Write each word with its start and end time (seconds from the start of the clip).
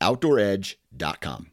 OutdoorEdge.com. 0.00 1.50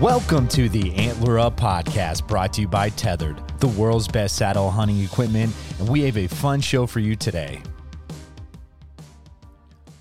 Welcome 0.00 0.48
to 0.48 0.70
the 0.70 0.94
Antler 0.94 1.38
Up 1.38 1.58
podcast 1.58 2.26
brought 2.26 2.54
to 2.54 2.62
you 2.62 2.68
by 2.68 2.88
Tethrd, 2.88 3.58
the 3.58 3.68
world's 3.68 4.08
best 4.08 4.34
saddle 4.34 4.70
hunting 4.70 5.00
equipment, 5.00 5.54
and 5.78 5.86
we 5.86 6.00
have 6.02 6.16
a 6.16 6.26
fun 6.26 6.62
show 6.62 6.86
for 6.86 7.00
you 7.00 7.16
today. 7.16 7.60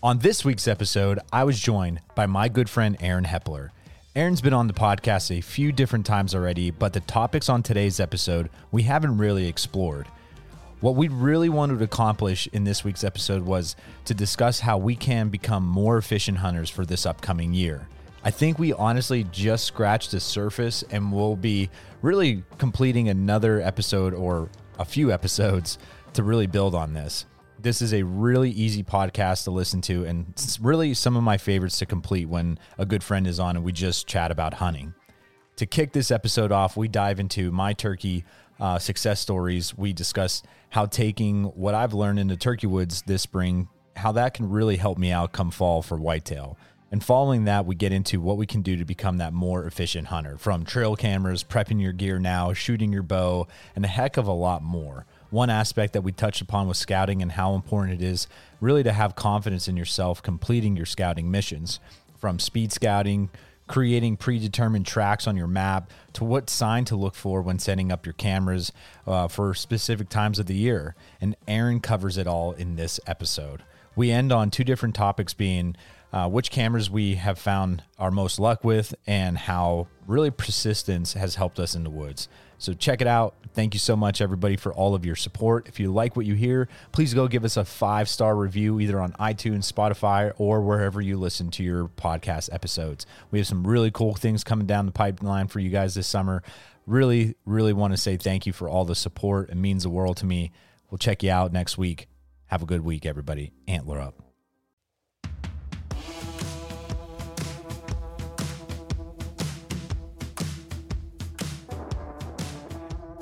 On 0.02 0.20
this 0.20 0.46
week's 0.46 0.70
episode, 0.70 1.20
I 1.34 1.44
was 1.44 1.60
joined 1.60 2.00
by 2.16 2.26
my 2.26 2.48
good 2.48 2.70
friend 2.70 2.96
Aaron 3.02 3.26
Hepler. 3.26 3.72
Aaron's 4.16 4.40
been 4.40 4.54
on 4.54 4.68
the 4.68 4.74
podcast 4.74 5.30
a 5.38 5.42
few 5.42 5.74
different 5.74 6.06
times 6.06 6.34
already, 6.34 6.72
but 6.72 6.94
the 6.94 7.02
topics 7.02 7.50
on 7.50 7.64
today's 7.64 8.00
episode 8.00 8.50
we 8.72 8.84
haven't 8.84 9.18
really 9.18 9.50
explored. 9.50 10.08
What 10.80 10.96
we 10.96 11.10
really 11.10 11.50
wanted 11.50 11.80
to 11.80 11.84
accomplish 11.84 12.48
in 12.54 12.64
this 12.64 12.86
week's 12.86 13.04
episode 13.04 13.44
was 13.44 13.76
to 14.06 14.14
discuss 14.14 14.62
how 14.62 14.78
we 14.78 14.96
can 14.96 15.28
become 15.28 15.66
more 15.66 15.98
efficient 15.98 16.38
hunters 16.38 16.70
for 16.70 16.86
this 16.86 17.06
upcoming 17.06 17.54
year. 17.54 17.86
I 18.24 18.32
think 18.32 18.58
we 18.58 18.72
honestly 18.72 19.26
just 19.26 19.66
scratched 19.66 20.12
the 20.12 20.22
surface 20.22 20.82
and 20.92 21.12
we'll 21.12 21.36
be 21.36 21.70
really 22.02 22.46
completing 22.58 23.10
another 23.10 23.60
episode 23.60 24.14
or 24.14 24.48
a 24.80 24.86
few 24.86 25.12
episodes 25.12 25.78
to 26.14 26.24
really 26.24 26.48
build 26.48 26.74
on 26.74 26.94
this. 26.94 27.26
This 27.62 27.82
is 27.82 27.94
a 27.94 28.04
really 28.04 28.52
easy 28.52 28.84
podcast 28.84 29.44
to 29.44 29.52
listen 29.52 29.82
to, 29.82 30.06
and 30.06 30.28
it's 30.30 30.62
really 30.62 30.94
some 30.94 31.18
of 31.18 31.24
my 31.24 31.38
favorites 31.38 31.80
to 31.80 31.86
complete 31.86 32.30
when 32.30 32.58
a 32.78 32.86
good 32.86 33.04
friend 33.04 33.28
is 33.28 33.38
on 33.38 33.58
and 33.58 33.66
we 33.66 33.74
just 33.74 34.08
chat 34.08 34.32
about 34.32 34.54
hunting. 34.54 34.94
To 35.58 35.66
kick 35.66 35.92
this 35.92 36.10
episode 36.10 36.54
off, 36.54 36.78
we 36.78 36.88
dive 36.88 37.20
into 37.20 37.52
my 37.52 37.74
turkey 37.74 38.24
uh, 38.62 38.80
success 38.80 39.20
stories. 39.20 39.78
We 39.78 39.92
discuss 39.92 40.42
how 40.70 40.86
taking 40.86 41.44
what 41.44 41.76
I've 41.76 41.94
learned 41.94 42.20
in 42.20 42.30
the 42.30 42.38
turkey 42.38 42.68
woods 42.68 43.02
this 43.02 43.24
spring, 43.24 43.68
how 43.98 44.14
that 44.14 44.34
can 44.34 44.50
really 44.50 44.78
help 44.78 44.98
me 44.98 45.12
out 45.12 45.34
come 45.34 45.52
fall 45.52 45.82
for 45.82 45.98
whitetail. 45.98 46.58
And 46.94 47.04
following 47.04 47.44
that, 47.44 47.66
we 47.66 47.76
get 47.76 47.92
into 47.92 48.22
what 48.22 48.38
we 48.38 48.48
can 48.48 48.62
do 48.62 48.78
to 48.78 48.86
become 48.86 49.18
that 49.18 49.34
more 49.34 49.66
efficient 49.66 50.08
hunter 50.08 50.38
from 50.38 50.64
trail 50.64 50.96
cameras, 50.96 51.44
prepping 51.44 51.82
your 51.82 51.92
gear 51.92 52.20
now, 52.20 52.54
shooting 52.54 52.94
your 52.94 53.04
bow, 53.04 53.48
and 53.76 53.84
a 53.84 53.90
heck 53.90 54.16
of 54.16 54.28
a 54.28 54.34
lot 54.34 54.64
more. 54.64 55.06
One 55.30 55.50
aspect 55.50 55.94
that 55.94 56.02
we 56.02 56.12
touched 56.12 56.42
upon 56.42 56.68
was 56.68 56.78
scouting 56.78 57.22
and 57.22 57.32
how 57.32 57.54
important 57.54 58.02
it 58.02 58.06
is 58.06 58.28
really 58.60 58.84
to 58.84 58.92
have 58.92 59.16
confidence 59.16 59.68
in 59.68 59.78
yourself 59.78 60.24
completing 60.24 60.76
your 60.76 60.86
scouting 60.86 61.30
missions. 61.30 61.80
From 62.18 62.40
speed 62.40 62.74
scouting, 62.74 63.30
creating 63.68 64.18
predetermined 64.18 64.86
tracks 64.86 65.28
on 65.28 65.38
your 65.38 65.48
map, 65.48 65.92
to 66.14 66.24
what 66.24 66.50
sign 66.50 66.84
to 66.86 66.96
look 66.96 67.16
for 67.16 67.42
when 67.42 67.60
setting 67.60 67.92
up 67.92 68.06
your 68.06 68.14
cameras 68.14 68.72
uh, 69.06 69.28
for 69.28 69.54
specific 69.54 70.10
times 70.10 70.40
of 70.40 70.48
the 70.48 70.56
year. 70.56 70.96
And 71.22 71.36
Aaron 71.48 71.80
covers 71.80 72.18
it 72.18 72.28
all 72.28 72.52
in 72.54 72.76
this 72.76 73.00
episode. 73.06 73.62
We 73.96 74.12
end 74.12 74.32
on 74.32 74.50
two 74.50 74.64
different 74.64 74.96
topics 74.96 75.34
being 75.34 75.76
uh, 76.12 76.28
which 76.28 76.50
cameras 76.50 76.90
we 76.90 77.16
have 77.16 77.38
found 77.38 77.84
our 78.00 78.10
most 78.10 78.40
luck 78.40 78.64
with 78.64 78.96
and 79.06 79.38
how 79.38 79.88
really 80.08 80.32
persistence 80.32 81.14
has 81.14 81.36
helped 81.36 81.60
us 81.60 81.76
in 81.76 81.84
the 81.84 81.90
woods. 81.90 82.28
So 82.60 82.74
check 82.74 83.02
it 83.02 83.08
out. 83.08 83.36
Thank 83.54 83.74
you 83.74 83.80
so 83.80 83.96
much, 83.96 84.22
everybody, 84.22 84.56
for 84.58 84.72
all 84.74 84.94
of 84.94 85.06
your 85.06 85.16
support. 85.16 85.68
If 85.68 85.80
you 85.80 85.92
like 85.92 86.16
what 86.16 86.26
you 86.26 86.36
hear, 86.36 86.68
please 86.92 87.14
go 87.14 87.28
give 87.28 87.44
us 87.44 87.58
a 87.58 87.66
five 87.66 88.08
star 88.08 88.36
review 88.36 88.80
either 88.80 89.00
on 89.00 89.14
iTunes, 89.14 89.72
Spotify, 89.72 90.34
or 90.38 90.62
wherever 90.62 91.02
you 91.02 91.18
listen 91.18 91.50
to 91.52 91.64
your 91.64 91.88
podcast 91.88 92.54
episodes. 92.54 93.06
We 93.32 93.40
have 93.40 93.48
some 93.48 93.66
really 93.66 93.92
cool 93.92 94.14
things 94.14 94.44
coming 94.44 94.68
down 94.68 94.86
the 94.86 94.92
pipeline 94.92 95.48
for 95.48 95.60
you 95.60 95.70
guys 95.70 95.96
this 95.96 96.08
summer. 96.08 96.44
Really, 96.86 97.36
really 97.46 97.74
want 97.74 97.94
to 97.94 97.98
say 97.98 98.18
thank 98.18 98.46
you 98.46 98.54
for 98.54 98.68
all 98.70 98.86
the 98.86 98.96
support. 98.96 99.50
It 99.50 99.58
means 99.58 99.84
the 99.84 99.90
world 99.90 100.18
to 100.18 100.26
me. 100.26 100.52
We'll 100.92 100.98
check 100.98 101.24
you 101.24 101.32
out 101.32 101.54
next 101.54 101.78
week. 101.78 102.08
Have 102.48 102.62
a 102.62 102.66
good 102.66 102.82
week, 102.82 103.06
everybody. 103.06 103.52
Antler 103.68 104.00
up. 104.00 104.29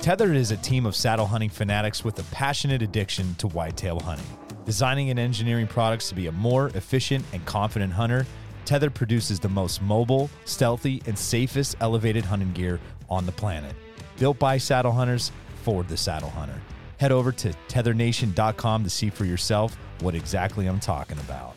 Tethrd 0.08 0.36
is 0.36 0.52
a 0.52 0.56
team 0.56 0.86
of 0.86 0.96
saddle 0.96 1.26
hunting 1.26 1.50
fanatics 1.50 2.02
with 2.02 2.18
a 2.18 2.22
passionate 2.34 2.80
addiction 2.80 3.34
to 3.34 3.48
whitetail 3.48 4.00
hunting. 4.00 4.24
Designing 4.64 5.10
and 5.10 5.18
engineering 5.18 5.66
products 5.66 6.08
to 6.08 6.14
be 6.14 6.28
a 6.28 6.32
more 6.32 6.68
efficient 6.68 7.22
and 7.34 7.44
confident 7.44 7.92
hunter, 7.92 8.26
Tethrd 8.64 8.94
produces 8.94 9.38
the 9.38 9.50
most 9.50 9.82
mobile, 9.82 10.30
stealthy, 10.46 11.02
and 11.04 11.18
safest 11.18 11.76
elevated 11.82 12.24
hunting 12.24 12.54
gear 12.54 12.80
on 13.10 13.26
the 13.26 13.32
planet. 13.32 13.76
Built 14.16 14.38
by 14.38 14.56
saddle 14.56 14.92
hunters 14.92 15.30
for 15.62 15.82
the 15.82 15.98
saddle 15.98 16.30
hunter. 16.30 16.58
Head 16.96 17.12
over 17.12 17.30
to 17.32 17.52
tethernation.com 17.68 18.84
to 18.84 18.88
see 18.88 19.10
for 19.10 19.26
yourself 19.26 19.76
what 20.00 20.14
exactly 20.14 20.68
I'm 20.68 20.80
talking 20.80 21.18
about. 21.18 21.54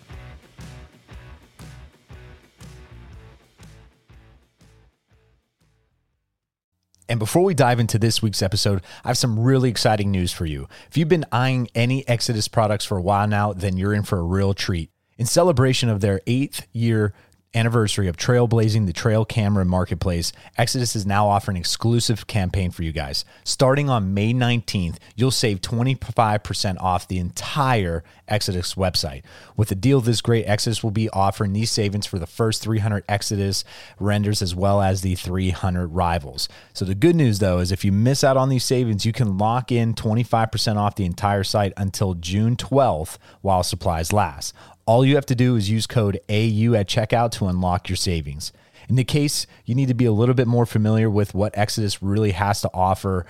And 7.12 7.20
before 7.20 7.44
we 7.44 7.54
dive 7.54 7.82
into 7.82 8.00
this 8.00 8.22
week's 8.22 8.42
episode, 8.42 8.82
I 9.04 9.10
have 9.10 9.18
some 9.18 9.38
really 9.38 9.70
exciting 9.70 10.12
news 10.12 10.32
for 10.32 10.46
you. 10.46 10.70
If 10.88 10.96
you've 10.96 11.10
been 11.10 11.26
eyeing 11.30 11.68
any 11.76 12.08
Exodus 12.08 12.48
products 12.48 12.86
for 12.86 12.98
a 12.98 13.02
while 13.02 13.28
now, 13.28 13.52
then 13.52 13.76
you're 13.76 13.94
in 13.94 14.04
for 14.04 14.20
a 14.20 14.24
real 14.24 14.54
treat. 14.54 14.92
In 15.18 15.26
celebration 15.26 15.90
of 15.90 16.00
their 16.00 16.22
eighth 16.26 16.66
year 16.72 17.14
anniversary 17.54 18.08
of 18.08 18.16
trailblazing 18.16 18.86
the 18.86 18.94
trail 18.94 19.26
camera 19.26 19.66
marketplace, 19.66 20.32
Exodus 20.58 20.96
is 20.96 21.06
now 21.06 21.28
offering 21.28 21.58
exclusive 21.58 22.28
campaign 22.28 22.72
for 22.72 22.84
you 22.84 22.92
guys. 22.92 23.26
Starting 23.44 23.90
on 23.90 24.14
May 24.14 24.34
19th, 24.34 24.98
you'll 25.16 25.32
save 25.32 25.62
25% 25.62 26.80
off 26.80 27.08
the 27.08 27.20
entire 27.20 28.04
Exodus 28.28 28.76
website. 28.76 29.24
With 29.58 29.72
a 29.72 29.76
deal 29.76 30.00
this 30.00 30.22
great, 30.22 30.46
Exodus 30.46 30.82
will 30.82 30.92
be 30.92 31.10
offering 31.10 31.52
these 31.52 31.70
savings 31.70 32.06
for 32.06 32.18
the 32.18 32.26
first 32.26 32.62
300 32.62 33.04
Exodus 33.10 33.66
renders 34.00 34.42
as 34.42 34.56
well 34.56 34.82
as 34.82 35.02
the 35.02 35.16
300 35.16 35.88
rivals. 35.88 36.48
So 36.74 36.86
the 36.86 36.96
good 36.96 37.16
news 37.16 37.40
though 37.40 37.60
is 37.60 37.72
if 37.72 37.84
you 37.84 37.92
miss 37.92 38.24
out 38.24 38.38
on 38.38 38.48
these 38.48 38.64
savings, 38.64 39.06
you 39.06 39.12
can 39.12 39.38
lock 39.38 39.72
in 39.72 39.94
25% 39.94 40.78
off 40.78 40.96
the 40.96 41.06
entire 41.06 41.44
site 41.44 41.74
until 41.76 42.14
June 42.14 42.56
12th 42.56 43.18
while 43.42 43.64
supplies 43.64 44.14
last. 44.14 44.56
All 44.92 45.06
you 45.06 45.16
have 45.16 45.26
to 45.28 45.36
do 45.36 45.56
is 45.56 45.70
use 45.70 45.88
code 45.88 46.20
AU 46.28 46.76
at 46.76 46.86
checkout 46.86 47.32
to 47.38 47.48
unlock 47.48 47.88
your 47.88 47.96
savings. 47.96 48.52
In 48.90 48.98
the 48.98 49.06
case 49.06 49.48
you 49.64 49.74
need 49.74 49.88
to 49.88 49.94
be 49.94 50.04
a 50.04 50.12
little 50.12 50.36
bit 50.36 50.50
more 50.50 50.66
familiar 50.66 51.10
with 51.10 51.34
what 51.34 51.58
Exodus 51.58 52.04
really 52.04 52.32
has 52.32 52.60
to 52.60 52.70
offer, 52.74 53.26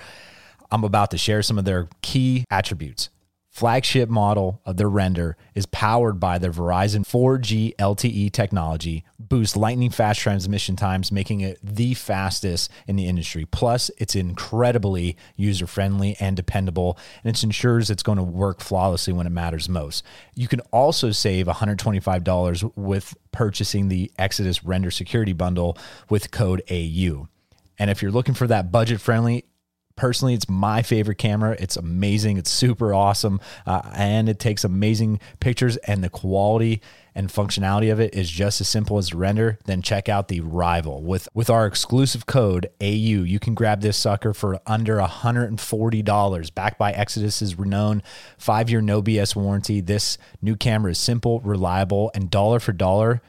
I'm 0.71 0.83
about 0.83 1.11
to 1.11 1.19
share 1.19 1.43
some 1.43 1.59
of 1.59 1.65
their 1.65 1.87
key 2.01 2.45
attributes 2.49 3.11
flagship 3.61 4.09
model 4.09 4.59
of 4.65 4.77
their 4.77 4.89
render 4.89 5.37
is 5.53 5.67
powered 5.67 6.19
by 6.19 6.39
their 6.39 6.51
Verizon 6.51 7.05
4G 7.05 7.75
LTE 7.75 8.31
technology, 8.31 9.05
boosts 9.19 9.55
lightning 9.55 9.91
fast 9.91 10.19
transmission 10.19 10.75
times, 10.75 11.11
making 11.11 11.41
it 11.41 11.59
the 11.61 11.93
fastest 11.93 12.71
in 12.87 12.95
the 12.95 13.05
industry. 13.05 13.45
Plus, 13.45 13.91
it's 13.99 14.15
incredibly 14.15 15.15
user 15.35 15.67
friendly 15.67 16.17
and 16.19 16.35
dependable, 16.35 16.97
and 17.23 17.35
it 17.35 17.43
ensures 17.43 17.91
it's 17.91 18.01
going 18.01 18.17
to 18.17 18.23
work 18.23 18.61
flawlessly 18.61 19.13
when 19.13 19.27
it 19.27 19.31
matters 19.31 19.69
most. 19.69 20.03
You 20.33 20.47
can 20.47 20.61
also 20.71 21.11
save 21.11 21.45
$125 21.45 22.71
with 22.75 23.13
purchasing 23.31 23.89
the 23.89 24.11
Exodus 24.17 24.63
Render 24.63 24.89
Security 24.89 25.33
Bundle 25.33 25.77
with 26.09 26.31
code 26.31 26.63
AU. 26.71 27.27
And 27.77 27.91
if 27.91 28.01
you're 28.01 28.09
looking 28.09 28.33
for 28.33 28.47
that 28.47 28.71
budget 28.71 29.01
friendly, 29.01 29.45
personally, 29.95 30.33
it's 30.33 30.49
my 30.49 30.81
favorite 30.81 31.17
camera. 31.17 31.55
It's 31.59 31.77
amazing. 31.77 32.37
It's 32.37 32.51
super 32.51 32.93
awesome. 32.93 33.39
Uh, 33.65 33.81
and 33.93 34.29
it 34.29 34.39
takes 34.39 34.63
amazing 34.63 35.19
pictures, 35.39 35.77
and 35.77 36.03
the 36.03 36.09
quality 36.09 36.81
and 37.13 37.27
functionality 37.27 37.91
of 37.91 37.99
it 37.99 38.15
is 38.15 38.29
just 38.29 38.61
as 38.61 38.69
simple 38.69 38.97
as 38.97 39.13
render, 39.13 39.59
then 39.65 39.81
check 39.81 40.07
out 40.07 40.29
the 40.29 40.39
rival. 40.39 41.03
With 41.03 41.27
with 41.33 41.49
our 41.49 41.65
exclusive 41.65 42.25
code 42.25 42.67
AU, 42.81 43.23
you 43.23 43.39
can 43.39 43.53
grab 43.53 43.81
this 43.81 43.97
sucker 43.97 44.33
for 44.33 44.59
under 44.65 44.97
$140. 44.97 46.55
Backed 46.55 46.77
by 46.77 46.91
Exodus's 46.91 47.59
renowned 47.59 48.03
five-year 48.37 48.81
no 48.81 49.01
BS 49.01 49.35
warranty. 49.35 49.81
This 49.81 50.17
new 50.41 50.55
camera 50.55 50.91
is 50.91 50.99
simple, 50.99 51.41
reliable, 51.41 52.11
and 52.15 52.29
dollar 52.29 52.59
for 52.59 52.71
dollar 52.71 53.21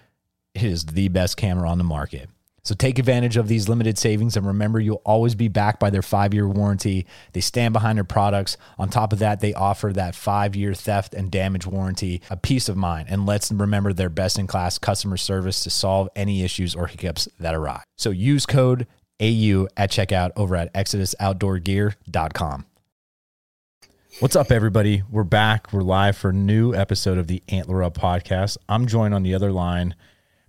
it 0.55 0.63
is 0.63 0.85
the 0.85 1.09
best 1.09 1.37
camera 1.37 1.69
on 1.69 1.79
the 1.79 1.85
market. 1.85 2.29
So 2.65 2.77
take 2.77 3.01
advantage 3.01 3.37
of 3.37 3.49
these 3.49 3.69
limited 3.69 3.99
savings 3.99 4.37
and 4.37 4.47
remember 4.47 4.79
you'll 4.79 5.03
always 5.05 5.35
be 5.35 5.49
backed 5.49 5.81
by 5.81 5.91
their 5.91 6.01
5-year 6.01 6.49
warranty. 6.49 7.07
They 7.33 7.41
stand 7.41 7.73
behind 7.73 7.99
their 7.99 8.05
products. 8.05 8.57
On 8.79 8.89
top 8.89 9.13
of 9.13 9.19
that, 9.19 9.41
they 9.41 9.53
offer 9.53 9.93
that 9.93 10.15
5-year 10.15 10.73
theft 10.75 11.13
and 11.13 11.29
damage 11.29 11.67
warranty, 11.67 12.23
a 12.31 12.37
peace 12.37 12.69
of 12.69 12.77
mind. 12.77 13.09
And 13.11 13.27
let's 13.27 13.51
remember 13.51 13.93
their 13.93 14.09
best-in-class 14.09 14.79
customer 14.79 15.17
service 15.17 15.65
to 15.65 15.71
solve 15.71 16.09
any 16.15 16.45
issues 16.45 16.77
or 16.77 16.87
hiccups 16.87 17.27
that 17.41 17.57
arise. 17.57 17.83
So 17.99 18.11
use 18.11 18.47
code 18.47 18.87
AU 19.21 19.67
at 19.77 19.91
checkout 19.91 20.31
over 20.37 20.55
at 20.55 20.73
exodusoutdoorgear.com. 20.73 22.67
What's 24.21 24.37
up, 24.37 24.53
everybody? 24.53 25.03
We're 25.11 25.25
back. 25.25 25.73
We're 25.73 25.81
live 25.81 26.17
for 26.17 26.31
a 26.31 26.35
new 26.35 26.75
episode 26.75 27.19
of 27.19 27.27
the 27.27 27.43
Antler 27.49 27.83
Up 27.83 27.95
podcast. 27.95 28.57
I'm 28.69 28.87
joined 28.87 29.15
on 29.15 29.25
the 29.25 29.35
other 29.35 29.51
line 29.51 29.97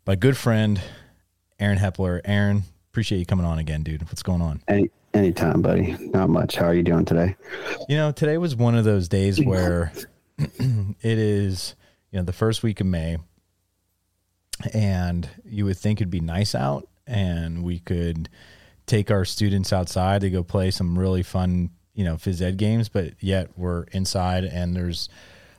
by 0.06 0.16
good 0.16 0.38
friend 0.38 0.80
Aaron 1.60 1.78
Hepler. 1.78 2.22
Aaron, 2.26 2.64
appreciate 2.92 3.20
you 3.20 3.26
coming 3.26 3.46
on 3.46 3.60
again, 3.60 3.84
dude. 3.84 4.04
What's 4.04 4.24
going 4.24 4.42
on? 4.42 4.62
Any 4.68 4.90
anytime, 5.14 5.62
buddy. 5.62 5.96
Not 6.00 6.30
much. 6.30 6.56
How 6.56 6.66
are 6.66 6.74
you 6.74 6.84
doing 6.84 7.06
today? 7.06 7.36
You 7.88 7.98
know, 7.98 8.12
today 8.12 8.38
was 8.38 8.56
one 8.56 8.76
of 8.76 8.86
those 8.86 9.08
days 9.08 9.44
where 9.44 9.92
it 10.38 10.98
is, 11.02 11.76
you 12.12 12.20
know, 12.20 12.26
the 12.26 12.34
first 12.34 12.64
week 12.64 12.82
of 12.82 12.88
May, 12.88 13.18
and 14.74 15.30
you 15.46 15.66
would 15.66 15.78
think 15.78 16.00
it'd 16.00 16.10
be 16.10 16.20
nice 16.20 16.56
out, 16.56 16.88
and 17.08 17.64
we 17.64 17.80
could 17.80 18.30
take 18.86 19.12
our 19.12 19.26
students 19.26 19.72
outside 19.72 20.22
to 20.22 20.30
go 20.30 20.44
play 20.44 20.72
some 20.72 20.98
really 20.98 21.24
fun, 21.24 21.70
you 21.94 22.04
know, 22.04 22.16
phys 22.16 22.42
ed 22.42 22.58
games, 22.58 22.90
but 22.90 23.14
yet 23.20 23.50
we're 23.58 23.84
inside 23.86 24.44
and 24.44 24.76
there's 24.76 25.10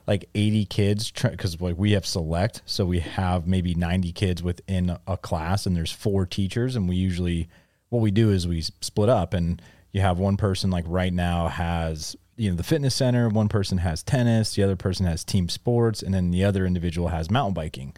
like 0.07 0.29
80 0.35 0.65
kids 0.65 1.11
because 1.11 1.59
like 1.59 1.77
we 1.77 1.93
have 1.93 2.05
select 2.05 2.61
so 2.65 2.85
we 2.85 2.99
have 2.99 3.47
maybe 3.47 3.73
90 3.73 4.11
kids 4.11 4.43
within 4.43 4.97
a 5.07 5.17
class 5.17 5.65
and 5.65 5.75
there's 5.75 5.91
four 5.91 6.25
teachers 6.25 6.75
and 6.75 6.87
we 6.87 6.95
usually 6.95 7.49
what 7.89 8.01
we 8.01 8.11
do 8.11 8.31
is 8.31 8.47
we 8.47 8.61
split 8.61 9.09
up 9.09 9.33
and 9.33 9.61
you 9.91 10.01
have 10.01 10.19
one 10.19 10.37
person 10.37 10.69
like 10.69 10.85
right 10.87 11.13
now 11.13 11.47
has 11.47 12.15
you 12.37 12.49
know 12.49 12.55
the 12.55 12.63
fitness 12.63 12.95
center 12.95 13.29
one 13.29 13.47
person 13.47 13.79
has 13.79 14.03
tennis 14.03 14.55
the 14.55 14.63
other 14.63 14.75
person 14.75 15.05
has 15.05 15.23
team 15.23 15.49
sports 15.49 16.03
and 16.03 16.13
then 16.13 16.31
the 16.31 16.43
other 16.43 16.65
individual 16.65 17.07
has 17.07 17.31
mountain 17.31 17.53
biking 17.53 17.95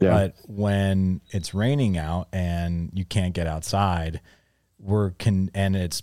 yeah. 0.00 0.10
but 0.10 0.34
when 0.46 1.20
it's 1.30 1.52
raining 1.52 1.98
out 1.98 2.28
and 2.32 2.90
you 2.94 3.04
can't 3.04 3.34
get 3.34 3.46
outside 3.46 4.20
we're 4.78 5.10
can 5.12 5.50
and 5.54 5.76
it's 5.76 6.02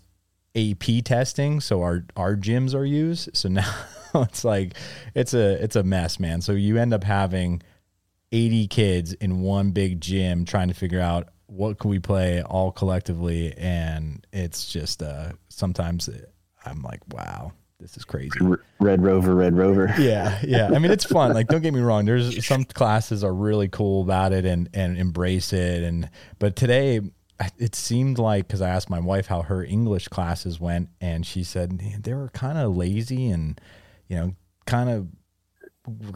AP 0.56 1.04
testing 1.06 1.60
so 1.60 1.82
our 1.82 2.06
our 2.16 2.36
gyms 2.36 2.74
are 2.74 2.86
used 2.86 3.30
so 3.36 3.50
now 3.50 3.74
it's 4.16 4.44
like 4.44 4.74
it's 5.16 5.34
a 5.34 5.62
it's 5.64 5.76
a 5.76 5.84
mess, 5.84 6.20
man. 6.20 6.42
So 6.42 6.54
you 6.54 6.78
end 6.78 6.94
up 6.94 7.04
having 7.04 7.62
80 8.32 8.68
kids 8.68 9.14
in 9.14 9.42
one 9.42 9.72
big 9.72 10.02
gym 10.02 10.46
trying 10.46 10.68
to 10.68 10.74
figure 10.74 11.00
out 11.00 11.30
what 11.48 11.80
can 11.80 11.90
we 11.90 12.00
play 12.00 12.44
all 12.44 12.72
collectively 12.72 13.56
and 13.58 14.26
it's 14.32 14.72
just 14.72 15.02
uh 15.02 15.32
sometimes 15.50 16.10
I'm 16.66 16.82
like, 16.82 17.02
wow, 17.12 17.54
this 17.80 17.98
is 17.98 18.04
crazy. 18.04 18.30
Red 18.80 19.02
Rover, 19.02 19.34
Red 19.34 19.56
Rover. 19.56 19.94
Yeah, 19.98 20.40
yeah. 20.44 20.70
I 20.74 20.80
mean, 20.80 20.92
it's 20.92 21.06
fun. 21.12 21.34
Like, 21.34 21.48
don't 21.48 21.62
get 21.62 21.74
me 21.74 21.80
wrong. 21.80 22.06
There's 22.06 22.46
some 22.46 22.66
classes 22.66 23.24
are 23.24 23.34
really 23.34 23.70
cool 23.70 24.04
about 24.04 24.34
it 24.34 24.46
and 24.46 24.70
and 24.74 24.98
embrace 24.98 25.54
it. 25.54 25.84
And 25.84 26.10
but 26.38 26.56
today, 26.56 27.00
it 27.58 27.76
seemed 27.76 28.20
like 28.20 28.48
because 28.48 28.62
I 28.62 28.70
asked 28.70 28.90
my 28.90 29.00
wife 29.00 29.28
how 29.28 29.44
her 29.44 29.64
English 29.64 30.08
classes 30.10 30.60
went, 30.60 30.90
and 31.00 31.26
she 31.26 31.44
said 31.44 31.80
they 32.02 32.14
were 32.14 32.30
kind 32.30 32.58
of 32.58 32.76
lazy 32.76 33.30
and 33.30 33.60
you 34.10 34.18
know, 34.18 34.36
kind 34.66 34.90
of 34.90 35.08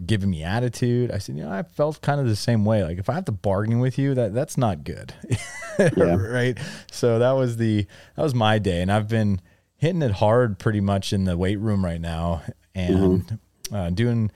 giving 0.06 0.30
me 0.30 0.44
attitude. 0.44 1.12
I 1.12 1.20
said, 1.20 1.38
you 1.38 1.44
know, 1.44 1.52
I 1.52 1.64
felt 1.64 2.02
kind 2.02 2.20
of 2.20 2.28
the 2.28 2.36
same 2.36 2.66
way. 2.66 2.84
Like 2.84 2.98
if 2.98 3.10
I 3.10 3.14
have 3.14 3.26
to 3.26 3.32
bargain 3.32 3.80
with 3.80 3.98
you, 3.98 4.14
that 4.16 4.34
that's 4.34 4.58
not 4.58 4.84
good. 4.84 5.14
yeah. 5.80 6.16
right. 6.16 6.58
So 6.92 7.20
that 7.20 7.32
was 7.32 7.58
the 7.58 7.86
that 8.16 8.24
was 8.24 8.36
my 8.36 8.60
day. 8.60 8.82
And 8.82 8.92
I've 8.92 9.08
been 9.08 9.40
hitting 9.76 10.02
it 10.02 10.12
hard 10.12 10.60
pretty 10.60 10.82
much 10.82 11.14
in 11.14 11.24
the 11.24 11.38
weight 11.38 11.60
room 11.60 11.86
right 11.86 12.02
now 12.02 12.42
and 12.76 13.24
mm-hmm. 13.24 13.76
uh, 13.76 13.90
doing 13.92 14.32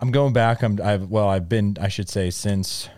I'm 0.00 0.10
going 0.10 0.32
back. 0.32 0.62
I'm 0.62 0.80
I've 0.82 1.08
well, 1.10 1.28
I've 1.28 1.48
been 1.48 1.76
I 1.80 1.88
should 1.88 2.08
say 2.08 2.30
since 2.30 2.88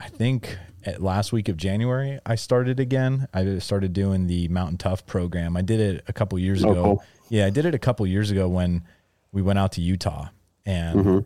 I 0.00 0.08
think 0.08 0.58
last 0.98 1.32
week 1.32 1.48
of 1.48 1.56
January 1.56 2.18
I 2.24 2.34
started 2.36 2.80
again. 2.80 3.28
I 3.34 3.58
started 3.58 3.92
doing 3.92 4.26
the 4.26 4.48
Mountain 4.48 4.78
Tough 4.78 5.06
program. 5.06 5.56
I 5.56 5.62
did 5.62 5.80
it 5.80 6.04
a 6.08 6.12
couple 6.12 6.38
years 6.38 6.64
oh, 6.64 6.70
ago. 6.70 6.82
Cool 6.82 7.02
yeah, 7.28 7.46
I 7.46 7.50
did 7.50 7.64
it 7.64 7.74
a 7.74 7.78
couple 7.78 8.06
years 8.06 8.30
ago 8.30 8.48
when 8.48 8.84
we 9.32 9.42
went 9.42 9.58
out 9.58 9.72
to 9.72 9.80
Utah 9.80 10.28
and 10.64 10.98
mm-hmm. 10.98 11.18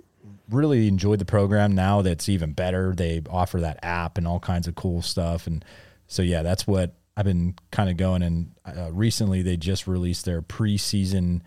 really 0.56 0.88
enjoyed 0.88 1.18
the 1.18 1.24
program. 1.24 1.74
Now 1.74 2.02
that's 2.02 2.28
even 2.28 2.52
better. 2.52 2.94
They 2.94 3.22
offer 3.28 3.60
that 3.60 3.78
app 3.82 4.18
and 4.18 4.26
all 4.26 4.40
kinds 4.40 4.66
of 4.66 4.74
cool 4.74 5.02
stuff. 5.02 5.46
And 5.46 5.64
so, 6.06 6.22
yeah, 6.22 6.42
that's 6.42 6.66
what 6.66 6.94
I've 7.16 7.24
been 7.24 7.54
kind 7.70 7.90
of 7.90 7.96
going. 7.96 8.22
And 8.22 8.52
uh, 8.64 8.90
recently 8.92 9.42
they 9.42 9.56
just 9.56 9.86
released 9.86 10.24
their 10.24 10.42
preseason 10.42 11.42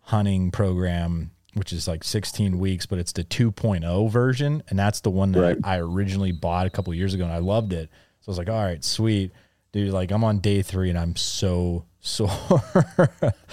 hunting 0.00 0.50
program, 0.50 1.30
which 1.54 1.72
is 1.72 1.86
like 1.86 2.02
16 2.04 2.58
weeks, 2.58 2.86
but 2.86 2.98
it's 2.98 3.12
the 3.12 3.24
2.0 3.24 4.10
version. 4.10 4.62
And 4.68 4.78
that's 4.78 5.00
the 5.00 5.10
one 5.10 5.32
that 5.32 5.40
right. 5.40 5.58
I 5.64 5.78
originally 5.78 6.32
bought 6.32 6.66
a 6.66 6.70
couple 6.70 6.94
years 6.94 7.14
ago 7.14 7.24
and 7.24 7.32
I 7.32 7.38
loved 7.38 7.72
it. 7.72 7.90
So 8.20 8.28
I 8.28 8.30
was 8.30 8.38
like, 8.38 8.48
all 8.48 8.62
right, 8.62 8.82
sweet. 8.82 9.32
Dude, 9.72 9.92
like 9.92 10.10
I'm 10.10 10.24
on 10.24 10.38
day 10.38 10.62
three 10.62 10.90
and 10.90 10.98
I'm 10.98 11.16
so 11.16 11.86
sore. 12.00 12.62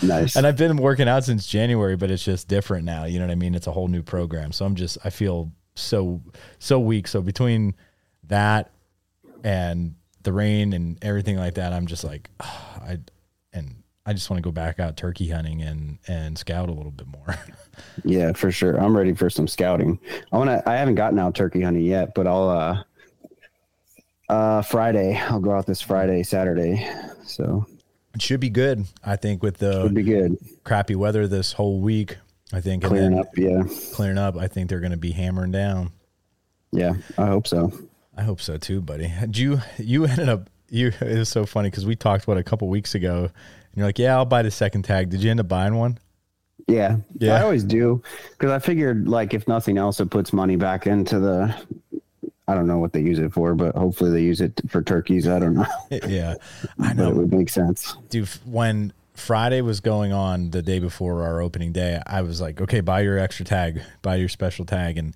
nice. 0.01 0.35
And 0.35 0.45
I've 0.47 0.57
been 0.57 0.77
working 0.77 1.07
out 1.07 1.23
since 1.23 1.45
January, 1.45 1.95
but 1.95 2.11
it's 2.11 2.23
just 2.23 2.47
different 2.47 2.85
now. 2.85 3.05
You 3.05 3.19
know 3.19 3.25
what 3.25 3.31
I 3.31 3.35
mean? 3.35 3.55
It's 3.55 3.67
a 3.67 3.71
whole 3.71 3.87
new 3.87 4.03
program. 4.03 4.51
So 4.51 4.65
I'm 4.65 4.75
just 4.75 4.97
I 5.03 5.09
feel 5.09 5.51
so 5.75 6.21
so 6.57 6.79
weak. 6.79 7.07
So 7.07 7.21
between 7.21 7.75
that 8.27 8.71
and 9.43 9.95
the 10.23 10.33
rain 10.33 10.73
and 10.73 10.97
everything 11.03 11.37
like 11.37 11.55
that, 11.55 11.73
I'm 11.73 11.87
just 11.87 12.03
like 12.03 12.29
oh, 12.39 12.73
I 12.81 12.99
and 13.53 13.78
I 14.09 14.13
just 14.13 14.27
want 14.27 14.39
to 14.39 14.41
go 14.41 14.51
back 14.51 14.79
out 14.79 14.97
turkey 14.97 15.29
hunting 15.29 15.61
and 15.61 15.99
and 16.07 16.35
scout 16.35 16.67
a 16.67 16.71
little 16.71 16.91
bit 16.91 17.05
more. 17.05 17.37
yeah, 18.03 18.33
for 18.33 18.51
sure. 18.51 18.75
I'm 18.75 18.97
ready 18.97 19.13
for 19.13 19.29
some 19.29 19.47
scouting. 19.47 19.99
I 20.31 20.37
want 20.39 20.49
to 20.49 20.67
I 20.67 20.77
haven't 20.77 20.95
gotten 20.95 21.19
out 21.19 21.35
turkey 21.35 21.61
hunting 21.61 21.85
yet, 21.85 22.15
but 22.15 22.25
I'll 22.25 22.49
uh 22.49 22.83
uh 24.27 24.63
Friday. 24.63 25.15
I'll 25.15 25.39
go 25.39 25.51
out 25.51 25.67
this 25.67 25.79
Friday, 25.79 26.23
Saturday. 26.23 26.89
So 27.23 27.67
it 28.15 28.21
should 28.23 28.39
be 28.39 28.49
good. 28.49 28.83
I 29.05 29.15
think 29.15 29.43
with 29.43 29.59
the 29.59 29.83
should 29.83 29.93
be 29.93 30.01
good. 30.01 30.37
crappy 30.63 30.95
weather 30.95 31.27
this 31.27 31.51
whole 31.51 31.79
week. 31.79 32.17
I 32.51 32.61
think 32.61 32.83
clearing 32.83 33.19
up, 33.19 33.27
yeah, 33.37 33.61
clearing 33.93 34.17
up. 34.17 34.37
I 34.37 34.47
think 34.47 34.69
they're 34.69 34.79
going 34.79 34.89
to 34.89 34.97
be 34.97 35.11
hammering 35.11 35.51
down. 35.51 35.91
Yeah, 36.71 36.95
I 37.15 37.27
hope 37.27 37.45
so. 37.45 37.71
I 38.17 38.23
hope 38.23 38.41
so 38.41 38.57
too, 38.57 38.81
buddy. 38.81 39.13
Did 39.19 39.37
you 39.37 39.61
you 39.77 40.05
ended 40.05 40.29
up 40.29 40.49
you 40.71 40.87
it 40.99 41.19
was 41.19 41.29
so 41.29 41.45
funny 41.45 41.69
because 41.69 41.85
we 41.85 41.95
talked 41.95 42.23
about 42.23 42.37
a 42.37 42.43
couple 42.43 42.67
weeks 42.69 42.95
ago, 42.95 43.29
and 43.71 43.77
you're 43.77 43.87
like, 43.87 43.99
yeah, 43.99 44.15
I'll 44.15 44.25
buy 44.25 44.41
the 44.41 44.51
second 44.51 44.83
tag. 44.83 45.09
Did 45.09 45.23
you 45.23 45.31
end 45.31 45.39
up 45.39 45.47
buying 45.47 45.75
one? 45.75 45.99
Yeah, 46.67 46.97
yeah. 47.17 47.35
I 47.35 47.43
always 47.43 47.63
do 47.63 48.01
because 48.31 48.51
I 48.51 48.59
figured 48.59 49.07
like 49.07 49.33
if 49.33 49.47
nothing 49.47 49.77
else, 49.77 49.99
it 49.99 50.09
puts 50.09 50.33
money 50.33 50.55
back 50.55 50.85
into 50.85 51.19
the 51.19 51.55
I 52.47 52.55
don't 52.55 52.65
know 52.67 52.79
what 52.79 52.93
they 52.93 53.01
use 53.01 53.19
it 53.19 53.31
for, 53.31 53.53
but 53.53 53.75
hopefully 53.75 54.09
they 54.09 54.23
use 54.23 54.41
it 54.41 54.59
for 54.69 54.81
turkeys. 54.81 55.27
I 55.27 55.37
don't 55.37 55.53
know. 55.53 55.67
yeah, 56.07 56.35
I 56.79 56.93
know. 56.93 57.09
it 57.09 57.15
would 57.15 57.31
make 57.31 57.49
sense. 57.49 57.95
Dude, 58.09 58.27
when 58.43 58.91
Friday 59.13 59.61
was 59.61 59.81
going 59.81 60.13
on 60.13 60.49
the 60.49 60.63
day 60.63 60.79
before 60.79 61.23
our 61.23 61.41
opening 61.41 61.71
day, 61.71 62.01
I 62.07 62.21
was 62.23 62.41
like, 62.41 62.59
okay, 62.59 62.81
buy 62.81 63.01
your 63.01 63.19
extra 63.19 63.45
tag, 63.45 63.81
buy 64.01 64.15
your 64.15 64.29
special 64.29 64.65
tag. 64.65 64.97
And 64.97 65.15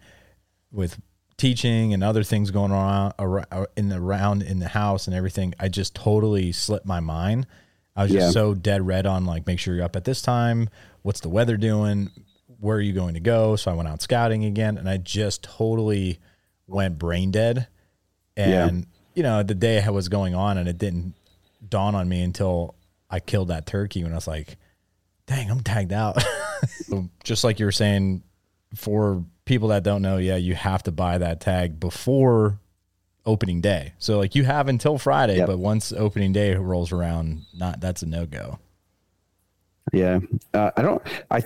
with 0.72 1.00
teaching 1.38 1.92
and 1.94 2.04
other 2.04 2.24
things 2.24 2.52
going 2.52 2.72
on 2.72 3.14
around 3.18 3.68
in 3.76 3.90
the 3.90 3.98
around 3.98 4.44
in 4.44 4.60
the 4.60 4.68
house 4.68 5.08
and 5.08 5.16
everything, 5.16 5.56
I 5.60 5.70
just 5.70 5.96
totally 5.96 6.52
slipped 6.52 6.86
my 6.86 7.00
mind. 7.00 7.48
I 7.96 8.04
was 8.04 8.12
just 8.12 8.28
yeah. 8.28 8.32
so 8.32 8.54
dead 8.54 8.86
red 8.86 9.06
on 9.06 9.26
like, 9.26 9.46
make 9.46 9.60
sure 9.60 9.76
you're 9.76 9.86
up 9.86 9.96
at 9.96 10.04
this 10.04 10.22
time. 10.22 10.70
What's 11.04 11.20
the 11.20 11.30
weather 11.30 11.58
doing? 11.58 12.10
Where 12.60 12.78
are 12.78 12.82
you 12.82 12.94
going 12.94 13.14
to 13.14 13.20
go? 13.20 13.56
So 13.56 13.72
I 13.72 13.74
went 13.74 13.90
out 13.90 14.02
scouting 14.02 14.46
again 14.46 14.78
and 14.78 14.90
I 14.90 14.98
just 14.98 15.44
totally– 15.44 16.20
went 16.68 17.00
brain 17.00 17.32
dead. 17.32 17.68
And, 18.36 18.80
yeah. 18.80 18.86
you 19.16 19.24
know, 19.24 19.44
the 19.44 19.56
day 19.56 19.82
I 19.82 19.90
was 19.90 20.10
going 20.10 20.36
on 20.36 20.58
and 20.58 20.68
it 20.68 20.78
didn't 20.78 21.14
dawn 21.68 21.96
on 21.96 22.10
me 22.10 22.22
until 22.22 22.76
I 23.10 23.20
killed 23.20 23.50
that 23.50 23.66
turkey 23.66 24.04
when 24.04 24.12
I 24.12 24.16
was 24.16 24.28
like, 24.28 24.58
dang, 25.28 25.50
I'm 25.50 25.62
tagged 25.62 25.94
out. 25.94 26.22
Just 27.24 27.44
like 27.44 27.60
you 27.60 27.66
were 27.66 27.72
saying, 27.72 28.24
for 28.76 29.24
people 29.46 29.70
that 29.70 29.84
don't 29.84 30.02
know, 30.02 30.18
yeah, 30.18 30.36
you 30.36 30.56
have 30.56 30.84
to 30.84 30.92
buy 30.92 31.20
that 31.20 31.40
tag 31.40 31.80
before 31.80 32.60
opening 33.26 33.62
day. 33.62 33.94
So 34.00 34.18
like 34.18 34.36
you 34.36 34.44
have 34.44 34.68
until 34.68 34.98
Friday, 34.98 35.38
yep. 35.38 35.48
but 35.48 35.60
once 35.60 35.92
opening 35.92 36.34
day 36.34 36.56
rolls 36.56 36.92
around, 36.92 37.44
not 37.54 37.80
that's 37.80 38.02
a 38.02 38.06
no 38.06 38.26
go. 38.26 38.60
Yeah, 39.92 40.20
uh, 40.54 40.72
I 40.76 40.82
don't. 40.82 41.02
I 41.30 41.44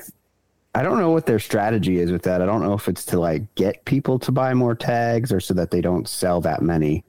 I 0.76 0.84
don't 0.84 1.00
know 1.00 1.10
what 1.10 1.26
their 1.26 1.40
strategy 1.40 2.00
is 2.00 2.12
with 2.12 2.22
that. 2.24 2.42
I 2.42 2.46
don't 2.46 2.62
know 2.62 2.74
if 2.74 2.88
it's 2.88 3.04
to 3.06 3.20
like 3.20 3.54
get 3.56 3.84
people 3.86 4.20
to 4.20 4.32
buy 4.32 4.54
more 4.54 4.76
tags 4.76 5.32
or 5.32 5.40
so 5.40 5.54
that 5.56 5.72
they 5.72 5.82
don't 5.82 6.08
sell 6.08 6.40
that 6.42 6.62
many. 6.62 7.04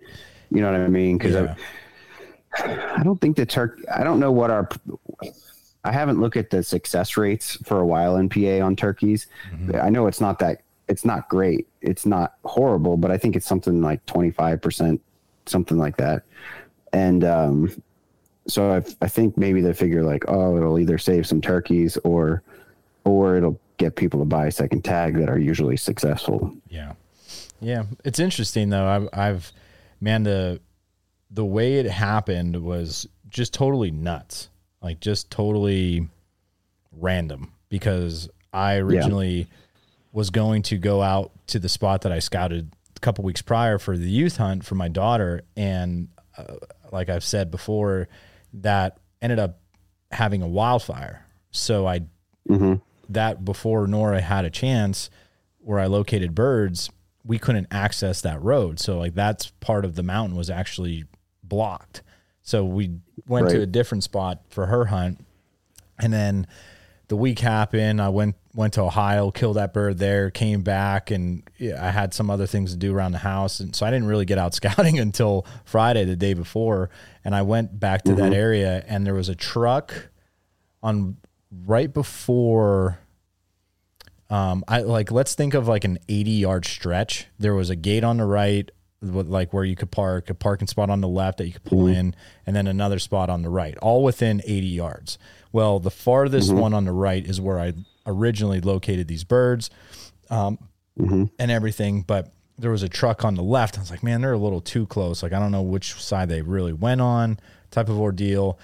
You 0.51 0.63
know 0.63 0.73
what 0.73 0.81
I 0.81 0.89
mean? 0.89 1.19
Because 1.19 1.35
yeah. 1.35 1.55
I, 2.57 3.01
I 3.01 3.03
don't 3.03 3.21
think 3.21 3.37
the 3.37 3.45
Turk. 3.45 3.79
I 3.95 4.05
don't 4.05 4.21
know 4.21 4.33
what 4.33 4.51
our. 4.51 4.69
I 5.85 5.93
haven't 5.93 6.21
looked 6.21 6.37
at 6.37 6.51
the 6.51 6.63
success 6.63 7.17
rates 7.17 7.57
for 7.65 7.79
a 7.81 7.87
while 7.87 8.17
in 8.17 8.29
PA 8.29 8.65
on 8.65 8.75
turkeys. 8.75 9.27
Mm-hmm. 9.53 9.77
I 9.77 9.91
know 9.91 10.07
it's 10.07 10.21
not 10.21 10.39
that 10.41 10.63
it's 10.89 11.05
not 11.05 11.29
great. 11.29 11.69
It's 11.83 12.07
not 12.07 12.35
horrible, 12.45 12.97
but 12.97 13.11
I 13.11 13.19
think 13.19 13.37
it's 13.37 13.47
something 13.47 13.83
like 13.83 14.05
25%, 14.07 14.99
something 15.47 15.79
like 15.79 15.97
that. 15.99 16.25
And 16.93 17.23
um, 17.25 17.83
so 18.47 18.73
I, 18.73 18.83
I 19.03 19.09
think 19.09 19.37
maybe 19.37 19.61
they 19.61 19.75
figure 19.75 20.03
like, 20.03 20.25
oh, 20.29 20.57
it'll 20.57 20.79
either 20.79 20.99
save 20.99 21.27
some 21.27 21.41
turkeys 21.41 21.99
or, 21.99 22.43
or 23.05 23.37
it'll 23.37 23.61
get 23.77 23.97
people 23.97 24.19
to 24.21 24.25
buy 24.25 24.47
a 24.47 24.51
second 24.51 24.83
tag 24.83 25.17
that 25.19 25.29
are 25.29 25.39
usually 25.39 25.77
successful. 25.77 26.55
Yeah. 26.69 26.95
Yeah. 27.61 27.85
It's 28.05 28.19
interesting 28.19 28.71
though. 28.71 28.87
I've, 28.87 29.09
I've, 29.13 29.53
man, 30.01 30.23
the, 30.23 30.61
the 31.31 31.45
way 31.45 31.75
it 31.75 31.87
happened 31.87 32.63
was 32.63 33.07
just 33.29 33.53
totally 33.53 33.91
nuts. 33.91 34.49
Like 34.81 35.01
just 35.01 35.31
totally 35.31 36.09
random 36.93 37.53
because 37.69 38.31
I 38.55 38.77
originally, 38.77 39.41
yeah 39.41 39.45
was 40.13 40.31
going 40.31 40.63
to 40.63 40.79
go 40.79 41.03
out 41.03 41.33
to 41.49 41.59
the 41.59 41.69
spot 41.69 42.03
that 42.03 42.13
I 42.13 42.19
scouted 42.19 42.73
a 42.97 43.01
couple 43.01 43.25
weeks 43.25 43.43
prior 43.43 43.79
for 43.79 43.97
the 43.97 44.09
youth 44.09 44.37
hunt 44.37 44.65
for 44.65 44.75
my 44.75 44.89
daughter. 44.89 45.43
And 45.57 46.09
uh, 46.37 46.55
like 46.91 47.09
I've 47.09 47.25
said 47.25 47.51
before, 47.51 48.09
that 48.55 48.99
ended 49.21 49.39
up 49.39 49.61
having 50.11 50.43
a 50.43 50.49
wildfire. 50.49 51.25
So 51.51 51.87
I, 51.87 52.01
mm-hmm. 52.49 52.75
that 53.11 53.45
before 53.45 53.87
Nora 53.87 54.21
had 54.21 54.45
a 54.45 54.51
chance 54.51 55.11
where 55.59 55.79
I 55.79 55.87
located 55.87 56.35
birds, 56.35 56.91
we 57.25 57.39
couldn't 57.39 57.69
access 57.71 58.23
that 58.23 58.43
road. 58.43 58.81
So 58.81 58.99
like 58.99 59.15
that's 59.15 59.51
part 59.61 59.85
of 59.85 59.95
the 59.95 60.03
mountain 60.03 60.37
was 60.37 60.49
actually 60.49 61.05
blocked. 61.43 62.03
So 62.43 62.65
we 62.65 62.99
went 63.27 63.47
right. 63.47 63.53
to 63.53 63.63
a 63.63 63.67
different 63.67 64.05
spot 64.05 64.41
for 64.49 64.67
her 64.67 64.87
hunt. 64.87 65.25
And 65.99 66.13
then 66.13 66.47
the 67.09 67.17
week 67.17 67.39
happened. 67.39 68.01
I 68.01 68.11
went 68.11 68.37
went 68.55 68.75
to 68.75 68.83
Ohio, 68.83 69.31
killed 69.31 69.57
that 69.57 69.73
bird 69.73 69.99
there, 69.99 70.31
came 70.31 70.63
back, 70.63 71.11
and 71.11 71.43
I 71.61 71.91
had 71.91 72.13
some 72.13 72.29
other 72.31 72.47
things 72.47 72.73
to 72.73 72.77
do 72.77 72.95
around 72.95 73.13
the 73.13 73.19
house, 73.19 73.61
and 73.61 73.75
so 73.75 73.87
I 73.87 73.91
didn't 73.91 74.09
really 74.09 74.25
get 74.25 74.39
out 74.39 74.55
scouting 74.55 74.99
until 74.99 75.47
Friday, 75.65 76.05
the 76.05 76.17
day 76.17 76.35
before. 76.35 76.91
And 77.25 77.35
I 77.35 77.43
went 77.43 77.79
back 77.79 78.03
to 78.03 78.11
mm-hmm. 78.11 78.21
that 78.21 78.33
area, 78.33 78.85
and 78.87 79.07
there 79.07 79.15
was 79.15 79.29
a 79.29 79.35
truck 79.35 80.09
on 80.83 81.17
right 81.67 81.93
before. 81.93 82.99
Um, 84.31 84.63
I 84.69 84.83
like 84.83 85.11
let's 85.11 85.35
think 85.35 85.55
of 85.55 85.67
like 85.67 85.85
an 85.85 85.99
80 86.09 86.31
yard 86.31 86.67
stretch. 86.67 87.27
There 87.39 87.55
was 87.55 87.71
a 87.71 87.77
gate 87.77 88.05
on 88.05 88.19
the 88.19 88.27
right, 88.27 88.71
like 89.01 89.55
where 89.55 89.65
you 89.65 89.77
could 89.77 89.91
park, 89.91 90.29
a 90.29 90.35
parking 90.35 90.69
spot 90.69 90.91
on 90.91 91.01
the 91.01 91.09
left 91.09 91.39
that 91.39 91.47
you 91.47 91.55
could 91.55 91.65
pull 91.65 91.85
mm-hmm. 91.85 91.99
in, 91.99 92.17
and 92.47 92.55
then 92.55 92.67
another 92.67 92.99
spot 92.99 93.31
on 93.31 93.43
the 93.43 93.49
right, 93.49 93.79
all 93.79 94.03
within 94.03 94.43
80 94.45 94.67
yards. 94.67 95.19
Well, 95.53 95.79
the 95.81 95.91
farthest 95.91 96.51
mm-hmm. 96.51 96.61
one 96.61 96.75
on 96.75 96.85
the 96.85 96.93
right 96.93 97.25
is 97.25 97.41
where 97.41 97.59
I 97.59 97.73
originally 98.07 98.61
located 98.61 99.09
these 99.09 99.25
birds 99.25 99.71
um, 100.31 100.59
mm-hmm. 100.99 101.25
and 101.39 101.51
everything. 101.51 102.03
But 102.03 102.33
there 102.59 102.71
was 102.71 102.83
a 102.83 102.89
truck 102.89 103.25
on 103.25 103.35
the 103.35 103.43
left. 103.43 103.79
I 103.79 103.81
was 103.81 103.91
like, 103.91 104.03
man, 104.03 104.21
they're 104.21 104.33
a 104.33 104.39
little 104.39 104.61
too 104.61 104.87
close. 104.87 105.23
Like, 105.23 105.33
I 105.33 105.39
don't 105.39 105.53
know 105.53 105.63
which 105.63 105.95
side 105.95 106.29
they 106.29 106.43
really 106.43 106.73
went 106.73 107.01
on, 107.01 107.39
type 107.71 107.89
of 107.89 107.99
ordeal. 107.99 108.59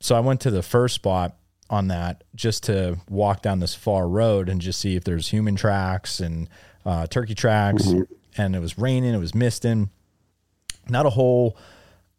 So 0.00 0.14
I 0.14 0.20
went 0.20 0.40
to 0.42 0.50
the 0.50 0.62
first 0.62 0.94
spot 0.94 1.36
on 1.68 1.88
that 1.88 2.24
just 2.34 2.64
to 2.64 2.98
walk 3.08 3.42
down 3.42 3.60
this 3.60 3.74
far 3.74 4.08
road 4.08 4.48
and 4.48 4.60
just 4.60 4.80
see 4.80 4.96
if 4.96 5.04
there's 5.04 5.28
human 5.28 5.56
tracks 5.56 6.20
and 6.20 6.48
uh, 6.84 7.06
turkey 7.06 7.34
tracks. 7.34 7.84
Mm-hmm. 7.84 8.02
And 8.40 8.54
it 8.54 8.60
was 8.60 8.78
raining, 8.78 9.12
it 9.14 9.18
was 9.18 9.34
misting. 9.34 9.90
Not 10.88 11.06
a 11.06 11.10
whole 11.10 11.56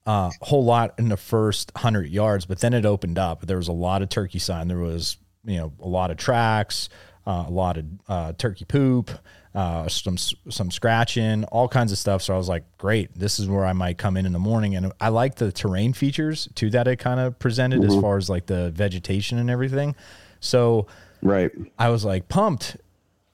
uh, 0.05 0.31
whole 0.41 0.63
lot 0.63 0.96
in 0.98 1.10
the 1.10 1.17
first 1.17 1.72
hundred 1.75 2.10
yards, 2.10 2.46
but 2.46 2.60
then 2.60 2.74
it 2.74 2.86
opened 2.86 3.20
up. 3.20 3.46
There 3.46 3.58
was 3.58 3.67
a 3.67 3.74
lot 3.74 4.01
of 4.01 4.10
turkey 4.10 4.39
sign. 4.39 4.67
There 4.67 4.77
was 4.77 5.17
you 5.43 5.58
know 5.58 5.74
a 5.79 5.88
lot 5.88 6.12
of 6.12 6.17
tracks, 6.17 6.89
uh, 7.25 7.46
a 7.48 7.51
lot 7.51 7.77
of 7.77 7.86
uh, 8.08 8.34
turkey 8.34 8.65
poop, 8.65 9.12
uh, 9.53 9.88
some 9.88 10.17
some 10.17 10.72
scratching, 10.72 11.43
all 11.46 11.67
kinds 11.67 11.91
of 11.91 11.98
stuff. 11.98 12.22
So 12.22 12.34
I 12.34 12.38
was 12.38 12.50
like, 12.50 12.63
great, 12.77 13.13
this 13.17 13.39
is 13.39 13.48
where 13.48 13.65
I 13.65 13.74
might 13.74 13.98
come 13.98 14.17
in 14.17 14.25
in 14.25 14.34
the 14.34 14.39
morning. 14.39 14.75
And 14.75 14.91
I 15.00 15.10
like 15.10 15.36
the 15.36 15.51
terrain 15.51 15.93
features 15.93 16.48
too 16.55 16.70
that 16.72 16.88
it 16.88 16.98
kind 16.98 17.20
of 17.20 17.38
presented 17.38 17.81
mm-hmm. 17.81 17.91
as 17.91 18.01
far 18.01 18.17
as 18.17 18.29
like 18.29 18.46
the 18.46 18.72
vegetation 18.72 19.38
and 19.38 19.50
everything. 19.50 19.96
So 20.39 20.88
right, 21.22 21.51
I 21.77 21.89
was 21.89 22.05
like 22.05 22.27
pumped. 22.27 22.77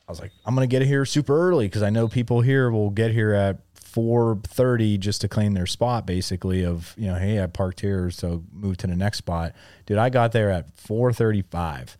I 0.07 0.11
was 0.11 0.19
like, 0.19 0.31
I'm 0.45 0.55
gonna 0.55 0.67
get 0.67 0.81
here 0.81 1.05
super 1.05 1.37
early 1.49 1.67
because 1.67 1.83
I 1.83 1.89
know 1.89 2.07
people 2.07 2.41
here 2.41 2.71
will 2.71 2.89
get 2.89 3.11
here 3.11 3.33
at 3.33 3.59
4:30 3.97 4.99
just 4.99 5.21
to 5.21 5.27
claim 5.27 5.55
their 5.55 5.65
spot 5.65 6.05
basically 6.05 6.63
of 6.63 6.93
you 6.97 7.07
know 7.07 7.15
hey 7.15 7.41
I 7.41 7.47
parked 7.47 7.81
here 7.81 8.11
so 8.11 8.43
move 8.51 8.77
to 8.77 8.87
the 8.87 8.95
next 8.95 9.17
spot. 9.17 9.53
Dude 9.87 9.97
I 9.97 10.09
got 10.09 10.33
there 10.33 10.51
at 10.51 10.75
4:35 10.77 11.97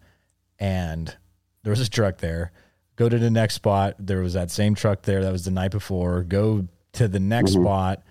and 0.59 1.15
there 1.63 1.71
was 1.71 1.81
a 1.81 1.89
truck 1.89 2.19
there. 2.19 2.51
Go 2.95 3.09
to 3.09 3.17
the 3.17 3.31
next 3.31 3.55
spot. 3.55 3.95
There 3.97 4.21
was 4.21 4.33
that 4.33 4.51
same 4.51 4.75
truck 4.75 5.01
there 5.03 5.23
that 5.23 5.31
was 5.31 5.45
the 5.45 5.51
night 5.51 5.71
before. 5.71 6.21
Go 6.21 6.67
to 6.93 7.07
the 7.07 7.19
next 7.19 7.51
mm-hmm. 7.51 7.63
spot 7.63 8.03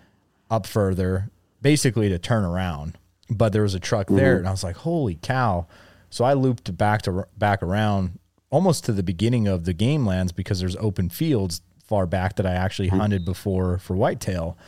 up 0.50 0.66
further 0.66 1.30
basically 1.62 2.08
to 2.08 2.18
turn 2.18 2.44
around. 2.44 2.98
But 3.30 3.52
there 3.52 3.62
was 3.62 3.74
a 3.74 3.80
truck 3.80 4.06
mm-hmm. 4.06 4.16
there 4.16 4.36
and 4.38 4.48
I 4.48 4.50
was 4.50 4.64
like 4.64 4.78
holy 4.78 5.14
cow. 5.22 5.68
So 6.10 6.24
I 6.24 6.32
looped 6.32 6.76
back 6.76 7.02
to 7.02 7.28
back 7.36 7.62
around 7.62 8.18
almost 8.50 8.84
to 8.86 8.92
the 8.92 9.04
beginning 9.04 9.46
of 9.46 9.64
the 9.64 9.72
game 9.72 10.04
lands 10.04 10.32
because 10.32 10.58
there's 10.58 10.76
open 10.76 11.08
fields 11.08 11.60
far 11.86 12.06
back 12.06 12.36
that 12.36 12.46
I 12.46 12.52
actually 12.52 12.88
mm-hmm. 12.88 13.00
hunted 13.00 13.24
before 13.24 13.78
for 13.78 13.96
whitetail. 13.96 14.58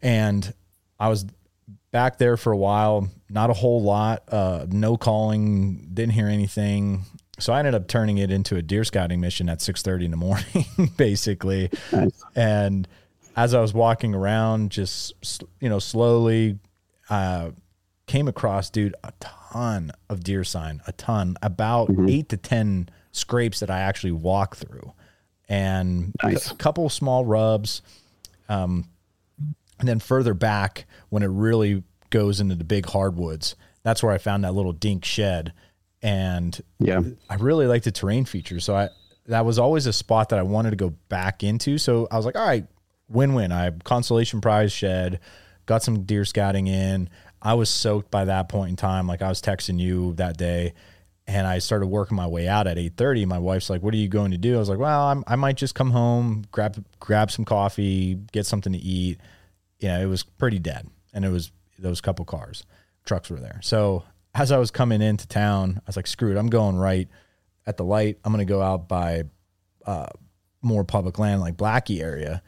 And 0.00 0.52
I 0.98 1.08
was 1.08 1.26
back 1.92 2.18
there 2.18 2.36
for 2.36 2.52
a 2.52 2.56
while, 2.56 3.08
not 3.30 3.50
a 3.50 3.52
whole 3.52 3.82
lot, 3.82 4.24
uh, 4.28 4.66
no 4.68 4.96
calling, 4.96 5.88
didn't 5.92 6.12
hear 6.12 6.28
anything. 6.28 7.04
So 7.38 7.52
I 7.52 7.58
ended 7.58 7.74
up 7.74 7.88
turning 7.88 8.18
it 8.18 8.30
into 8.30 8.56
a 8.56 8.62
deer 8.62 8.84
scouting 8.84 9.20
mission 9.20 9.48
at 9.48 9.58
6:30 9.58 10.04
in 10.04 10.10
the 10.10 10.16
morning, 10.16 10.66
basically. 10.96 11.70
Nice. 11.92 12.22
And 12.34 12.88
as 13.36 13.54
I 13.54 13.60
was 13.60 13.72
walking 13.72 14.14
around, 14.14 14.70
just 14.70 15.42
you 15.60 15.68
know, 15.68 15.78
slowly, 15.78 16.58
uh, 17.08 17.50
came 18.06 18.28
across, 18.28 18.68
dude, 18.68 18.94
a 19.04 19.12
ton 19.20 19.92
of 20.08 20.22
deer 20.22 20.44
sign, 20.44 20.82
a 20.86 20.92
ton, 20.92 21.36
about 21.42 21.88
mm-hmm. 21.88 22.08
eight 22.08 22.28
to 22.30 22.36
ten 22.36 22.88
scrapes 23.12 23.60
that 23.60 23.70
I 23.70 23.80
actually 23.80 24.12
walk 24.12 24.56
through 24.56 24.92
and 25.48 26.12
nice. 26.22 26.50
a 26.50 26.54
couple 26.54 26.88
small 26.88 27.24
rubs. 27.24 27.82
Um, 28.48 28.88
and 29.78 29.88
then 29.88 29.98
further 29.98 30.34
back, 30.34 30.86
when 31.08 31.22
it 31.22 31.28
really 31.28 31.82
goes 32.10 32.40
into 32.40 32.54
the 32.54 32.64
big 32.64 32.86
hardwoods, 32.86 33.56
that's 33.82 34.02
where 34.02 34.12
I 34.12 34.18
found 34.18 34.44
that 34.44 34.54
little 34.54 34.72
dink 34.72 35.04
shed. 35.04 35.52
And 36.02 36.60
yeah, 36.78 37.00
I 37.28 37.36
really 37.36 37.66
like 37.66 37.82
the 37.82 37.92
terrain 37.92 38.24
features. 38.24 38.64
So 38.64 38.76
I, 38.76 38.88
that 39.26 39.44
was 39.44 39.58
always 39.58 39.86
a 39.86 39.92
spot 39.92 40.30
that 40.30 40.38
I 40.38 40.42
wanted 40.42 40.70
to 40.70 40.76
go 40.76 40.90
back 41.08 41.42
into. 41.42 41.78
So 41.78 42.08
I 42.10 42.16
was 42.16 42.26
like, 42.26 42.36
all 42.36 42.46
right, 42.46 42.66
win 43.08 43.34
win. 43.34 43.52
I 43.52 43.64
have 43.64 43.84
consolation 43.84 44.40
prize 44.40 44.72
shed, 44.72 45.20
got 45.66 45.82
some 45.82 46.04
deer 46.04 46.24
scouting 46.24 46.66
in. 46.66 47.08
I 47.40 47.54
was 47.54 47.68
soaked 47.70 48.10
by 48.10 48.24
that 48.24 48.48
point 48.48 48.70
in 48.70 48.76
time. 48.76 49.06
Like 49.06 49.22
I 49.22 49.28
was 49.28 49.42
texting 49.42 49.78
you 49.78 50.14
that 50.14 50.36
day 50.36 50.74
and 51.26 51.46
I 51.46 51.58
started 51.58 51.86
working 51.86 52.16
my 52.16 52.26
way 52.26 52.48
out 52.48 52.66
at 52.66 52.78
8:30. 52.78 53.26
My 53.26 53.38
wife's 53.38 53.70
like, 53.70 53.82
"What 53.82 53.94
are 53.94 53.98
you 53.98 54.08
going 54.08 54.32
to 54.32 54.38
do?" 54.38 54.56
I 54.56 54.58
was 54.58 54.68
like, 54.68 54.78
"Well, 54.78 55.02
I'm, 55.02 55.24
i 55.26 55.36
might 55.36 55.56
just 55.56 55.74
come 55.74 55.90
home, 55.90 56.44
grab 56.50 56.84
grab 56.98 57.30
some 57.30 57.44
coffee, 57.44 58.16
get 58.32 58.46
something 58.46 58.72
to 58.72 58.78
eat." 58.78 59.20
You 59.78 59.88
know, 59.88 60.00
it 60.00 60.06
was 60.06 60.22
pretty 60.22 60.58
dead, 60.58 60.88
and 61.12 61.24
it 61.24 61.30
was 61.30 61.52
those 61.78 62.00
couple 62.00 62.24
cars, 62.24 62.64
trucks 63.04 63.30
were 63.30 63.38
there. 63.38 63.60
So 63.62 64.04
as 64.34 64.52
I 64.52 64.58
was 64.58 64.70
coming 64.70 65.02
into 65.02 65.26
town, 65.26 65.78
I 65.78 65.82
was 65.86 65.96
like, 65.96 66.06
"Screw 66.06 66.32
it, 66.32 66.38
I'm 66.38 66.50
going 66.50 66.76
right 66.76 67.08
at 67.66 67.76
the 67.76 67.84
light. 67.84 68.18
I'm 68.24 68.32
going 68.32 68.46
to 68.46 68.52
go 68.52 68.62
out 68.62 68.88
by 68.88 69.24
uh, 69.86 70.08
more 70.60 70.84
public 70.84 71.18
land, 71.18 71.40
like 71.40 71.56
Blackie 71.56 72.00
area." 72.00 72.42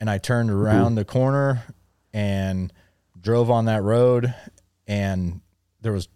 And 0.00 0.08
I 0.08 0.18
turned 0.18 0.50
mm-hmm. 0.50 0.58
around 0.58 0.86
mm-hmm. 0.86 0.94
the 0.96 1.04
corner 1.04 1.62
and 2.12 2.72
drove 3.18 3.50
on 3.50 3.64
that 3.64 3.82
road, 3.82 4.34
and 4.86 5.40
there 5.80 5.92
was 5.92 6.08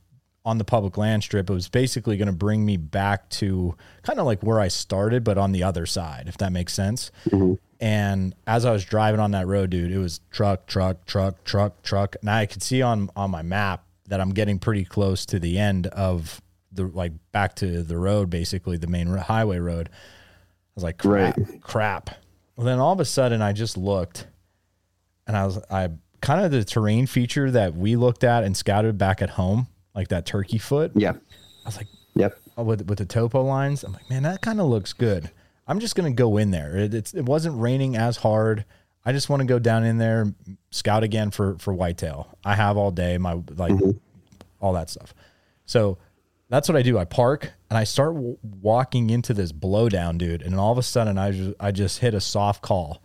on 0.44 0.58
the 0.58 0.64
public 0.64 0.96
land 0.96 1.22
strip, 1.22 1.48
it 1.48 1.52
was 1.52 1.68
basically 1.68 2.16
going 2.16 2.26
to 2.26 2.32
bring 2.32 2.64
me 2.64 2.76
back 2.76 3.28
to 3.30 3.76
kind 4.02 4.18
of 4.18 4.26
like 4.26 4.42
where 4.42 4.60
I 4.60 4.68
started, 4.68 5.22
but 5.22 5.38
on 5.38 5.52
the 5.52 5.62
other 5.62 5.86
side, 5.86 6.24
if 6.26 6.36
that 6.38 6.52
makes 6.52 6.74
sense. 6.74 7.12
Mm-hmm. 7.28 7.54
And 7.80 8.34
as 8.46 8.64
I 8.64 8.72
was 8.72 8.84
driving 8.84 9.20
on 9.20 9.32
that 9.32 9.46
road, 9.46 9.70
dude, 9.70 9.90
it 9.90 9.98
was 9.98 10.20
truck, 10.30 10.66
truck, 10.66 11.04
truck, 11.04 11.42
truck, 11.44 11.82
truck. 11.82 12.16
And 12.20 12.30
I 12.30 12.46
could 12.46 12.62
see 12.62 12.82
on 12.82 13.10
on 13.16 13.30
my 13.30 13.42
map 13.42 13.84
that 14.08 14.20
I'm 14.20 14.30
getting 14.30 14.58
pretty 14.58 14.84
close 14.84 15.26
to 15.26 15.38
the 15.38 15.58
end 15.58 15.86
of 15.88 16.40
the 16.70 16.84
like 16.84 17.12
back 17.32 17.56
to 17.56 17.82
the 17.82 17.98
road, 17.98 18.30
basically 18.30 18.76
the 18.76 18.86
main 18.86 19.08
highway 19.08 19.58
road. 19.58 19.88
I 19.92 20.72
was 20.74 20.84
like, 20.84 20.98
crap, 20.98 21.36
right. 21.36 21.60
crap. 21.60 22.10
Well, 22.56 22.66
then 22.66 22.78
all 22.78 22.92
of 22.92 23.00
a 23.00 23.04
sudden, 23.04 23.42
I 23.42 23.52
just 23.52 23.76
looked, 23.76 24.26
and 25.26 25.36
I 25.36 25.46
was 25.46 25.58
I 25.70 25.88
kind 26.20 26.44
of 26.44 26.52
the 26.52 26.64
terrain 26.64 27.06
feature 27.06 27.50
that 27.50 27.74
we 27.74 27.96
looked 27.96 28.22
at 28.22 28.44
and 28.44 28.56
scouted 28.56 28.96
back 28.96 29.20
at 29.22 29.30
home 29.30 29.66
like 29.94 30.08
that 30.08 30.26
turkey 30.26 30.58
foot. 30.58 30.92
Yeah. 30.94 31.12
I 31.12 31.68
was 31.68 31.76
like, 31.76 31.88
yep. 32.14 32.38
Oh, 32.56 32.64
with 32.64 32.88
with 32.88 32.98
the 32.98 33.06
topo 33.06 33.42
lines, 33.42 33.84
I'm 33.84 33.92
like, 33.92 34.08
man, 34.10 34.24
that 34.24 34.42
kind 34.42 34.60
of 34.60 34.66
looks 34.66 34.92
good. 34.92 35.30
I'm 35.66 35.80
just 35.80 35.94
gonna 35.94 36.12
go 36.12 36.36
in 36.36 36.50
there. 36.50 36.76
It, 36.76 36.94
it's 36.94 37.14
it 37.14 37.24
wasn't 37.24 37.60
raining 37.60 37.96
as 37.96 38.18
hard. 38.18 38.64
I 39.04 39.12
just 39.12 39.28
want 39.28 39.40
to 39.40 39.46
go 39.46 39.58
down 39.58 39.84
in 39.84 39.98
there, 39.98 40.32
scout 40.70 41.02
again 41.02 41.30
for 41.30 41.56
for 41.58 41.72
whitetail. 41.72 42.36
I 42.44 42.54
have 42.54 42.76
all 42.76 42.90
day, 42.90 43.18
my 43.18 43.32
like 43.32 43.72
mm-hmm. 43.72 43.90
all 44.60 44.72
that 44.74 44.90
stuff. 44.90 45.14
So 45.66 45.98
that's 46.52 46.68
what 46.68 46.76
I 46.76 46.82
do. 46.82 46.98
I 46.98 47.06
park 47.06 47.50
and 47.70 47.78
I 47.78 47.84
start 47.84 48.14
w- 48.14 48.36
walking 48.42 49.08
into 49.08 49.32
this 49.32 49.52
blowdown, 49.52 50.18
dude. 50.18 50.42
And 50.42 50.54
all 50.54 50.70
of 50.70 50.76
a 50.76 50.82
sudden, 50.82 51.16
I 51.16 51.30
just, 51.30 51.56
I 51.58 51.70
just 51.72 52.00
hit 52.00 52.12
a 52.12 52.20
soft 52.20 52.60
call. 52.60 53.02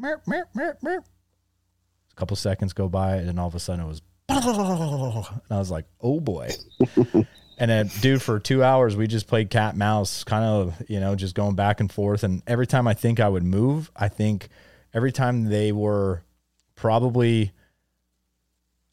Meep, 0.00 0.24
meep, 0.26 0.44
meep, 0.56 0.80
meep. 0.80 1.00
A 1.00 2.14
couple 2.16 2.36
seconds 2.38 2.72
go 2.72 2.88
by, 2.88 3.16
and 3.16 3.28
then 3.28 3.38
all 3.38 3.48
of 3.48 3.54
a 3.54 3.60
sudden 3.60 3.84
it 3.84 3.88
was, 3.88 4.00
and 5.26 5.42
I 5.50 5.58
was 5.58 5.70
like, 5.70 5.86
oh 6.00 6.20
boy. 6.20 6.50
and 7.58 7.70
then, 7.70 7.90
dude, 8.00 8.22
for 8.22 8.38
two 8.38 8.62
hours 8.64 8.96
we 8.96 9.06
just 9.06 9.26
played 9.26 9.50
cat 9.50 9.76
mouse, 9.76 10.24
kind 10.24 10.44
of, 10.44 10.82
you 10.88 11.00
know, 11.00 11.14
just 11.16 11.34
going 11.34 11.54
back 11.56 11.80
and 11.80 11.90
forth. 11.92 12.22
And 12.24 12.42
every 12.46 12.66
time 12.66 12.86
I 12.86 12.94
think 12.94 13.20
I 13.20 13.28
would 13.28 13.44
move, 13.44 13.90
I 13.96 14.08
think 14.08 14.48
every 14.94 15.12
time 15.12 15.44
they 15.44 15.72
were 15.72 16.22
probably, 16.76 17.52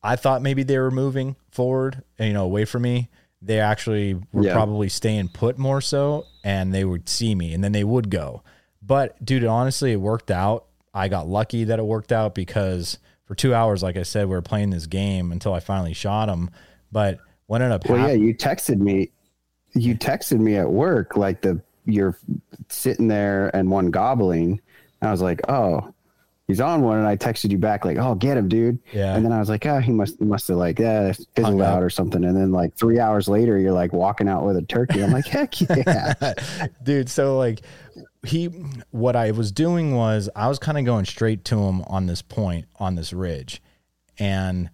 I 0.03 0.15
thought 0.15 0.41
maybe 0.41 0.63
they 0.63 0.77
were 0.77 0.91
moving 0.91 1.35
forward, 1.51 2.03
you 2.19 2.33
know, 2.33 2.43
away 2.43 2.65
from 2.65 2.83
me 2.83 3.09
they 3.39 3.59
actually 3.59 4.15
were 4.33 4.43
Yeah. 4.43 4.53
probably 4.53 4.89
staying 4.89 5.27
put 5.29 5.59
more 5.59 5.79
so 5.79 6.25
and 6.43 6.73
they 6.73 6.83
would 6.83 7.07
see 7.07 7.35
me 7.35 7.53
and 7.53 7.63
then 7.63 7.71
they 7.71 7.83
would 7.83 8.09
go. 8.09 8.41
But 8.81 9.23
dude, 9.23 9.43
honestly, 9.45 9.91
it 9.91 9.97
worked 9.97 10.31
out. 10.31 10.65
I 10.91 11.07
got 11.07 11.27
lucky 11.27 11.65
that 11.65 11.77
it 11.77 11.85
worked 11.85 12.11
out 12.11 12.33
because 12.33 12.97
for 13.27 13.35
two 13.35 13.53
hours, 13.53 13.83
like 13.83 13.97
I 13.97 14.03
said, 14.03 14.27
we 14.27 14.35
were 14.35 14.41
playing 14.41 14.69
this 14.69 14.87
game 14.87 15.31
until 15.31 15.53
I 15.53 15.59
finally 15.59 15.93
shot 15.93 16.29
him. 16.29 16.49
But 16.91 17.19
what 17.47 17.61
ended 17.61 17.75
up 17.75 17.89
Well, 17.89 18.07
yeah, 18.07 18.13
you 18.13 18.33
texted 18.33 18.79
me. 18.79 19.11
You 19.73 19.95
texted 19.95 20.39
me 20.39 20.55
at 20.55 20.69
work 20.69 21.17
like 21.17 21.41
the 21.41 21.61
you're 21.85 22.17
sitting 22.69 23.07
there 23.07 23.55
and 23.55 23.69
one 23.69 23.91
gobbling. 23.91 24.61
I 25.01 25.11
was 25.11 25.21
like, 25.21 25.41
oh, 25.49 25.93
he's 26.47 26.61
on 26.61 26.81
one, 26.81 26.97
and 26.97 27.07
I 27.07 27.15
texted 27.17 27.51
you 27.51 27.57
back 27.57 27.85
like, 27.85 27.97
oh, 27.97 28.15
get 28.15 28.37
him, 28.37 28.47
dude. 28.47 28.79
Yeah. 28.93 29.15
And 29.15 29.23
then 29.23 29.31
I 29.31 29.39
was 29.39 29.49
like, 29.49 29.65
ah, 29.65 29.79
he 29.79 29.91
must 29.91 30.17
he 30.19 30.25
must 30.25 30.47
have 30.47 30.57
like 30.57 30.79
yeah 30.79 31.11
fizzled 31.35 31.61
out 31.61 31.83
or 31.83 31.89
something. 31.89 32.23
And 32.23 32.35
then 32.35 32.51
like 32.51 32.75
three 32.75 32.99
hours 32.99 33.27
later, 33.27 33.59
you're 33.59 33.73
like 33.73 33.93
walking 33.93 34.27
out 34.29 34.45
with 34.45 34.57
a 34.57 34.61
turkey. 34.63 35.03
I'm 35.03 35.11
like, 35.11 35.27
heck 35.27 35.59
yeah. 35.61 36.33
dude 36.83 37.09
so 37.09 37.37
like 37.37 37.61
he 38.27 38.45
what 38.91 39.15
i 39.15 39.31
was 39.31 39.51
doing 39.51 39.95
was 39.95 40.29
i 40.35 40.47
was 40.47 40.59
kind 40.59 40.77
of 40.77 40.85
going 40.85 41.05
straight 41.05 41.45
to 41.45 41.57
him 41.57 41.81
on 41.83 42.05
this 42.07 42.21
point 42.21 42.65
on 42.79 42.95
this 42.95 43.13
ridge. 43.13 43.61
And 44.19 44.69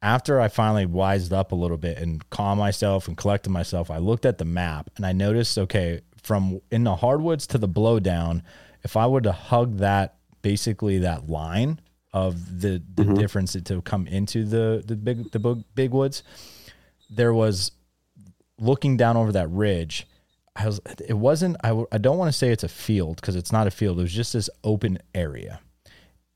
after 0.00 0.40
i 0.40 0.48
finally 0.48 0.86
wised 0.86 1.32
up 1.32 1.52
a 1.52 1.54
little 1.54 1.76
bit 1.76 1.98
and 1.98 2.28
calmed 2.30 2.58
myself 2.58 3.08
and 3.08 3.16
collected 3.16 3.50
myself 3.50 3.90
i 3.90 3.98
looked 3.98 4.26
at 4.26 4.38
the 4.38 4.44
map 4.44 4.90
and 4.96 5.06
i 5.06 5.12
noticed 5.12 5.58
okay 5.58 6.00
from 6.22 6.60
in 6.70 6.84
the 6.84 6.96
hardwoods 6.96 7.46
to 7.46 7.58
the 7.58 7.68
blowdown 7.68 8.42
if 8.82 8.96
i 8.96 9.06
were 9.06 9.20
to 9.20 9.32
hug 9.32 9.78
that 9.78 10.16
basically 10.42 10.98
that 10.98 11.28
line 11.28 11.80
of 12.12 12.60
the 12.60 12.82
the 12.94 13.04
mm-hmm. 13.04 13.14
difference 13.14 13.52
to 13.52 13.82
come 13.82 14.06
into 14.06 14.44
the 14.44 14.82
the 14.86 14.96
big 14.96 15.30
the 15.30 15.38
big, 15.38 15.64
big 15.74 15.90
woods 15.92 16.22
there 17.14 17.34
was 17.34 17.72
looking 18.58 18.96
down 18.96 19.16
over 19.16 19.32
that 19.32 19.48
ridge, 19.48 20.06
I 20.54 20.66
was 20.66 20.80
it 21.06 21.16
wasn't 21.16 21.56
I, 21.64 21.68
w- 21.68 21.86
I 21.90 21.98
don't 21.98 22.18
want 22.18 22.30
to 22.30 22.36
say 22.36 22.50
it's 22.50 22.64
a 22.64 22.68
field 22.68 23.16
because 23.16 23.36
it's 23.36 23.52
not 23.52 23.66
a 23.66 23.70
field. 23.70 23.98
It 23.98 24.02
was 24.02 24.12
just 24.12 24.34
this 24.34 24.50
open 24.64 24.98
area. 25.14 25.60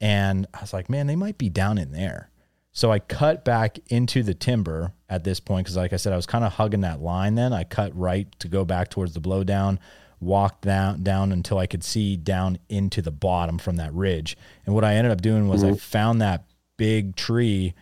And 0.00 0.46
I 0.52 0.60
was 0.60 0.72
like, 0.72 0.90
man, 0.90 1.06
they 1.06 1.16
might 1.16 1.38
be 1.38 1.48
down 1.48 1.78
in 1.78 1.92
there. 1.92 2.30
So 2.72 2.92
I 2.92 2.98
cut 2.98 3.44
back 3.44 3.78
into 3.88 4.22
the 4.22 4.34
timber 4.34 4.92
at 5.08 5.24
this 5.24 5.40
point 5.40 5.64
because, 5.64 5.78
like 5.78 5.94
I 5.94 5.96
said, 5.96 6.12
I 6.12 6.16
was 6.16 6.26
kind 6.26 6.44
of 6.44 6.52
hugging 6.52 6.82
that 6.82 7.00
line. 7.00 7.34
Then 7.34 7.54
I 7.54 7.64
cut 7.64 7.96
right 7.96 8.28
to 8.40 8.48
go 8.48 8.66
back 8.66 8.90
towards 8.90 9.14
the 9.14 9.20
blowdown, 9.20 9.78
walked 10.20 10.62
down 10.62 11.02
down 11.02 11.32
until 11.32 11.58
I 11.58 11.66
could 11.66 11.82
see 11.82 12.16
down 12.16 12.58
into 12.68 13.00
the 13.00 13.10
bottom 13.10 13.58
from 13.58 13.76
that 13.76 13.94
ridge. 13.94 14.36
And 14.66 14.74
what 14.74 14.84
I 14.84 14.94
ended 14.96 15.12
up 15.12 15.22
doing 15.22 15.48
was 15.48 15.64
I 15.64 15.68
mm-hmm. 15.68 15.76
found 15.76 16.20
that 16.20 16.44
big 16.76 17.16
tree 17.16 17.72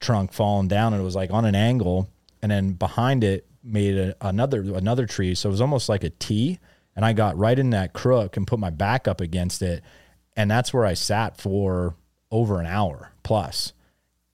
trunk 0.00 0.32
falling 0.32 0.68
down 0.68 0.92
and 0.92 1.02
it 1.02 1.04
was 1.04 1.14
like 1.14 1.30
on 1.30 1.44
an 1.44 1.54
angle 1.54 2.08
and 2.40 2.50
then 2.50 2.72
behind 2.72 3.22
it 3.22 3.46
made 3.62 3.96
a, 3.96 4.16
another 4.20 4.60
another 4.60 5.06
tree. 5.06 5.34
So 5.34 5.48
it 5.48 5.52
was 5.52 5.60
almost 5.60 5.88
like 5.88 6.04
a 6.04 6.10
T 6.10 6.58
and 6.94 7.04
I 7.04 7.12
got 7.12 7.36
right 7.38 7.58
in 7.58 7.70
that 7.70 7.92
crook 7.92 8.36
and 8.36 8.46
put 8.46 8.58
my 8.58 8.70
back 8.70 9.08
up 9.08 9.20
against 9.20 9.62
it. 9.62 9.82
And 10.36 10.50
that's 10.50 10.72
where 10.72 10.84
I 10.84 10.94
sat 10.94 11.40
for 11.40 11.96
over 12.30 12.60
an 12.60 12.66
hour 12.66 13.12
plus 13.22 13.72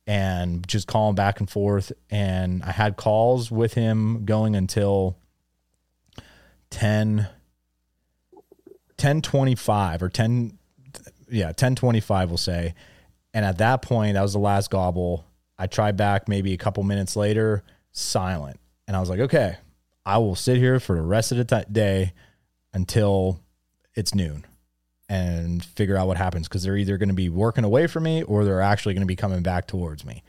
and 0.07 0.67
just 0.67 0.87
calling 0.87 1.15
back 1.15 1.41
and 1.41 1.51
forth. 1.51 1.93
And 2.11 2.63
I 2.63 2.73
had 2.73 2.97
calls 2.97 3.51
with 3.51 3.75
him 3.75 4.25
going 4.25 4.57
until 4.57 5.19
10 6.71 7.29
1025 9.01 10.03
or 10.03 10.09
10 10.09 10.59
yeah 11.31 11.47
1025 11.47 12.31
we'll 12.31 12.37
say. 12.37 12.75
And 13.33 13.45
at 13.45 13.59
that 13.59 13.83
point 13.83 14.15
that 14.15 14.23
was 14.23 14.33
the 14.33 14.39
last 14.39 14.71
gobble. 14.71 15.25
I 15.59 15.67
tried 15.67 15.97
back 15.97 16.29
maybe 16.29 16.53
a 16.53 16.59
couple 16.59 16.83
minutes 16.83 17.15
later 17.15 17.63
silent 17.93 18.59
and 18.89 18.97
i 18.97 19.01
was 19.01 19.09
like 19.09 19.21
okay 19.21 19.57
i 20.05 20.19
will 20.19 20.35
sit 20.35 20.57
here 20.57 20.81
for 20.81 20.97
the 20.97 21.03
rest 21.03 21.31
of 21.31 21.39
the 21.39 21.45
ti 21.45 21.63
day 21.71 22.13
until 22.73 23.39
it's 23.95 24.13
noon 24.15 24.45
and 25.09 25.65
figure 25.65 25.97
out 25.97 26.09
what 26.09 26.17
happens 26.17 26.49
because 26.49 26.65
they're 26.65 26.77
either 26.77 26.99
going 26.99 27.09
to 27.09 27.15
be 27.15 27.29
working 27.29 27.63
away 27.63 27.87
from 27.87 28.03
me 28.03 28.25
or 28.25 28.45
they're 28.45 28.61
actually 28.61 28.95
going 28.95 29.03
to 29.03 29.07
be 29.07 29.15
coming 29.17 29.43
back 29.43 29.69
towards 29.69 30.05
me 30.05 30.25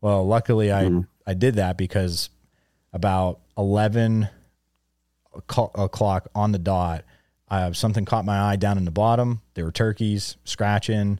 well 0.00 0.24
luckily 0.24 0.70
i 0.72 0.88
i 1.26 1.34
did 1.34 1.56
that 1.56 1.76
because 1.76 2.30
about 2.92 3.40
11 3.56 4.28
o'clock- 5.34 5.76
o'clock 5.78 6.28
on 6.34 6.52
the 6.52 6.58
dot. 6.58 7.04
Uh, 7.50 7.72
something 7.72 8.04
caught 8.04 8.24
my 8.24 8.40
eye 8.40 8.56
down 8.56 8.78
in 8.78 8.84
the 8.84 8.90
bottom. 8.90 9.40
There 9.54 9.64
were 9.64 9.72
turkeys 9.72 10.36
scratching 10.44 11.18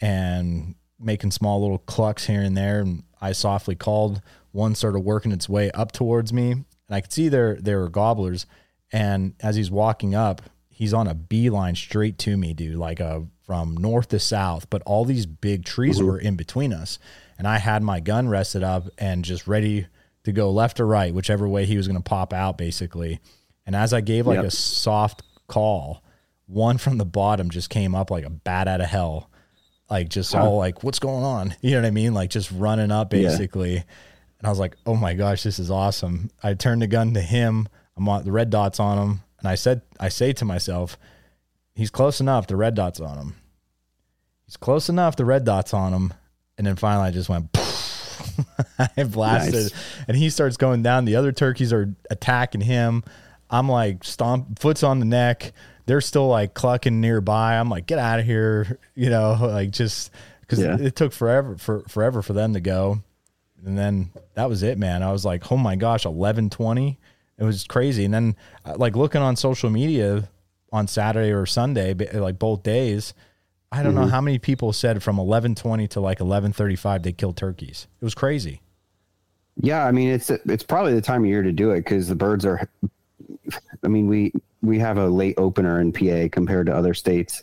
and 0.00 0.74
making 0.98 1.30
small 1.30 1.60
little 1.60 1.78
clucks 1.78 2.26
here 2.26 2.42
and 2.42 2.56
there. 2.56 2.80
And 2.80 3.04
I 3.20 3.32
softly 3.32 3.74
called. 3.74 4.20
One 4.52 4.74
started 4.74 5.00
working 5.00 5.32
its 5.32 5.48
way 5.48 5.70
up 5.72 5.92
towards 5.92 6.32
me, 6.32 6.50
and 6.52 6.64
I 6.90 7.00
could 7.00 7.12
see 7.12 7.28
there 7.28 7.56
there 7.56 7.80
were 7.80 7.88
gobblers. 7.88 8.46
And 8.92 9.34
as 9.40 9.56
he's 9.56 9.70
walking 9.70 10.14
up, 10.14 10.42
he's 10.68 10.92
on 10.94 11.08
a 11.08 11.14
beeline 11.14 11.74
straight 11.74 12.18
to 12.18 12.36
me, 12.36 12.52
dude, 12.54 12.76
like 12.76 13.00
a 13.00 13.26
from 13.46 13.76
north 13.76 14.08
to 14.08 14.18
south. 14.18 14.68
But 14.70 14.82
all 14.84 15.04
these 15.04 15.24
big 15.26 15.64
trees 15.64 16.02
were 16.02 16.18
in 16.18 16.36
between 16.36 16.72
us, 16.72 16.98
and 17.38 17.48
I 17.48 17.58
had 17.58 17.82
my 17.82 18.00
gun 18.00 18.28
rested 18.28 18.62
up 18.62 18.84
and 18.98 19.24
just 19.24 19.46
ready 19.48 19.86
to 20.24 20.32
go 20.32 20.50
left 20.50 20.78
or 20.78 20.86
right, 20.86 21.12
whichever 21.14 21.48
way 21.48 21.64
he 21.64 21.76
was 21.76 21.88
going 21.88 21.96
to 21.96 22.02
pop 22.02 22.32
out, 22.32 22.56
basically. 22.58 23.18
And 23.66 23.74
as 23.74 23.92
I 23.92 24.00
gave 24.02 24.26
like 24.26 24.36
Yep. 24.36 24.44
a 24.44 24.50
soft 24.50 25.22
call, 25.48 26.02
one 26.46 26.76
from 26.78 26.98
the 26.98 27.04
bottom 27.06 27.48
just 27.50 27.70
came 27.70 27.94
up 27.94 28.10
like 28.10 28.24
a 28.24 28.30
bat 28.30 28.68
out 28.68 28.80
of 28.82 28.88
hell, 28.88 29.30
like 29.88 30.08
just 30.10 30.34
all 30.34 30.58
like, 30.58 30.84
"What's 30.84 30.98
going 30.98 31.24
on?" 31.24 31.54
You 31.62 31.70
know 31.72 31.78
what 31.80 31.86
I 31.86 31.90
mean? 31.90 32.12
Like 32.12 32.28
just 32.30 32.50
running 32.52 32.90
up, 32.92 33.14
Yeah. 33.14 33.30
And 34.42 34.48
I 34.48 34.50
was 34.50 34.58
like, 34.58 34.76
"Oh 34.84 34.96
my 34.96 35.14
gosh, 35.14 35.44
this 35.44 35.58
is 35.60 35.70
awesome!" 35.70 36.30
I 36.42 36.54
turned 36.54 36.82
the 36.82 36.88
gun 36.88 37.14
to 37.14 37.20
him. 37.20 37.68
I'm 37.96 38.08
on 38.08 38.24
the 38.24 38.32
red 38.32 38.50
dots 38.50 38.80
on 38.80 38.98
him, 38.98 39.20
and 39.38 39.46
I 39.48 39.54
said, 39.54 39.82
"I 40.00 40.08
say 40.08 40.32
to 40.34 40.44
myself, 40.44 40.98
he's 41.76 41.90
close 41.90 42.20
enough. 42.20 42.46
The 42.48 42.56
red 42.56 42.74
dots 42.74 42.98
on 43.00 43.16
him. 43.18 43.34
He's 44.46 44.56
close 44.56 44.88
enough. 44.88 45.14
The 45.16 45.24
red 45.24 45.44
dots 45.44 45.72
on 45.72 45.92
him." 45.92 46.12
And 46.58 46.66
then 46.66 46.76
finally, 46.76 47.06
I 47.08 47.10
just 47.12 47.28
went. 47.28 47.56
I 48.96 49.04
blasted, 49.04 49.54
Nice. 49.72 50.04
and 50.08 50.16
he 50.16 50.30
starts 50.30 50.56
going 50.56 50.82
down. 50.82 51.04
The 51.04 51.16
other 51.16 51.32
turkeys 51.32 51.72
are 51.72 51.94
attacking 52.10 52.60
him. 52.62 53.02
I'm 53.50 53.68
like 53.68 54.04
stomp, 54.04 54.58
foot's 54.58 54.82
on 54.82 54.98
the 54.98 55.04
neck. 55.04 55.52
They're 55.86 56.00
still 56.00 56.28
like 56.28 56.54
clucking 56.54 57.00
nearby. 57.00 57.56
I'm 57.56 57.68
like, 57.68 57.86
get 57.86 57.98
out 57.98 58.20
of 58.20 58.24
here, 58.26 58.78
you 58.94 59.10
know, 59.10 59.36
like 59.40 59.70
just 59.70 60.10
because 60.42 60.60
Yeah. 60.60 60.76
it, 60.80 60.96
took 60.96 61.12
forever 61.12 61.56
for 61.58 61.80
forever 61.88 62.22
for 62.22 62.32
them 62.32 62.54
to 62.54 62.60
go. 62.60 63.02
And 63.64 63.78
then 63.78 64.10
that 64.34 64.48
was 64.48 64.62
it, 64.62 64.78
man. 64.78 65.02
I 65.02 65.12
was 65.12 65.24
like, 65.24 65.50
oh 65.52 65.56
my 65.56 65.76
gosh, 65.76 66.04
eleven 66.04 66.50
twenty. 66.50 66.98
It 67.38 67.44
was 67.44 67.64
crazy. 67.64 68.04
And 68.04 68.12
then 68.12 68.36
uh, 68.64 68.74
like 68.76 68.96
looking 68.96 69.22
on 69.22 69.36
social 69.36 69.70
media 69.70 70.28
on 70.72 70.86
Saturday 70.86 71.30
or 71.32 71.46
Sunday, 71.46 71.94
like 71.94 72.38
both 72.38 72.62
days, 72.62 73.14
I 73.70 73.82
don't 73.82 73.94
know 73.94 74.06
how 74.06 74.20
many 74.20 74.38
people 74.38 74.72
said 74.72 75.02
from 75.02 75.18
eleven 75.18 75.54
twenty 75.54 75.86
to 75.88 76.00
like 76.00 76.20
eleven 76.20 76.52
thirty 76.52 76.76
five 76.76 77.02
they 77.02 77.12
killed 77.12 77.36
turkeys. 77.36 77.86
It 78.00 78.04
was 78.04 78.14
crazy. 78.14 78.60
Yeah, 79.60 79.84
I 79.86 79.92
mean 79.92 80.08
it's 80.10 80.30
it's 80.30 80.62
probably 80.64 80.94
the 80.94 81.02
time 81.02 81.22
of 81.22 81.28
year 81.28 81.42
to 81.42 81.52
do 81.52 81.70
it 81.72 81.78
because 81.78 82.08
the 82.08 82.14
birds 82.14 82.44
are. 82.44 82.68
I 83.84 83.88
mean 83.88 84.06
we 84.08 84.32
we 84.62 84.78
have 84.78 84.98
a 84.98 85.06
late 85.08 85.34
opener 85.38 85.80
in 85.80 85.92
PA 85.92 86.28
compared 86.32 86.66
to 86.66 86.74
other 86.74 86.94
states, 86.94 87.42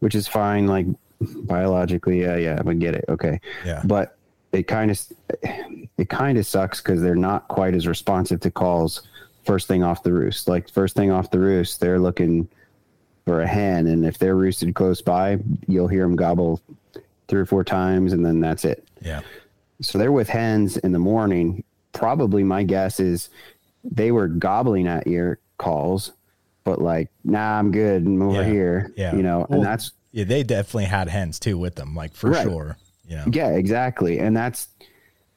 which 0.00 0.14
is 0.14 0.26
fine. 0.26 0.66
Like 0.66 0.86
biologically, 1.20 2.22
yeah, 2.22 2.36
yeah, 2.36 2.60
I 2.64 2.72
get 2.74 2.94
it. 2.94 3.04
Okay, 3.08 3.40
Yeah. 3.64 3.82
but 3.84 4.16
it 4.52 4.64
kind 4.64 4.90
of 4.90 5.00
it 5.96 6.08
kind 6.08 6.38
of 6.38 6.46
sucks 6.46 6.80
because 6.80 7.00
they're 7.02 7.14
not 7.14 7.46
quite 7.48 7.74
as 7.74 7.86
responsive 7.86 8.40
to 8.40 8.50
calls 8.50 9.02
first 9.44 9.68
thing 9.68 9.82
off 9.82 10.02
the 10.02 10.12
roost. 10.12 10.48
Like 10.48 10.68
first 10.68 10.94
thing 10.96 11.10
off 11.10 11.30
the 11.30 11.38
roost, 11.38 11.80
they're 11.80 11.98
looking 11.98 12.48
for 13.26 13.42
a 13.42 13.46
hen, 13.46 13.86
and 13.86 14.04
if 14.04 14.18
they're 14.18 14.34
roosted 14.36 14.74
close 14.74 15.00
by, 15.00 15.38
you'll 15.68 15.88
hear 15.88 16.02
them 16.02 16.16
gobble 16.16 16.60
three 17.28 17.40
or 17.40 17.46
four 17.46 17.62
times, 17.64 18.12
and 18.12 18.24
then 18.26 18.40
that's 18.40 18.64
it 18.64 18.82
Yeah. 19.00 19.20
so 19.80 19.98
they're 19.98 20.10
with 20.12 20.28
hens 20.28 20.76
in 20.78 20.92
the 20.92 20.98
morning. 20.98 21.62
Probably 21.92 22.42
my 22.44 22.62
guess 22.64 22.98
is 22.98 23.28
they 23.84 24.10
were 24.10 24.26
gobbling 24.26 24.86
at 24.88 25.06
your 25.06 25.38
calls, 25.58 26.12
but 26.64 26.80
like, 26.80 27.08
nah, 27.24 27.58
I'm 27.58 27.70
good. 27.72 28.04
I'm 28.06 28.20
over 28.22 28.42
Yeah. 28.42 28.48
here. 28.48 28.92
Yeah. 28.96 29.14
You 29.14 29.22
know, 29.22 29.46
Well, 29.48 29.58
and 29.60 29.64
that's, 29.66 29.92
Yeah, 30.12 30.24
they 30.24 30.42
definitely 30.42 30.86
had 30.86 31.08
hens 31.08 31.38
too 31.38 31.56
with 31.56 31.76
them, 31.76 31.94
like 31.94 32.14
for 32.14 32.30
Right. 32.30 32.42
sure. 32.42 32.76
Know. 33.10 33.24
yeah, 33.32 33.48
exactly. 33.48 34.18
And 34.18 34.36
that's, 34.36 34.68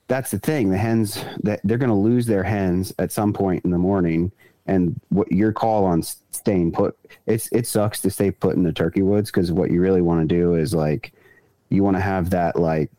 that's 0.08 0.32
the 0.32 0.40
thing. 0.40 0.70
The 0.70 0.78
hens 0.78 1.24
that 1.44 1.60
they're 1.64 1.78
going 1.78 1.90
to 1.90 1.96
lose 1.96 2.26
their 2.26 2.44
hens 2.44 2.94
at 3.00 3.12
some 3.12 3.34
point 3.34 3.66
in 3.66 3.72
the 3.72 3.78
morning, 3.78 4.32
and 4.66 5.00
what 5.10 5.32
your 5.32 5.52
call 5.52 5.86
on 5.86 6.04
staying 6.04 6.72
put. 6.72 6.98
It's 7.26 7.52
it 7.52 7.68
sucks 7.68 8.02
to 8.02 8.10
stay 8.10 8.32
put 8.32 8.56
in 8.56 8.64
the 8.64 8.74
turkey 8.74 9.02
woods 9.02 9.32
because 9.32 9.52
what 9.52 9.72
you 9.72 9.82
really 9.82 10.02
want 10.02 10.28
to 10.28 10.36
do 10.36 10.56
is 10.56 10.74
like 10.74 11.14
you 11.70 11.84
want 11.84 11.98
to 11.98 12.02
have 12.02 12.30
that 12.32 12.58
like 12.58 12.92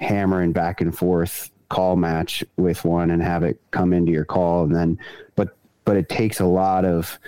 hammering 0.00 0.52
back 0.52 0.80
and 0.80 0.96
forth 0.96 1.50
call 1.68 1.96
match 1.96 2.44
with 2.56 2.84
one 2.84 3.10
and 3.10 3.22
have 3.22 3.44
it 3.44 3.60
come 3.70 3.92
into 3.92 4.10
your 4.10 4.24
call 4.24 4.64
and 4.64 4.74
then 4.74 4.98
but 5.36 5.56
but 5.84 5.96
it 5.96 6.08
takes 6.08 6.40
a 6.40 6.44
lot 6.44 6.84
of 6.84 7.18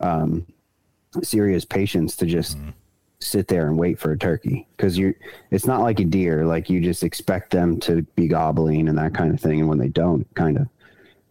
um, 0.00 0.46
serious 1.22 1.64
patience 1.64 2.16
to 2.16 2.26
just 2.26 2.58
mm 2.58 2.72
sit 3.20 3.48
there 3.48 3.66
and 3.66 3.78
wait 3.78 3.98
for 3.98 4.12
a 4.12 4.18
turkey. 4.18 4.66
Because 4.76 4.98
you 4.98 5.14
it's 5.50 5.66
not 5.66 5.80
like 5.80 6.00
a 6.00 6.04
deer 6.04 6.46
like 6.46 6.70
you 6.70 6.80
just 6.80 7.02
expect 7.02 7.50
them 7.50 7.78
to 7.80 8.02
be 8.16 8.28
gobbling 8.28 8.88
and 8.88 8.98
that 8.98 9.14
kind 9.14 9.32
of 9.32 9.40
thing. 9.40 9.60
And 9.60 9.68
when 9.68 9.78
they 9.78 9.88
don't 9.88 10.26
kind 10.34 10.56
of 10.56 10.68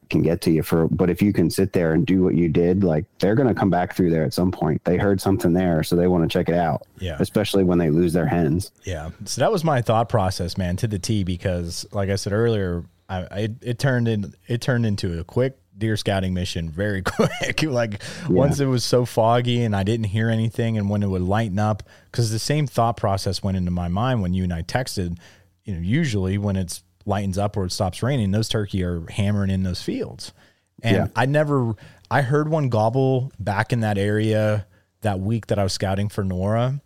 can 0.09 0.21
get 0.23 0.41
to 0.41 0.51
you 0.51 0.63
for 0.63 0.87
but 0.87 1.09
if 1.09 1.21
you 1.21 1.31
can 1.31 1.49
sit 1.49 1.71
there 1.71 1.93
and 1.93 2.05
do 2.05 2.23
what 2.23 2.33
you 2.33 2.49
did 2.49 2.83
like 2.83 3.05
they're 3.19 3.35
going 3.35 3.47
to 3.47 3.53
come 3.53 3.69
back 3.69 3.95
through 3.95 4.09
there 4.09 4.23
at 4.23 4.33
some 4.33 4.51
point. 4.51 4.83
They 4.83 4.97
heard 4.97 5.21
something 5.21 5.53
there 5.53 5.83
so 5.83 5.95
they 5.95 6.07
want 6.07 6.23
to 6.23 6.33
check 6.35 6.49
it 6.49 6.55
out 6.55 6.87
yeah. 6.97 7.17
especially 7.19 7.63
when 7.63 7.77
they 7.77 7.89
lose 7.89 8.13
their 8.13 8.25
hens. 8.25 8.71
Yeah. 8.83 9.11
So 9.25 9.41
that 9.41 9.51
was 9.51 9.63
my 9.63 9.81
thought 9.81 10.09
process 10.09 10.57
man 10.57 10.77
to 10.77 10.87
the 10.87 10.99
t 10.99 11.23
because 11.23 11.85
like 11.91 12.09
i 12.09 12.15
said 12.15 12.33
earlier 12.33 12.83
I, 13.07 13.17
I 13.31 13.49
it 13.61 13.79
turned 13.79 14.07
in 14.07 14.33
it 14.47 14.61
turned 14.61 14.85
into 14.85 15.19
a 15.19 15.23
quick 15.23 15.57
deer 15.79 15.97
scouting 15.97 16.33
mission 16.33 16.69
very 16.69 17.01
quick. 17.03 17.63
like 17.63 18.01
yeah. 18.23 18.27
once 18.29 18.59
it 18.59 18.65
was 18.65 18.83
so 18.83 19.05
foggy 19.05 19.63
and 19.63 19.75
I 19.75 19.83
didn't 19.83 20.05
hear 20.05 20.29
anything, 20.29 20.77
and 20.77 20.89
when 20.89 21.03
it 21.03 21.07
would 21.07 21.21
lighten 21.21 21.59
up, 21.59 21.83
because 22.11 22.31
the 22.31 22.39
same 22.39 22.67
thought 22.67 22.97
process 22.97 23.41
went 23.41 23.57
into 23.57 23.71
my 23.71 23.87
mind 23.87 24.21
when 24.21 24.33
you 24.33 24.43
and 24.43 24.53
I 24.53 24.61
texted. 24.61 25.17
You 25.63 25.75
know, 25.75 25.81
usually 25.81 26.37
when 26.37 26.55
it's 26.55 26.83
lightens 27.05 27.37
up 27.37 27.57
or 27.57 27.65
it 27.65 27.71
stops 27.71 28.01
raining, 28.01 28.31
those 28.31 28.49
turkey 28.49 28.83
are 28.83 29.03
hammering 29.09 29.49
in 29.49 29.63
those 29.63 29.81
fields. 29.81 30.33
And 30.81 30.95
yeah. 30.95 31.07
I 31.15 31.25
never, 31.25 31.73
I 32.09 32.21
heard 32.21 32.49
one 32.49 32.69
gobble 32.69 33.31
back 33.39 33.73
in 33.73 33.81
that 33.81 33.97
area 33.97 34.65
that 35.01 35.19
week 35.19 35.47
that 35.47 35.59
I 35.59 35.63
was 35.63 35.73
scouting 35.73 36.09
for 36.09 36.23
Nora. 36.23 36.81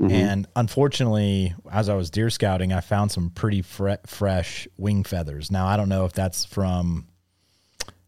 Mm-hmm. 0.00 0.10
And 0.10 0.48
unfortunately, 0.56 1.54
as 1.70 1.88
I 1.88 1.94
was 1.94 2.10
deer 2.10 2.28
scouting, 2.28 2.72
I 2.72 2.80
found 2.80 3.10
some 3.10 3.30
pretty 3.30 3.62
fre- 3.62 3.94
fresh 4.04 4.68
wing 4.76 5.04
feathers. 5.04 5.50
Now, 5.50 5.66
I 5.66 5.76
don't 5.76 5.88
know 5.88 6.04
if 6.04 6.12
that's 6.12 6.44
from 6.44 7.06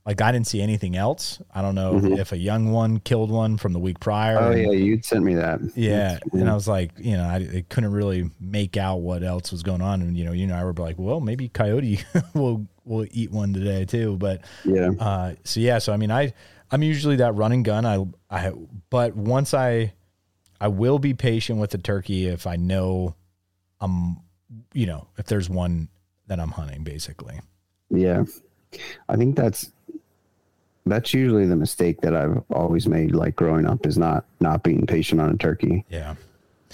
like 0.09 0.23
I 0.23 0.33
didn't 0.33 0.47
see 0.47 0.63
anything 0.63 0.97
else. 0.97 1.39
I 1.55 1.61
don't 1.61 1.75
know 1.75 1.93
mm-hmm. 1.93 2.15
if 2.15 2.33
a 2.33 2.39
young 2.39 2.73
one 2.73 2.99
killed 2.99 3.31
one 3.31 3.59
from 3.59 3.75
the 3.75 3.79
week 3.79 4.01
prior. 4.01 4.39
Oh 4.39 4.51
yeah, 4.53 4.71
you 4.71 5.03
sent 5.03 5.23
me 5.23 5.35
that. 5.35 5.61
Yeah, 5.77 6.19
and 6.33 6.49
I 6.49 6.55
was 6.55 6.67
like, 6.67 6.93
you 6.97 7.15
know, 7.15 7.25
I, 7.25 7.35
I, 7.37 7.65
couldn't 7.69 7.93
really 7.93 8.31
make 8.41 8.79
out 8.79 9.03
what 9.03 9.23
else 9.23 9.53
was 9.53 9.63
going 9.63 9.83
on, 9.83 10.01
and 10.01 10.17
you 10.17 10.25
know, 10.25 10.33
you 10.33 10.45
and 10.45 10.55
I 10.55 10.65
were 10.65 10.73
like, 10.73 10.97
well, 10.99 11.21
maybe 11.21 11.51
coyote 11.51 12.03
will 12.35 12.67
will 12.87 13.07
eat 13.11 13.31
one 13.31 13.53
today 13.53 13.85
too. 13.85 14.17
But 14.17 14.47
yeah, 14.65 14.93
uh, 14.99 15.35
so 15.45 15.61
yeah, 15.61 15.77
so 15.77 15.93
I 15.93 15.99
mean, 15.99 16.11
I 16.11 16.33
I'm 16.71 16.83
usually 16.83 17.17
that 17.17 17.35
running 17.35 17.63
gun. 17.63 17.85
I 17.85 18.07
I 18.31 18.53
but 18.89 19.15
once 19.15 19.53
I 19.53 19.93
I 20.59 20.69
will 20.69 20.99
be 20.99 21.13
patient 21.13 21.59
with 21.61 21.69
the 21.69 21.79
turkey 21.79 22.29
if 22.29 22.47
I 22.47 22.57
know 22.57 23.15
I'm 23.79 24.17
you 24.73 24.87
know 24.87 25.07
if 25.19 25.27
there's 25.27 25.51
one 25.51 25.91
that 26.29 26.41
I'm 26.41 26.53
hunting 26.53 26.83
basically. 26.83 27.39
Yeah, 27.91 28.25
I 29.07 29.17
think 29.17 29.37
that's 29.37 29.71
that's 30.89 31.15
usually 31.15 31.47
the 31.47 31.57
mistake 31.57 32.01
that 32.01 32.15
I've 32.15 32.43
always 32.51 32.87
made, 32.87 33.15
like 33.15 33.37
growing 33.37 33.67
up, 33.67 33.87
is 33.87 33.99
not 33.99 34.25
not 34.41 34.63
being 34.63 34.87
patient 34.87 35.21
on 35.21 35.31
a 35.31 35.37
turkey. 35.37 35.85
Yeah. 35.89 36.15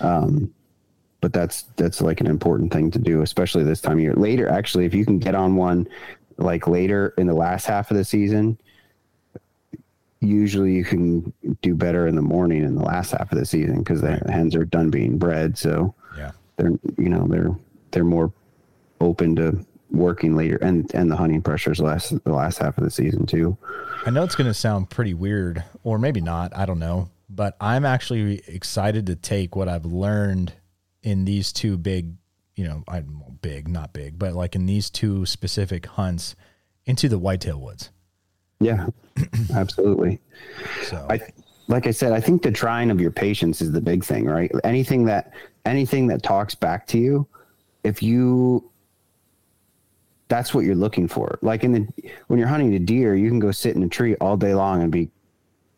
Um, 0.00 0.52
but 1.20 1.32
that's 1.32 1.62
that's 1.76 2.00
like 2.00 2.20
an 2.20 2.26
important 2.26 2.72
thing 2.72 2.90
to 2.90 2.98
do, 2.98 3.22
especially 3.22 3.64
this 3.64 3.80
time 3.80 3.94
of 3.94 4.00
year. 4.00 4.14
Later, 4.14 4.48
actually, 4.48 4.84
if 4.84 4.94
you 4.94 5.04
can 5.04 5.18
get 5.18 5.34
on 5.34 5.56
one, 5.56 5.88
like 6.36 6.66
later 6.66 7.14
in 7.16 7.26
the 7.26 7.34
last 7.34 7.64
half 7.66 7.90
of 7.90 7.96
the 7.96 8.04
season, 8.04 8.58
usually 10.20 10.74
you 10.74 10.84
can 10.84 11.32
do 11.62 11.74
better 11.74 12.06
in 12.06 12.14
the 12.14 12.22
morning 12.22 12.62
in 12.62 12.74
the 12.74 12.82
last 12.82 13.12
half 13.12 13.32
of 13.32 13.38
the 13.38 13.46
season 13.46 13.78
because 13.78 14.00
the 14.00 14.16
hens 14.30 14.54
are 14.54 14.64
done 14.64 14.90
being 14.90 15.16
bred. 15.16 15.56
So 15.56 15.94
yeah, 16.16 16.32
they're 16.56 16.72
you 16.98 17.08
know 17.08 17.26
they're 17.26 17.56
they're 17.90 18.04
more 18.04 18.32
open 19.00 19.36
to 19.36 19.64
working 19.94 20.36
later 20.36 20.56
and 20.56 20.92
and 20.94 21.10
the 21.10 21.16
hunting 21.16 21.42
pressures 21.42 21.80
last 21.80 22.22
the 22.24 22.32
last 22.32 22.58
half 22.58 22.76
of 22.78 22.84
the 22.84 22.90
season 22.90 23.26
too. 23.26 23.56
I 24.06 24.10
know 24.10 24.22
it's 24.22 24.34
going 24.34 24.48
to 24.48 24.54
sound 24.54 24.90
pretty 24.90 25.14
weird 25.14 25.64
or 25.82 25.98
maybe 25.98 26.20
not, 26.20 26.54
I 26.56 26.66
don't 26.66 26.78
know, 26.78 27.08
but 27.28 27.56
I'm 27.60 27.84
actually 27.84 28.42
excited 28.46 29.06
to 29.06 29.16
take 29.16 29.56
what 29.56 29.68
I've 29.68 29.86
learned 29.86 30.52
in 31.02 31.24
these 31.24 31.52
two 31.52 31.76
big, 31.76 32.14
you 32.54 32.64
know, 32.64 32.84
I'm 32.86 33.22
big, 33.40 33.68
not 33.68 33.92
big, 33.92 34.18
but 34.18 34.34
like 34.34 34.54
in 34.54 34.66
these 34.66 34.90
two 34.90 35.24
specific 35.26 35.86
hunts 35.86 36.36
into 36.86 37.08
the 37.08 37.18
whitetail 37.18 37.60
woods. 37.60 37.90
Yeah. 38.60 38.88
absolutely. 39.54 40.20
So 40.84 41.06
I 41.08 41.20
like 41.68 41.86
I 41.86 41.92
said, 41.92 42.12
I 42.12 42.20
think 42.20 42.42
the 42.42 42.52
trying 42.52 42.90
of 42.90 43.00
your 43.00 43.10
patience 43.10 43.62
is 43.62 43.72
the 43.72 43.80
big 43.80 44.04
thing, 44.04 44.26
right? 44.26 44.50
Anything 44.64 45.06
that 45.06 45.32
anything 45.64 46.06
that 46.08 46.22
talks 46.22 46.54
back 46.54 46.86
to 46.88 46.98
you, 46.98 47.26
if 47.84 48.02
you 48.02 48.70
that's 50.28 50.54
what 50.54 50.64
you're 50.64 50.74
looking 50.74 51.08
for. 51.08 51.38
Like 51.42 51.64
in 51.64 51.72
the 51.72 51.86
when 52.28 52.38
you're 52.38 52.48
hunting 52.48 52.74
a 52.74 52.78
deer, 52.78 53.14
you 53.14 53.28
can 53.28 53.38
go 53.38 53.50
sit 53.50 53.76
in 53.76 53.82
a 53.82 53.88
tree 53.88 54.14
all 54.16 54.36
day 54.36 54.54
long 54.54 54.82
and 54.82 54.90
be 54.90 55.10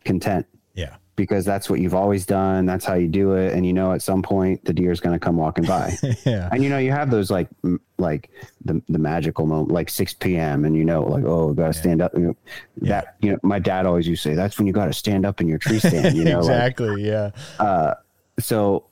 content. 0.05 0.45
Yeah. 0.73 0.95
Because 1.15 1.45
that's 1.45 1.67
what 1.67 1.79
you've 1.79 1.95
always 1.95 2.27
done. 2.27 2.67
That's 2.67 2.85
how 2.85 2.93
you 2.93 3.07
do 3.07 3.33
it. 3.33 3.53
And 3.53 3.65
you 3.65 3.73
know, 3.73 3.91
at 3.91 4.03
some 4.03 4.21
point 4.21 4.63
the 4.65 4.73
deer 4.73 4.91
is 4.91 4.99
going 4.99 5.19
to 5.19 5.19
come 5.19 5.35
walking 5.35 5.65
by. 5.65 5.95
yeah. 6.25 6.47
And 6.51 6.63
you 6.63 6.69
know, 6.69 6.77
you 6.77 6.91
have 6.91 7.09
those 7.09 7.31
like, 7.31 7.49
like 7.97 8.29
the, 8.63 8.81
the 8.87 8.99
magical 8.99 9.47
moment, 9.47 9.71
like 9.71 9.89
6 9.89 10.13
PM 10.15 10.63
and 10.63 10.75
you 10.75 10.85
know, 10.85 11.03
like, 11.03 11.23
oh, 11.25 11.53
got 11.53 11.73
to 11.73 11.77
yeah. 11.77 11.81
stand 11.81 12.01
up. 12.01 12.13
You 12.13 12.19
know, 12.19 12.37
yeah. 12.81 12.89
That, 12.89 13.15
you 13.21 13.31
know, 13.31 13.39
my 13.41 13.57
dad 13.57 13.87
always 13.87 14.07
used 14.07 14.21
to 14.23 14.29
say, 14.29 14.35
that's 14.35 14.59
when 14.59 14.67
you 14.67 14.73
got 14.73 14.85
to 14.85 14.93
stand 14.93 15.25
up 15.25 15.41
in 15.41 15.47
your 15.47 15.57
tree 15.57 15.79
stand, 15.79 16.15
you 16.17 16.23
know, 16.23 16.37
exactly. 16.37 16.89
Like, 16.89 16.99
yeah. 16.99 17.31
Uh, 17.59 17.95
so 18.39 18.85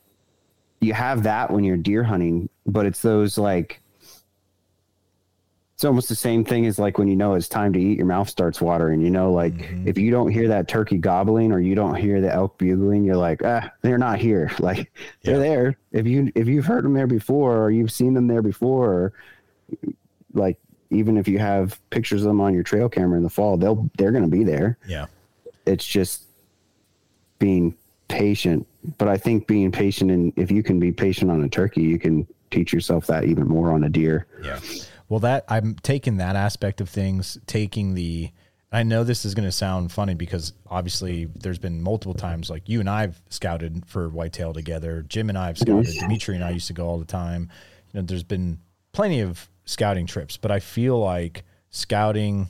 you 0.82 0.94
have 0.94 1.24
that 1.24 1.52
when 1.52 1.63
you're 1.63 1.78
deer 1.78 2.04
hunting, 2.04 2.50
but 2.65 2.88
it's 2.88 3.04
those 3.04 3.38
like, 3.38 3.82
it's 5.76 5.84
almost 5.84 6.08
the 6.08 6.16
same 6.16 6.46
thing 6.46 6.66
as 6.68 6.80
like 6.80 6.98
when 6.98 7.10
you 7.10 7.18
know 7.18 7.34
it's 7.34 7.50
time 7.50 7.74
to 7.74 7.80
eat, 7.80 7.98
your 7.98 8.06
mouth 8.06 8.30
starts 8.30 8.62
watering. 8.62 9.02
You 9.02 9.10
know, 9.10 9.34
like 9.34 9.54
mm-hmm. 9.54 9.86
if 9.86 9.98
you 9.98 10.10
don't 10.10 10.32
hear 10.32 10.48
that 10.48 10.70
turkey 10.70 10.98
gobbling 10.98 11.52
or 11.52 11.60
you 11.60 11.76
don't 11.76 11.96
hear 11.96 12.22
the 12.22 12.34
elk 12.34 12.58
bugling, 12.58 13.04
you're 13.04 13.18
like, 13.18 13.42
ah, 13.44 13.70
they're 13.82 13.98
not 13.98 14.18
here. 14.20 14.50
Like 14.66 14.78
yeah. 14.78 14.84
they're 15.24 15.40
there. 15.40 15.78
If 15.92 16.08
you 16.08 16.32
if 16.34 16.48
you've 16.48 16.66
heard 16.66 16.86
them 16.86 16.94
there 16.94 17.08
before 17.08 17.58
or 17.58 17.72
you've 17.72 17.92
seen 17.92 18.14
them 18.14 18.28
there 18.28 18.42
before, 18.42 18.90
or 18.90 19.14
like 20.34 20.58
even 20.92 21.18
if 21.18 21.28
you 21.28 21.40
have 21.40 21.78
pictures 21.90 22.22
of 22.22 22.30
them 22.30 22.40
on 22.40 22.54
your 22.54 22.64
trail 22.64 22.88
camera 22.88 23.18
in 23.18 23.24
the 23.24 23.30
fall, 23.30 23.58
they'll 23.58 23.90
they're 23.98 24.12
going 24.12 24.24
to 24.24 24.30
be 24.30 24.46
there. 24.46 24.78
Yeah, 24.88 25.08
it's 25.66 25.86
just 25.86 26.24
being 27.38 27.76
patient. 28.08 28.66
But 28.98 29.10
I 29.10 29.18
think 29.18 29.46
being 29.46 29.74
patient 29.74 30.10
and 30.10 30.32
if 30.38 30.52
you 30.52 30.64
can 30.64 30.80
be 30.80 30.94
patient 30.94 31.30
on 31.30 31.44
a 31.44 31.50
turkey, 31.50 31.84
you 31.84 32.00
can 32.00 32.26
teach 32.50 32.72
yourself 32.72 33.08
that 33.08 33.26
even 33.26 33.46
more 33.46 33.72
on 33.72 33.84
a 33.84 33.90
deer. 33.90 34.26
Yeah. 34.42 34.60
Well, 35.10 35.20
that 35.22 35.46
I'm 35.48 35.76
taking 35.76 36.18
that 36.18 36.36
aspect 36.36 36.82
of 36.82 36.89
things, 36.89 37.38
taking 37.46 37.94
the. 37.94 38.32
I 38.72 38.84
know 38.84 39.04
this 39.04 39.24
is 39.24 39.36
going 39.36 39.48
to 39.48 39.52
sound 39.52 39.91
funny 39.91 40.15
because 40.15 40.52
obviously 40.68 41.26
there's 41.26 41.60
been 41.60 41.82
multiple 41.82 42.13
times 42.13 42.50
like 42.50 42.68
you 42.68 42.82
and 42.82 42.89
I've 42.89 43.22
scouted 43.30 43.86
for 43.86 44.10
whitetail 44.10 44.52
together. 44.52 45.06
Jim 45.08 45.30
and 45.30 45.38
I 45.38 45.48
have 45.48 45.58
scouted. 45.58 45.94
Dimitri 45.94 46.36
and 46.36 46.44
I 46.44 46.50
used 46.50 46.68
to 46.68 46.74
go 46.74 46.86
all 46.88 46.98
the 46.98 47.06
time. 47.06 47.50
You 47.94 48.02
know, 48.02 48.06
there's 48.06 48.24
been 48.24 48.60
plenty 48.91 49.22
of 49.22 49.50
scouting 49.65 50.08
trips, 50.08 50.36
but 50.36 50.52
I 50.52 50.60
feel 50.60 51.00
like 51.00 51.46
scouting. 51.70 52.50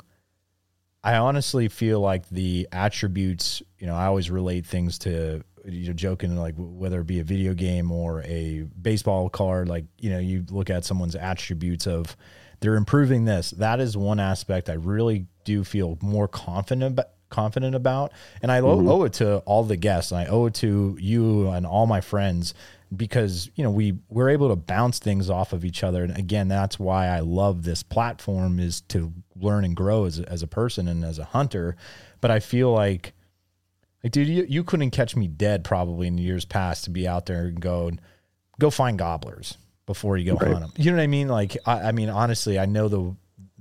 I 1.03 1.17
honestly 1.17 1.67
feel 1.67 1.99
like 1.99 2.27
the 2.29 2.67
attributes. 2.71 3.61
You 3.77 3.85
know, 3.85 3.95
I 3.95 4.05
always 4.05 4.31
relate 4.31 4.65
things 4.65 4.97
to 4.99 5.43
you 5.65 5.87
know 5.87 5.93
joking 5.93 6.35
like 6.37 6.55
whether 6.57 7.01
it 7.01 7.07
be 7.07 7.19
a 7.19 7.23
video 7.23 7.53
game 7.53 7.91
or 7.91 8.21
a 8.23 8.65
baseball 8.81 9.29
card. 9.29 9.67
Like 9.67 9.85
you 9.99 10.09
know, 10.09 10.19
you 10.19 10.45
look 10.49 10.69
at 10.69 10.85
someone's 10.85 11.15
attributes 11.15 11.85
of 11.85 12.15
they're 12.59 12.75
improving 12.75 13.25
this. 13.25 13.51
That 13.51 13.79
is 13.79 13.95
one 13.97 14.19
aspect 14.19 14.69
I 14.69 14.73
really 14.73 15.27
do 15.43 15.63
feel 15.63 15.97
more 16.01 16.27
confident 16.27 16.99
confident 17.29 17.75
about, 17.75 18.13
and 18.41 18.51
I 18.51 18.61
mm-hmm. 18.61 18.87
owe 18.87 19.03
it 19.03 19.13
to 19.13 19.37
all 19.39 19.63
the 19.63 19.75
guests. 19.75 20.11
And 20.11 20.21
I 20.21 20.25
owe 20.27 20.45
it 20.45 20.53
to 20.55 20.97
you 20.99 21.49
and 21.49 21.65
all 21.65 21.85
my 21.85 22.01
friends 22.01 22.53
because 22.95 23.49
you 23.55 23.63
know 23.63 23.71
we 23.71 23.97
we're 24.09 24.29
able 24.29 24.49
to 24.49 24.55
bounce 24.55 24.99
things 24.99 25.29
off 25.29 25.53
of 25.53 25.65
each 25.65 25.83
other 25.83 26.03
and 26.03 26.15
again 26.17 26.47
that's 26.47 26.79
why 26.79 27.07
i 27.07 27.19
love 27.19 27.63
this 27.63 27.83
platform 27.83 28.59
is 28.59 28.81
to 28.81 29.11
learn 29.35 29.65
and 29.65 29.75
grow 29.75 30.05
as, 30.05 30.19
as 30.19 30.43
a 30.43 30.47
person 30.47 30.87
and 30.87 31.03
as 31.03 31.19
a 31.19 31.25
hunter 31.25 31.75
but 32.21 32.29
i 32.31 32.39
feel 32.39 32.71
like 32.71 33.13
like 34.03 34.11
dude 34.11 34.27
you, 34.27 34.45
you 34.47 34.63
couldn't 34.63 34.91
catch 34.91 35.15
me 35.15 35.27
dead 35.27 35.63
probably 35.63 36.07
in 36.07 36.17
years 36.17 36.45
past 36.45 36.83
to 36.83 36.89
be 36.89 37.07
out 37.07 37.25
there 37.25 37.45
and 37.45 37.59
go 37.59 37.91
go 38.59 38.69
find 38.69 38.99
gobblers 38.99 39.57
before 39.85 40.17
you 40.17 40.31
go 40.31 40.37
right. 40.37 40.51
hunt 40.51 40.61
them. 40.61 40.71
You 40.77 40.91
know 40.91 40.97
what 40.97 41.03
I 41.03 41.07
mean? 41.07 41.27
Like, 41.27 41.57
I, 41.65 41.89
I, 41.89 41.91
mean, 41.91 42.09
honestly, 42.09 42.59
I 42.59 42.65
know 42.65 42.87
the 42.87 43.15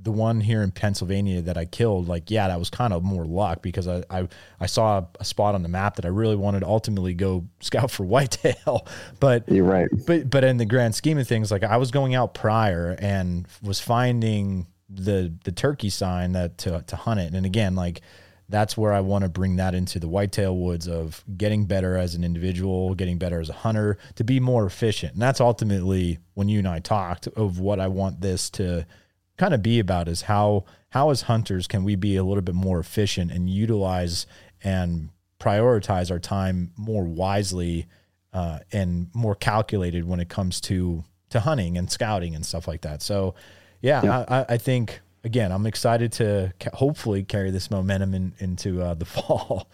the 0.05 0.13
one 0.13 0.39
here 0.39 0.63
in 0.63 0.71
Pennsylvania 0.71 1.41
that 1.41 1.57
I 1.57 1.65
killed, 1.65 2.09
like, 2.09 2.31
yeah, 2.31 2.49
that 2.49 2.59
was 2.59 2.69
kind 2.69 2.93
of 2.93 3.03
more 3.03 3.25
luck 3.25 3.63
because 3.63 3.89
I, 3.89 4.05
I, 4.11 4.29
I 4.61 4.67
saw 4.67 5.07
a 5.19 5.25
spot 5.25 5.55
on 5.55 5.63
the 5.63 5.69
map 5.71 5.97
that 5.97 6.05
I 6.05 6.09
really 6.09 6.37
wanted 6.37 6.61
to 6.61 6.67
ultimately 6.67 7.15
go 7.15 7.47
scout 7.61 7.91
for 7.91 8.05
whitetail. 8.05 8.87
But 9.21 9.49
you're 9.49 9.65
right. 9.65 9.89
But 10.07 10.29
but 10.29 10.45
in 10.45 10.59
the 10.59 10.67
grand 10.67 10.95
scheme 10.95 11.17
of 11.19 11.27
things, 11.27 11.51
like 11.51 11.65
I 11.65 11.79
was 11.79 11.91
going 11.91 12.15
out 12.15 12.35
prior 12.35 12.95
and 12.99 13.47
was 13.63 13.81
finding 13.81 14.67
the 14.91 15.33
the 15.45 15.53
turkey 15.53 15.89
sign 15.89 16.33
that 16.33 16.59
to 16.59 16.85
to 16.87 16.97
hunt 16.97 17.21
it. 17.21 17.33
And 17.33 17.47
again, 17.47 17.75
like 17.75 18.03
that's 18.49 18.77
where 18.77 18.93
I 18.93 19.01
want 19.01 19.25
to 19.25 19.29
bring 19.29 19.57
that 19.57 19.75
into 19.75 19.99
the 19.99 20.09
whitetail 20.09 20.57
woods 20.57 20.87
of 20.87 21.25
getting 21.37 21.65
better 21.65 21.97
as 21.97 22.15
an 22.15 22.25
individual, 22.25 22.95
getting 22.95 23.19
better 23.19 23.41
as 23.41 23.49
a 23.49 23.55
hunter, 23.55 23.99
to 24.17 24.25
be 24.25 24.39
more 24.39 24.67
efficient. 24.67 25.15
And 25.15 25.23
that's 25.23 25.41
ultimately 25.41 26.19
when 26.35 26.49
you 26.49 26.59
and 26.59 26.69
I 26.69 26.81
talked 26.81 27.27
of 27.29 27.59
what 27.59 27.81
I 27.81 27.89
want 27.89 28.21
this 28.21 28.51
to 28.51 28.87
kind 29.37 29.55
of 29.55 29.63
be 29.63 29.79
about 29.81 30.09
is 30.09 30.23
how 30.23 30.65
how 30.91 31.11
as 31.11 31.23
hunters 31.23 31.67
can 31.67 31.83
we 31.83 31.97
be 31.97 32.17
a 32.17 32.23
little 32.23 32.43
bit 32.43 32.55
more 32.55 32.79
efficient 32.79 33.33
and 33.33 33.51
utilize 33.51 34.27
and 34.63 35.09
prioritize 35.41 36.11
our 36.11 36.21
time 36.21 36.73
more 36.77 37.05
wisely 37.05 37.87
uh, 38.33 38.61
and 38.73 39.09
more 39.15 39.35
calculated 39.35 40.07
when 40.07 40.21
it 40.21 40.29
comes 40.29 40.61
to 40.61 41.05
to 41.31 41.41
hunting 41.41 41.77
and 41.77 41.91
scouting 41.91 42.35
and 42.35 42.47
stuff 42.47 42.69
like 42.69 42.83
that. 42.83 43.03
So, 43.03 43.35
yeah, 43.81 44.03
yeah. 44.05 44.25
I, 44.29 44.55
I 44.55 44.59
think 44.59 45.01
again, 45.25 45.51
I'm 45.51 45.67
excited 45.67 46.13
to 46.13 46.53
hopefully 46.73 47.25
carry 47.25 47.51
this 47.51 47.71
momentum 47.71 48.15
in, 48.15 48.33
into 48.39 48.83
uh, 48.83 48.95
the 48.95 49.05
fall. 49.05 49.69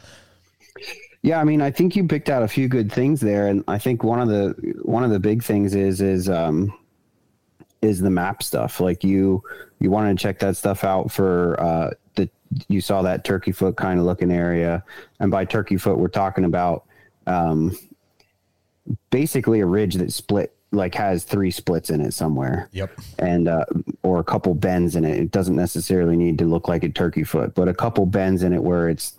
Yeah, 1.22 1.40
I 1.40 1.44
mean, 1.44 1.60
I 1.60 1.70
think 1.70 1.96
you 1.96 2.06
picked 2.08 2.30
out 2.30 2.42
a 2.42 2.48
few 2.48 2.66
good 2.68 2.90
things 2.90 3.20
there, 3.20 3.48
and 3.48 3.62
I 3.68 3.78
think 3.78 4.02
one 4.02 4.20
of 4.20 4.28
the 4.28 4.54
one 4.82 5.04
of 5.04 5.10
the 5.10 5.20
big 5.20 5.42
things 5.42 5.74
is 5.74 6.00
is 6.00 6.30
um, 6.30 6.72
is 7.82 8.00
the 8.00 8.08
map 8.08 8.42
stuff. 8.42 8.80
Like 8.80 9.04
you 9.04 9.42
you 9.80 9.90
want 9.90 10.16
to 10.16 10.22
check 10.22 10.38
that 10.38 10.56
stuff 10.56 10.82
out 10.82 11.12
for 11.12 11.60
uh, 11.60 11.90
the 12.14 12.30
you 12.68 12.80
saw 12.80 13.02
that 13.02 13.24
turkey 13.24 13.52
foot 13.52 13.76
kind 13.76 14.00
of 14.00 14.06
looking 14.06 14.32
area, 14.32 14.82
and 15.18 15.30
by 15.30 15.44
turkey 15.44 15.76
foot 15.76 15.98
we're 15.98 16.08
talking 16.08 16.44
about 16.44 16.84
um, 17.26 17.76
basically 19.10 19.60
a 19.60 19.66
ridge 19.66 19.96
that 19.96 20.12
split 20.12 20.54
like 20.72 20.94
has 20.94 21.24
three 21.24 21.50
splits 21.50 21.90
in 21.90 22.00
it 22.00 22.12
somewhere. 22.12 22.68
Yep. 22.72 22.90
And 23.18 23.48
uh, 23.48 23.64
or 24.02 24.20
a 24.20 24.24
couple 24.24 24.54
bends 24.54 24.96
in 24.96 25.04
it. 25.04 25.18
It 25.18 25.30
doesn't 25.30 25.56
necessarily 25.56 26.16
need 26.16 26.38
to 26.38 26.44
look 26.44 26.68
like 26.68 26.84
a 26.84 26.88
turkey 26.88 27.24
foot, 27.24 27.54
but 27.54 27.68
a 27.68 27.74
couple 27.74 28.06
bends 28.06 28.42
in 28.42 28.52
it 28.52 28.62
where 28.62 28.88
it's 28.88 29.16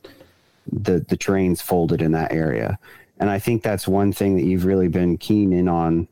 the 0.72 1.00
the 1.08 1.18
terrain's 1.18 1.62
folded 1.62 2.02
in 2.02 2.12
that 2.14 2.32
area. 2.32 2.80
And 3.20 3.30
I 3.30 3.40
think 3.40 3.64
that's 3.64 3.88
one 3.88 4.14
thing 4.14 4.36
that 4.38 4.44
you've 4.44 4.66
really 4.66 4.88
been 4.88 5.18
keen 5.18 5.54
in 5.54 5.68
on. 5.68 6.08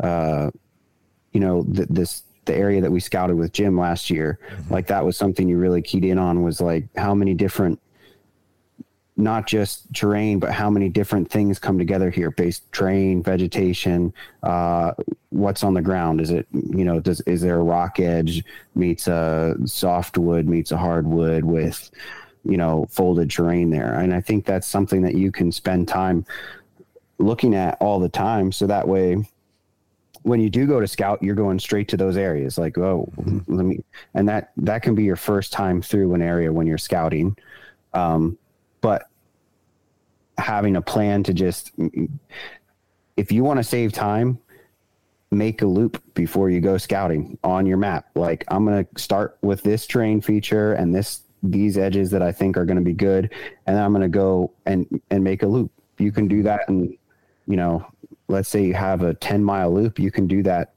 Uh, 0.00 0.50
you 1.32 1.40
know, 1.40 1.64
th- 1.64 1.88
this 1.88 2.22
the 2.44 2.54
area 2.54 2.80
that 2.80 2.90
we 2.90 3.00
scouted 3.00 3.36
with 3.36 3.52
Jim 3.52 3.78
last 3.78 4.10
year. 4.10 4.38
Mm-hmm. 4.48 4.72
Like 4.72 4.86
that 4.88 5.04
was 5.04 5.16
something 5.16 5.48
you 5.48 5.58
really 5.58 5.82
keyed 5.82 6.04
in 6.04 6.18
on 6.18 6.42
was 6.42 6.60
like 6.60 6.86
how 6.96 7.14
many 7.14 7.34
different 7.34 7.80
not 9.16 9.46
just 9.46 9.92
terrain, 9.94 10.38
but 10.38 10.52
how 10.52 10.68
many 10.68 10.88
different 10.88 11.30
things 11.30 11.58
come 11.58 11.78
together 11.78 12.10
here 12.10 12.30
based 12.32 12.70
terrain, 12.72 13.22
vegetation, 13.22 14.12
uh, 14.42 14.92
what's 15.30 15.62
on 15.62 15.74
the 15.74 15.82
ground. 15.82 16.20
Is 16.20 16.30
it, 16.30 16.46
you 16.52 16.84
know, 16.84 16.98
does, 16.98 17.20
is 17.22 17.40
there 17.40 17.56
a 17.56 17.62
rock 17.62 18.00
edge 18.00 18.42
meets 18.74 19.06
a 19.06 19.56
softwood 19.66 20.46
meets 20.46 20.72
a 20.72 20.76
hardwood 20.76 21.44
with, 21.44 21.90
you 22.44 22.56
know, 22.56 22.86
folded 22.90 23.30
terrain 23.30 23.70
there. 23.70 23.94
And 23.94 24.12
I 24.12 24.20
think 24.20 24.44
that's 24.44 24.66
something 24.66 25.02
that 25.02 25.14
you 25.14 25.30
can 25.30 25.52
spend 25.52 25.86
time 25.86 26.26
looking 27.18 27.54
at 27.54 27.76
all 27.80 28.00
the 28.00 28.08
time. 28.08 28.50
So 28.50 28.66
that 28.66 28.88
way, 28.88 29.24
when 30.22 30.40
you 30.40 30.50
do 30.50 30.66
go 30.66 30.80
to 30.80 30.88
scout, 30.88 31.22
you're 31.22 31.34
going 31.34 31.58
straight 31.58 31.86
to 31.88 31.96
those 31.96 32.16
areas. 32.16 32.58
Like, 32.58 32.78
oh, 32.78 33.08
mm-hmm. 33.16 33.54
let 33.54 33.64
me, 33.64 33.84
and 34.14 34.28
that 34.28 34.52
that 34.56 34.82
can 34.82 34.94
be 34.94 35.04
your 35.04 35.16
first 35.16 35.52
time 35.52 35.82
through 35.82 36.14
an 36.14 36.22
area 36.22 36.52
when 36.52 36.66
you're 36.66 36.78
scouting. 36.78 37.36
Um, 37.92 38.38
but 38.84 39.08
having 40.36 40.76
a 40.76 40.82
plan 40.82 41.22
to 41.22 41.32
just 41.32 41.72
if 43.16 43.32
you 43.32 43.42
want 43.42 43.56
to 43.56 43.64
save 43.64 43.92
time 43.92 44.38
make 45.30 45.62
a 45.62 45.66
loop 45.66 46.02
before 46.12 46.50
you 46.50 46.60
go 46.60 46.76
scouting 46.76 47.38
on 47.42 47.64
your 47.64 47.78
map. 47.78 48.10
Like 48.14 48.44
i'm 48.48 48.66
going 48.66 48.84
to 48.84 49.00
start 49.00 49.38
with 49.40 49.62
this 49.62 49.86
terrain 49.86 50.20
feature 50.20 50.74
and 50.74 50.94
this 50.94 51.22
these 51.42 51.78
edges 51.78 52.10
that 52.10 52.20
i 52.20 52.30
think 52.30 52.58
are 52.58 52.66
going 52.66 52.76
to 52.76 52.84
be 52.84 52.92
good 52.92 53.32
and 53.66 53.74
then 53.76 53.82
i'm 53.82 53.92
going 53.92 54.02
to 54.02 54.08
go 54.08 54.52
and 54.66 55.00
and 55.10 55.24
make 55.24 55.42
a 55.42 55.46
loop. 55.46 55.72
You 55.96 56.12
can 56.12 56.28
do 56.28 56.42
that 56.42 56.68
and 56.68 56.94
you 57.46 57.56
know 57.56 57.86
let's 58.28 58.50
say 58.50 58.66
you 58.66 58.74
have 58.74 59.00
a 59.00 59.14
10 59.14 59.42
mile 59.42 59.72
loop 59.72 59.98
you 59.98 60.10
can 60.10 60.26
do 60.26 60.42
that 60.42 60.74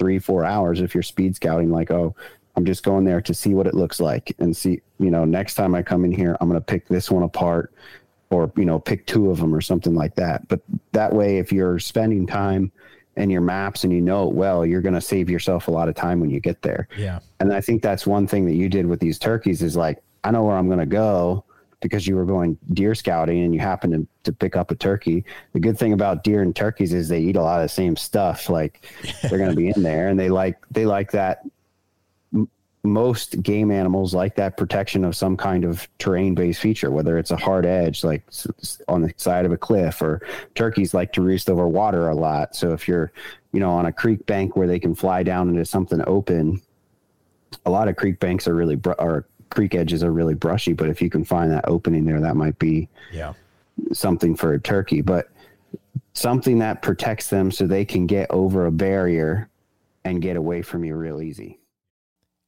three 0.00 0.18
four 0.18 0.44
hours 0.44 0.80
if 0.80 0.94
you're 0.94 1.02
speed 1.04 1.36
scouting 1.36 1.70
like 1.70 1.92
oh 1.92 2.16
I'm 2.56 2.64
just 2.64 2.84
going 2.84 3.04
there 3.04 3.20
to 3.20 3.34
see 3.34 3.54
what 3.54 3.66
it 3.66 3.74
looks 3.74 4.00
like 4.00 4.34
and 4.38 4.56
see, 4.56 4.80
you 4.98 5.10
know, 5.10 5.24
next 5.24 5.54
time 5.54 5.74
I 5.74 5.82
come 5.82 6.04
in 6.04 6.12
here, 6.12 6.36
I'm 6.40 6.48
going 6.48 6.60
to 6.60 6.64
pick 6.64 6.86
this 6.86 7.10
one 7.10 7.24
apart 7.24 7.72
or, 8.30 8.52
you 8.56 8.64
know, 8.64 8.78
pick 8.78 9.06
two 9.06 9.30
of 9.30 9.38
them 9.38 9.54
or 9.54 9.60
something 9.60 9.94
like 9.94 10.14
that. 10.16 10.46
But 10.48 10.60
that 10.92 11.12
way, 11.12 11.38
if 11.38 11.52
you're 11.52 11.78
spending 11.78 12.26
time 12.26 12.70
in 13.16 13.30
your 13.30 13.40
maps 13.40 13.84
and 13.84 13.92
you 13.92 14.00
know 14.00 14.28
it 14.28 14.34
well, 14.34 14.64
you're 14.64 14.80
going 14.80 14.94
to 14.94 15.00
save 15.00 15.28
yourself 15.30 15.68
a 15.68 15.70
lot 15.70 15.88
of 15.88 15.94
time 15.94 16.20
when 16.20 16.30
you 16.30 16.40
get 16.40 16.62
there. 16.62 16.88
Yeah. 16.96 17.20
And 17.40 17.52
I 17.52 17.60
think 17.60 17.82
that's 17.82 18.06
one 18.06 18.26
thing 18.26 18.44
that 18.46 18.54
you 18.54 18.68
did 18.68 18.86
with 18.86 19.00
these 19.00 19.18
turkeys 19.18 19.62
is 19.62 19.76
like, 19.76 20.02
I 20.22 20.30
know 20.30 20.44
where 20.44 20.56
I'm 20.56 20.66
going 20.66 20.78
to 20.78 20.86
go 20.86 21.44
because 21.80 22.06
you 22.06 22.16
were 22.16 22.24
going 22.24 22.56
deer 22.72 22.94
scouting 22.94 23.44
and 23.44 23.54
you 23.54 23.60
happen 23.60 23.90
to, 23.90 24.06
to 24.24 24.32
pick 24.32 24.56
up 24.56 24.70
a 24.70 24.74
turkey. 24.74 25.24
The 25.52 25.60
good 25.60 25.78
thing 25.78 25.92
about 25.92 26.24
deer 26.24 26.40
and 26.40 26.56
turkeys 26.56 26.94
is 26.94 27.08
they 27.08 27.20
eat 27.20 27.36
a 27.36 27.42
lot 27.42 27.60
of 27.60 27.64
the 27.64 27.68
same 27.68 27.94
stuff. 27.94 28.48
Like 28.48 28.86
they're 29.22 29.38
going 29.38 29.50
to 29.50 29.56
be 29.56 29.68
in 29.68 29.82
there 29.82 30.08
and 30.08 30.18
they 30.18 30.30
like, 30.30 30.56
they 30.70 30.86
like 30.86 31.10
that 31.12 31.42
most 32.84 33.42
game 33.42 33.70
animals 33.70 34.14
like 34.14 34.36
that 34.36 34.56
protection 34.56 35.04
of 35.04 35.16
some 35.16 35.36
kind 35.36 35.64
of 35.64 35.88
terrain 35.98 36.34
based 36.34 36.60
feature, 36.60 36.90
whether 36.90 37.18
it's 37.18 37.30
a 37.30 37.36
hard 37.36 37.64
edge, 37.64 38.04
like 38.04 38.22
on 38.88 39.00
the 39.02 39.12
side 39.16 39.46
of 39.46 39.52
a 39.52 39.56
cliff, 39.56 40.02
or 40.02 40.20
turkeys 40.54 40.92
like 40.92 41.12
to 41.14 41.22
roost 41.22 41.48
over 41.48 41.66
water 41.66 42.08
a 42.08 42.14
lot. 42.14 42.54
So 42.54 42.72
if 42.72 42.86
you're, 42.86 43.10
you 43.52 43.60
know, 43.60 43.70
on 43.70 43.86
a 43.86 43.92
creek 43.92 44.26
bank 44.26 44.54
where 44.54 44.66
they 44.66 44.78
can 44.78 44.94
fly 44.94 45.22
down 45.22 45.48
into 45.48 45.64
something 45.64 46.02
open, 46.06 46.60
a 47.64 47.70
lot 47.70 47.88
of 47.88 47.96
creek 47.96 48.20
banks 48.20 48.46
are 48.46 48.54
really, 48.54 48.76
br- 48.76 48.92
or 48.92 49.26
creek 49.48 49.74
edges 49.74 50.04
are 50.04 50.12
really 50.12 50.34
brushy. 50.34 50.74
But 50.74 50.90
if 50.90 51.00
you 51.00 51.08
can 51.08 51.24
find 51.24 51.50
that 51.52 51.66
opening 51.66 52.04
there, 52.04 52.20
that 52.20 52.36
might 52.36 52.58
be 52.58 52.88
yeah 53.10 53.32
something 53.92 54.36
for 54.36 54.52
a 54.52 54.60
turkey. 54.60 55.00
But 55.00 55.28
something 56.12 56.58
that 56.58 56.82
protects 56.82 57.28
them 57.28 57.50
so 57.50 57.66
they 57.66 57.84
can 57.84 58.06
get 58.06 58.30
over 58.30 58.66
a 58.66 58.72
barrier 58.72 59.48
and 60.04 60.20
get 60.20 60.36
away 60.36 60.62
from 60.62 60.84
you 60.84 60.94
real 60.94 61.22
easy. 61.22 61.58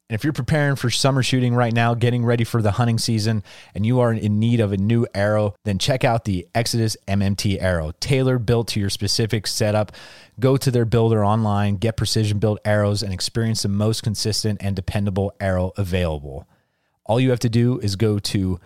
And 0.08 0.14
if 0.14 0.22
you're 0.22 0.32
preparing 0.32 0.76
for 0.76 0.88
summer 0.88 1.20
shooting 1.20 1.52
right 1.52 1.72
now, 1.72 1.94
getting 1.94 2.24
ready 2.24 2.44
for 2.44 2.62
the 2.62 2.72
hunting 2.72 2.98
season, 2.98 3.42
and 3.74 3.84
you 3.84 3.98
are 3.98 4.12
in 4.12 4.38
need 4.38 4.60
of 4.60 4.72
a 4.72 4.76
new 4.76 5.04
arrow, 5.12 5.56
then 5.64 5.78
check 5.78 6.04
out 6.04 6.24
the 6.24 6.46
Exodus 6.54 6.96
MMT 7.08 7.60
arrow, 7.60 7.92
tailored 7.98 8.46
built 8.46 8.68
to 8.68 8.80
your 8.80 8.90
specific 8.90 9.48
setup. 9.48 9.90
Go 10.38 10.56
to 10.56 10.70
their 10.70 10.84
builder 10.84 11.24
online, 11.24 11.76
get 11.76 11.96
precision 11.96 12.38
built 12.38 12.60
arrows, 12.64 13.02
and 13.02 13.12
experience 13.12 13.62
the 13.62 13.68
most 13.68 14.04
consistent 14.04 14.62
and 14.62 14.76
dependable 14.76 15.32
arrow 15.40 15.72
available. 15.76 16.46
All 17.04 17.18
you 17.18 17.30
have 17.30 17.40
to 17.40 17.48
do 17.48 17.80
is 17.80 17.96
go 17.96 18.20
to 18.20 18.60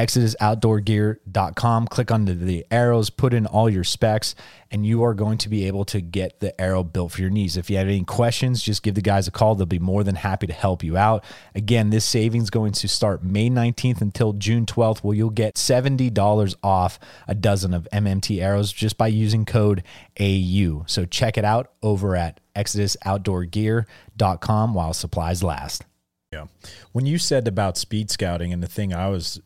exodusoutdoorgear.com. 0.00 1.86
Click 1.88 2.10
on 2.10 2.24
the, 2.24 2.64
arrows, 2.70 3.10
put 3.10 3.34
in 3.34 3.44
all 3.46 3.68
your 3.68 3.84
specs, 3.84 4.34
and 4.70 4.86
you 4.86 5.02
are 5.02 5.12
going 5.12 5.36
to 5.38 5.50
be 5.50 5.66
able 5.66 5.84
to 5.84 6.00
get 6.00 6.40
the 6.40 6.58
arrow 6.58 6.82
built 6.82 7.12
for 7.12 7.20
your 7.20 7.28
needs. 7.28 7.58
If 7.58 7.68
you 7.68 7.76
have 7.76 7.86
any 7.86 8.02
questions, 8.04 8.62
just 8.62 8.82
give 8.82 8.94
the 8.94 9.02
guys 9.02 9.28
a 9.28 9.30
call. 9.30 9.54
They'll 9.54 9.66
be 9.66 9.78
more 9.78 10.02
than 10.02 10.14
happy 10.14 10.46
to 10.46 10.54
help 10.54 10.82
you 10.82 10.96
out. 10.96 11.22
Again, 11.54 11.90
this 11.90 12.06
savings 12.06 12.48
going 12.48 12.72
to 12.72 12.88
start 12.88 13.22
May 13.22 13.50
19th 13.50 14.00
until 14.00 14.32
June 14.32 14.64
12th, 14.64 15.00
where 15.00 15.14
you'll 15.14 15.28
get 15.30 15.56
$70 15.56 16.54
off 16.62 16.98
a 17.28 17.34
dozen 17.34 17.74
of 17.74 17.86
MMT 17.92 18.40
arrows 18.40 18.72
just 18.72 18.96
by 18.96 19.08
using 19.08 19.44
code 19.44 19.82
AU. 20.18 20.84
So 20.86 21.04
check 21.04 21.36
it 21.36 21.44
out 21.44 21.72
over 21.82 22.16
at 22.16 22.40
exodusoutdoorgear.com 22.56 24.74
while 24.74 24.94
supplies 24.94 25.42
last. 25.42 25.84
Yeah. 26.32 26.46
When 26.92 27.06
you 27.06 27.18
said 27.18 27.48
about 27.48 27.76
speed 27.76 28.08
scouting 28.10 28.52
and 28.52 28.62
the 28.62 28.68
thing 28.68 28.94
I 28.94 29.08
was 29.08 29.40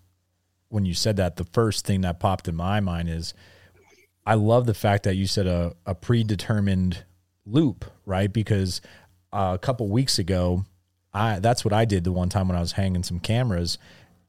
when 0.75 0.85
you 0.85 0.93
said 0.93 1.17
that, 1.19 1.37
the 1.37 1.45
first 1.45 1.87
thing 1.87 2.01
that 2.01 2.19
popped 2.19 2.49
in 2.49 2.57
my 2.57 2.81
mind 2.81 3.09
is 3.09 3.33
I 4.27 4.35
love 4.35 4.67
the 4.67 4.75
fact 4.75 5.05
that 5.05 5.15
you 5.15 5.29
said 5.29 5.47
a, 5.47 5.73
a 5.87 5.95
predetermined 5.95 7.05
loop, 7.47 7.85
right? 8.05 8.31
Because 8.31 8.81
uh, 9.33 9.53
a 9.55 9.59
couple 9.59 9.89
weeks 9.89 10.19
ago, 10.19 10.65
I 11.13 11.39
that's 11.39 11.65
what 11.65 11.73
I 11.73 11.85
did 11.85 12.03
the 12.03 12.11
one 12.11 12.29
time 12.29 12.49
when 12.49 12.57
I 12.57 12.61
was 12.61 12.73
hanging 12.73 13.05
some 13.05 13.21
cameras. 13.21 13.79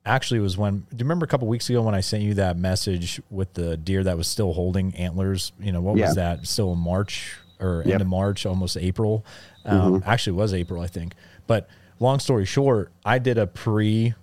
Actually, 0.06 0.40
was 0.40 0.56
when 0.56 0.82
do 0.92 0.98
you 0.98 1.06
remember 1.06 1.24
a 1.24 1.28
couple 1.28 1.48
weeks 1.48 1.68
ago 1.68 1.82
when 1.82 1.96
I 1.96 2.02
sent 2.02 2.22
you 2.22 2.36
that 2.36 2.58
message 2.58 3.20
with 3.32 3.52
the 3.56 3.76
deer 3.76 4.04
that 4.04 4.16
was 4.16 4.28
still 4.28 4.54
holding 4.54 4.94
antlers? 4.94 5.52
You 5.60 5.72
know 5.72 5.82
what 5.82 5.98
yeah. 5.98 6.06
was 6.06 6.16
that? 6.16 6.46
Still 6.46 6.74
in 6.74 6.80
March 6.80 7.38
or 7.60 7.82
yep. 7.86 7.94
end 7.94 8.02
of 8.04 8.08
March, 8.08 8.46
almost 8.46 8.78
April. 8.78 9.26
Um, 9.66 9.96
mm-hmm. 9.96 10.10
Actually, 10.10 10.34
was 10.34 10.54
April, 10.54 10.80
I 10.80 10.88
think. 10.88 11.14
But 11.48 11.68
long 12.00 12.20
story 12.20 12.46
short, 12.46 12.92
I 13.04 13.18
did 13.18 13.40
a 13.40 13.48
pre 13.48 14.14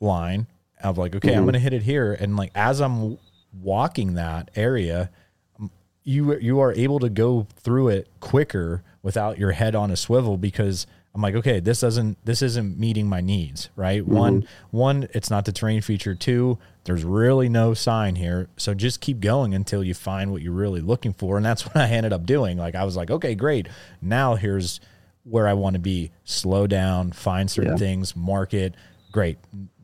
line 0.00 0.46
of 0.82 0.98
like, 0.98 1.14
okay, 1.14 1.30
mm-hmm. 1.30 1.38
I'm 1.38 1.44
going 1.44 1.54
to 1.54 1.58
hit 1.58 1.72
it 1.72 1.82
here. 1.82 2.12
And 2.12 2.36
like, 2.36 2.52
as 2.54 2.80
I'm 2.80 3.18
walking 3.52 4.14
that 4.14 4.50
area, 4.56 5.10
you 6.04 6.38
you 6.38 6.60
are 6.60 6.72
able 6.72 6.98
to 7.00 7.10
go 7.10 7.46
through 7.56 7.88
it 7.88 8.08
quicker 8.20 8.82
without 9.02 9.38
your 9.38 9.52
head 9.52 9.74
on 9.74 9.90
a 9.90 9.96
swivel 9.96 10.38
because 10.38 10.86
I'm 11.14 11.22
like, 11.22 11.34
okay, 11.34 11.60
this 11.60 11.80
doesn't 11.80 12.24
this 12.24 12.42
isn't 12.42 12.78
meeting 12.78 13.08
my 13.08 13.20
needs, 13.20 13.70
right? 13.76 14.02
Mm-hmm. 14.02 14.14
One 14.14 14.48
one, 14.70 15.08
it's 15.12 15.30
not 15.30 15.44
the 15.44 15.52
terrain 15.52 15.82
feature. 15.82 16.14
Two, 16.14 16.58
there's 16.84 17.04
really 17.04 17.48
no 17.48 17.74
sign 17.74 18.14
here. 18.14 18.48
So 18.56 18.72
just 18.72 19.00
keep 19.00 19.20
going 19.20 19.54
until 19.54 19.84
you 19.84 19.94
find 19.94 20.32
what 20.32 20.42
you're 20.42 20.52
really 20.52 20.80
looking 20.80 21.12
for. 21.12 21.36
And 21.36 21.44
that's 21.44 21.66
what 21.66 21.76
I 21.76 21.88
ended 21.88 22.12
up 22.12 22.24
doing. 22.24 22.56
Like 22.56 22.74
I 22.74 22.84
was 22.84 22.96
like, 22.96 23.10
okay, 23.10 23.34
great. 23.34 23.68
Now 24.00 24.36
here's 24.36 24.80
where 25.24 25.46
I 25.46 25.52
want 25.52 25.74
to 25.74 25.80
be. 25.80 26.10
Slow 26.24 26.66
down, 26.66 27.12
find 27.12 27.50
certain 27.50 27.72
yeah. 27.72 27.78
things, 27.78 28.16
market. 28.16 28.74
Great. 29.12 29.38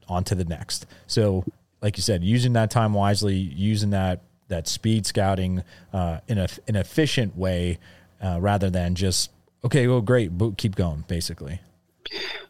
On 0.09 0.23
to 0.25 0.35
the 0.35 0.45
next. 0.45 0.87
So 1.07 1.45
like 1.81 1.97
you 1.97 2.03
said, 2.03 2.25
using 2.25 2.55
that 2.55 2.71
time 2.71 2.93
wisely, 2.95 3.37
using 3.37 3.91
that 3.91 4.23
that 4.49 4.69
speed 4.69 5.07
scouting 5.07 5.63
uh, 5.93 6.21
in 6.29 6.39
a 6.39 6.49
an 6.67 6.77
efficient 6.77 7.37
way, 7.37 7.79
uh, 8.23 8.39
rather 8.41 8.71
than 8.71 8.95
just 8.95 9.31
okay, 9.65 9.87
well, 9.87 10.01
great, 10.01 10.37
but 10.37 10.57
keep 10.57 10.77
going, 10.77 11.05
basically. 11.09 11.61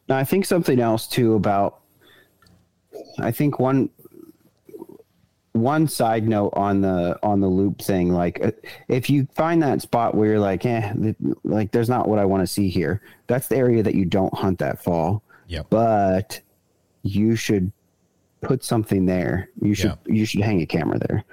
Now, 0.09 0.17
I 0.17 0.25
think 0.25 0.45
something 0.45 0.81
else 0.81 1.07
too 1.07 1.35
about. 1.35 1.81
I 3.19 3.31
think 3.31 3.59
one 3.59 3.91
one 5.53 5.87
side 5.87 6.29
note 6.29 6.53
on 6.55 6.81
the 6.81 7.19
on 7.23 7.41
the 7.41 7.47
loop 7.47 7.81
thing 7.81 8.13
like 8.13 8.45
uh, 8.45 8.51
if 8.89 9.09
you 9.09 9.27
find 9.37 9.63
that 9.63 9.81
spot 9.81 10.13
where 10.13 10.31
you're 10.31 10.41
like 10.41 10.67
eh 10.67 10.93
like 11.45 11.71
there's 11.71 11.89
not 11.89 12.09
what 12.09 12.19
i 12.19 12.25
want 12.25 12.41
to 12.41 12.47
see 12.47 12.69
here 12.69 13.01
that's 13.29 13.47
the 13.47 13.57
area 13.57 13.81
that 13.81 13.95
you 13.95 14.05
don't 14.05 14.35
hunt 14.35 14.59
that 14.59 14.83
fall 14.83 15.23
yeah 15.47 15.63
but 15.71 16.41
you 17.05 17.37
should 17.37 17.71
put 18.41 18.65
something 18.65 19.07
there 19.07 19.49
you 19.63 19.75
should 19.75 19.91
yep. 19.91 20.01
you 20.07 20.27
should 20.27 20.41
hang 20.41 20.61
a 20.61 20.67
camera 20.67 20.99
there 20.99 21.25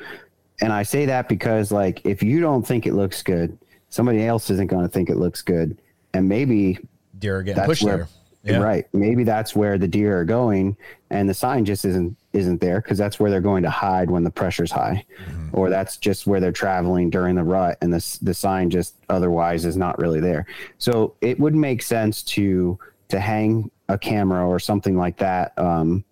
and 0.62 0.72
i 0.72 0.84
say 0.84 1.06
that 1.06 1.28
because 1.28 1.72
like 1.72 2.06
if 2.06 2.22
you 2.22 2.40
don't 2.40 2.66
think 2.66 2.86
it 2.86 2.94
looks 2.94 3.24
good 3.24 3.58
somebody 3.90 4.24
else 4.24 4.50
isn't 4.50 4.68
going 4.68 4.84
to 4.84 4.90
think 4.90 5.10
it 5.10 5.18
looks 5.18 5.42
good 5.42 5.78
and 6.14 6.30
maybe 6.30 6.78
deer 7.20 7.38
are 7.38 7.44
getting 7.44 7.64
pushed 7.66 7.84
where, 7.84 7.98
there 7.98 8.08
yeah. 8.44 8.58
Right. 8.58 8.88
Maybe 8.92 9.24
that's 9.24 9.56
where 9.56 9.78
the 9.78 9.88
deer 9.88 10.20
are 10.20 10.26
going 10.26 10.76
and 11.12 11.30
the 11.30 11.34
sign 11.34 11.64
just 11.64 11.86
isn't 11.86 12.18
isn't 12.34 12.60
there 12.60 12.82
because 12.82 12.98
that's 12.98 13.20
where 13.20 13.30
they're 13.30 13.42
going 13.42 13.62
to 13.64 13.70
hide 13.70 14.10
when 14.10 14.24
the 14.24 14.32
pressure's 14.32 14.72
high. 14.72 15.06
Mm-hmm. 15.28 15.50
Or 15.54 15.70
that's 15.70 15.98
just 15.98 16.26
where 16.26 16.40
they're 16.40 16.52
traveling 16.52 17.10
during 17.10 17.36
the 17.36 17.44
rut 17.44 17.78
and 17.82 17.94
the 17.94 18.18
the 18.22 18.34
sign 18.34 18.70
just 18.70 18.96
otherwise 19.10 19.66
is 19.66 19.78
not 19.78 20.00
really 20.00 20.20
there. 20.20 20.48
So 20.80 21.14
it 21.22 21.40
would 21.40 21.54
make 21.54 21.84
sense 21.84 22.24
to 22.24 22.80
to 23.10 23.20
hang 23.20 23.70
a 23.92 23.98
camera 23.98 24.48
or 24.48 24.60
something 24.60 24.98
like 24.98 25.18
that 25.18 25.58
um, 25.58 26.04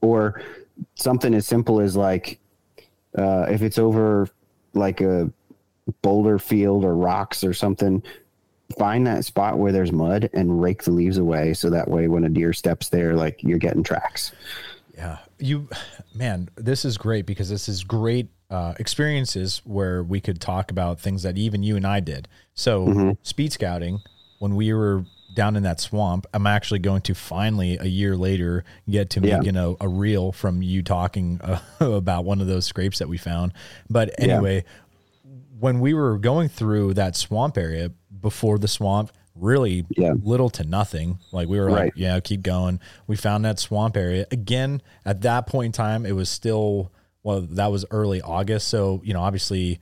or 0.00 0.42
something 0.94 1.34
as 1.34 1.46
simple 1.46 1.80
as 1.80 1.96
like 1.96 2.38
uh, 3.16 3.46
if 3.48 3.62
it's 3.62 3.78
over 3.78 4.28
like 4.74 5.00
a 5.00 5.30
boulder 6.02 6.38
field 6.38 6.84
or 6.84 6.94
rocks 6.94 7.44
or 7.44 7.54
something 7.54 8.02
find 8.78 9.06
that 9.06 9.24
spot 9.24 9.58
where 9.58 9.72
there's 9.72 9.92
mud 9.92 10.28
and 10.32 10.60
rake 10.60 10.82
the 10.82 10.90
leaves 10.90 11.18
away 11.18 11.54
so 11.54 11.70
that 11.70 11.88
way 11.88 12.08
when 12.08 12.24
a 12.24 12.28
deer 12.28 12.52
steps 12.52 12.88
there 12.88 13.14
like 13.14 13.42
you're 13.42 13.58
getting 13.58 13.82
tracks. 13.82 14.32
Yeah. 14.94 15.18
You 15.38 15.68
man 16.14 16.48
this 16.56 16.84
is 16.84 16.96
great 16.96 17.26
because 17.26 17.48
this 17.48 17.68
is 17.68 17.84
great 17.84 18.28
uh, 18.50 18.74
experiences 18.78 19.60
where 19.64 20.02
we 20.02 20.20
could 20.20 20.40
talk 20.40 20.70
about 20.70 21.00
things 21.00 21.22
that 21.24 21.36
even 21.36 21.62
you 21.62 21.76
and 21.76 21.86
i 21.86 22.00
did. 22.00 22.28
So 22.54 22.86
mm-hmm. 22.86 23.10
speed 23.22 23.52
scouting 23.52 24.00
when 24.38 24.56
we 24.56 24.72
were 24.72 25.04
down 25.34 25.56
in 25.56 25.62
that 25.62 25.80
swamp 25.80 26.26
i'm 26.32 26.46
actually 26.46 26.78
going 26.78 27.02
to 27.02 27.14
finally 27.14 27.76
a 27.78 27.86
year 27.86 28.16
later 28.16 28.64
get 28.88 29.10
to 29.10 29.20
yeah. 29.20 29.38
making 29.38 29.56
a, 29.56 29.74
a 29.80 29.88
reel 29.88 30.32
from 30.32 30.62
you 30.62 30.82
talking 30.82 31.40
uh, 31.42 31.58
about 31.80 32.24
one 32.24 32.40
of 32.40 32.46
those 32.46 32.66
scrapes 32.66 32.98
that 32.98 33.08
we 33.08 33.18
found 33.18 33.52
but 33.90 34.10
anyway 34.18 34.56
yeah. 34.56 35.30
when 35.58 35.80
we 35.80 35.94
were 35.94 36.18
going 36.18 36.48
through 36.48 36.94
that 36.94 37.16
swamp 37.16 37.58
area 37.58 37.90
before 38.20 38.58
the 38.58 38.68
swamp 38.68 39.10
really 39.34 39.84
yeah. 39.90 40.14
little 40.22 40.50
to 40.50 40.64
nothing. 40.64 41.18
Like 41.32 41.48
we 41.48 41.58
were 41.58 41.66
right. 41.66 41.84
like, 41.86 41.92
yeah, 41.96 42.18
keep 42.20 42.42
going. 42.42 42.80
We 43.06 43.16
found 43.16 43.44
that 43.44 43.58
swamp 43.58 43.96
area 43.96 44.26
again. 44.30 44.82
At 45.04 45.22
that 45.22 45.46
point 45.46 45.66
in 45.66 45.72
time, 45.72 46.06
it 46.06 46.12
was 46.12 46.28
still 46.28 46.92
well, 47.22 47.40
that 47.40 47.68
was 47.72 47.84
early 47.90 48.20
August. 48.20 48.68
So 48.68 49.00
you 49.04 49.14
know, 49.14 49.20
obviously, 49.20 49.80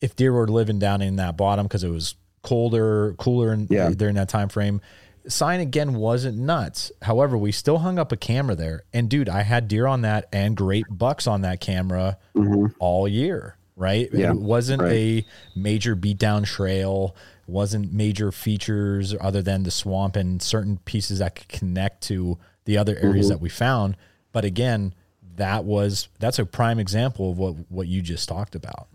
if 0.00 0.16
deer 0.16 0.32
were 0.32 0.48
living 0.48 0.78
down 0.78 1.02
in 1.02 1.16
that 1.16 1.36
bottom 1.36 1.66
because 1.66 1.84
it 1.84 1.90
was 1.90 2.14
colder, 2.44 3.14
cooler 3.18 3.52
in, 3.52 3.66
yeah. 3.68 3.90
during 3.90 4.14
that 4.14 4.28
time 4.28 4.48
frame. 4.48 4.80
Sign 5.26 5.60
again 5.60 5.94
wasn't 5.94 6.38
nuts. 6.38 6.92
However, 7.02 7.36
we 7.36 7.50
still 7.50 7.78
hung 7.78 7.98
up 7.98 8.12
a 8.12 8.16
camera 8.16 8.54
there, 8.54 8.84
and 8.92 9.08
dude, 9.08 9.28
I 9.28 9.42
had 9.42 9.68
deer 9.68 9.86
on 9.86 10.02
that 10.02 10.28
and 10.32 10.56
great 10.56 10.84
bucks 10.88 11.26
on 11.26 11.40
that 11.40 11.60
camera 11.60 12.18
mm-hmm. 12.36 12.66
all 12.78 13.08
year. 13.08 13.56
Right? 13.76 14.08
Yeah, 14.12 14.30
it 14.30 14.38
wasn't 14.38 14.82
right. 14.82 14.92
a 14.92 15.26
major 15.56 15.96
beatdown 15.96 16.46
trail 16.46 17.16
wasn't 17.46 17.92
major 17.92 18.32
features 18.32 19.14
other 19.20 19.42
than 19.42 19.62
the 19.62 19.70
swamp 19.70 20.16
and 20.16 20.40
certain 20.40 20.78
pieces 20.78 21.18
that 21.18 21.34
could 21.34 21.48
connect 21.48 22.02
to 22.04 22.38
the 22.64 22.78
other 22.78 22.96
areas 22.96 23.26
mm-hmm. 23.26 23.34
that 23.34 23.40
we 23.40 23.48
found. 23.48 23.96
But 24.32 24.44
again, 24.44 24.94
that 25.36 25.64
was 25.64 26.08
that's 26.18 26.38
a 26.38 26.46
prime 26.46 26.78
example 26.78 27.30
of 27.30 27.38
what 27.38 27.54
what 27.68 27.86
you 27.86 28.02
just 28.02 28.28
talked 28.28 28.54
about. 28.54 28.88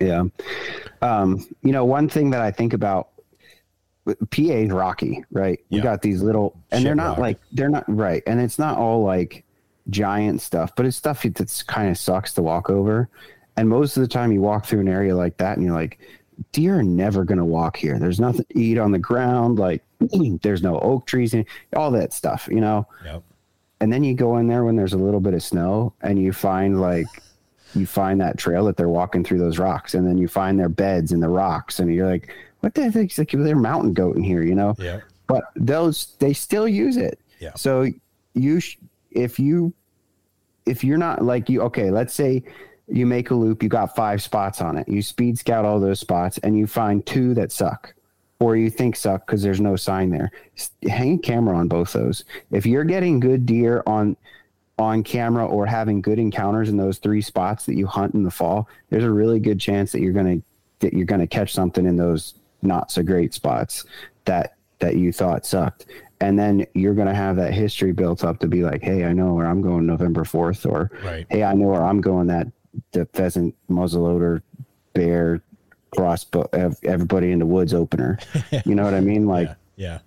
Yeah. 0.00 0.24
Um, 1.02 1.46
you 1.62 1.72
know, 1.72 1.84
one 1.84 2.08
thing 2.08 2.30
that 2.30 2.40
I 2.40 2.50
think 2.50 2.72
about 2.72 3.08
PA 4.06 4.42
is 4.42 4.70
rocky, 4.70 5.24
right? 5.30 5.60
You 5.68 5.82
got 5.82 6.02
these 6.02 6.22
little 6.22 6.58
and 6.70 6.80
Shit 6.80 6.84
they're 6.86 6.94
not 6.94 7.10
rock. 7.10 7.18
like 7.18 7.38
they're 7.52 7.68
not 7.68 7.84
right. 7.88 8.22
And 8.26 8.40
it's 8.40 8.58
not 8.58 8.78
all 8.78 9.02
like 9.02 9.44
giant 9.90 10.40
stuff, 10.40 10.72
but 10.76 10.86
it's 10.86 10.96
stuff 10.96 11.22
that's 11.22 11.62
kind 11.62 11.90
of 11.90 11.98
sucks 11.98 12.34
to 12.34 12.42
walk 12.42 12.70
over. 12.70 13.08
And 13.56 13.68
most 13.68 13.96
of 13.96 14.02
the 14.02 14.08
time 14.08 14.32
you 14.32 14.40
walk 14.40 14.66
through 14.66 14.80
an 14.80 14.88
area 14.88 15.16
like 15.16 15.36
that 15.38 15.56
and 15.56 15.66
you're 15.66 15.74
like, 15.74 15.98
deer 16.52 16.78
are 16.78 16.82
never 16.82 17.24
going 17.24 17.38
to 17.38 17.44
walk 17.44 17.76
here. 17.76 17.98
There's 17.98 18.20
nothing 18.20 18.44
to 18.44 18.58
eat 18.58 18.78
on 18.78 18.92
the 18.92 18.98
ground. 18.98 19.58
Like 19.58 19.82
there's 20.42 20.62
no 20.62 20.78
oak 20.78 21.06
trees, 21.06 21.34
and 21.34 21.44
all 21.74 21.90
that 21.90 22.12
stuff, 22.12 22.48
you 22.50 22.60
know? 22.60 22.86
Yep. 23.04 23.22
And 23.80 23.92
then 23.92 24.04
you 24.04 24.14
go 24.14 24.38
in 24.38 24.46
there 24.46 24.64
when 24.64 24.76
there's 24.76 24.92
a 24.92 24.98
little 24.98 25.20
bit 25.20 25.34
of 25.34 25.42
snow 25.42 25.92
and 26.02 26.20
you 26.20 26.32
find 26.32 26.80
like, 26.80 27.06
you 27.74 27.86
find 27.86 28.20
that 28.20 28.38
trail 28.38 28.64
that 28.64 28.76
they're 28.76 28.88
walking 28.88 29.24
through 29.24 29.38
those 29.38 29.58
rocks 29.58 29.94
and 29.94 30.06
then 30.06 30.18
you 30.18 30.28
find 30.28 30.58
their 30.58 30.68
beds 30.68 31.12
in 31.12 31.20
the 31.20 31.28
rocks 31.28 31.80
and 31.80 31.92
you're 31.92 32.10
like, 32.10 32.34
what 32.60 32.74
the 32.74 32.90
heck? 32.90 33.16
Like 33.18 33.30
they're 33.30 33.56
mountain 33.56 33.92
goat 33.92 34.16
in 34.16 34.22
here, 34.22 34.42
you 34.42 34.54
know? 34.54 34.74
Yeah. 34.78 35.00
But 35.26 35.44
those, 35.56 36.16
they 36.18 36.32
still 36.32 36.66
use 36.66 36.96
it. 36.96 37.18
Yeah. 37.38 37.52
So 37.54 37.86
you, 38.34 38.60
sh- 38.60 38.78
if 39.10 39.38
you, 39.38 39.72
if 40.66 40.82
you're 40.82 40.98
not 40.98 41.22
like 41.22 41.48
you, 41.48 41.62
okay, 41.62 41.90
let's 41.90 42.14
say 42.14 42.42
you 42.88 43.06
make 43.06 43.30
a 43.30 43.34
loop, 43.34 43.62
you 43.62 43.68
got 43.68 43.94
five 43.94 44.22
spots 44.22 44.60
on 44.60 44.78
it. 44.78 44.88
You 44.88 45.02
speed 45.02 45.38
scout 45.38 45.64
all 45.64 45.78
those 45.78 46.00
spots 46.00 46.38
and 46.38 46.56
you 46.56 46.66
find 46.66 47.04
two 47.04 47.34
that 47.34 47.52
suck 47.52 47.94
or 48.40 48.56
you 48.56 48.70
think 48.70 48.96
suck 48.96 49.26
because 49.26 49.42
there's 49.42 49.60
no 49.60 49.76
sign 49.76 50.10
there. 50.10 50.30
Hang 50.88 51.14
a 51.14 51.18
camera 51.18 51.56
on 51.56 51.68
both 51.68 51.92
those. 51.92 52.24
If 52.50 52.66
you're 52.66 52.84
getting 52.84 53.20
good 53.20 53.46
deer 53.46 53.82
on 53.86 54.16
on 54.78 55.02
camera 55.02 55.44
or 55.44 55.66
having 55.66 56.00
good 56.00 56.18
encounters 56.18 56.68
in 56.68 56.76
those 56.76 56.98
three 56.98 57.20
spots 57.20 57.66
that 57.66 57.74
you 57.74 57.86
hunt 57.86 58.14
in 58.14 58.22
the 58.22 58.30
fall, 58.30 58.68
there's 58.90 59.04
a 59.04 59.10
really 59.10 59.40
good 59.40 59.60
chance 59.60 59.92
that 59.92 60.00
you're 60.00 60.12
gonna 60.12 60.38
that 60.80 60.92
you're 60.92 61.06
gonna 61.06 61.26
catch 61.26 61.52
something 61.52 61.86
in 61.86 61.96
those 61.96 62.34
not 62.62 62.90
so 62.90 63.02
great 63.02 63.34
spots 63.34 63.84
that 64.24 64.54
that 64.78 64.96
you 64.96 65.12
thought 65.12 65.44
sucked. 65.44 65.86
And 66.20 66.38
then 66.38 66.66
you're 66.74 66.94
gonna 66.94 67.14
have 67.14 67.36
that 67.36 67.52
history 67.52 67.92
built 67.92 68.24
up 68.24 68.38
to 68.40 68.48
be 68.48 68.62
like, 68.62 68.82
hey, 68.82 69.04
I 69.04 69.12
know 69.12 69.34
where 69.34 69.46
I'm 69.46 69.62
going 69.62 69.86
November 69.86 70.24
fourth, 70.24 70.64
or 70.66 70.90
right. 71.02 71.26
hey, 71.28 71.44
I 71.44 71.54
know 71.54 71.68
where 71.68 71.82
I'm 71.82 72.00
going 72.00 72.28
that 72.28 72.48
the 72.92 73.06
pheasant, 73.06 73.54
muzzleloader, 73.68 74.42
bear, 74.94 75.42
crossbow, 75.96 76.48
everybody 76.82 77.32
in 77.32 77.38
the 77.38 77.46
woods 77.46 77.74
opener. 77.74 78.18
you 78.64 78.74
know 78.74 78.84
what 78.84 78.94
I 78.94 79.00
mean? 79.00 79.26
Like, 79.26 79.48
yeah, 79.48 79.54
yeah. 79.76 79.98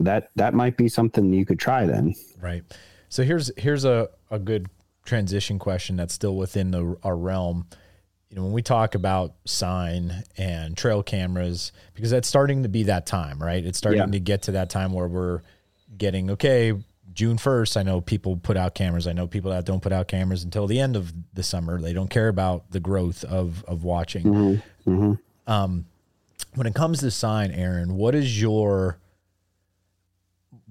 that 0.00 0.30
that 0.36 0.54
might 0.54 0.76
be 0.76 0.88
something 0.88 1.32
you 1.32 1.44
could 1.44 1.58
try 1.58 1.86
then. 1.86 2.14
Right. 2.40 2.64
So 3.12 3.24
here's 3.24 3.50
here's 3.58 3.84
a 3.84 4.08
a 4.30 4.38
good 4.38 4.70
transition 5.04 5.58
question 5.58 5.96
that's 5.96 6.14
still 6.14 6.34
within 6.34 6.70
the 6.70 6.96
our 7.02 7.14
realm. 7.14 7.66
You 8.30 8.36
know, 8.36 8.44
when 8.44 8.52
we 8.52 8.62
talk 8.62 8.94
about 8.94 9.34
sign 9.44 10.24
and 10.38 10.74
trail 10.74 11.02
cameras, 11.02 11.72
because 11.92 12.10
that's 12.10 12.26
starting 12.26 12.62
to 12.62 12.70
be 12.70 12.84
that 12.84 13.04
time, 13.04 13.38
right? 13.38 13.62
It's 13.62 13.76
starting 13.76 14.00
yeah. 14.00 14.06
to 14.06 14.18
get 14.18 14.40
to 14.44 14.52
that 14.52 14.70
time 14.70 14.94
where 14.94 15.08
we're 15.08 15.42
getting 15.98 16.30
okay 16.30 16.72
June 17.12 17.36
1st, 17.36 17.76
I 17.76 17.82
know 17.82 18.00
people 18.00 18.38
put 18.38 18.56
out 18.56 18.74
cameras. 18.74 19.06
I 19.06 19.12
know 19.12 19.26
people 19.26 19.50
that 19.50 19.66
don't 19.66 19.82
put 19.82 19.92
out 19.92 20.08
cameras 20.08 20.42
until 20.42 20.66
the 20.66 20.80
end 20.80 20.96
of 20.96 21.12
the 21.34 21.42
summer. 21.42 21.78
They 21.82 21.92
don't 21.92 22.08
care 22.08 22.28
about 22.28 22.70
the 22.70 22.80
growth 22.80 23.24
of 23.24 23.62
of 23.64 23.84
watching. 23.84 24.24
Mm-hmm. 24.24 24.90
Mm-hmm. 24.90 25.52
Um, 25.52 25.84
when 26.54 26.66
it 26.66 26.74
comes 26.74 27.00
to 27.00 27.10
sign, 27.10 27.50
Aaron, 27.50 27.94
what 27.94 28.14
is 28.14 28.40
your 28.40 28.96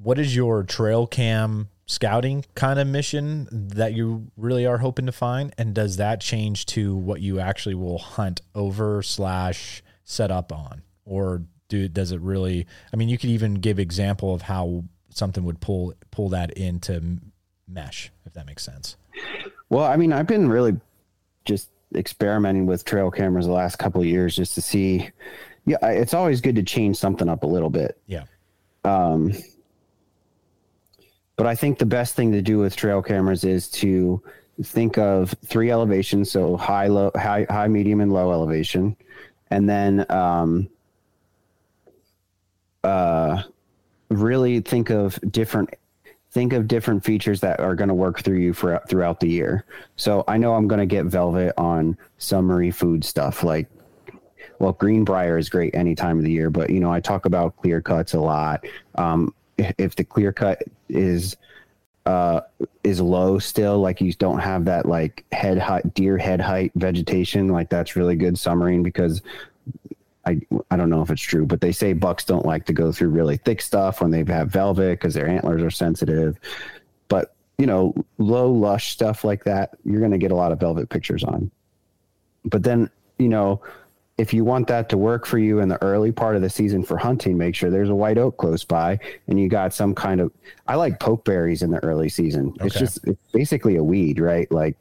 what 0.01 0.17
is 0.17 0.35
your 0.35 0.63
trail 0.63 1.05
cam 1.05 1.69
scouting 1.91 2.45
kind 2.55 2.79
of 2.79 2.87
mission 2.87 3.47
that 3.51 3.93
you 3.93 4.31
really 4.37 4.65
are 4.65 4.77
hoping 4.77 5.05
to 5.05 5.11
find? 5.11 5.53
And 5.57 5.73
does 5.73 5.97
that 5.97 6.21
change 6.21 6.65
to 6.67 6.95
what 6.95 7.21
you 7.21 7.39
actually 7.39 7.75
will 7.75 7.99
hunt 7.99 8.41
over 8.55 9.01
slash 9.03 9.83
set 10.03 10.31
up 10.31 10.51
on? 10.51 10.83
Or 11.05 11.43
do 11.67 11.87
does 11.87 12.11
it 12.11 12.19
really 12.19 12.67
I 12.93 12.97
mean 12.97 13.07
you 13.07 13.17
could 13.17 13.29
even 13.29 13.55
give 13.55 13.79
example 13.79 14.33
of 14.33 14.41
how 14.43 14.83
something 15.09 15.43
would 15.45 15.59
pull 15.59 15.93
pull 16.11 16.29
that 16.29 16.51
into 16.51 17.19
mesh, 17.67 18.11
if 18.25 18.33
that 18.33 18.45
makes 18.45 18.63
sense. 18.63 18.97
Well, 19.69 19.85
I 19.85 19.95
mean, 19.95 20.13
I've 20.13 20.27
been 20.27 20.49
really 20.49 20.79
just 21.45 21.69
experimenting 21.95 22.65
with 22.65 22.85
trail 22.85 23.11
cameras 23.11 23.45
the 23.45 23.51
last 23.51 23.77
couple 23.77 24.01
of 24.01 24.07
years 24.07 24.35
just 24.35 24.55
to 24.55 24.61
see. 24.61 25.09
Yeah, 25.65 25.77
it's 25.83 26.13
always 26.13 26.41
good 26.41 26.55
to 26.55 26.63
change 26.63 26.97
something 26.97 27.29
up 27.29 27.43
a 27.43 27.47
little 27.47 27.69
bit. 27.69 27.97
Yeah. 28.07 28.23
Um, 28.83 29.33
but 31.41 31.47
I 31.47 31.55
think 31.55 31.79
the 31.79 31.87
best 31.87 32.13
thing 32.13 32.31
to 32.33 32.41
do 32.43 32.59
with 32.59 32.75
trail 32.75 33.01
cameras 33.01 33.43
is 33.43 33.67
to 33.69 34.21
think 34.61 34.99
of 34.99 35.33
three 35.43 35.71
elevations, 35.71 36.29
so 36.29 36.55
high, 36.55 36.85
low, 36.85 37.09
high, 37.15 37.47
high, 37.49 37.67
medium, 37.67 37.99
and 37.99 38.13
low 38.13 38.31
elevation, 38.31 38.95
and 39.49 39.67
then 39.67 40.05
um, 40.11 40.69
uh, 42.83 43.41
really 44.09 44.59
think 44.59 44.91
of 44.91 45.19
different 45.31 45.73
think 46.29 46.53
of 46.53 46.67
different 46.67 47.03
features 47.03 47.41
that 47.41 47.59
are 47.59 47.73
going 47.73 47.87
to 47.87 47.95
work 47.95 48.19
through 48.19 48.37
you 48.37 48.53
for 48.53 48.79
throughout 48.87 49.19
the 49.19 49.27
year. 49.27 49.65
So 49.95 50.23
I 50.27 50.37
know 50.37 50.53
I'm 50.53 50.67
going 50.67 50.77
to 50.77 50.85
get 50.85 51.05
velvet 51.05 51.55
on 51.57 51.97
summery 52.19 52.69
food 52.69 53.03
stuff 53.03 53.41
like 53.41 53.67
well 54.59 54.73
greenbrier 54.73 55.39
is 55.39 55.49
great 55.49 55.73
any 55.73 55.95
time 55.95 56.19
of 56.19 56.23
the 56.23 56.31
year, 56.31 56.51
but 56.51 56.69
you 56.69 56.79
know 56.79 56.93
I 56.93 56.99
talk 56.99 57.25
about 57.25 57.57
clear 57.57 57.81
cuts 57.81 58.13
a 58.13 58.19
lot. 58.19 58.63
Um, 58.93 59.33
if 59.77 59.95
the 59.95 60.03
clear 60.03 60.31
cut 60.31 60.63
is 60.89 61.37
uh, 62.05 62.41
is 62.83 62.99
low 62.99 63.37
still, 63.39 63.79
like 63.79 64.01
you 64.01 64.11
don't 64.13 64.39
have 64.39 64.65
that 64.65 64.85
like 64.85 65.23
head 65.31 65.57
height, 65.57 65.93
deer 65.93 66.17
head 66.17 66.41
height 66.41 66.71
vegetation, 66.75 67.47
like 67.47 67.69
that's 67.69 67.95
really 67.95 68.15
good 68.15 68.37
summering 68.37 68.81
because 68.83 69.21
I 70.25 70.41
I 70.69 70.77
don't 70.77 70.89
know 70.89 71.01
if 71.01 71.09
it's 71.09 71.21
true, 71.21 71.45
but 71.45 71.61
they 71.61 71.71
say 71.71 71.93
bucks 71.93 72.25
don't 72.25 72.45
like 72.45 72.65
to 72.65 72.73
go 72.73 72.91
through 72.91 73.09
really 73.09 73.37
thick 73.37 73.61
stuff 73.61 74.01
when 74.01 74.11
they 74.11 74.23
have 74.31 74.49
velvet 74.49 74.99
because 74.99 75.13
their 75.13 75.27
antlers 75.27 75.61
are 75.61 75.71
sensitive. 75.71 76.39
But 77.07 77.33
you 77.57 77.65
know, 77.67 77.93
low 78.17 78.51
lush 78.51 78.91
stuff 78.91 79.23
like 79.23 79.43
that, 79.43 79.77
you're 79.85 79.99
going 79.99 80.11
to 80.11 80.17
get 80.17 80.31
a 80.31 80.35
lot 80.35 80.51
of 80.51 80.59
velvet 80.59 80.89
pictures 80.89 81.23
on. 81.23 81.51
But 82.45 82.63
then 82.63 82.89
you 83.17 83.29
know, 83.29 83.61
if 84.17 84.33
you 84.33 84.43
want 84.43 84.67
that 84.67 84.89
to 84.89 84.97
work 84.97 85.25
for 85.25 85.39
you 85.39 85.59
in 85.59 85.69
the 85.69 85.81
early 85.81 86.11
part 86.11 86.35
of 86.35 86.41
the 86.41 86.49
season 86.49 86.83
for 86.83 86.97
hunting, 86.97 87.37
make 87.37 87.55
sure 87.55 87.69
there's 87.69 87.89
a 87.89 87.95
white 87.95 88.17
oak 88.17 88.37
close 88.37 88.63
by 88.63 88.99
and 89.27 89.39
you 89.39 89.49
got 89.49 89.73
some 89.73 89.95
kind 89.95 90.21
of. 90.21 90.31
I 90.67 90.75
like 90.75 90.99
pokeberries 90.99 91.63
in 91.63 91.71
the 91.71 91.83
early 91.83 92.09
season. 92.09 92.49
Okay. 92.57 92.67
It's 92.67 92.77
just 92.77 93.07
it's 93.07 93.21
basically 93.31 93.77
a 93.77 93.83
weed, 93.83 94.19
right? 94.19 94.51
Like, 94.51 94.77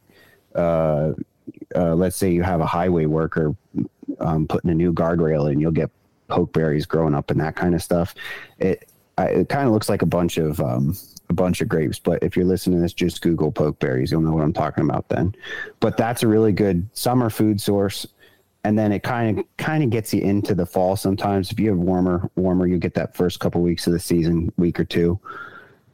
uh, 0.54 1.12
uh, 1.74 1.94
let's 1.94 2.16
say 2.16 2.30
you 2.30 2.42
have 2.42 2.60
a 2.60 2.66
highway 2.66 3.06
worker 3.06 3.54
um, 4.18 4.46
putting 4.46 4.70
a 4.70 4.74
new 4.74 4.92
guardrail 4.92 5.50
in, 5.50 5.60
you'll 5.60 5.72
get 5.72 5.90
pokeberries 6.28 6.86
growing 6.86 7.14
up 7.14 7.30
and 7.30 7.40
that 7.40 7.56
kind 7.56 7.74
of 7.74 7.82
stuff. 7.82 8.14
It 8.58 8.88
it 9.18 9.48
kind 9.48 9.66
of 9.66 9.72
looks 9.72 9.88
like 9.88 10.02
a 10.02 10.06
bunch 10.06 10.38
of 10.38 10.60
um, 10.60 10.96
a 11.28 11.32
bunch 11.32 11.60
of 11.60 11.68
grapes, 11.68 11.98
but 11.98 12.22
if 12.22 12.36
you're 12.36 12.46
listening 12.46 12.78
to 12.78 12.82
this, 12.82 12.92
just 12.92 13.22
Google 13.22 13.52
pokeberries. 13.52 14.10
You'll 14.10 14.22
know 14.22 14.32
what 14.32 14.42
I'm 14.42 14.52
talking 14.52 14.84
about 14.84 15.08
then. 15.08 15.34
But 15.78 15.96
that's 15.96 16.22
a 16.22 16.28
really 16.28 16.52
good 16.52 16.88
summer 16.92 17.30
food 17.30 17.60
source. 17.60 18.06
And 18.64 18.78
then 18.78 18.92
it 18.92 19.02
kind 19.02 19.38
of 19.38 19.44
kind 19.56 19.82
of 19.82 19.90
gets 19.90 20.12
you 20.12 20.20
into 20.20 20.54
the 20.54 20.66
fall. 20.66 20.96
Sometimes 20.96 21.50
if 21.50 21.58
you 21.58 21.70
have 21.70 21.78
warmer 21.78 22.30
warmer, 22.36 22.66
you 22.66 22.78
get 22.78 22.94
that 22.94 23.16
first 23.16 23.40
couple 23.40 23.62
weeks 23.62 23.86
of 23.86 23.92
the 23.92 23.98
season, 23.98 24.52
week 24.56 24.78
or 24.78 24.84
two. 24.84 25.18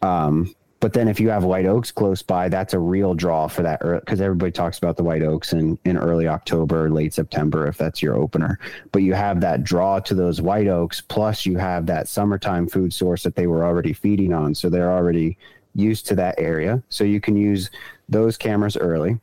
Um, 0.03 0.55
but 0.81 0.93
then 0.93 1.09
if 1.09 1.19
you 1.19 1.31
have 1.31 1.45
white 1.45 1.64
oaks 1.64 1.91
close 1.91 2.23
by, 2.23 2.49
that's 2.49 2.75
a 2.75 2.79
real 2.79 3.14
draw 3.14 3.49
for 3.49 3.62
that 3.62 3.81
because 3.81 4.21
everybody 4.21 4.53
talks 4.53 4.79
about 4.79 4.97
the 4.97 5.03
white 5.03 5.23
oaks 5.23 5.53
in, 5.53 5.79
in 5.85 5.97
early 5.97 6.29
October, 6.29 6.91
late 6.91 7.14
September, 7.14 7.67
if 7.67 7.79
that's 7.79 8.03
your 8.03 8.14
opener. 8.14 8.59
But 8.93 9.03
you 9.03 9.14
have 9.14 9.41
that 9.41 9.64
draw 9.64 10.01
to 10.01 10.14
those 10.14 10.43
white 10.43 10.69
oaks, 10.69 11.01
plus 11.01 11.47
you 11.47 11.57
have 11.57 11.87
that 11.87 12.09
summertime 12.09 12.69
food 12.69 12.93
source 12.93 13.23
that 13.23 13.37
they 13.37 13.47
were 13.47 13.64
already 13.64 13.95
feeding 13.95 14.35
on. 14.35 14.55
So 14.55 14.69
they're 14.69 14.93
already 14.93 15.39
used 15.75 16.07
to 16.09 16.14
that 16.17 16.35
area. 16.39 16.83
So 16.89 17.05
you 17.05 17.21
can 17.21 17.37
use 17.37 17.71
those 18.09 18.37
cameras 18.37 18.77
early. 18.77 19.19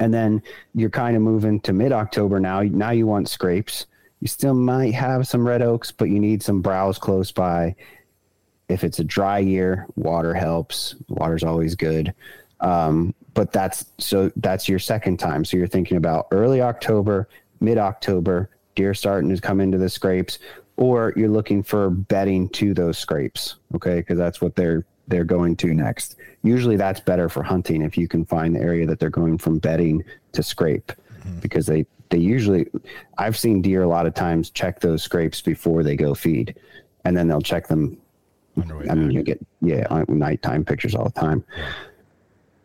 And 0.00 0.12
then 0.12 0.42
you're 0.74 0.90
kind 0.90 1.14
of 1.14 1.22
moving 1.22 1.60
to 1.60 1.72
mid 1.72 1.92
October 1.92 2.40
now. 2.40 2.62
Now 2.62 2.90
you 2.90 3.06
want 3.06 3.28
scrapes. 3.28 3.86
You 4.20 4.26
still 4.28 4.54
might 4.54 4.94
have 4.94 5.28
some 5.28 5.46
red 5.46 5.62
oaks, 5.62 5.92
but 5.92 6.06
you 6.06 6.18
need 6.18 6.42
some 6.42 6.60
browse 6.60 6.98
close 6.98 7.30
by 7.30 7.76
if 8.70 8.84
it's 8.84 8.98
a 8.98 9.04
dry 9.04 9.38
year, 9.38 9.86
water 9.96 10.32
helps. 10.32 10.94
Water's 11.08 11.42
always 11.42 11.74
good. 11.74 12.14
Um, 12.60 13.14
but 13.34 13.52
that's 13.52 13.86
so 13.98 14.30
that's 14.36 14.68
your 14.68 14.78
second 14.78 15.18
time. 15.18 15.44
So 15.44 15.56
you're 15.56 15.66
thinking 15.66 15.96
about 15.96 16.28
early 16.30 16.60
October, 16.60 17.28
mid 17.60 17.78
October, 17.78 18.50
deer 18.74 18.94
starting 18.94 19.34
to 19.34 19.40
come 19.40 19.60
into 19.60 19.78
the 19.78 19.88
scrapes, 19.88 20.38
or 20.76 21.12
you're 21.16 21.28
looking 21.28 21.62
for 21.62 21.90
bedding 21.90 22.48
to 22.50 22.74
those 22.74 22.98
scrapes. 22.98 23.56
Okay, 23.74 23.96
because 23.96 24.18
that's 24.18 24.40
what 24.40 24.56
they're 24.56 24.84
they're 25.10 25.24
going 25.24 25.56
to 25.56 25.74
next. 25.74 26.16
Usually 26.42 26.76
that's 26.76 27.00
better 27.00 27.28
for 27.28 27.42
hunting 27.42 27.82
if 27.82 27.98
you 27.98 28.08
can 28.08 28.24
find 28.24 28.56
the 28.56 28.60
area 28.60 28.86
that 28.86 28.98
they're 28.98 29.10
going 29.10 29.38
from 29.38 29.58
bedding 29.58 30.02
to 30.32 30.42
scrape, 30.42 30.92
mm-hmm. 31.20 31.40
because 31.40 31.66
they 31.66 31.86
they 32.08 32.18
usually 32.18 32.66
I've 33.18 33.36
seen 33.36 33.60
deer 33.62 33.82
a 33.82 33.88
lot 33.88 34.06
of 34.06 34.14
times 34.14 34.50
check 34.50 34.80
those 34.80 35.02
scrapes 35.02 35.40
before 35.40 35.82
they 35.82 35.96
go 35.96 36.14
feed, 36.14 36.56
and 37.04 37.16
then 37.16 37.28
they'll 37.28 37.42
check 37.42 37.68
them 37.68 37.98
I 38.58 38.94
mean, 38.94 39.10
you 39.10 39.22
get 39.22 39.44
yeah 39.60 40.04
nighttime 40.08 40.64
pictures 40.64 40.94
all 40.94 41.04
the 41.04 41.20
time, 41.20 41.44
yeah. 41.56 41.72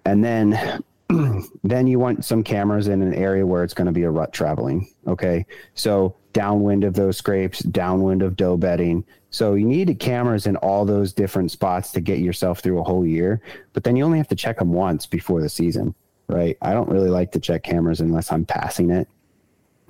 and 0.06 0.24
then 0.24 0.84
then 1.64 1.88
you 1.88 2.00
want 2.00 2.26
some 2.26 2.44
cameras 2.44 2.88
in 2.88 3.02
an 3.02 3.14
area 3.14 3.46
where 3.46 3.64
it's 3.64 3.74
going 3.74 3.86
to 3.86 3.94
be 3.94 4.04
a 4.04 4.10
rut 4.10 4.34
traveling. 4.34 4.90
Okay, 5.08 5.46
so 5.76 6.16
downwind 6.34 6.84
of 6.84 6.94
those 6.94 7.18
scrapes, 7.18 7.60
downwind 7.60 8.22
of 8.22 8.36
doe 8.36 8.58
bedding. 8.58 9.04
So 9.36 9.56
you 9.56 9.66
need 9.66 10.00
cameras 10.00 10.48
in 10.48 10.56
all 10.56 10.86
those 10.86 11.12
different 11.12 11.52
spots 11.52 11.92
to 11.92 12.00
get 12.00 12.20
yourself 12.20 12.62
through 12.62 12.80
a 12.80 12.84
whole 12.84 13.06
year. 13.06 13.42
But 13.74 13.84
then 13.84 13.98
you 13.98 14.06
only 14.06 14.18
have 14.18 14.30
to 14.30 14.36
check 14.36 14.60
them 14.60 14.72
once 14.72 15.06
before 15.06 15.42
the 15.42 15.50
season, 15.50 15.94
right? 16.30 16.58
I 16.62 16.72
don't 16.72 16.88
really 16.88 17.10
like 17.10 17.34
to 17.34 17.40
check 17.42 17.62
cameras 17.62 18.00
unless 18.00 18.32
I'm 18.32 18.46
passing 18.46 18.92
it. 18.92 19.10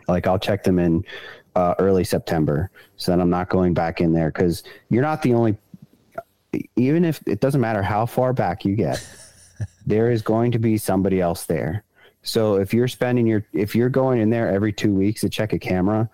Like 0.08 0.26
I'll 0.26 0.40
check 0.40 0.64
them 0.64 0.80
in 0.80 1.06
uh, 1.56 1.76
early 1.78 2.04
September, 2.04 2.72
so 2.98 3.12
that 3.12 3.22
I'm 3.22 3.30
not 3.30 3.50
going 3.50 3.76
back 3.76 4.02
in 4.02 4.14
there 4.14 4.32
because 4.32 4.64
you're 4.90 5.04
not 5.04 5.22
the 5.22 5.36
only 5.36 5.56
even 6.76 7.06
if 7.06 7.22
it 7.28 7.40
doesn't 7.40 7.62
matter 7.62 7.84
how 7.84 8.08
far 8.08 8.34
back 8.34 8.66
you 8.66 8.76
get, 8.76 9.08
there 9.86 10.10
is 10.10 10.24
going 10.24 10.54
to 10.54 10.60
be 10.60 10.76
somebody 10.76 11.22
else 11.22 11.46
there. 11.46 11.84
So 12.24 12.56
if 12.56 12.74
you're 12.74 12.88
spending 12.88 13.28
your 13.28 13.46
if 13.54 13.76
you're 13.76 13.90
going 13.90 14.22
in 14.22 14.32
there 14.32 14.50
every 14.50 14.74
2 14.74 14.92
weeks 14.92 15.22
to 15.22 15.30
check 15.30 15.54
a 15.54 15.60
camera 15.60 16.10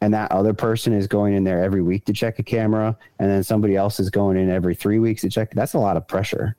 and 0.00 0.14
that 0.14 0.32
other 0.32 0.54
person 0.54 0.92
is 0.92 1.06
going 1.06 1.34
in 1.34 1.44
there 1.44 1.62
every 1.62 1.82
week 1.82 2.04
to 2.06 2.12
check 2.12 2.38
a 2.38 2.42
camera 2.42 2.96
and 3.18 3.30
then 3.30 3.42
somebody 3.42 3.76
else 3.76 4.00
is 4.00 4.08
going 4.10 4.36
in 4.36 4.50
every 4.50 4.74
3 4.74 4.98
weeks 4.98 5.20
to 5.22 5.28
check 5.28 5.52
that's 5.54 5.74
a 5.74 5.78
lot 5.78 5.96
of 5.96 6.06
pressure 6.08 6.56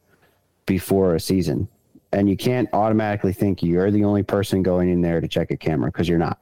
before 0.66 1.16
a 1.16 1.20
season. 1.20 1.68
And 2.14 2.30
you 2.30 2.38
can't 2.38 2.70
automatically 2.74 3.34
think 3.34 3.64
you're 3.64 3.90
the 3.90 4.04
only 4.04 4.24
person 4.24 4.62
going 4.64 4.90
in 4.90 5.02
there 5.02 5.22
to 5.22 5.28
check 5.28 5.50
a 5.52 5.58
camera 5.58 5.92
because 5.92 6.10
you're 6.10 6.20
not. 6.20 6.40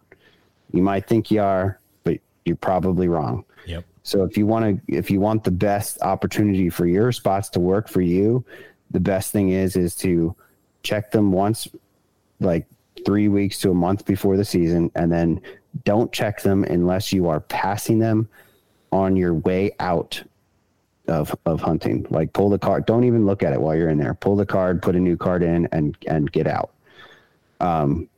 You 0.74 0.82
might 0.82 1.08
think 1.08 1.32
you 1.32 1.42
are, 1.42 1.80
but 2.04 2.18
you're 2.46 2.56
probably 2.56 3.08
wrong. 3.08 3.46
Yep. 3.66 3.86
So 4.04 4.24
if 4.24 4.38
you 4.38 4.48
want 4.48 4.88
to, 4.88 4.96
if 4.96 5.12
you 5.12 5.20
want 5.20 5.44
the 5.44 5.52
best 5.52 6.02
opportunity 6.02 6.70
for 6.70 6.88
your 6.88 7.12
spots 7.12 7.50
to 7.50 7.60
work 7.60 7.88
for 7.88 8.02
you, 8.02 8.44
the 8.92 9.00
best 9.00 9.32
thing 9.32 9.50
is 9.50 9.76
is 9.76 9.96
to 9.98 10.36
check 10.82 11.12
them 11.12 11.32
once, 11.32 11.68
like 12.40 12.66
three 13.06 13.28
weeks 13.28 13.60
to 13.60 13.72
a 13.72 13.74
month 13.74 14.06
before 14.06 14.38
the 14.38 14.46
season, 14.46 14.92
and 14.96 15.12
then 15.12 15.42
don't 15.86 16.12
check 16.12 16.42
them 16.42 16.64
unless 16.64 17.14
you 17.14 17.28
are 17.28 17.40
passing 17.40 18.00
them 18.00 18.28
on 18.92 19.16
your 19.16 19.34
way 19.34 19.72
out 19.80 20.22
of 21.08 21.36
of 21.46 21.62
hunting. 21.62 22.06
Like 22.10 22.34
pull 22.34 22.50
the 22.50 22.60
card. 22.60 22.86
Don't 22.86 23.04
even 23.04 23.26
look 23.26 23.44
at 23.44 23.54
it 23.54 23.62
while 23.62 23.76
you're 23.76 23.90
in 23.90 23.98
there. 23.98 24.14
Pull 24.14 24.36
the 24.36 24.46
card, 24.46 24.82
put 24.82 24.96
a 24.96 25.00
new 25.00 25.18
card 25.18 25.44
in, 25.44 25.68
and 25.72 25.98
and 26.08 26.32
get 26.32 26.48
out. 26.48 26.72
Um, 27.60 28.10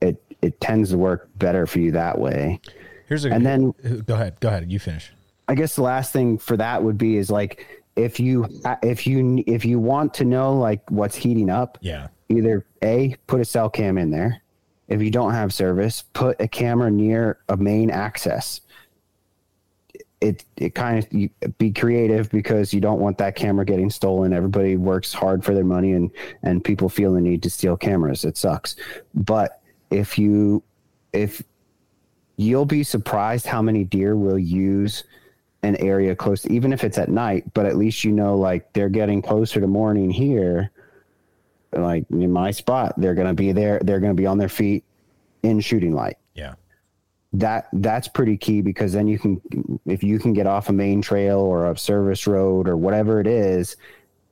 it 0.00 0.22
it 0.42 0.60
tends 0.60 0.90
to 0.90 0.98
work 0.98 1.28
better 1.36 1.66
for 1.66 1.80
you 1.80 1.92
that 1.92 2.18
way. 2.18 2.60
Here's 3.08 3.24
a 3.24 3.30
and 3.30 3.44
then 3.44 3.72
go 4.06 4.14
ahead, 4.14 4.38
go 4.40 4.48
ahead, 4.48 4.70
you 4.70 4.78
finish. 4.78 5.12
I 5.48 5.54
guess 5.54 5.76
the 5.76 5.82
last 5.82 6.12
thing 6.12 6.38
for 6.38 6.56
that 6.56 6.82
would 6.82 6.98
be 6.98 7.16
is 7.16 7.30
like 7.30 7.84
if 7.94 8.20
you 8.20 8.48
if 8.82 9.06
you 9.06 9.42
if 9.46 9.64
you 9.64 9.78
want 9.78 10.14
to 10.14 10.24
know 10.24 10.54
like 10.54 10.88
what's 10.90 11.16
heating 11.16 11.50
up, 11.50 11.78
yeah, 11.80 12.08
either 12.28 12.66
a 12.82 13.16
put 13.26 13.40
a 13.40 13.44
cell 13.44 13.70
cam 13.70 13.98
in 13.98 14.10
there. 14.10 14.42
If 14.88 15.02
you 15.02 15.10
don't 15.10 15.32
have 15.32 15.52
service, 15.52 16.04
put 16.12 16.40
a 16.40 16.48
camera 16.48 16.90
near 16.90 17.38
a 17.48 17.56
main 17.56 17.90
access. 17.90 18.60
It 20.20 20.44
it 20.56 20.74
kind 20.74 20.98
of 20.98 21.12
you, 21.12 21.28
be 21.58 21.72
creative 21.72 22.30
because 22.30 22.72
you 22.72 22.80
don't 22.80 23.00
want 23.00 23.18
that 23.18 23.36
camera 23.36 23.64
getting 23.64 23.90
stolen. 23.90 24.32
Everybody 24.32 24.76
works 24.76 25.12
hard 25.12 25.44
for 25.44 25.54
their 25.54 25.64
money 25.64 25.92
and 25.92 26.10
and 26.42 26.64
people 26.64 26.88
feel 26.88 27.12
the 27.12 27.20
need 27.20 27.42
to 27.42 27.50
steal 27.50 27.76
cameras. 27.76 28.24
It 28.24 28.36
sucks. 28.36 28.76
But 29.14 29.60
if 29.90 30.18
you 30.18 30.62
if 31.12 31.42
you'll 32.36 32.66
be 32.66 32.82
surprised 32.82 33.46
how 33.46 33.62
many 33.62 33.84
deer 33.84 34.16
will 34.16 34.38
use 34.38 35.04
an 35.62 35.76
area 35.76 36.14
close, 36.14 36.46
even 36.46 36.72
if 36.72 36.84
it's 36.84 36.98
at 36.98 37.08
night, 37.08 37.44
but 37.54 37.66
at 37.66 37.76
least 37.76 38.04
you 38.04 38.12
know, 38.12 38.36
like 38.36 38.72
they're 38.72 38.88
getting 38.88 39.20
closer 39.20 39.60
to 39.60 39.66
morning 39.66 40.10
here. 40.10 40.70
Like 41.76 42.04
in 42.10 42.30
my 42.32 42.50
spot, 42.50 42.94
they're 42.96 43.14
going 43.14 43.28
to 43.28 43.34
be 43.34 43.52
there. 43.52 43.80
They're 43.82 44.00
going 44.00 44.12
to 44.12 44.20
be 44.20 44.26
on 44.26 44.38
their 44.38 44.48
feet 44.48 44.84
in 45.42 45.60
shooting 45.60 45.94
light. 45.94 46.16
Yeah. 46.34 46.54
That 47.32 47.68
that's 47.72 48.08
pretty 48.08 48.36
key 48.36 48.62
because 48.62 48.92
then 48.92 49.08
you 49.08 49.18
can, 49.18 49.40
if 49.84 50.02
you 50.02 50.18
can 50.18 50.32
get 50.32 50.46
off 50.46 50.68
a 50.68 50.72
main 50.72 51.02
trail 51.02 51.38
or 51.38 51.70
a 51.70 51.76
service 51.76 52.26
road 52.26 52.68
or 52.68 52.76
whatever 52.76 53.20
it 53.20 53.26
is, 53.26 53.76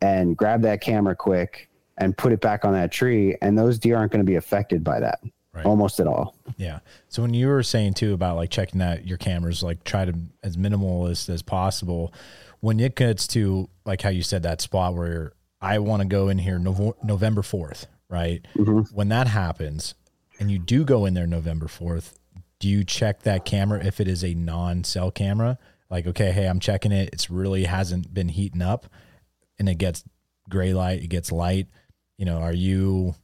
and 0.01 0.37
grab 0.37 0.63
that 0.63 0.81
camera 0.81 1.15
quick 1.17 1.69
and 1.99 2.17
put 2.17 2.33
it 2.33 2.41
back 2.41 2.65
on 2.65 2.73
that 2.73 2.93
tree, 2.93 3.37
and 3.43 3.59
those 3.59 3.79
deer 3.79 3.97
aren't 3.97 4.13
going 4.13 4.25
to 4.25 4.31
be 4.31 4.37
affected 4.37 4.83
by 4.83 5.01
that 5.01 5.21
Right. 5.53 5.67
almost 5.67 6.01
at 6.01 6.09
all. 6.09 6.35
Yeah. 6.57 6.81
So 7.09 7.23
when 7.23 7.33
you 7.33 7.47
were 7.47 7.63
saying 7.63 7.95
too 7.95 8.13
about 8.13 8.35
like 8.35 8.51
checking 8.51 8.81
that 8.81 9.07
your 9.07 9.19
cameras, 9.19 9.63
like 9.63 9.85
try 9.85 10.05
to 10.05 10.13
as 10.43 10.59
minimal 10.59 11.07
as, 11.07 11.29
as 11.29 11.43
possible, 11.43 12.13
when 12.59 12.81
it 12.81 12.97
gets 12.97 13.29
to 13.29 13.69
like 13.85 14.03
how 14.03 14.09
you 14.09 14.25
said 14.25 14.43
that 14.43 14.61
spot 14.61 14.95
where 14.95 15.33
I 15.61 15.79
want 15.79 16.03
to 16.03 16.09
go 16.09 16.29
in 16.29 16.39
here 16.39 16.59
Nov- 16.59 16.97
November 17.03 17.43
4th, 17.43 17.87
right? 18.09 18.47
Mm-hmm. 18.55 18.95
When 18.95 19.09
that 19.09 19.27
happens 19.29 19.95
and 20.39 20.51
you 20.51 20.59
do 20.59 20.85
go 20.85 21.07
in 21.07 21.15
there 21.15 21.27
November 21.27 21.67
4th, 21.67 22.15
do 22.59 22.69
you 22.69 22.85
check 22.85 23.23
that 23.23 23.45
camera 23.45 23.85
if 23.85 24.01
it 24.01 24.09
is 24.09 24.25
a 24.25 24.35
non 24.35 24.85
cell 24.85 25.11
camera? 25.11 25.59
Like, 25.91 26.07
okay, 26.07 26.33
hey, 26.33 26.47
I'm 26.47 26.61
checking 26.61 26.93
it. 26.93 27.11
It's 27.13 27.31
really 27.31 27.65
hasn't 27.65 28.13
been 28.13 28.29
heating 28.29 28.63
up 28.63 28.87
and 29.59 29.69
it 29.69 29.77
gets 29.77 30.05
gray 30.49 30.73
light, 30.73 31.03
it 31.03 31.09
gets 31.09 31.31
light. 31.31 31.69
You 32.17 32.25
know, 32.25 32.39
are 32.39 32.53
you 32.53 33.15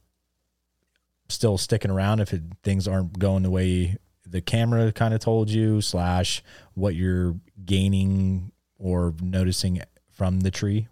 still 1.29 1.57
sticking 1.57 1.91
around 1.91 2.19
if 2.19 2.33
it, 2.33 2.41
things 2.63 2.87
aren't 2.87 3.17
going 3.17 3.43
the 3.43 3.49
way 3.49 3.97
the 4.25 4.41
camera 4.41 4.91
kind 4.91 5.13
of 5.13 5.19
told 5.19 5.49
you 5.49 5.81
slash 5.81 6.43
what 6.73 6.95
you're 6.95 7.35
gaining 7.65 8.51
or 8.77 9.13
noticing 9.21 9.81
from 10.09 10.41
the 10.41 10.51
tree 10.51 10.87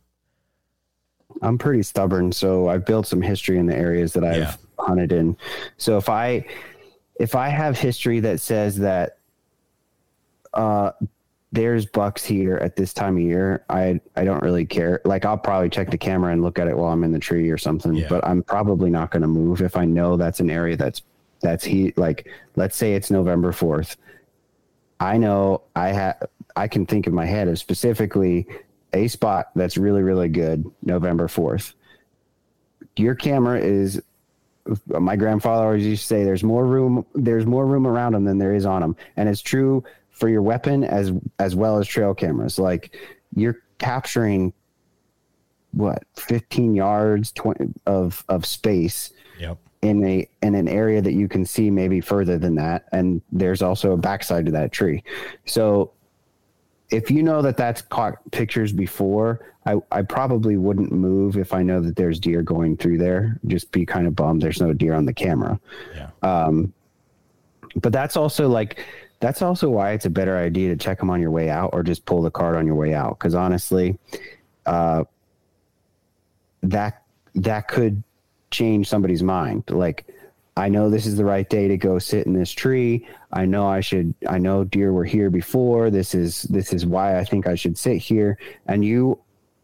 I'm 1.42 1.58
pretty 1.58 1.84
stubborn, 1.84 2.32
so 2.32 2.68
I've 2.70 2.86
built 2.86 3.08
some 3.08 3.22
history 3.22 3.58
in 3.58 3.66
the 3.66 3.76
areas 3.76 4.14
that 4.14 4.24
I've 4.24 4.38
Yeah. 4.38 4.54
hunted 4.78 5.12
in. 5.12 5.38
So 5.78 5.98
if 5.98 6.10
I 6.10 6.46
if 7.20 7.36
I 7.36 7.50
have 7.50 7.78
history 7.78 8.20
that 8.22 8.40
says 8.40 8.78
that 8.78 9.18
uh 10.54 10.92
there's 11.52 11.86
bucks 11.88 12.24
here 12.24 12.58
at 12.58 12.76
this 12.76 12.94
time 12.94 13.18
of 13.18 13.24
year, 13.24 13.64
I 13.70 14.00
I 14.16 14.24
don't 14.24 14.44
really 14.44 14.66
care. 14.66 15.02
Like 15.04 15.26
I'll 15.26 15.38
probably 15.38 15.70
check 15.70 15.90
the 15.90 15.98
camera 15.98 16.32
and 16.32 16.44
look 16.44 16.60
at 16.60 16.68
it 16.68 16.78
while 16.78 16.92
I'm 16.92 17.04
in 17.04 17.12
the 17.12 17.20
tree 17.20 17.50
or 17.50 17.58
something, 17.58 17.96
Yeah. 17.96 18.08
but 18.08 18.26
I'm 18.26 18.44
probably 18.44 18.90
not 18.92 19.10
going 19.12 19.22
to 19.24 19.28
move 19.28 19.62
if 19.62 19.76
I 19.76 19.86
know 19.86 20.16
that's 20.16 20.40
an 20.40 20.50
area 20.52 20.78
that's 20.78 21.02
that's 21.42 21.64
heat 21.64 21.98
like 21.98 22.28
let's 22.56 22.76
say 22.76 22.94
it's 22.94 23.10
November 23.10 23.52
4th. 23.52 23.96
I 25.00 25.18
know 25.18 25.62
I 25.76 25.88
have 25.90 26.22
I 26.56 26.68
can 26.68 26.86
think 26.86 27.08
in 27.08 27.14
my 27.16 27.26
head 27.26 27.48
of 27.48 27.58
specifically 27.58 28.46
a 28.94 29.08
spot 29.08 29.52
that's 29.56 29.78
really 29.78 30.02
really 30.02 30.30
good 30.30 30.66
November 30.84 31.28
4th. 31.28 31.74
Your 32.96 33.16
camera 33.16 33.60
is 33.60 34.02
my 34.88 35.16
grandfather 35.16 35.66
always 35.66 35.86
used 35.86 36.04
to 36.04 36.08
say 36.08 36.24
there's 36.24 36.44
more 36.44 36.66
room 36.66 37.06
there's 37.16 37.46
more 37.46 37.66
room 37.66 37.88
around 37.88 38.14
them 38.14 38.26
than 38.26 38.38
there 38.38 38.54
is 38.54 38.66
on 38.66 38.82
them 38.82 38.96
and 39.18 39.28
it's 39.28 39.42
true 39.42 39.84
for 40.20 40.28
your 40.28 40.42
weapon 40.42 40.84
as 40.84 41.12
as 41.40 41.56
well 41.56 41.80
as 41.80 41.88
trail 41.88 42.14
cameras. 42.14 42.60
Like 42.60 42.96
you're 43.36 43.58
capturing 43.78 44.54
what 45.72 46.04
15 46.16 46.76
yards 46.76 47.32
20 47.32 47.74
of 47.86 48.24
of 48.28 48.46
space 48.46 49.14
yep. 49.40 49.58
in 49.82 50.04
a 50.06 50.28
in 50.44 50.56
an 50.56 50.68
area 50.68 51.02
that 51.02 51.14
you 51.14 51.28
can 51.28 51.46
see 51.46 51.72
maybe 51.72 52.02
further 52.02 52.38
than 52.38 52.56
that. 52.56 52.86
And 52.92 53.22
there's 53.32 53.62
also 53.62 53.94
a 53.94 53.98
backside 53.98 54.46
to 54.48 54.52
that 54.52 54.72
tree. 54.72 55.04
So 55.46 55.94
if 56.92 57.12
you 57.12 57.22
know 57.22 57.42
that 57.42 57.58
that's 57.58 57.82
caught 57.82 58.16
pictures 58.32 58.74
before 58.74 59.46
I, 59.66 59.76
I 59.92 60.02
probably 60.02 60.58
wouldn't 60.58 60.92
move 60.92 61.38
if 61.38 61.54
i 61.54 61.62
know 61.62 61.82
that 61.82 61.96
there's 61.96 62.20
deer 62.20 62.42
going 62.42 62.78
through 62.78 62.98
there. 62.98 63.40
Just 63.48 63.72
be 63.72 63.86
kind 63.86 64.08
of 64.08 64.16
bummed 64.16 64.42
there's 64.42 64.62
no 64.62 64.74
deer 64.74 64.94
on 64.94 65.06
the 65.06 65.14
camera. 65.14 65.60
Yeah. 65.96 66.10
Um, 66.24 66.74
but 67.76 67.94
that's 67.94 68.18
also 68.18 68.48
like 68.48 68.84
that's 69.20 69.42
also 69.42 69.70
why 69.70 69.92
it's 69.92 70.06
a 70.06 70.10
better 70.10 70.38
idea 70.38 70.70
to 70.70 70.78
check 70.78 71.00
them 71.00 71.10
on 71.10 71.20
your 71.22 71.32
way 71.32 71.50
out 71.50 71.72
or 71.74 71.84
just 71.84 72.06
pull 72.06 72.22
the 72.22 72.32
card 72.32 72.56
on 72.56 72.66
your 72.66 72.76
way 72.76 72.94
out. 72.94 73.20
Because 73.20 73.36
honestly 73.36 73.98
uh, 74.66 75.04
that 76.64 77.04
that 77.36 77.68
could 77.68 78.04
change 78.52 78.88
somebody's 78.88 79.24
mind. 79.24 79.64
Like 79.70 80.08
i 80.60 80.68
know 80.70 80.90
this 80.90 81.06
is 81.06 81.16
the 81.16 81.26
right 81.26 81.50
day 81.50 81.68
to 81.68 81.78
go 81.78 81.98
sit 82.00 82.26
in 82.28 82.34
this 82.34 82.52
tree. 82.52 83.08
I 83.32 83.46
know 83.46 83.66
i 83.68 83.80
should 83.80 84.14
i 84.28 84.38
know 84.38 84.64
deer 84.64 84.92
were 84.94 85.06
here 85.06 85.30
before. 85.30 85.90
This 85.90 86.14
is 86.14 86.44
this 86.44 86.74
is 86.74 86.86
why 86.86 87.18
i 87.20 87.24
think 87.24 87.48
i 87.48 87.56
should 87.56 87.78
sit 87.78 87.98
here. 87.98 88.38
And 88.68 88.84
you 88.84 89.20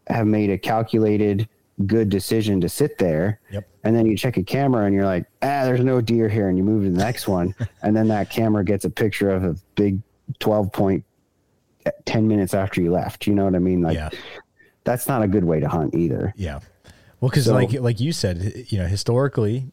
have 0.08 0.26
made 0.26 0.50
a 0.50 0.58
calculated 0.58 1.48
good 1.86 2.08
decision 2.08 2.60
to 2.62 2.68
sit 2.68 2.96
there. 2.98 3.38
Yep. 3.52 3.68
and 3.84 3.94
then 3.94 4.06
you 4.06 4.16
check 4.16 4.36
a 4.38 4.42
camera 4.42 4.86
and 4.86 4.94
you're 4.94 5.04
like 5.04 5.26
ah 5.42 5.64
there's 5.64 5.84
no 5.84 6.00
deer 6.00 6.28
here 6.28 6.48
and 6.48 6.56
you 6.56 6.64
move 6.64 6.84
to 6.84 6.90
the 6.90 7.04
next 7.04 7.28
one. 7.28 7.54
And 7.82 7.94
then 7.96 8.08
that 8.08 8.30
camera 8.30 8.64
gets 8.64 8.84
a 8.84 8.90
picture 8.90 9.30
of 9.30 9.44
a 9.44 9.54
big 9.74 10.00
12 10.40 10.72
point 10.72 11.04
10 12.04 12.26
minutes 12.26 12.54
after 12.54 12.80
you 12.80 12.90
left. 12.90 13.26
You 13.26 13.34
know 13.34 13.44
what 13.44 13.54
i 13.54 13.58
mean? 13.60 13.82
Like 13.82 13.94
yeah. 13.94 14.08
that's 14.84 15.06
not 15.06 15.22
a 15.22 15.28
good 15.28 15.44
way 15.44 15.60
to 15.60 15.68
hunt 15.68 15.94
either. 15.94 16.32
Yeah. 16.36 16.60
Well 17.20 17.28
because 17.30 17.44
So- 17.44 17.54
like 17.54 17.72
like 17.74 18.00
you 18.00 18.12
said 18.12 18.64
you 18.68 18.78
know 18.78 18.86
historically 18.86 19.70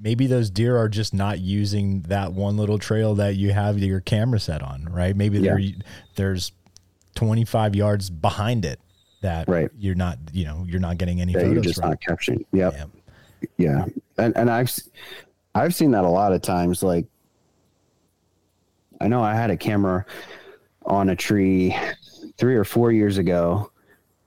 maybe 0.00 0.26
those 0.26 0.50
deer 0.50 0.76
are 0.76 0.88
just 0.88 1.12
not 1.12 1.40
using 1.40 2.02
that 2.02 2.32
one 2.32 2.56
little 2.56 2.78
trail 2.78 3.14
that 3.16 3.34
you 3.36 3.52
have 3.52 3.78
your 3.78 4.00
camera 4.00 4.38
set 4.40 4.62
on 4.62 4.84
right? 4.90 5.16
Maybe 5.16 5.38
Yeah. 5.40 5.56
there's 6.16 6.52
25 7.16 7.74
yards 7.74 8.10
behind 8.10 8.64
it 8.64 8.80
that 9.22 9.48
Right. 9.48 9.70
you're 9.78 9.94
not 9.94 10.18
you 10.32 10.44
know 10.44 10.64
you're 10.68 10.80
not 10.80 10.98
getting 10.98 11.20
any 11.20 11.32
you're 11.32 11.40
photos 11.42 11.64
just 11.64 11.80
from. 11.80 11.90
not 11.90 12.00
capturing 12.00 12.44
yep. 12.52 12.74
Yeah. 12.76 12.84
Yeah. 13.56 13.84
And 14.18 14.36
and 14.36 14.50
i've 14.50 14.70
i've 15.54 15.74
seen 15.74 15.90
that 15.92 16.04
a 16.04 16.08
lot 16.08 16.32
of 16.32 16.40
times 16.42 16.82
like 16.82 17.06
i 19.00 19.08
know 19.08 19.22
i 19.22 19.34
had 19.34 19.50
a 19.50 19.56
camera 19.56 20.04
on 20.86 21.08
a 21.10 21.16
tree 21.16 21.74
three 22.36 22.54
or 22.54 22.64
four 22.64 22.92
years 22.92 23.18
ago 23.18 23.70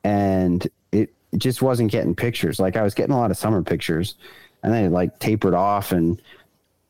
and 0.04 0.68
it 0.92 1.14
just 1.38 1.62
wasn't 1.62 1.92
getting 1.92 2.16
pictures. 2.16 2.60
Like 2.60 2.76
i 2.78 2.82
was 2.84 2.94
getting 2.94 3.14
a 3.14 3.18
lot 3.18 3.32
of 3.32 3.38
summer 3.38 3.62
pictures 3.62 4.16
and 4.64 4.74
then 4.74 4.86
it 4.86 4.92
like 4.92 5.18
tapered 5.20 5.54
off 5.54 5.92
and 5.92 6.22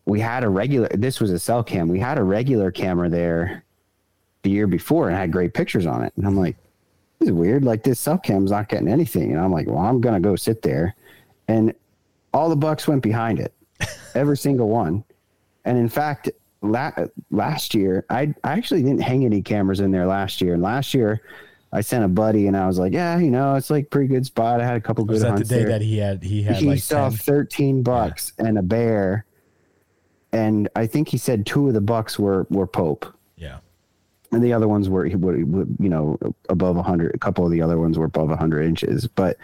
we 0.05 0.19
had 0.19 0.43
a 0.43 0.49
regular 0.49 0.87
this 0.89 1.19
was 1.19 1.31
a 1.31 1.39
cell 1.39 1.63
cam 1.63 1.87
we 1.87 1.99
had 1.99 2.17
a 2.17 2.23
regular 2.23 2.71
camera 2.71 3.09
there 3.09 3.63
the 4.43 4.49
year 4.49 4.67
before 4.67 5.09
and 5.09 5.17
had 5.17 5.31
great 5.31 5.53
pictures 5.53 5.85
on 5.85 6.03
it. 6.03 6.13
And 6.15 6.25
i'm 6.25 6.37
like 6.37 6.55
this 7.19 7.27
is 7.27 7.33
weird 7.33 7.63
like 7.63 7.83
this 7.83 7.99
cell 7.99 8.17
cam's 8.17 8.51
not 8.51 8.69
getting 8.69 8.87
anything. 8.87 9.31
And 9.31 9.41
i'm 9.41 9.51
like 9.51 9.67
well 9.67 9.79
i'm 9.79 10.01
gonna 10.01 10.19
go 10.19 10.35
sit 10.35 10.61
there. 10.61 10.95
And 11.47 11.73
all 12.33 12.49
the 12.49 12.55
bucks 12.55 12.87
went 12.87 13.03
behind 13.03 13.39
it 13.39 13.53
every 14.15 14.37
single 14.37 14.69
one. 14.69 15.03
And 15.65 15.77
in 15.77 15.89
fact 15.89 16.29
la- 16.61 16.93
last 17.29 17.75
year 17.75 18.05
I, 18.09 18.33
I 18.43 18.53
actually 18.53 18.83
didn't 18.83 19.01
hang 19.01 19.25
any 19.25 19.41
cameras 19.41 19.81
in 19.81 19.91
there 19.91 20.07
last 20.07 20.41
year. 20.41 20.53
And 20.53 20.63
last 20.63 20.93
year 20.93 21.21
i 21.71 21.81
sent 21.81 22.03
a 22.03 22.07
buddy 22.07 22.47
and 22.47 22.55
i 22.55 22.67
was 22.67 22.79
like 22.79 22.93
yeah 22.93 23.17
you 23.17 23.29
know 23.29 23.55
it's 23.55 23.69
like 23.69 23.89
pretty 23.89 24.07
good 24.07 24.25
spot 24.25 24.61
i 24.61 24.65
had 24.65 24.75
a 24.75 24.81
couple 24.81 25.03
good 25.05 25.13
was 25.13 25.21
that 25.21 25.27
the 25.27 25.33
hunts 25.33 25.49
day 25.49 25.59
there. 25.59 25.69
that 25.69 25.81
he 25.81 25.97
had 25.97 26.23
he 26.23 26.41
had 26.41 26.57
he 26.57 26.67
like 26.67 26.79
saw 26.79 27.09
10? 27.09 27.17
13 27.17 27.83
bucks 27.83 28.33
and 28.37 28.57
a 28.57 28.61
bear 28.61 29.25
and 30.31 30.69
i 30.75 30.85
think 30.87 31.09
he 31.09 31.17
said 31.17 31.45
two 31.45 31.67
of 31.67 31.73
the 31.73 31.81
bucks 31.81 32.17
were 32.17 32.47
were 32.49 32.67
pope 32.67 33.05
yeah 33.35 33.59
and 34.31 34.43
the 34.43 34.53
other 34.53 34.67
ones 34.67 34.89
were, 34.89 35.05
he 35.05 35.15
would, 35.15 35.51
would, 35.51 35.77
you 35.79 35.89
know, 35.89 36.17
above 36.49 36.75
100. 36.75 37.15
A 37.15 37.17
couple 37.17 37.45
of 37.45 37.51
the 37.51 37.61
other 37.61 37.77
ones 37.77 37.97
were 37.97 38.05
above 38.05 38.29
100 38.29 38.63
inches. 38.63 39.07
But 39.07 39.37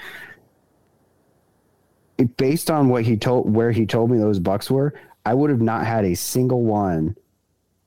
it, 2.18 2.36
based 2.38 2.70
on 2.70 2.90
what 2.90 3.04
he 3.04 3.16
told, 3.16 3.54
where 3.54 3.72
he 3.72 3.86
told 3.86 4.12
me 4.12 4.18
those 4.18 4.40
bucks 4.40 4.70
were, 4.70 4.94
I 5.26 5.34
would 5.34 5.50
have 5.50 5.62
not 5.62 5.86
had 5.86 6.04
a 6.06 6.16
single 6.16 6.64
one 6.64 7.16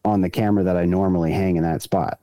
on 0.05 0.23
the 0.23 0.31
camera 0.31 0.65
that 0.65 0.77
I 0.77 0.87
normally 0.87 1.33
hang 1.33 1.57
in 1.57 1.63
that 1.65 1.83
spot. 1.83 2.19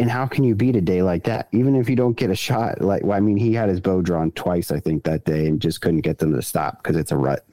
And 0.00 0.08
how 0.10 0.26
can 0.26 0.44
you 0.44 0.54
beat 0.54 0.76
a 0.76 0.80
day 0.80 1.02
like 1.02 1.24
that? 1.24 1.48
Even 1.52 1.74
if 1.74 1.88
you 1.90 1.96
don't 1.96 2.16
get 2.16 2.30
a 2.30 2.34
shot, 2.36 2.80
like, 2.80 3.02
well, 3.02 3.16
I 3.16 3.20
mean, 3.20 3.36
he 3.36 3.52
had 3.52 3.68
his 3.68 3.80
bow 3.80 4.00
drawn 4.00 4.30
twice, 4.32 4.70
I 4.70 4.78
think, 4.78 5.02
that 5.04 5.24
day 5.24 5.46
and 5.48 5.60
just 5.60 5.80
couldn't 5.80 6.02
get 6.02 6.18
them 6.18 6.32
to 6.34 6.42
stop 6.42 6.80
because 6.82 6.96
it's 6.96 7.10
a 7.10 7.16
rut, 7.16 7.44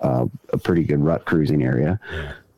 uh, 0.00 0.24
a 0.52 0.58
pretty 0.58 0.84
good 0.84 1.00
rut 1.00 1.26
cruising 1.26 1.62
area. 1.62 2.00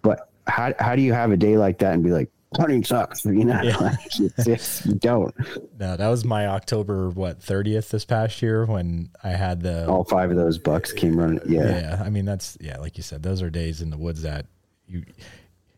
But 0.02 0.30
how, 0.46 0.72
how 0.78 0.94
do 0.94 1.02
you 1.02 1.12
have 1.12 1.32
a 1.32 1.36
day 1.36 1.56
like 1.58 1.78
that 1.78 1.94
and 1.94 2.04
be 2.04 2.12
like, 2.12 2.30
hunting 2.56 2.84
sucks? 2.84 3.24
You 3.24 3.44
know, 3.46 3.60
Yeah. 3.62 3.76
Like, 3.80 3.98
it's, 4.20 4.46
it's, 4.46 4.86
you 4.86 4.94
don't. 4.94 5.34
no 5.80 5.96
that 5.96 6.08
was 6.08 6.24
my 6.24 6.46
october 6.46 7.10
what 7.10 7.40
30th 7.40 7.90
this 7.90 8.04
past 8.04 8.40
year 8.40 8.64
when 8.64 9.10
i 9.24 9.30
had 9.30 9.60
the 9.62 9.88
All 9.88 10.04
five 10.04 10.30
of 10.30 10.36
those 10.36 10.56
bucks 10.56 10.92
came 10.92 11.18
running. 11.18 11.40
Yeah. 11.46 11.68
yeah 11.68 12.02
i 12.04 12.08
mean 12.08 12.24
that's 12.24 12.56
yeah 12.60 12.78
like 12.78 12.96
you 12.96 13.02
said 13.02 13.22
those 13.24 13.42
are 13.42 13.50
days 13.50 13.82
in 13.82 13.90
the 13.90 13.98
woods 13.98 14.22
that 14.22 14.46
you 14.86 15.04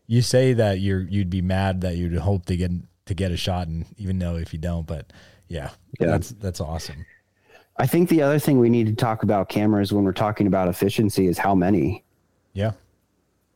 you 0.07 0.21
say 0.21 0.53
that 0.53 0.79
you're 0.79 1.01
you'd 1.01 1.29
be 1.31 1.41
mad 1.41 1.81
that 1.81 1.97
you'd 1.97 2.15
hope 2.17 2.45
to 2.45 2.55
get 2.55 2.71
to 3.09 3.13
get 3.13 3.31
a 3.31 3.37
shot 3.37 3.67
and 3.67 3.85
even 3.97 4.17
know 4.17 4.37
if 4.37 4.53
you 4.53 4.59
don't 4.59 4.87
but 4.87 5.11
yeah, 5.49 5.69
Yeah. 5.99 6.07
that's 6.07 6.29
that's 6.31 6.61
awesome 6.61 7.05
I 7.77 7.85
think 7.87 8.09
the 8.09 8.21
other 8.21 8.39
thing 8.39 8.59
we 8.59 8.69
need 8.69 8.87
to 8.87 8.93
talk 8.93 9.23
about 9.23 9.47
cameras 9.49 9.91
when 9.93 10.03
we're 10.03 10.11
talking 10.11 10.47
about 10.47 10.67
efficiency 10.67 11.27
is 11.27 11.37
how 11.37 11.55
many. 11.55 12.03
yeah 12.53 12.71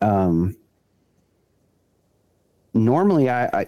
Um, 0.01 0.55
normally, 2.73 3.29
I, 3.29 3.45
I 3.47 3.65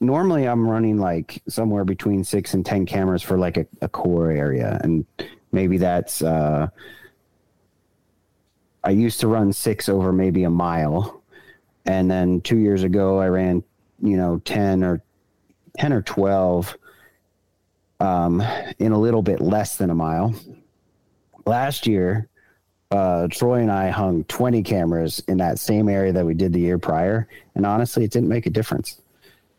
normally 0.00 0.46
I'm 0.46 0.68
running 0.68 0.98
like 0.98 1.42
somewhere 1.48 1.84
between 1.84 2.22
six 2.22 2.54
and 2.54 2.64
ten 2.66 2.84
cameras 2.86 3.22
for 3.22 3.38
like 3.38 3.56
a, 3.56 3.66
a 3.80 3.88
core 3.88 4.30
area, 4.30 4.78
and 4.82 5.06
maybe 5.52 5.78
that's. 5.78 6.20
Uh, 6.22 6.68
I 8.82 8.90
used 8.90 9.20
to 9.20 9.28
run 9.28 9.52
six 9.52 9.88
over 9.88 10.12
maybe 10.12 10.44
a 10.44 10.50
mile, 10.50 11.22
and 11.86 12.10
then 12.10 12.40
two 12.42 12.58
years 12.58 12.82
ago 12.82 13.18
I 13.18 13.28
ran, 13.28 13.62
you 14.02 14.16
know, 14.18 14.38
ten 14.44 14.84
or 14.84 15.02
ten 15.78 15.92
or 15.92 16.02
twelve 16.02 16.76
um, 18.00 18.42
in 18.78 18.92
a 18.92 18.98
little 18.98 19.22
bit 19.22 19.40
less 19.40 19.76
than 19.76 19.90
a 19.90 19.94
mile. 19.94 20.34
Last 21.46 21.86
year, 21.86 22.28
uh, 22.90 23.28
Troy 23.28 23.60
and 23.60 23.70
I 23.70 23.90
hung 23.90 24.24
20 24.24 24.62
cameras 24.62 25.22
in 25.26 25.38
that 25.38 25.58
same 25.58 25.88
area 25.88 26.12
that 26.12 26.24
we 26.24 26.34
did 26.34 26.52
the 26.52 26.60
year 26.60 26.78
prior, 26.78 27.28
and 27.54 27.66
honestly, 27.66 28.04
it 28.04 28.10
didn't 28.10 28.28
make 28.28 28.46
a 28.46 28.50
difference. 28.50 29.00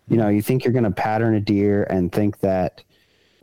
You 0.07 0.17
know, 0.17 0.29
you 0.29 0.41
think 0.41 0.63
you're 0.63 0.73
going 0.73 0.83
to 0.85 0.91
pattern 0.91 1.35
a 1.35 1.39
deer 1.39 1.83
and 1.89 2.11
think 2.11 2.39
that, 2.41 2.83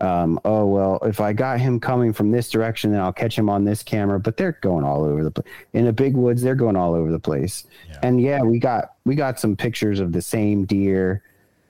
um, 0.00 0.40
oh 0.44 0.66
well, 0.66 0.98
if 1.02 1.20
I 1.20 1.32
got 1.32 1.60
him 1.60 1.80
coming 1.80 2.12
from 2.12 2.30
this 2.30 2.50
direction, 2.50 2.92
then 2.92 3.00
I'll 3.00 3.12
catch 3.12 3.36
him 3.36 3.50
on 3.50 3.64
this 3.64 3.82
camera. 3.82 4.20
But 4.20 4.36
they're 4.36 4.58
going 4.62 4.84
all 4.84 5.02
over 5.04 5.24
the 5.24 5.30
place. 5.30 5.46
In 5.72 5.84
the 5.84 5.92
big 5.92 6.14
woods, 6.14 6.40
they're 6.40 6.54
going 6.54 6.76
all 6.76 6.94
over 6.94 7.10
the 7.10 7.18
place. 7.18 7.64
Yeah. 7.88 7.98
And 8.04 8.20
yeah, 8.20 8.42
we 8.42 8.60
got 8.60 8.94
we 9.04 9.16
got 9.16 9.40
some 9.40 9.56
pictures 9.56 9.98
of 9.98 10.12
the 10.12 10.22
same 10.22 10.64
deer 10.64 11.22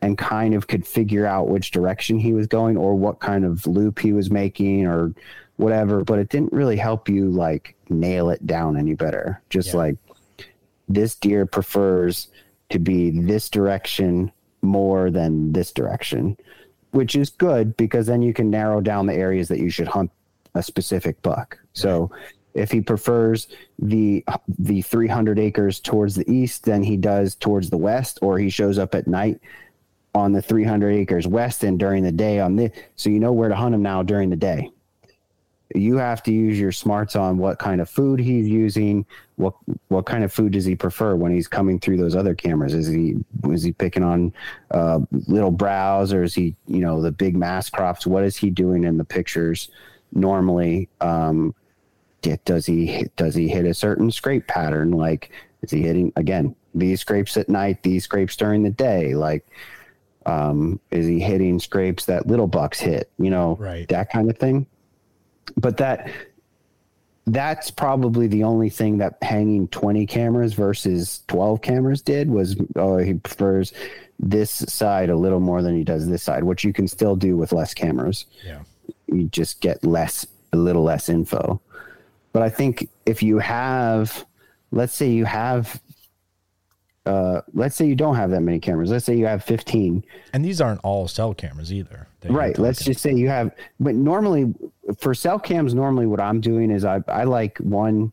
and 0.02 0.18
kind 0.18 0.54
of 0.54 0.66
could 0.66 0.86
figure 0.86 1.24
out 1.24 1.48
which 1.48 1.70
direction 1.70 2.18
he 2.18 2.32
was 2.32 2.48
going 2.48 2.76
or 2.76 2.94
what 2.94 3.20
kind 3.20 3.44
of 3.44 3.66
loop 3.66 4.00
he 4.00 4.12
was 4.12 4.30
making 4.30 4.84
or 4.84 5.14
whatever, 5.56 6.02
but 6.02 6.18
it 6.18 6.28
didn't 6.28 6.52
really 6.52 6.76
help 6.76 7.08
you 7.08 7.30
like 7.30 7.76
nail 7.88 8.28
it 8.28 8.44
down 8.44 8.76
any 8.76 8.94
better. 8.94 9.40
Just 9.48 9.68
yeah. 9.68 9.76
like 9.76 9.96
this 10.88 11.14
deer 11.14 11.46
prefers 11.46 12.28
to 12.70 12.80
be 12.80 13.10
this 13.10 13.48
direction 13.48 14.32
more 14.60 15.08
than 15.08 15.52
this 15.52 15.72
direction, 15.72 16.36
which 16.90 17.14
is 17.14 17.30
good 17.30 17.76
because 17.76 18.06
then 18.06 18.22
you 18.22 18.34
can 18.34 18.50
narrow 18.50 18.80
down 18.80 19.06
the 19.06 19.14
areas 19.14 19.46
that 19.48 19.60
you 19.60 19.70
should 19.70 19.88
hunt 19.88 20.10
a 20.54 20.62
specific 20.62 21.20
buck. 21.22 21.58
So 21.74 22.10
if 22.54 22.70
he 22.70 22.80
prefers 22.80 23.46
the 23.78 24.24
the 24.58 24.82
300 24.82 25.38
acres 25.38 25.80
towards 25.80 26.16
the 26.16 26.30
east 26.30 26.64
than 26.64 26.82
he 26.82 26.96
does 26.96 27.34
towards 27.34 27.70
the 27.70 27.78
west 27.78 28.18
or 28.20 28.38
he 28.38 28.50
shows 28.50 28.78
up 28.78 28.94
at 28.94 29.06
night 29.06 29.40
on 30.14 30.32
the 30.32 30.42
300 30.42 30.90
acres 30.90 31.26
west 31.26 31.64
and 31.64 31.78
during 31.78 32.02
the 32.02 32.12
day 32.12 32.38
on 32.38 32.56
this 32.56 32.70
so 32.96 33.08
you 33.08 33.18
know 33.18 33.32
where 33.32 33.48
to 33.48 33.56
hunt 33.56 33.74
him 33.74 33.82
now 33.82 34.02
during 34.02 34.30
the 34.30 34.36
day. 34.36 34.70
You 35.74 35.96
have 35.96 36.22
to 36.24 36.32
use 36.32 36.60
your 36.60 36.72
smarts 36.72 37.16
on 37.16 37.38
what 37.38 37.58
kind 37.58 37.80
of 37.80 37.88
food 37.88 38.20
he's 38.20 38.46
using 38.46 39.06
what 39.42 39.54
what 39.88 40.06
kind 40.06 40.24
of 40.24 40.32
food 40.32 40.52
does 40.52 40.64
he 40.64 40.74
prefer 40.74 41.14
when 41.14 41.32
he's 41.32 41.48
coming 41.48 41.78
through 41.78 41.98
those 41.98 42.14
other 42.14 42.34
cameras? 42.34 42.72
Is 42.72 42.86
he 42.86 43.16
is 43.50 43.62
he 43.62 43.72
picking 43.72 44.02
on 44.02 44.32
uh, 44.70 45.00
little 45.26 45.50
browse 45.50 46.12
or 46.12 46.22
is 46.22 46.34
he 46.34 46.54
you 46.66 46.80
know 46.80 47.02
the 47.02 47.12
big 47.12 47.36
mass 47.36 47.68
crops? 47.68 48.06
What 48.06 48.24
is 48.24 48.36
he 48.36 48.48
doing 48.48 48.84
in 48.84 48.96
the 48.96 49.04
pictures 49.04 49.68
normally? 50.12 50.88
Um, 51.00 51.54
does 52.44 52.64
he 52.64 53.06
does 53.16 53.34
he 53.34 53.48
hit 53.48 53.66
a 53.66 53.74
certain 53.74 54.10
scrape 54.10 54.46
pattern? 54.46 54.92
Like 54.92 55.32
is 55.62 55.70
he 55.70 55.82
hitting 55.82 56.12
again 56.16 56.54
these 56.74 57.00
scrapes 57.00 57.36
at 57.36 57.48
night 57.48 57.82
these 57.82 58.04
scrapes 58.04 58.36
during 58.36 58.62
the 58.62 58.70
day? 58.70 59.14
Like 59.14 59.44
um, 60.26 60.80
is 60.90 61.06
he 61.06 61.20
hitting 61.20 61.58
scrapes 61.58 62.06
that 62.06 62.26
little 62.26 62.46
bucks 62.46 62.80
hit 62.80 63.10
you 63.18 63.30
know 63.30 63.56
right. 63.58 63.88
that 63.88 64.10
kind 64.10 64.30
of 64.30 64.38
thing. 64.38 64.66
But 65.56 65.76
that 65.78 66.10
that's 67.26 67.70
probably 67.70 68.26
the 68.26 68.44
only 68.44 68.68
thing 68.68 68.98
that 68.98 69.16
hanging 69.22 69.68
20 69.68 70.06
cameras 70.06 70.54
versus 70.54 71.22
12 71.28 71.62
cameras 71.62 72.02
did 72.02 72.28
was 72.30 72.56
oh 72.76 72.98
he 72.98 73.14
prefers 73.14 73.72
this 74.18 74.50
side 74.50 75.08
a 75.08 75.16
little 75.16 75.38
more 75.38 75.62
than 75.62 75.76
he 75.76 75.84
does 75.84 76.08
this 76.08 76.22
side 76.22 76.42
which 76.42 76.64
you 76.64 76.72
can 76.72 76.88
still 76.88 77.16
do 77.16 77.36
with 77.36 77.52
less 77.52 77.74
cameras. 77.74 78.26
Yeah. 78.44 78.62
You 79.06 79.24
just 79.24 79.60
get 79.60 79.84
less 79.84 80.26
a 80.52 80.56
little 80.56 80.82
less 80.82 81.08
info. 81.08 81.60
But 82.32 82.42
i 82.42 82.48
think 82.48 82.88
if 83.06 83.22
you 83.22 83.38
have 83.38 84.24
let's 84.70 84.94
say 84.94 85.10
you 85.10 85.24
have 85.24 85.80
uh, 87.04 87.40
let's 87.52 87.74
say 87.74 87.86
you 87.86 87.96
don't 87.96 88.14
have 88.14 88.30
that 88.30 88.42
many 88.42 88.60
cameras. 88.60 88.90
Let's 88.90 89.04
say 89.04 89.16
you 89.16 89.26
have 89.26 89.42
15. 89.42 90.04
And 90.32 90.44
these 90.44 90.60
aren't 90.60 90.80
all 90.84 91.08
cell 91.08 91.34
cameras 91.34 91.72
either. 91.72 92.06
Right. 92.24 92.56
Let's 92.58 92.84
just 92.84 93.00
say 93.00 93.12
you 93.12 93.28
have, 93.28 93.52
but 93.80 93.94
normally 93.94 94.54
for 94.98 95.12
cell 95.14 95.38
cams, 95.38 95.74
normally 95.74 96.06
what 96.06 96.20
I'm 96.20 96.40
doing 96.40 96.70
is 96.70 96.84
I, 96.84 97.02
I 97.08 97.24
like 97.24 97.58
one, 97.58 98.12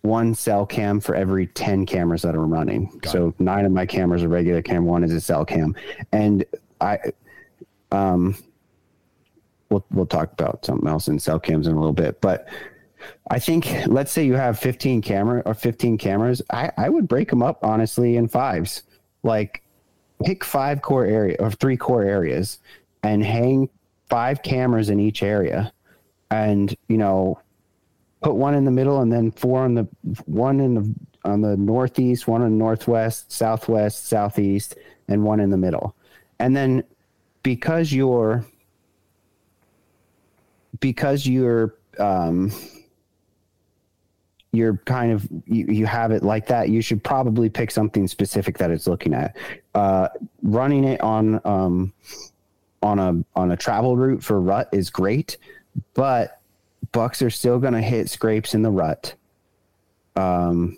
one 0.00 0.34
cell 0.34 0.66
cam 0.66 0.98
for 0.98 1.14
every 1.14 1.46
10 1.46 1.86
cameras 1.86 2.22
that 2.22 2.34
are 2.34 2.46
running. 2.46 2.86
Got 3.00 3.12
so 3.12 3.28
it. 3.28 3.38
nine 3.38 3.64
of 3.64 3.70
my 3.70 3.86
cameras 3.86 4.24
are 4.24 4.28
regular 4.28 4.62
cam. 4.62 4.84
One 4.84 5.04
is 5.04 5.12
a 5.12 5.20
cell 5.20 5.44
cam. 5.44 5.76
And 6.10 6.44
I, 6.80 6.98
um, 7.92 8.36
we'll, 9.70 9.84
we'll 9.92 10.06
talk 10.06 10.32
about 10.32 10.64
something 10.64 10.88
else 10.88 11.06
in 11.06 11.20
cell 11.20 11.38
cams 11.38 11.68
in 11.68 11.74
a 11.74 11.78
little 11.78 11.92
bit, 11.92 12.20
but 12.20 12.48
I 13.30 13.38
think 13.38 13.68
let's 13.86 14.12
say 14.12 14.24
you 14.24 14.34
have 14.34 14.58
15 14.58 15.02
camera 15.02 15.42
or 15.44 15.54
15 15.54 15.98
cameras. 15.98 16.42
I, 16.50 16.70
I 16.76 16.88
would 16.88 17.08
break 17.08 17.30
them 17.30 17.42
up 17.42 17.64
honestly 17.64 18.16
in 18.16 18.28
fives. 18.28 18.82
Like 19.22 19.62
pick 20.24 20.44
five 20.44 20.82
core 20.82 21.04
area 21.04 21.36
or 21.38 21.50
three 21.50 21.76
core 21.76 22.02
areas 22.02 22.58
and 23.02 23.24
hang 23.24 23.68
five 24.08 24.42
cameras 24.42 24.90
in 24.90 25.00
each 25.00 25.22
area 25.22 25.72
and 26.30 26.76
you 26.88 26.96
know 26.96 27.38
put 28.22 28.34
one 28.34 28.54
in 28.54 28.64
the 28.64 28.70
middle 28.70 29.00
and 29.00 29.12
then 29.12 29.30
four 29.30 29.62
on 29.62 29.74
the 29.74 29.86
one 30.26 30.60
in 30.60 30.74
the 30.74 30.94
on 31.24 31.40
the 31.40 31.56
northeast 31.56 32.26
one 32.26 32.42
in 32.42 32.50
the 32.50 32.56
northwest 32.56 33.30
southwest 33.30 34.06
southeast 34.06 34.76
and 35.08 35.22
one 35.24 35.40
in 35.40 35.50
the 35.50 35.56
middle 35.56 35.94
and 36.38 36.56
then 36.56 36.82
because 37.42 37.92
you're 37.92 38.44
because 40.80 41.26
you're 41.26 41.74
um 41.98 42.52
you're 44.52 44.76
kind 44.84 45.12
of 45.12 45.26
you, 45.46 45.66
you 45.66 45.86
have 45.86 46.12
it 46.12 46.22
like 46.22 46.46
that 46.46 46.68
you 46.68 46.82
should 46.82 47.02
probably 47.02 47.48
pick 47.48 47.70
something 47.70 48.06
specific 48.06 48.58
that 48.58 48.70
it's 48.70 48.86
looking 48.86 49.14
at. 49.14 49.36
Uh, 49.74 50.08
running 50.42 50.84
it 50.84 51.00
on 51.00 51.40
um, 51.44 51.92
on 52.82 52.98
a 52.98 53.24
on 53.34 53.52
a 53.52 53.56
travel 53.56 53.96
route 53.96 54.22
for 54.22 54.40
rut 54.40 54.68
is 54.72 54.90
great 54.90 55.38
but 55.94 56.40
bucks 56.90 57.22
are 57.22 57.30
still 57.30 57.58
going 57.58 57.72
to 57.72 57.80
hit 57.80 58.10
scrapes 58.10 58.54
in 58.54 58.62
the 58.62 58.70
rut 58.70 59.14
um, 60.16 60.76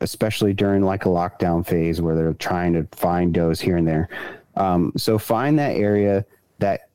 especially 0.00 0.52
during 0.52 0.82
like 0.82 1.06
a 1.06 1.08
lockdown 1.08 1.66
phase 1.66 2.00
where 2.00 2.14
they're 2.14 2.34
trying 2.34 2.72
to 2.74 2.86
find 2.96 3.32
does 3.32 3.60
here 3.60 3.76
and 3.76 3.86
there. 3.86 4.08
Um, 4.56 4.92
so 4.96 5.18
find 5.18 5.58
that 5.58 5.76
area 5.76 6.24
that 6.58 6.88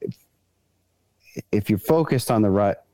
if 1.52 1.70
you're 1.70 1.80
focused 1.80 2.30
on 2.30 2.42
the 2.42 2.50
rut 2.50 2.86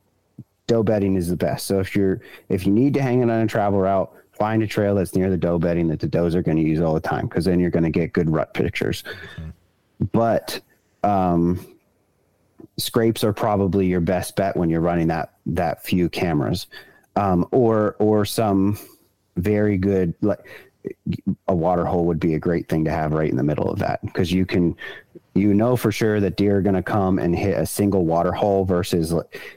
doe 0.68 0.84
bedding 0.84 1.15
is 1.15 1.30
the 1.30 1.36
best. 1.36 1.65
So 1.65 1.80
if 1.80 1.95
you're 1.95 2.22
if 2.49 2.65
you 2.65 2.72
need 2.72 2.93
to 2.93 3.01
hang 3.01 3.22
it 3.22 3.30
on 3.30 3.41
a 3.41 3.47
travel 3.47 3.80
route, 3.80 4.11
find 4.34 4.61
a 4.61 4.68
trail 4.68 4.95
that's 4.95 5.15
near 5.15 5.30
the 5.30 5.38
doe 5.38 5.57
bedding 5.57 5.88
that 5.88 5.99
the 5.99 6.07
does 6.07 6.36
are 6.36 6.41
going 6.41 6.57
to 6.57 6.63
use 6.63 6.80
all 6.80 6.93
the 6.93 6.99
time 6.99 7.28
because 7.28 7.45
then 7.45 7.59
you're 7.59 7.72
going 7.72 7.84
to 7.84 7.89
get 7.89 8.13
good 8.13 8.30
rut 8.30 8.53
pictures. 8.53 9.03
Mm-hmm. 9.36 10.05
But 10.11 10.61
um, 11.03 11.65
scrapes 12.78 13.24
are 13.24 13.34
probably 13.34 13.88
your 13.88 14.01
best 14.01 14.36
bet 14.36 14.55
when 14.55 14.70
you're 14.70 14.82
running 14.82 15.07
that 15.07 15.34
that 15.47 15.84
few 15.84 16.09
cameras, 16.09 16.68
um, 17.15 17.47
or 17.51 17.95
or 17.99 18.26
some 18.26 18.78
very 19.38 19.78
good 19.78 20.13
like 20.22 20.39
a 21.47 21.55
water 21.55 21.85
hole 21.85 22.05
would 22.05 22.19
be 22.19 22.35
a 22.35 22.39
great 22.39 22.67
thing 22.69 22.85
to 22.85 22.91
have 22.91 23.13
right 23.13 23.29
in 23.29 23.38
the 23.38 23.43
middle 23.43 23.69
of 23.69 23.79
that. 23.79 24.01
Because 24.05 24.31
you 24.31 24.45
can 24.45 24.75
you 25.33 25.53
know 25.53 25.75
for 25.75 25.91
sure 25.91 26.19
that 26.19 26.35
deer 26.35 26.57
are 26.57 26.61
going 26.61 26.75
to 26.75 26.83
come 26.83 27.19
and 27.19 27.35
hit 27.35 27.57
a 27.57 27.65
single 27.65 28.05
water 28.05 28.31
hole 28.31 28.65
versus 28.65 29.13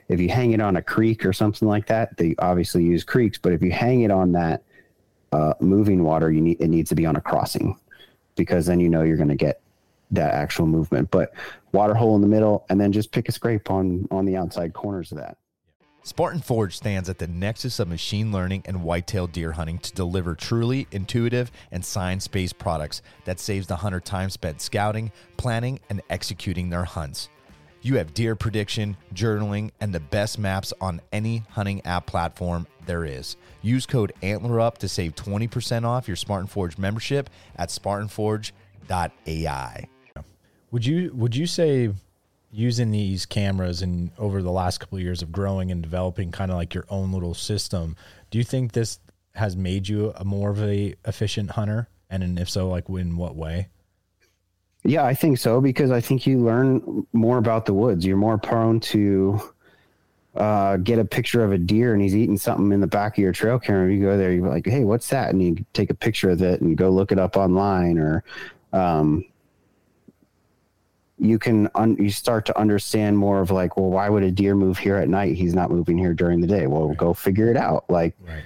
if 0.08 0.20
you 0.20 0.28
hang 0.28 0.52
it 0.52 0.60
on 0.60 0.76
a 0.76 0.82
creek 0.82 1.24
or 1.24 1.32
something 1.32 1.66
like 1.66 1.86
that 1.86 2.14
they 2.18 2.34
obviously 2.38 2.84
use 2.84 3.02
creeks 3.02 3.38
but 3.38 3.50
if 3.50 3.62
you 3.62 3.70
hang 3.70 4.02
it 4.02 4.10
on 4.10 4.32
that 4.32 4.62
uh, 5.32 5.54
moving 5.58 6.04
water 6.04 6.30
you 6.30 6.42
need 6.42 6.60
it 6.60 6.68
needs 6.68 6.90
to 6.90 6.94
be 6.94 7.06
on 7.06 7.16
a 7.16 7.20
crossing 7.20 7.74
because 8.36 8.66
then 8.66 8.78
you 8.80 8.90
know 8.90 9.02
you're 9.02 9.16
going 9.16 9.28
to 9.28 9.34
get 9.34 9.62
that 10.10 10.34
actual 10.34 10.66
movement. 10.66 11.10
But 11.10 11.32
water 11.72 11.94
hole 11.94 12.16
in 12.16 12.22
the 12.22 12.28
middle 12.28 12.64
and 12.68 12.80
then 12.80 12.92
just 12.92 13.12
pick 13.12 13.28
a 13.28 13.32
scrape 13.32 13.70
on 13.70 14.08
on 14.10 14.24
the 14.24 14.36
outside 14.36 14.72
corners 14.72 15.12
of 15.12 15.18
that 15.18 15.36
Spartan 16.10 16.40
Forge 16.40 16.76
stands 16.76 17.08
at 17.08 17.18
the 17.18 17.28
nexus 17.28 17.78
of 17.78 17.86
machine 17.86 18.32
learning 18.32 18.62
and 18.64 18.82
whitetail 18.82 19.28
deer 19.28 19.52
hunting 19.52 19.78
to 19.78 19.92
deliver 19.92 20.34
truly 20.34 20.88
intuitive 20.90 21.52
and 21.70 21.84
science 21.84 22.26
based 22.26 22.58
products 22.58 23.00
that 23.26 23.38
saves 23.38 23.68
the 23.68 23.76
hunter 23.76 24.00
time 24.00 24.28
spent 24.28 24.60
scouting, 24.60 25.12
planning, 25.36 25.78
and 25.88 26.02
executing 26.10 26.68
their 26.68 26.82
hunts. 26.82 27.28
You 27.82 27.96
have 27.98 28.12
deer 28.12 28.34
prediction, 28.34 28.96
journaling, 29.14 29.70
and 29.80 29.94
the 29.94 30.00
best 30.00 30.36
maps 30.36 30.72
on 30.80 31.00
any 31.12 31.44
hunting 31.48 31.80
app 31.86 32.06
platform 32.06 32.66
there 32.86 33.04
is. 33.04 33.36
Use 33.62 33.86
code 33.86 34.12
ANTLERUP 34.20 34.78
to 34.78 34.88
save 34.88 35.14
20% 35.14 35.84
off 35.84 36.08
your 36.08 36.16
Spartan 36.16 36.48
Forge 36.48 36.76
membership 36.76 37.30
at 37.54 37.68
spartanforge.ai. 37.68 39.88
Would 40.72 40.84
you 40.84 41.12
would 41.14 41.36
you 41.36 41.46
say 41.46 41.90
using 42.50 42.90
these 42.90 43.26
cameras 43.26 43.82
and 43.82 44.10
over 44.18 44.42
the 44.42 44.50
last 44.50 44.78
couple 44.78 44.98
of 44.98 45.02
years 45.02 45.22
of 45.22 45.30
growing 45.30 45.70
and 45.70 45.82
developing 45.82 46.32
kind 46.32 46.50
of 46.50 46.56
like 46.56 46.74
your 46.74 46.86
own 46.88 47.12
little 47.12 47.34
system, 47.34 47.96
do 48.30 48.38
you 48.38 48.44
think 48.44 48.72
this 48.72 48.98
has 49.34 49.56
made 49.56 49.88
you 49.88 50.12
a 50.16 50.24
more 50.24 50.50
of 50.50 50.62
a 50.62 50.94
efficient 51.06 51.52
hunter? 51.52 51.88
And 52.08 52.38
if 52.38 52.50
so, 52.50 52.68
like 52.68 52.88
in 52.88 53.16
what 53.16 53.36
way? 53.36 53.68
Yeah, 54.82 55.04
I 55.04 55.14
think 55.14 55.38
so 55.38 55.60
because 55.60 55.90
I 55.90 56.00
think 56.00 56.26
you 56.26 56.38
learn 56.38 57.06
more 57.12 57.38
about 57.38 57.66
the 57.66 57.74
woods. 57.74 58.04
You're 58.04 58.16
more 58.16 58.38
prone 58.38 58.80
to 58.80 59.40
uh, 60.34 60.78
get 60.78 60.98
a 60.98 61.04
picture 61.04 61.44
of 61.44 61.52
a 61.52 61.58
deer 61.58 61.92
and 61.92 62.02
he's 62.02 62.16
eating 62.16 62.38
something 62.38 62.72
in 62.72 62.80
the 62.80 62.86
back 62.86 63.18
of 63.18 63.22
your 63.22 63.32
trail 63.32 63.58
camera. 63.58 63.92
You 63.92 64.02
go 64.02 64.16
there, 64.16 64.32
you're 64.32 64.48
like, 64.48 64.66
"Hey, 64.66 64.84
what's 64.84 65.08
that?" 65.10 65.30
And 65.30 65.42
you 65.42 65.64
take 65.72 65.90
a 65.90 65.94
picture 65.94 66.30
of 66.30 66.42
it 66.42 66.60
and 66.60 66.76
go 66.76 66.90
look 66.90 67.12
it 67.12 67.18
up 67.18 67.36
online, 67.36 67.98
or 67.98 68.24
um, 68.72 69.24
you 71.20 71.38
can 71.38 71.68
un- 71.74 71.96
you 71.98 72.10
start 72.10 72.46
to 72.46 72.58
understand 72.58 73.18
more 73.18 73.40
of 73.40 73.50
like, 73.50 73.76
well, 73.76 73.90
why 73.90 74.08
would 74.08 74.22
a 74.22 74.30
deer 74.30 74.54
move 74.54 74.78
here 74.78 74.96
at 74.96 75.08
night? 75.08 75.36
He's 75.36 75.54
not 75.54 75.70
moving 75.70 75.98
here 75.98 76.14
during 76.14 76.40
the 76.40 76.46
day. 76.46 76.66
Well, 76.66 76.88
right. 76.88 76.96
go 76.96 77.12
figure 77.12 77.50
it 77.50 77.58
out. 77.58 77.84
Like 77.90 78.16
right. 78.26 78.42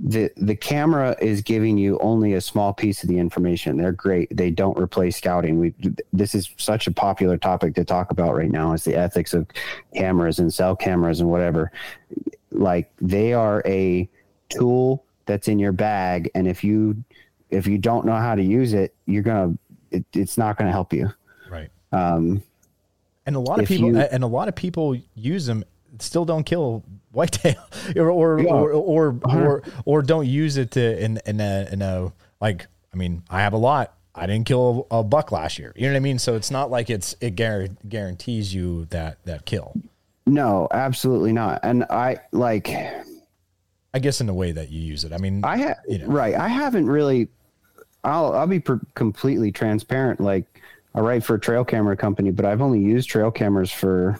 the 0.00 0.30
the 0.36 0.56
camera 0.56 1.16
is 1.20 1.40
giving 1.40 1.78
you 1.78 1.98
only 2.00 2.34
a 2.34 2.40
small 2.40 2.72
piece 2.72 3.04
of 3.04 3.08
the 3.08 3.18
information. 3.18 3.76
They're 3.76 3.92
great. 3.92 4.36
They 4.36 4.50
don't 4.50 4.76
replace 4.76 5.16
scouting. 5.16 5.60
We 5.60 5.74
this 6.12 6.34
is 6.34 6.50
such 6.56 6.88
a 6.88 6.92
popular 6.92 7.36
topic 7.36 7.76
to 7.76 7.84
talk 7.84 8.10
about 8.10 8.34
right 8.34 8.50
now. 8.50 8.72
Is 8.72 8.82
the 8.82 8.96
ethics 8.96 9.32
of 9.32 9.46
cameras 9.94 10.40
and 10.40 10.52
cell 10.52 10.74
cameras 10.74 11.20
and 11.20 11.30
whatever. 11.30 11.70
Like 12.50 12.90
they 13.00 13.34
are 13.34 13.62
a 13.66 14.08
tool 14.48 15.04
that's 15.26 15.46
in 15.46 15.60
your 15.60 15.72
bag, 15.72 16.28
and 16.34 16.48
if 16.48 16.64
you 16.64 17.04
if 17.50 17.68
you 17.68 17.78
don't 17.78 18.04
know 18.04 18.16
how 18.16 18.34
to 18.34 18.42
use 18.42 18.72
it, 18.72 18.96
you're 19.06 19.22
gonna 19.22 19.56
it, 19.92 20.04
it's 20.12 20.36
not 20.36 20.58
gonna 20.58 20.72
help 20.72 20.92
you. 20.92 21.12
Um, 21.96 22.42
and 23.24 23.36
a 23.36 23.40
lot 23.40 23.60
of 23.60 23.66
people, 23.66 23.92
you, 23.92 23.98
and 23.98 24.22
a 24.22 24.28
lot 24.28 24.48
of 24.48 24.54
people 24.54 24.96
use 25.14 25.46
them, 25.46 25.64
still 25.98 26.24
don't 26.24 26.44
kill 26.44 26.84
whitetail, 27.12 27.56
or 27.96 28.10
or, 28.10 28.40
yeah, 28.40 28.50
or, 28.50 28.70
or, 28.70 29.20
or 29.24 29.62
or 29.84 30.02
don't 30.02 30.26
use 30.26 30.56
it 30.56 30.72
to 30.72 31.02
in 31.02 31.20
in 31.26 31.40
a 31.40 31.68
in 31.72 31.82
a 31.82 32.12
like. 32.40 32.66
I 32.92 32.96
mean, 32.96 33.24
I 33.28 33.40
have 33.40 33.52
a 33.52 33.58
lot. 33.58 33.92
I 34.14 34.26
didn't 34.26 34.46
kill 34.46 34.86
a, 34.90 34.98
a 34.98 35.04
buck 35.04 35.30
last 35.30 35.58
year. 35.58 35.72
You 35.76 35.82
know 35.82 35.92
what 35.92 35.96
I 35.96 36.00
mean? 36.00 36.18
So 36.18 36.34
it's 36.34 36.50
not 36.50 36.70
like 36.70 36.88
it's 36.88 37.14
it 37.20 37.36
guarantees 37.36 38.54
you 38.54 38.86
that 38.86 39.18
that 39.24 39.44
kill. 39.44 39.74
No, 40.26 40.68
absolutely 40.70 41.32
not. 41.32 41.60
And 41.62 41.84
I 41.84 42.18
like. 42.32 42.70
I 43.94 43.98
guess 43.98 44.20
in 44.20 44.26
the 44.26 44.34
way 44.34 44.52
that 44.52 44.70
you 44.70 44.80
use 44.80 45.04
it. 45.04 45.12
I 45.12 45.18
mean, 45.18 45.42
I 45.44 45.58
ha- 45.58 45.80
you 45.88 45.98
know. 45.98 46.06
right. 46.06 46.34
I 46.34 46.48
haven't 46.48 46.86
really. 46.86 47.28
I'll 48.04 48.32
I'll 48.34 48.46
be 48.46 48.60
per- 48.60 48.80
completely 48.94 49.52
transparent. 49.52 50.20
Like 50.20 50.55
I 50.96 51.00
write 51.00 51.22
for 51.22 51.34
a 51.34 51.40
trail 51.40 51.62
camera 51.62 51.94
company, 51.94 52.30
but 52.30 52.46
I've 52.46 52.62
only 52.62 52.80
used 52.80 53.10
trail 53.10 53.30
cameras 53.30 53.70
for 53.70 54.18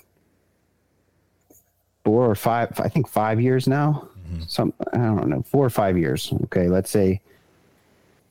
four 2.05 2.31
or 2.31 2.35
five, 2.35 2.79
I 2.79 2.89
think 2.89 3.09
five 3.09 3.41
years 3.41 3.67
now. 3.67 4.09
Mm-hmm. 4.29 4.43
Some, 4.47 4.75
I 4.93 4.99
don't 4.99 5.31
know, 5.31 5.43
four 5.43 5.65
or 5.65 5.71
five 5.71 5.97
years. 5.97 6.33
Okay. 6.45 6.69
Let's 6.69 6.91
say 6.91 7.23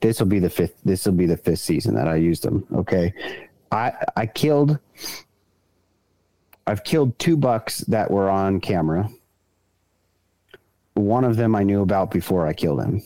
this 0.00 0.20
will 0.20 0.28
be 0.28 0.38
the 0.38 0.48
fifth, 0.48 0.76
this 0.84 1.04
will 1.06 1.14
be 1.14 1.26
the 1.26 1.36
fifth 1.36 1.58
season 1.58 1.94
that 1.96 2.06
I 2.06 2.16
used 2.16 2.44
them. 2.44 2.64
Okay. 2.72 3.12
I, 3.72 3.92
I 4.16 4.26
killed, 4.26 4.78
I've 6.68 6.84
killed 6.84 7.18
two 7.18 7.36
bucks 7.36 7.78
that 7.80 8.10
were 8.10 8.30
on 8.30 8.60
camera. 8.60 9.10
One 10.94 11.24
of 11.24 11.36
them 11.36 11.56
I 11.56 11.64
knew 11.64 11.82
about 11.82 12.12
before 12.12 12.46
I 12.46 12.52
killed 12.52 12.80
him. 12.80 13.02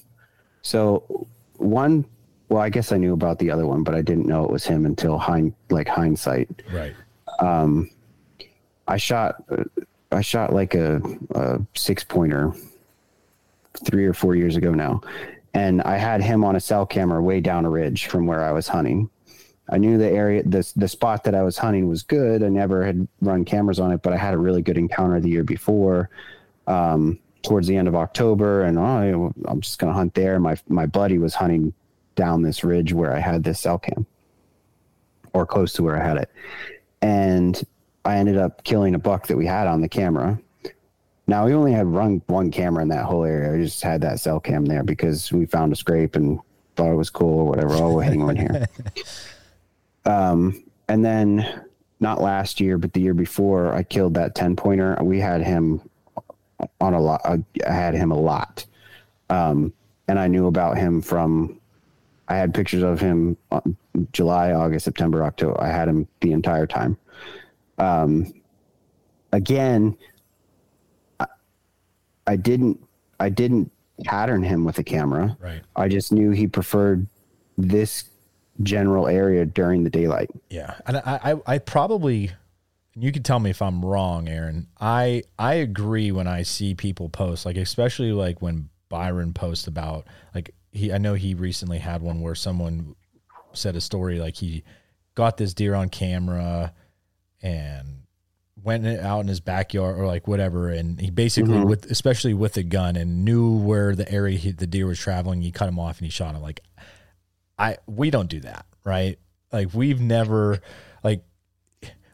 So 0.61 1.27
one 1.57 2.05
well, 2.51 2.61
I 2.61 2.69
guess 2.69 2.91
I 2.91 2.97
knew 2.97 3.13
about 3.13 3.39
the 3.39 3.51
other 3.51 3.65
one, 3.65 3.85
but 3.85 3.95
I 3.95 4.03
didn't 4.03 4.27
know 4.27 4.45
it 4.45 4.51
was 4.51 4.65
him 4.65 4.85
until 4.85 5.19
hind 5.19 5.55
like 5.71 5.87
hindsight. 5.87 6.63
Right. 6.73 6.95
Um, 7.39 7.89
I 8.89 8.97
shot, 8.97 9.45
I 10.11 10.21
shot 10.21 10.53
like 10.53 10.75
a, 10.75 11.01
a 11.31 11.61
six 11.75 12.03
pointer 12.03 12.53
three 13.85 14.05
or 14.05 14.13
four 14.13 14.35
years 14.35 14.57
ago 14.57 14.75
now, 14.75 15.01
and 15.55 15.81
I 15.83 15.97
had 15.97 16.21
him 16.21 16.43
on 16.43 16.57
a 16.57 16.61
cell 16.61 16.85
camera 16.85 17.23
way 17.23 17.41
down 17.41 17.65
a 17.65 17.71
ridge 17.71 18.07
from 18.07 18.27
where 18.27 18.43
I 18.43 18.51
was 18.51 18.67
hunting. 18.67 19.09
I 19.69 19.79
knew 19.79 19.97
the 19.97 20.11
area, 20.11 20.43
the 20.43 20.69
the 20.75 20.89
spot 20.89 21.23
that 21.25 21.37
I 21.37 21.43
was 21.43 21.57
hunting 21.57 21.87
was 21.87 22.03
good. 22.03 22.43
I 22.43 22.49
never 22.49 22.85
had 22.85 23.07
run 23.21 23.45
cameras 23.45 23.79
on 23.79 23.93
it, 23.93 24.03
but 24.03 24.13
I 24.13 24.17
had 24.17 24.35
a 24.35 24.39
really 24.39 24.61
good 24.61 24.77
encounter 24.77 25.21
the 25.21 25.31
year 25.31 25.45
before. 25.45 26.11
Um, 26.67 27.21
towards 27.43 27.67
the 27.67 27.77
end 27.77 27.89
of 27.89 27.95
October, 27.95 28.65
and 28.65 28.79
oh, 28.79 29.33
I'm 29.47 29.61
just 29.61 29.79
gonna 29.79 29.93
hunt 29.93 30.15
there. 30.15 30.41
My 30.41 30.57
my 30.69 30.87
buddy 30.87 31.19
was 31.19 31.35
hunting 31.35 31.73
down 32.21 32.43
this 32.43 32.63
ridge 32.63 32.93
where 32.93 33.15
I 33.15 33.19
had 33.19 33.43
this 33.43 33.61
cell 33.61 33.79
cam 33.79 34.07
or 35.33 35.47
close 35.47 35.73
to 35.73 35.83
where 35.83 35.99
I 35.99 36.07
had 36.07 36.19
it. 36.19 36.31
And 37.01 37.61
I 38.05 38.17
ended 38.17 38.37
up 38.37 38.63
killing 38.63 38.95
a 38.95 38.99
buck 38.99 39.27
that 39.29 39.39
we 39.39 39.47
had 39.47 39.67
on 39.67 39.81
the 39.81 39.89
camera. 39.89 40.39
Now 41.27 41.47
we 41.47 41.55
only 41.55 41.73
had 41.73 41.87
run 41.87 42.21
one 42.27 42.51
camera 42.51 42.83
in 42.83 42.89
that 42.89 43.07
whole 43.07 43.25
area. 43.25 43.55
I 43.55 43.65
just 43.65 43.83
had 43.83 44.03
that 44.03 44.21
cell 44.21 44.39
cam 44.39 44.67
there 44.67 44.83
because 44.83 45.33
we 45.33 45.47
found 45.47 45.73
a 45.73 45.77
scrape 45.77 46.15
and 46.15 46.39
thought 46.77 46.93
it 46.93 46.97
was 46.97 47.09
cool 47.09 47.39
or 47.39 47.45
whatever. 47.47 47.73
Oh, 47.73 47.95
we'll 47.95 48.01
hang 48.01 48.23
one 48.23 48.37
here. 48.37 48.67
um, 50.05 50.63
and 50.89 51.03
then 51.03 51.65
not 52.01 52.21
last 52.21 52.61
year, 52.61 52.77
but 52.77 52.93
the 52.93 53.01
year 53.01 53.15
before, 53.15 53.73
I 53.73 53.83
killed 53.83 54.15
that 54.15 54.35
ten 54.35 54.57
pointer. 54.57 54.99
We 55.01 55.21
had 55.21 55.41
him 55.41 55.81
on 56.81 56.93
a 56.93 57.01
lot. 57.01 57.23
I 57.25 57.43
had 57.73 57.95
him 57.95 58.11
a 58.11 58.19
lot, 58.19 58.67
um, 59.29 59.73
and 60.09 60.19
I 60.19 60.27
knew 60.27 60.49
about 60.49 60.77
him 60.77 61.01
from 61.01 61.60
I 62.31 62.37
had 62.37 62.55
pictures 62.55 62.85
of 62.85 63.01
him 63.01 63.37
July, 64.13 64.53
August, 64.53 64.85
September, 64.85 65.25
October. 65.25 65.61
I 65.61 65.67
had 65.67 65.89
him 65.89 66.07
the 66.21 66.31
entire 66.31 66.67
time. 66.67 66.97
Um, 67.77 68.33
again, 69.33 69.99
I, 71.19 71.27
I 72.29 72.37
didn't 72.37 72.81
I 73.19 73.31
didn't 73.31 73.73
pattern 74.05 74.45
him 74.45 74.65
with 74.65 74.79
a 74.79 74.85
camera. 74.85 75.37
Right. 75.41 75.63
I 75.75 75.89
just 75.89 76.13
knew 76.13 76.31
he 76.31 76.47
preferred 76.47 77.09
this 77.59 78.05
general 78.63 79.09
area 79.09 79.45
during 79.45 79.83
the 79.83 79.91
daylight. 79.91 80.31
Yeah, 80.51 80.77
and 80.87 80.99
I 80.99 81.21
I, 81.25 81.55
I 81.55 81.59
probably 81.59 82.31
you 82.95 83.11
can 83.11 83.25
tell 83.25 83.41
me 83.41 83.51
if 83.51 83.61
I'm 83.61 83.85
wrong, 83.85 84.29
Aaron. 84.29 84.69
I 84.81 85.25
I 85.37 85.55
agree 85.55 86.13
when 86.13 86.29
I 86.29 86.43
see 86.43 86.77
people 86.77 87.09
post 87.09 87.45
like 87.45 87.57
especially 87.57 88.13
like 88.13 88.41
when 88.41 88.69
Byron 88.89 89.33
posts 89.33 89.67
about 89.67 90.07
like 90.33 90.55
he 90.71 90.93
I 90.93 90.99
know 90.99 91.15
he 91.15 91.35
recently 91.35 91.79
had 91.79 92.03
one 92.03 92.21
where 92.21 92.35
someone 92.35 92.95
said 93.53 93.77
a 93.77 93.81
story 93.81 94.21
like 94.21 94.37
he 94.37 94.63
got 95.15 95.37
this 95.37 95.55
deer 95.55 95.75
on 95.75 95.89
camera 95.89 96.73
and 97.43 98.03
went 98.63 98.87
out 98.87 99.21
in 99.21 99.29
his 99.29 99.41
backyard 99.41 99.99
or 99.99 100.07
like 100.07 100.29
whatever. 100.29 100.69
And 100.69 101.01
he 101.01 101.11
basically 101.11 101.55
mm-hmm. 101.55 101.69
with 101.69 101.91
especially 101.91 102.35
with 102.35 102.57
a 102.57 102.63
gun 102.63 102.97
and 102.97 103.25
knew 103.25 103.57
where 103.57 103.97
the 103.97 104.11
area 104.11 104.39
he, 104.39 104.53
the 104.53 104.67
deer 104.67 104.87
was 104.87 104.99
traveling 104.99 105.41
he 105.41 105.51
cut 105.51 105.69
him 105.69 105.79
off 105.79 105.99
and 105.99 106.07
he 106.07 106.11
shot 106.11 106.35
him. 106.35 106.43
Like 106.43 106.61
i 107.59 107.77
we 107.87 108.11
don't 108.11 108.29
do 108.29 108.41
that 108.41 108.67
right? 108.85 109.19
Like 109.53 109.75
we've 109.75 110.01
never 110.01 110.61
like 111.03 111.25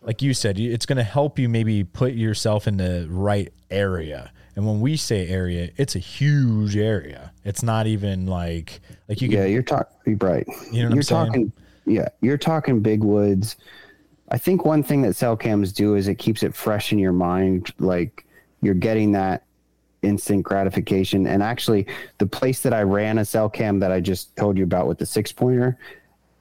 like 0.03 0.23
you 0.23 0.35
said 0.35 0.59
it's 0.59 0.87
going 0.87 0.97
to 0.97 1.03
help 1.03 1.39
you 1.39 1.49
maybe 1.49 1.85
put 1.85 2.13
yourself 2.13 2.67
in 2.67 2.77
the 2.77 3.07
right 3.11 3.53
area 3.71 4.33
and 4.57 4.67
when 4.67 4.81
we 4.81 4.97
say 4.97 5.29
area, 5.29 5.71
it's 5.77 5.95
a 5.95 5.99
huge 5.99 6.77
area. 6.77 7.31
It's 7.45 7.63
not 7.63 7.87
even 7.87 8.27
like 8.27 8.81
like 9.09 9.21
you. 9.21 9.29
Can, 9.29 9.39
yeah, 9.39 9.45
you're 9.45 9.63
talking 9.63 10.17
right. 10.19 10.47
You 10.73 10.83
know, 10.83 10.89
what 10.89 10.95
you're 10.95 11.03
talking. 11.03 11.53
Yeah, 11.85 12.09
you're 12.23 12.39
talking 12.39 12.81
big 12.81 13.05
woods. 13.05 13.57
I 14.31 14.39
think 14.39 14.65
one 14.65 14.83
thing 14.83 15.03
that 15.03 15.15
cell 15.15 15.37
cams 15.37 15.73
do 15.73 15.95
is 15.95 16.09
it 16.09 16.17
keeps 16.17 16.43
it 16.43 16.55
fresh 16.55 16.91
in 16.91 16.99
your 16.99 17.13
mind. 17.13 17.73
Like 17.79 18.27
you're 18.63 18.75
getting 18.75 19.13
that 19.13 19.45
instant 20.03 20.43
gratification. 20.43 21.27
And 21.27 21.43
actually, 21.43 21.87
the 22.17 22.27
place 22.27 22.61
that 22.63 22.73
I 22.73 22.83
ran 22.83 23.19
a 23.19 23.25
cell 23.27 23.51
cam 23.51 23.79
that 23.81 23.93
I 23.93 24.01
just 24.01 24.35
told 24.37 24.57
you 24.57 24.65
about 24.65 24.89
with 24.89 24.99
the 24.99 25.07
six 25.07 25.33
pointer, 25.33 25.79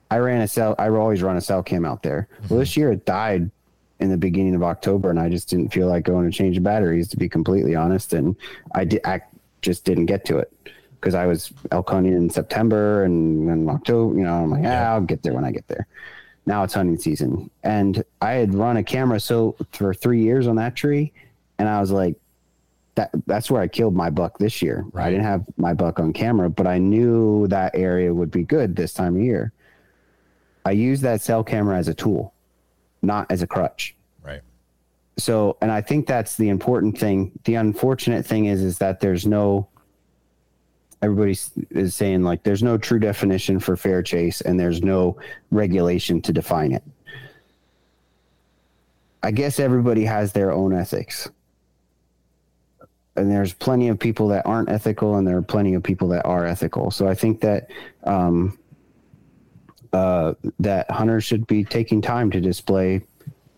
I 0.09 0.18
ran 0.20 0.41
a 0.41 0.47
cell. 0.47 0.74
I 0.80 0.88
always 0.88 1.22
run 1.22 1.36
a 1.36 1.41
cell 1.41 1.61
cam 1.61 1.84
out 1.84 2.01
there. 2.01 2.30
Mm-hmm. 2.36 2.47
Well, 2.47 2.59
this 2.59 2.78
year 2.78 2.93
it 2.93 3.05
died 3.05 3.51
in 3.99 4.09
the 4.09 4.17
beginning 4.17 4.55
of 4.55 4.63
October, 4.63 5.09
and 5.09 5.19
I 5.19 5.29
just 5.29 5.49
didn't 5.49 5.73
feel 5.73 5.87
like 5.87 6.03
going 6.03 6.29
to 6.29 6.35
change 6.35 6.55
the 6.55 6.61
batteries, 6.61 7.07
to 7.09 7.17
be 7.17 7.29
completely 7.29 7.75
honest. 7.75 8.13
And 8.13 8.35
I 8.73 8.85
did, 8.85 9.01
I 9.05 9.21
just 9.61 9.85
didn't 9.85 10.07
get 10.07 10.25
to 10.25 10.37
it 10.37 10.51
because 10.99 11.15
I 11.15 11.25
was 11.25 11.53
elk 11.71 11.89
hunting 11.89 12.13
in 12.13 12.29
September 12.29 13.03
and 13.03 13.49
in 13.49 13.69
October. 13.69 14.17
You 14.17 14.25
know, 14.25 14.33
I'm 14.33 14.51
like, 14.51 14.61
ah, 14.61 14.67
yeah, 14.67 14.93
I'll 14.93 15.01
get 15.01 15.23
there 15.23 15.33
when 15.33 15.45
I 15.45 15.51
get 15.51 15.67
there. 15.67 15.87
Now 16.45 16.63
it's 16.63 16.73
hunting 16.73 16.97
season, 16.97 17.49
and 17.63 18.03
I 18.21 18.33
had 18.33 18.53
run 18.53 18.77
a 18.77 18.83
camera 18.83 19.19
so 19.19 19.55
for 19.71 19.93
three 19.93 20.21
years 20.21 20.45
on 20.47 20.57
that 20.57 20.75
tree, 20.75 21.11
and 21.57 21.67
I 21.67 21.79
was 21.79 21.89
like, 21.89 22.15
that 22.93 23.09
that's 23.25 23.49
where 23.49 23.61
I 23.61 23.67
killed 23.67 23.95
my 23.95 24.11
buck 24.11 24.37
this 24.37 24.61
year. 24.61 24.85
Right. 24.91 25.07
I 25.07 25.09
didn't 25.09 25.25
have 25.25 25.45
my 25.57 25.73
buck 25.73 25.99
on 25.99 26.13
camera, 26.13 26.49
but 26.49 26.67
I 26.67 26.77
knew 26.77 27.47
that 27.47 27.75
area 27.75 28.13
would 28.13 28.29
be 28.29 28.43
good 28.43 28.75
this 28.75 28.93
time 28.93 29.15
of 29.15 29.23
year. 29.23 29.53
I 30.65 30.71
used 30.71 31.01
that 31.01 31.21
cell 31.21 31.43
camera 31.43 31.77
as 31.77 31.87
a 31.87 31.93
tool 31.93 32.34
not 33.06 33.32
as 33.32 33.41
a 33.41 33.47
crutch. 33.47 33.95
Right. 34.24 34.41
So, 35.18 35.58
and 35.62 35.72
I 35.72 35.82
think 35.82 36.08
that's 36.08 36.36
the 36.36 36.49
important 36.49 36.97
thing. 36.97 37.32
The 37.45 37.56
unfortunate 37.56 38.26
thing 38.26 38.45
is, 38.45 38.62
is 38.62 38.78
that 38.80 38.99
there's 38.99 39.26
no, 39.26 39.68
everybody 41.01 41.38
is 41.70 41.95
saying 41.95 42.24
like 42.24 42.43
there's 42.43 42.64
no 42.64 42.78
true 42.78 42.99
definition 42.99 43.60
for 43.60 43.76
fair 43.76 44.01
chase 44.01 44.41
and 44.41 44.60
there's 44.60 44.82
no 44.82 45.18
regulation 45.51 46.22
to 46.24 46.34
define 46.34 46.72
it. 46.72 46.84
I 49.24 49.32
guess 49.32 49.60
everybody 49.60 50.06
has 50.06 50.34
their 50.34 50.51
own 50.51 50.74
ethics. 50.74 51.30
And 53.16 53.32
there's 53.32 53.53
plenty 53.53 53.88
of 53.88 53.97
people 53.97 54.28
that 54.28 54.45
aren't 54.45 54.70
ethical, 54.70 55.16
and 55.16 55.26
there 55.26 55.38
are 55.38 55.41
plenty 55.41 55.74
of 55.74 55.82
people 55.82 56.10
that 56.10 56.26
are 56.26 56.45
ethical. 56.45 56.91
So 56.91 57.08
I 57.08 57.16
think 57.16 57.39
that 57.41 57.72
um, 58.03 58.60
uh, 59.95 60.33
that 60.59 60.91
hunters 60.91 61.23
should 61.23 61.47
be 61.47 61.63
taking 61.63 62.01
time 62.01 62.29
to 62.29 62.41
display 62.41 63.01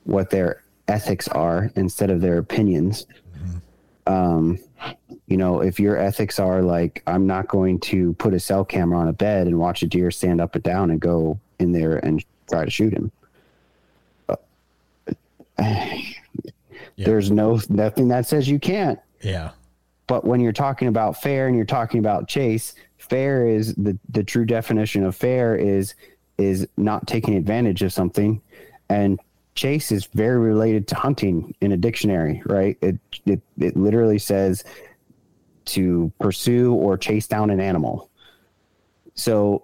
what 0.03 0.29
their 0.29 0.61
ethics 0.88 1.27
are 1.29 1.71
instead 1.75 2.11
of 2.11 2.21
their 2.21 2.38
opinions. 2.38 3.07
Mm-hmm. 3.35 4.13
Um, 4.13 4.59
you 5.25 5.35
know, 5.35 5.61
if 5.61 5.79
your 5.79 5.97
ethics 5.97 6.38
are 6.38 6.61
like, 6.61 7.01
I'm 7.07 7.25
not 7.25 7.47
going 7.47 7.79
to 7.79 8.13
put 8.13 8.35
a 8.35 8.39
cell 8.39 8.63
camera 8.63 8.99
on 8.99 9.07
a 9.07 9.13
bed 9.13 9.47
and 9.47 9.57
watch 9.57 9.81
a 9.81 9.88
deer 9.88 10.11
stand 10.11 10.39
up 10.39 10.53
and 10.53 10.63
down 10.63 10.91
and 10.91 10.99
go 10.99 11.39
in 11.57 11.71
there 11.71 11.97
and 12.05 12.23
try 12.47 12.65
to 12.65 12.71
shoot 12.71 12.93
him. 12.93 13.11
Uh, 15.59 15.95
there's 16.97 17.31
no 17.31 17.59
nothing 17.67 18.09
that 18.09 18.27
says 18.27 18.47
you 18.47 18.59
can't. 18.59 18.99
Yeah. 19.21 19.51
But 20.05 20.23
when 20.23 20.39
you're 20.39 20.51
talking 20.51 20.88
about 20.88 21.19
fair 21.19 21.47
and 21.47 21.55
you're 21.55 21.65
talking 21.65 21.99
about 21.99 22.27
chase, 22.27 22.75
fair 22.97 23.47
is 23.47 23.73
the 23.73 23.97
the 24.09 24.23
true 24.23 24.45
definition 24.45 25.03
of 25.03 25.15
fair 25.15 25.55
is 25.55 25.95
is 26.38 26.67
not 26.77 27.07
taking 27.07 27.35
advantage 27.35 27.81
of 27.83 27.91
something, 27.93 28.41
and 28.89 29.19
chase 29.55 29.91
is 29.91 30.05
very 30.05 30.39
related 30.39 30.88
to 30.89 30.95
hunting 30.95 31.53
in 31.61 31.71
a 31.71 31.77
dictionary, 31.77 32.41
right? 32.45 32.77
It 32.81 32.97
it 33.25 33.41
it 33.57 33.75
literally 33.75 34.19
says 34.19 34.63
to 35.65 36.11
pursue 36.19 36.73
or 36.73 36.97
chase 36.97 37.27
down 37.27 37.49
an 37.49 37.59
animal. 37.59 38.09
So 39.15 39.63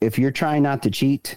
if 0.00 0.18
you're 0.18 0.30
trying 0.30 0.62
not 0.62 0.82
to 0.84 0.90
cheat, 0.90 1.36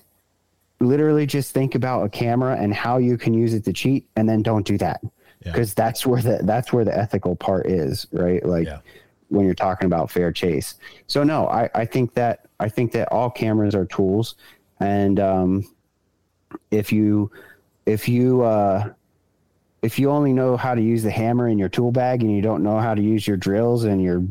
literally 0.79 1.25
just 1.25 1.51
think 1.51 1.75
about 1.75 2.03
a 2.03 2.09
camera 2.09 2.55
and 2.57 2.73
how 2.73 2.97
you 2.97 3.17
can 3.17 3.33
use 3.33 3.53
it 3.53 3.65
to 3.65 3.73
cheat 3.73 4.07
and 4.15 4.29
then 4.29 4.41
don't 4.41 4.65
do 4.65 4.77
that 4.77 5.01
because 5.43 5.69
yeah. 5.71 5.85
that's 5.85 6.05
where 6.05 6.21
the 6.21 6.39
that's 6.43 6.71
where 6.71 6.85
the 6.85 6.95
ethical 6.95 7.35
part 7.35 7.65
is 7.65 8.05
right 8.11 8.45
like 8.45 8.67
yeah. 8.67 8.79
When 9.29 9.45
you're 9.45 9.53
talking 9.53 9.85
about 9.85 10.09
fair 10.09 10.31
chase. 10.31 10.75
So 11.07 11.23
no 11.23 11.47
I, 11.47 11.69
I 11.75 11.85
think 11.85 12.13
that 12.13 12.47
i 12.59 12.69
think 12.69 12.91
that 12.93 13.11
all 13.11 13.29
cameras 13.29 13.75
are 13.75 13.85
tools. 13.85 14.35
And 14.79 15.19
um, 15.19 15.63
if 16.71 16.91
you 16.91 17.31
if 17.85 18.07
you 18.07 18.43
uh, 18.43 18.91
if 19.81 19.97
you 19.97 20.09
only 20.09 20.33
know 20.33 20.57
how 20.57 20.75
to 20.75 20.81
use 20.81 21.03
the 21.03 21.11
hammer 21.11 21.47
in 21.47 21.57
your 21.57 21.69
tool 21.69 21.91
bag 21.91 22.21
and 22.21 22.35
you 22.35 22.41
don't 22.41 22.63
know 22.63 22.79
how 22.79 22.93
to 22.93 23.01
use 23.01 23.27
your 23.27 23.37
drills 23.37 23.85
and 23.85 24.01
your 24.01 24.23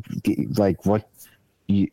like 0.56 0.84
what 0.86 1.08
you 1.66 1.88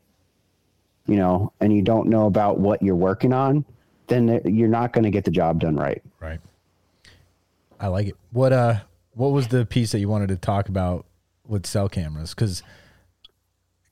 you 1.08 1.16
know 1.16 1.52
and 1.60 1.74
you 1.74 1.82
don't 1.82 2.08
know 2.08 2.28
about 2.28 2.60
what 2.60 2.82
you're 2.82 2.96
working 2.96 3.34
on 3.34 3.66
then 4.08 4.42
you're 4.46 4.68
not 4.68 4.94
going 4.94 5.04
to 5.04 5.10
get 5.10 5.24
the 5.24 5.32
job 5.32 5.60
done 5.60 5.76
right. 5.76 6.04
Right. 6.20 6.40
I 7.80 7.88
like 7.88 8.08
it. 8.08 8.16
What 8.32 8.54
uh 8.54 8.82
what 9.14 9.30
was 9.30 9.48
the 9.48 9.66
piece 9.66 9.92
that 9.92 10.00
you 10.00 10.10
wanted 10.10 10.30
to 10.30 10.38
talk 10.38 10.70
about 10.70 11.06
with 11.48 11.66
cell 11.66 11.90
cameras? 11.90 12.34
Because 12.34 12.64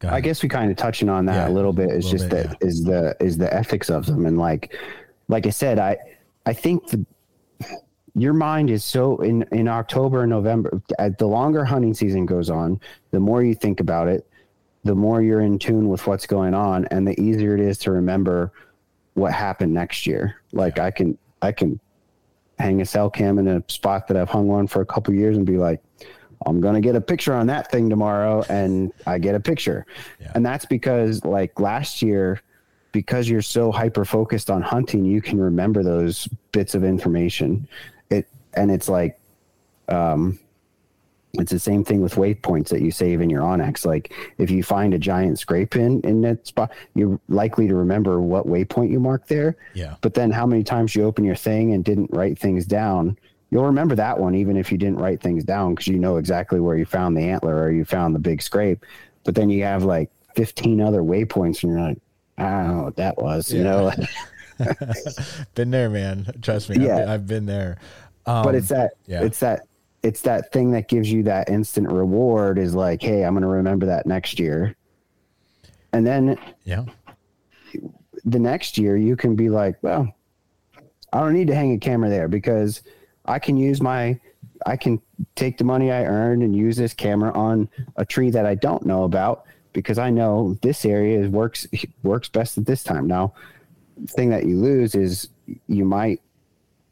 I 0.09 0.21
guess 0.21 0.41
we 0.41 0.49
kind 0.49 0.71
of 0.71 0.77
touching 0.77 1.09
on 1.09 1.25
that 1.25 1.47
yeah, 1.47 1.49
a 1.49 1.53
little 1.53 1.73
bit. 1.73 1.91
Is 1.91 2.09
just 2.09 2.29
bit, 2.29 2.47
that 2.47 2.57
yeah. 2.61 2.67
is 2.67 2.83
the 2.83 3.15
is 3.19 3.37
the 3.37 3.53
ethics 3.53 3.89
of 3.89 4.05
them 4.05 4.25
and 4.25 4.37
like 4.37 4.75
like 5.27 5.47
I 5.47 5.49
said, 5.49 5.79
I 5.79 5.97
I 6.45 6.53
think 6.53 6.87
the 6.87 7.05
your 8.15 8.33
mind 8.33 8.69
is 8.69 8.83
so 8.83 9.17
in 9.19 9.43
in 9.51 9.67
October 9.67 10.21
and 10.21 10.29
November. 10.29 10.81
As 10.99 11.13
the 11.17 11.27
longer 11.27 11.63
hunting 11.63 11.93
season 11.93 12.25
goes 12.25 12.49
on, 12.49 12.79
the 13.11 13.19
more 13.19 13.41
you 13.41 13.55
think 13.55 13.79
about 13.79 14.07
it, 14.07 14.27
the 14.83 14.95
more 14.95 15.21
you're 15.21 15.41
in 15.41 15.57
tune 15.57 15.87
with 15.87 16.05
what's 16.07 16.27
going 16.27 16.53
on, 16.53 16.85
and 16.91 17.07
the 17.07 17.19
easier 17.19 17.55
it 17.55 17.61
is 17.61 17.77
to 17.79 17.91
remember 17.91 18.51
what 19.13 19.33
happened 19.33 19.73
next 19.73 20.05
year. 20.05 20.41
Like 20.51 20.77
yeah. 20.77 20.85
I 20.85 20.91
can 20.91 21.17
I 21.41 21.51
can 21.51 21.79
hang 22.59 22.81
a 22.81 22.85
cell 22.85 23.09
cam 23.09 23.39
in 23.39 23.47
a 23.47 23.63
spot 23.67 24.07
that 24.07 24.17
I've 24.17 24.29
hung 24.29 24.47
one 24.47 24.67
for 24.67 24.81
a 24.81 24.85
couple 24.85 25.13
years 25.13 25.37
and 25.37 25.45
be 25.45 25.57
like, 25.57 25.81
I'm 26.45 26.61
going 26.61 26.75
to 26.75 26.81
get 26.81 26.95
a 26.95 27.01
picture 27.01 27.33
on 27.33 27.47
that 27.47 27.71
thing 27.71 27.89
tomorrow. 27.89 28.43
And 28.49 28.91
I 29.05 29.19
get 29.19 29.35
a 29.35 29.39
picture. 29.39 29.85
Yeah. 30.19 30.31
And 30.35 30.45
that's 30.45 30.65
because, 30.65 31.23
like 31.23 31.59
last 31.59 32.01
year, 32.01 32.41
because 32.91 33.29
you're 33.29 33.41
so 33.41 33.71
hyper 33.71 34.05
focused 34.05 34.49
on 34.49 34.61
hunting, 34.61 35.05
you 35.05 35.21
can 35.21 35.39
remember 35.39 35.83
those 35.83 36.27
bits 36.51 36.75
of 36.75 36.83
information. 36.83 37.67
It, 38.09 38.27
and 38.53 38.71
it's 38.71 38.89
like, 38.89 39.19
um, 39.87 40.39
it's 41.33 41.51
the 41.51 41.59
same 41.59 41.83
thing 41.83 42.01
with 42.01 42.15
waypoints 42.15 42.69
that 42.69 42.81
you 42.81 42.91
save 42.91 43.21
in 43.21 43.29
your 43.29 43.41
onX. 43.41 43.85
Like 43.85 44.13
if 44.37 44.51
you 44.51 44.63
find 44.63 44.93
a 44.93 44.99
giant 44.99 45.39
scrape 45.39 45.75
in 45.75 46.01
in 46.01 46.21
that 46.21 46.45
spot, 46.45 46.71
you're 46.93 47.19
likely 47.29 47.67
to 47.67 47.75
remember 47.75 48.19
what 48.19 48.47
waypoint 48.47 48.91
you 48.91 48.99
marked 48.99 49.29
there. 49.29 49.55
Yeah. 49.73 49.95
But 50.01 50.13
then 50.13 50.31
how 50.31 50.45
many 50.45 50.63
times 50.63 50.95
you 50.95 51.05
open 51.05 51.23
your 51.23 51.35
thing 51.35 51.73
and 51.73 51.85
didn't 51.85 52.11
write 52.11 52.37
things 52.37 52.65
down, 52.65 53.17
you'll 53.51 53.65
remember 53.65 53.95
that 53.95 54.17
one 54.17 54.33
even 54.33 54.57
if 54.57 54.71
you 54.71 54.77
didn't 54.77 54.99
write 54.99 55.21
things 55.21 55.43
down 55.43 55.75
because 55.75 55.87
you 55.87 55.99
know 55.99 56.17
exactly 56.17 56.59
where 56.59 56.77
you 56.77 56.85
found 56.85 57.15
the 57.15 57.21
antler 57.21 57.61
or 57.61 57.71
you 57.71 57.85
found 57.85 58.15
the 58.15 58.19
big 58.19 58.41
scrape. 58.41 58.85
But 59.23 59.35
then 59.35 59.49
you 59.49 59.63
have 59.63 59.83
like 59.83 60.09
15 60.35 60.81
other 60.81 61.01
waypoints 61.01 61.61
and 61.63 61.73
you're 61.73 61.81
like, 61.81 61.99
I 62.37 62.49
don't 62.49 62.77
know 62.77 62.83
what 62.83 62.95
that 62.95 63.17
was, 63.17 63.51
yeah. 63.51 63.57
you 63.57 63.63
know. 63.63 63.91
been 65.55 65.69
there, 65.69 65.89
man. 65.89 66.31
Trust 66.41 66.69
me. 66.69 66.77
Yeah. 66.85 66.93
I've, 66.93 66.97
been, 66.97 67.09
I've 67.09 67.27
been 67.27 67.45
there. 67.45 67.77
Um, 68.25 68.43
but 68.43 68.55
it's 68.55 68.69
that 68.69 68.93
yeah. 69.07 69.23
it's 69.23 69.39
that 69.39 69.61
it's 70.03 70.21
that 70.21 70.51
thing 70.51 70.71
that 70.71 70.87
gives 70.87 71.11
you 71.11 71.23
that 71.23 71.49
instant 71.49 71.91
reward 71.91 72.57
is 72.57 72.73
like, 72.73 73.01
hey, 73.01 73.23
I'm 73.23 73.33
going 73.33 73.41
to 73.41 73.47
remember 73.47 73.87
that 73.87 74.05
next 74.05 74.39
year. 74.39 74.75
And 75.93 76.05
then 76.05 76.37
yeah. 76.63 76.85
The 78.23 78.39
next 78.39 78.77
year 78.77 78.95
you 78.95 79.15
can 79.15 79.35
be 79.35 79.49
like, 79.49 79.77
well, 79.81 80.13
I 81.11 81.19
don't 81.19 81.33
need 81.33 81.47
to 81.47 81.55
hang 81.55 81.73
a 81.73 81.79
camera 81.79 82.09
there 82.09 82.27
because 82.27 82.83
I 83.25 83.39
can 83.39 83.57
use 83.57 83.81
my 83.81 84.19
I 84.65 84.77
can 84.77 85.01
take 85.35 85.57
the 85.57 85.63
money 85.63 85.91
I 85.91 86.05
earned 86.05 86.43
and 86.43 86.55
use 86.55 86.77
this 86.77 86.93
camera 86.93 87.31
on 87.33 87.69
a 87.95 88.05
tree 88.05 88.29
that 88.31 88.45
I 88.45 88.55
don't 88.55 88.85
know 88.85 89.03
about 89.03 89.45
because 89.73 89.97
I 89.97 90.09
know 90.09 90.57
this 90.61 90.85
area 90.85 91.27
works 91.29 91.67
works 92.03 92.29
best 92.29 92.57
at 92.57 92.65
this 92.65 92.83
time. 92.83 93.07
Now, 93.07 93.33
thing 94.07 94.29
that 94.29 94.45
you 94.45 94.57
lose 94.57 94.95
is 94.95 95.29
you 95.67 95.85
might 95.85 96.21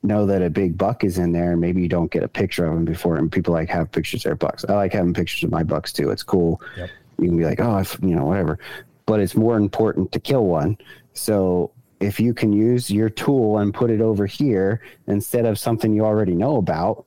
know 0.02 0.26
that 0.26 0.42
a 0.42 0.50
big 0.50 0.78
buck 0.78 1.04
is 1.04 1.18
in 1.18 1.34
there 1.34 1.52
and 1.52 1.62
maybe 1.62 1.82
you 1.82 1.90
don't 1.90 2.12
get 2.12 2.24
a 2.24 2.28
picture 2.28 2.66
of 2.66 2.78
him 2.78 2.86
before 2.86 3.18
and 3.18 3.32
people 3.32 3.54
like 3.54 3.70
have 3.70 3.92
pictures 3.92 4.22
of 4.22 4.30
their 4.30 4.36
bucks. 4.36 4.64
I 4.68 4.74
like 4.74 4.94
having 4.94 5.14
pictures 5.14 5.44
of 5.44 5.52
my 5.52 5.64
bucks 5.64 5.92
too. 5.92 6.10
It's 6.10 6.24
cool. 6.24 6.62
Yep. 6.78 6.90
you 7.20 7.28
can 7.28 7.38
be 7.38 7.46
like 7.46 7.60
oh 7.60 7.72
I've, 7.72 7.98
you 8.02 8.16
know 8.16 8.26
whatever. 8.26 8.60
But 9.06 9.20
it's 9.20 9.36
more 9.36 9.58
important 9.58 10.12
to 10.12 10.20
kill 10.20 10.46
one. 10.46 10.78
So 11.14 11.72
if 12.00 12.20
you 12.20 12.34
can 12.34 12.54
use 12.54 12.90
your 12.90 13.10
tool 13.10 13.58
and 13.58 13.74
put 13.74 13.90
it 13.90 14.02
over 14.02 14.26
here 14.26 14.82
instead 15.08 15.46
of 15.46 15.60
something 15.60 15.94
you 15.94 16.06
already 16.06 16.36
know 16.36 16.58
about 16.58 17.06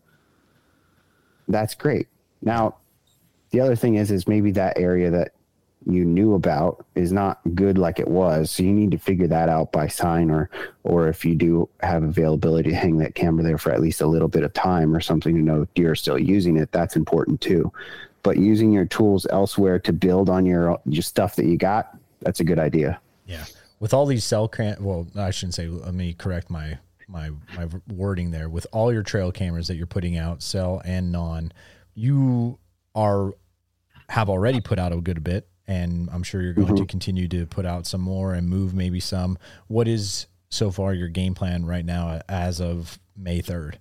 that's 1.48 1.74
great 1.74 2.08
now 2.40 2.74
the 3.50 3.60
other 3.60 3.76
thing 3.76 3.96
is 3.96 4.10
is 4.10 4.26
maybe 4.26 4.50
that 4.50 4.78
area 4.78 5.10
that 5.10 5.32
you 5.86 6.04
knew 6.04 6.34
about 6.34 6.84
is 6.94 7.12
not 7.12 7.40
good 7.54 7.78
like 7.78 7.98
it 7.98 8.08
was. 8.08 8.50
So 8.50 8.62
you 8.62 8.72
need 8.72 8.90
to 8.92 8.98
figure 8.98 9.26
that 9.28 9.48
out 9.48 9.72
by 9.72 9.88
sign 9.88 10.30
or 10.30 10.50
or 10.84 11.08
if 11.08 11.24
you 11.24 11.34
do 11.34 11.68
have 11.80 12.02
availability 12.02 12.70
to 12.70 12.76
hang 12.76 12.98
that 12.98 13.14
camera 13.14 13.42
there 13.42 13.58
for 13.58 13.72
at 13.72 13.80
least 13.80 14.00
a 14.00 14.06
little 14.06 14.28
bit 14.28 14.42
of 14.42 14.52
time 14.52 14.94
or 14.94 15.00
something 15.00 15.34
to 15.34 15.40
know 15.40 15.66
deer 15.74 15.92
are 15.92 15.96
still 15.96 16.18
using 16.18 16.56
it, 16.56 16.70
that's 16.72 16.96
important 16.96 17.40
too. 17.40 17.72
But 18.22 18.38
using 18.38 18.72
your 18.72 18.84
tools 18.84 19.26
elsewhere 19.30 19.78
to 19.80 19.92
build 19.92 20.30
on 20.30 20.46
your 20.46 20.78
your 20.86 21.02
stuff 21.02 21.36
that 21.36 21.46
you 21.46 21.56
got, 21.56 21.96
that's 22.20 22.40
a 22.40 22.44
good 22.44 22.58
idea. 22.58 23.00
Yeah. 23.26 23.44
With 23.82 23.92
all 23.92 24.06
these 24.06 24.22
cell 24.22 24.46
cam 24.46 24.76
well, 24.84 25.08
I 25.16 25.32
shouldn't 25.32 25.54
say 25.54 25.66
let 25.66 25.92
me 25.92 26.14
correct 26.14 26.50
my 26.50 26.78
my 27.08 27.30
my 27.56 27.66
wording 27.92 28.30
there. 28.30 28.48
With 28.48 28.64
all 28.70 28.92
your 28.92 29.02
trail 29.02 29.32
cameras 29.32 29.66
that 29.66 29.74
you're 29.74 29.88
putting 29.88 30.16
out, 30.16 30.40
cell 30.40 30.80
and 30.84 31.10
non, 31.10 31.50
you 31.92 32.60
are 32.94 33.32
have 34.08 34.30
already 34.30 34.60
put 34.60 34.78
out 34.78 34.92
a 34.92 35.00
good 35.00 35.24
bit 35.24 35.48
and 35.66 36.08
I'm 36.12 36.22
sure 36.22 36.42
you're 36.42 36.52
going 36.52 36.68
mm-hmm. 36.68 36.76
to 36.76 36.86
continue 36.86 37.26
to 37.26 37.44
put 37.44 37.66
out 37.66 37.88
some 37.88 38.00
more 38.00 38.34
and 38.34 38.48
move 38.48 38.72
maybe 38.72 39.00
some. 39.00 39.36
What 39.66 39.88
is 39.88 40.26
so 40.48 40.70
far 40.70 40.94
your 40.94 41.08
game 41.08 41.34
plan 41.34 41.66
right 41.66 41.84
now 41.84 42.20
as 42.28 42.60
of 42.60 43.00
May 43.16 43.42
3rd? 43.42 43.78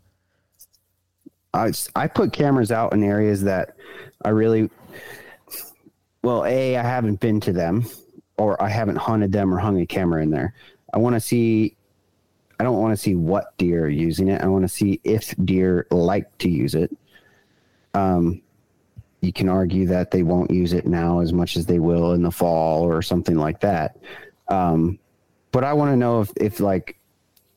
I, 1.54 1.74
I 1.96 2.08
put 2.08 2.34
cameras 2.34 2.72
out 2.72 2.94
in 2.94 3.04
areas 3.04 3.44
that 3.44 3.76
I 4.26 4.30
really, 4.30 4.72
well, 6.24 6.44
A, 6.44 6.76
I 6.76 6.82
haven't 6.82 7.20
been 7.20 7.40
to 7.42 7.54
them 7.54 7.86
or 8.42 8.62
I 8.62 8.70
haven't 8.70 8.96
hunted 8.96 9.32
them 9.32 9.54
or 9.54 9.60
hung 9.60 9.80
a 9.80 9.86
camera 9.86 10.24
in 10.24 10.32
there. 10.32 10.56
I 10.94 10.98
want 10.98 11.16
to 11.16 11.20
see, 11.20 11.76
I 12.60 12.64
don't 12.64 12.80
want 12.80 12.92
to 12.92 12.98
see 12.98 13.16
what 13.16 13.56
deer 13.58 13.86
are 13.86 13.90
using 13.90 14.28
it. 14.28 14.42
I 14.42 14.48
want 14.48 14.64
to 14.64 14.68
see 14.68 15.00
if 15.04 15.36
deer 15.46 15.86
like 15.92 16.38
to 16.40 16.50
use 16.50 16.74
it. 16.74 16.96
Um, 17.94 18.42
you 19.22 19.32
can 19.32 19.48
argue 19.48 19.86
that 19.88 20.10
they 20.10 20.24
won't 20.24 20.50
use 20.50 20.74
it 20.74 20.88
now 20.88 21.20
as 21.20 21.32
much 21.32 21.56
as 21.56 21.68
they 21.68 21.80
will 21.80 22.14
in 22.14 22.24
the 22.24 22.32
fall 22.32 22.82
or 22.84 23.04
something 23.04 23.38
like 23.38 23.60
that. 23.60 23.98
Um, 24.48 24.98
but 25.52 25.64
I 25.64 25.74
want 25.74 25.92
to 25.92 25.96
know 25.96 26.22
if, 26.22 26.32
if 26.38 26.60
like, 26.60 26.98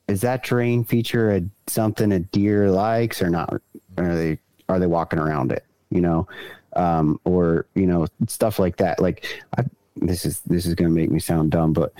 is 0.07 0.21
that 0.21 0.43
terrain 0.43 0.83
feature 0.83 1.35
a, 1.35 1.41
something 1.65 2.11
a 2.11 2.19
deer 2.19 2.69
likes 2.69 3.23
or 3.23 3.29
not? 3.31 3.59
Are 3.97 4.15
they, 4.15 4.37
are 4.69 4.77
they 4.77 4.85
walking 4.85 5.17
around 5.17 5.51
it, 5.51 5.65
you 5.89 6.01
know? 6.01 6.27
Um, 6.75 7.19
or, 7.23 7.65
you 7.73 7.87
know, 7.87 8.05
stuff 8.27 8.59
like 8.59 8.77
that. 8.77 8.99
Like 8.99 9.25
I, 9.57 9.63
this 9.95 10.25
is, 10.25 10.41
this 10.41 10.65
is 10.65 10.75
going 10.75 10.89
to 10.89 10.95
make 10.95 11.11
me 11.11 11.19
sound 11.19 11.51
dumb, 11.51 11.73
but 11.73 11.93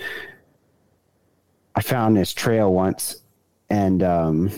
I 1.74 1.82
found 1.82 2.16
this 2.16 2.32
trail 2.32 2.72
once 2.72 3.22
and, 3.70 4.02
um, 4.02 4.50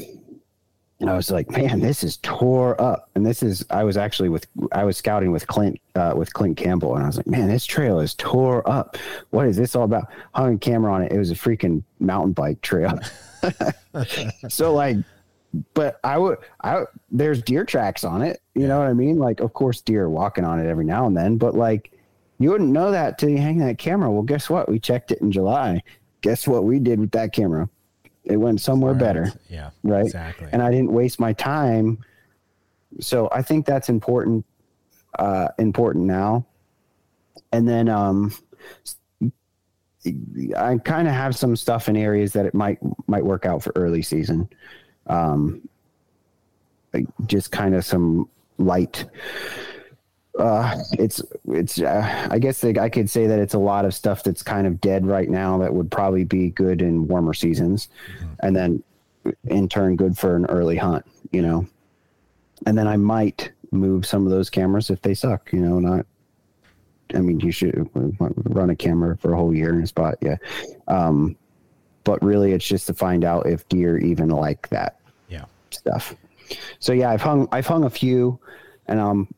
and 1.01 1.09
I 1.09 1.15
was 1.15 1.31
like, 1.31 1.49
man, 1.51 1.79
this 1.79 2.03
is 2.03 2.17
tore 2.19 2.81
up. 2.81 3.09
And 3.15 3.25
this 3.25 3.43
is, 3.43 3.65
I 3.71 3.85
was 3.85 3.97
actually 3.97 4.31
with, 4.31 4.47
I 4.73 4.83
was 4.83 4.97
scouting 4.97 5.31
with 5.31 5.47
Clint, 5.47 5.81
uh, 5.95 6.15
with 6.17 6.33
Clint 6.33 6.57
Campbell. 6.57 6.97
And 6.97 7.05
I 7.05 7.07
was 7.07 7.17
like, 7.17 7.29
man, 7.29 7.49
this 7.49 7.65
trail 7.65 8.01
is 8.01 8.15
tore 8.15 8.69
up. 8.69 8.97
What 9.31 9.47
is 9.47 9.57
this 9.57 9.77
all 9.77 9.85
about? 9.85 10.11
Hung 10.35 10.55
a 10.55 10.59
camera 10.59 10.93
on 10.93 11.03
it. 11.03 11.13
It 11.13 11.19
was 11.19 11.31
a 11.31 11.35
freaking 11.35 11.85
mountain 12.01 12.33
bike 12.33 12.61
trail. 12.63 12.99
so 14.49 14.75
like, 14.75 14.97
but 15.75 16.01
I 16.03 16.19
would, 16.19 16.39
I, 16.65 16.85
there's 17.13 17.43
deer 17.43 17.65
tracks 17.65 18.03
on 18.03 18.23
it. 18.23 18.41
You 18.55 18.67
know 18.67 18.81
what 18.81 18.89
I 18.89 18.93
mean? 18.93 19.19
Like, 19.19 19.39
of 19.39 19.53
course, 19.53 19.81
deer 19.81 20.11
walking 20.11 20.45
on 20.45 20.59
it 20.59 20.69
every 20.69 20.85
now 20.85 21.07
and 21.07 21.17
then, 21.17 21.39
but 21.39 21.55
like, 21.55 21.93
you 22.39 22.51
wouldn't 22.51 22.71
know 22.71 22.91
that 22.91 23.19
till 23.19 23.29
you 23.29 23.39
hang 23.39 23.59
that 23.59 23.79
camera. 23.79 24.11
Well, 24.11 24.23
guess 24.23 24.49
what? 24.49 24.69
We 24.69 24.79
checked 24.79 25.11
it 25.11 25.21
in 25.21 25.31
July. 25.33 25.83
Guess 26.21 26.47
what 26.49 26.65
we 26.65 26.79
did 26.79 27.01
with 27.01 27.11
that 27.13 27.33
camera? 27.33 27.69
it 28.25 28.37
went 28.37 28.61
somewhere 28.61 28.93
Right. 28.93 29.01
better 29.01 29.33
Yeah. 29.49 29.71
right 29.85 30.05
Exactly. 30.05 30.49
and 30.53 30.61
i 30.61 30.71
didn't 30.71 30.93
waste 30.93 31.19
my 31.19 31.33
time 31.33 31.97
so 33.01 33.27
i 33.33 33.41
think 33.41 33.65
that's 33.65 33.89
important 33.89 34.45
uh 35.19 35.49
important 35.59 36.05
now 36.05 36.45
and 37.53 37.67
then 37.67 37.89
um 37.89 38.35
i 40.59 40.77
kind 40.85 41.09
of 41.09 41.15
have 41.15 41.35
some 41.35 41.57
stuff 41.57 41.89
in 41.89 41.97
areas 41.97 42.33
that 42.35 42.45
it 42.45 42.53
might 42.53 42.79
might 43.07 43.25
work 43.25 43.47
out 43.47 43.63
for 43.63 43.73
early 43.77 44.03
season 44.03 44.47
um 45.07 45.67
like 46.93 47.07
just 47.27 47.51
kind 47.51 47.75
of 47.75 47.83
some 47.85 48.29
light 48.59 49.07
uh 50.39 50.77
it's 50.93 51.21
it's 51.49 51.81
uh, 51.81 52.29
i 52.31 52.39
guess 52.39 52.65
i 52.65 52.89
could 52.89 53.11
say 53.11 53.27
that 53.27 53.39
it's 53.39 53.55
a 53.55 53.59
lot 53.59 53.85
of 53.85 53.93
stuff 53.95 54.23
that's 54.23 54.43
kind 54.43 54.67
of 54.67 54.81
dead 54.81 55.07
right 55.07 55.29
now 55.29 55.59
that 55.59 55.73
would 55.73 55.91
probably 55.91 56.25
be 56.25 56.51
good 56.51 56.81
in 56.81 57.09
warmer 57.09 57.35
seasons 57.35 57.89
and 58.41 58.55
then 58.55 58.83
in 59.45 59.69
turn 59.69 59.97
good 59.97 60.17
for 60.17 60.37
an 60.37 60.47
early 60.47 60.77
hunt 60.77 61.05
you 61.33 61.43
know 61.43 61.67
and 62.67 62.79
then 62.79 62.87
i 62.87 62.97
might 62.97 63.53
move 63.73 64.07
some 64.07 64.25
of 64.25 64.31
those 64.31 64.49
cameras 64.49 64.91
if 64.91 65.03
they 65.03 65.15
suck 65.15 65.53
you 65.53 65.61
know 65.61 65.79
not 65.79 66.07
i 67.15 67.19
mean 67.19 67.41
you 67.41 67.51
should 67.51 67.89
run 67.95 68.71
a 68.71 68.77
camera 68.77 69.17
for 69.19 69.33
a 69.33 69.37
whole 69.37 69.55
year 69.55 69.75
in 69.75 69.83
a 69.83 69.87
spot 69.87 70.15
yeah 70.23 70.37
um 70.87 71.37
but 72.09 72.23
really 72.23 72.53
it's 72.53 72.67
just 72.67 72.87
to 72.87 72.95
find 72.95 73.23
out 73.23 73.47
if 73.47 73.69
deer 73.69 73.99
even 73.99 74.31
like 74.31 74.67
that 74.71 74.99
yeah. 75.29 75.45
stuff. 75.71 76.15
So 76.79 76.95
yeah, 76.95 77.11
I've 77.11 77.21
hung 77.21 77.47
I've 77.53 77.67
hung 77.67 77.85
a 77.85 77.91
few, 77.91 78.41
and 78.87 78.99
um, 78.99 79.29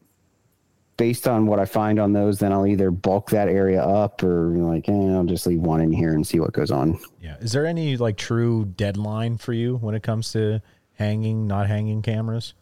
based 1.01 1.27
on 1.27 1.47
what 1.47 1.59
I 1.59 1.65
find 1.65 1.99
on 1.99 2.13
those, 2.13 2.41
then 2.41 2.53
I'll 2.53 2.67
either 2.67 2.91
bulk 2.91 3.31
that 3.31 3.49
area 3.49 3.83
up 3.83 4.23
or 4.23 4.51
like, 4.59 4.87
eh, 4.87 4.93
I'll 4.93 5.25
just 5.25 5.47
leave 5.47 5.61
one 5.61 5.81
in 5.81 5.91
here 5.91 6.13
and 6.13 6.27
see 6.27 6.39
what 6.39 6.53
goes 6.53 6.71
on. 6.71 7.01
Yeah. 7.23 7.39
Is 7.41 7.53
there 7.53 7.65
any 7.65 7.97
like 7.97 8.19
true 8.19 8.67
deadline 8.67 9.39
for 9.39 9.55
you 9.55 9.79
when 9.79 9.95
it 9.95 10.03
comes 10.03 10.31
to 10.33 10.61
hanging, 10.93 11.47
not 11.47 11.69
hanging 11.69 12.03
cameras? 12.03 12.53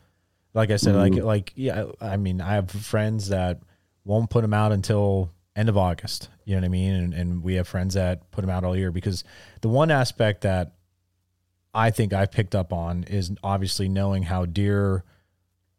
Like 0.55 0.71
I 0.71 0.77
said, 0.77 0.95
like 0.95 1.15
like 1.15 1.53
yeah, 1.57 1.87
I 2.01 2.17
mean, 2.17 2.41
I 2.41 2.55
have 2.55 2.71
friends 2.71 3.31
that 3.31 3.61
won't 4.05 4.31
put 4.31 4.43
them 4.43 4.55
out 4.55 4.71
until 4.71 5.33
end 5.57 5.69
of 5.69 5.77
August. 5.77 6.29
You 6.45 6.55
know 6.55 6.61
what 6.61 6.67
I 6.67 6.69
mean? 6.69 6.95
And 6.95 7.15
and 7.15 7.43
we 7.43 7.55
have 7.55 7.67
friends 7.67 7.95
that 7.95 8.31
put 8.31 8.43
them 8.43 8.51
out 8.51 8.63
all 8.63 8.77
year 8.77 8.93
because 8.93 9.25
the 9.63 9.69
one 9.69 9.91
aspect 9.91 10.43
that 10.43 10.75
I 11.75 11.91
think 11.91 12.13
I've 12.13 12.31
picked 12.31 12.55
up 12.55 12.73
on 12.73 13.03
is 13.03 13.33
obviously 13.43 13.89
knowing 13.89 14.23
how 14.23 14.47
deer 14.47 15.03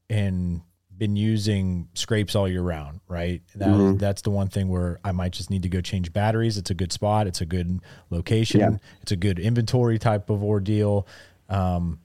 and 0.10 0.62
been 1.00 1.16
using 1.16 1.88
scrapes 1.96 2.36
all 2.36 2.48
year 2.48 2.62
round, 2.62 3.00
right? 3.08 3.42
That 3.56 3.98
that's 3.98 4.22
the 4.22 4.30
one 4.30 4.50
thing 4.50 4.68
where 4.68 5.00
I 5.04 5.12
might 5.14 5.32
just 5.32 5.50
need 5.50 5.64
to 5.64 5.70
go 5.70 5.82
change 5.82 6.14
batteries. 6.14 6.58
It's 6.58 6.70
a 6.70 6.76
good 6.76 6.92
spot. 6.92 7.26
It's 7.26 7.42
a 7.42 7.46
good 7.46 7.80
location. 8.10 8.60
Yeah. 8.60 8.78
It's 9.02 9.12
a 9.12 9.16
good 9.16 9.40
inventory 9.40 9.98
type 9.98 10.30
of 10.30 10.44
ordeal. 10.44 11.08
Um, 11.48 12.00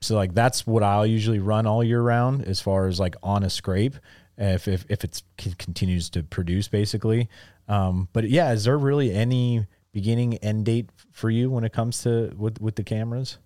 so 0.00 0.16
like 0.16 0.34
that's 0.34 0.66
what 0.66 0.82
I'll 0.82 1.06
usually 1.06 1.38
run 1.38 1.66
all 1.66 1.84
year 1.84 2.00
round 2.00 2.44
as 2.44 2.60
far 2.60 2.86
as 2.86 2.98
like 2.98 3.14
on 3.22 3.44
a 3.44 3.50
scrape, 3.50 3.96
if 4.36 4.66
if 4.66 4.84
if 4.88 5.04
it's 5.04 5.22
c- 5.38 5.54
continues 5.58 6.10
to 6.10 6.22
produce 6.22 6.68
basically. 6.68 7.28
Um, 7.68 8.08
but 8.12 8.28
yeah, 8.28 8.52
is 8.52 8.64
there 8.64 8.78
really 8.78 9.12
any 9.12 9.66
beginning 9.92 10.34
end 10.38 10.64
date 10.64 10.90
for 11.12 11.30
you 11.30 11.50
when 11.50 11.64
it 11.64 11.72
comes 11.72 12.02
to 12.02 12.32
with 12.36 12.60
with 12.60 12.76
the 12.76 12.84
cameras? 12.84 13.38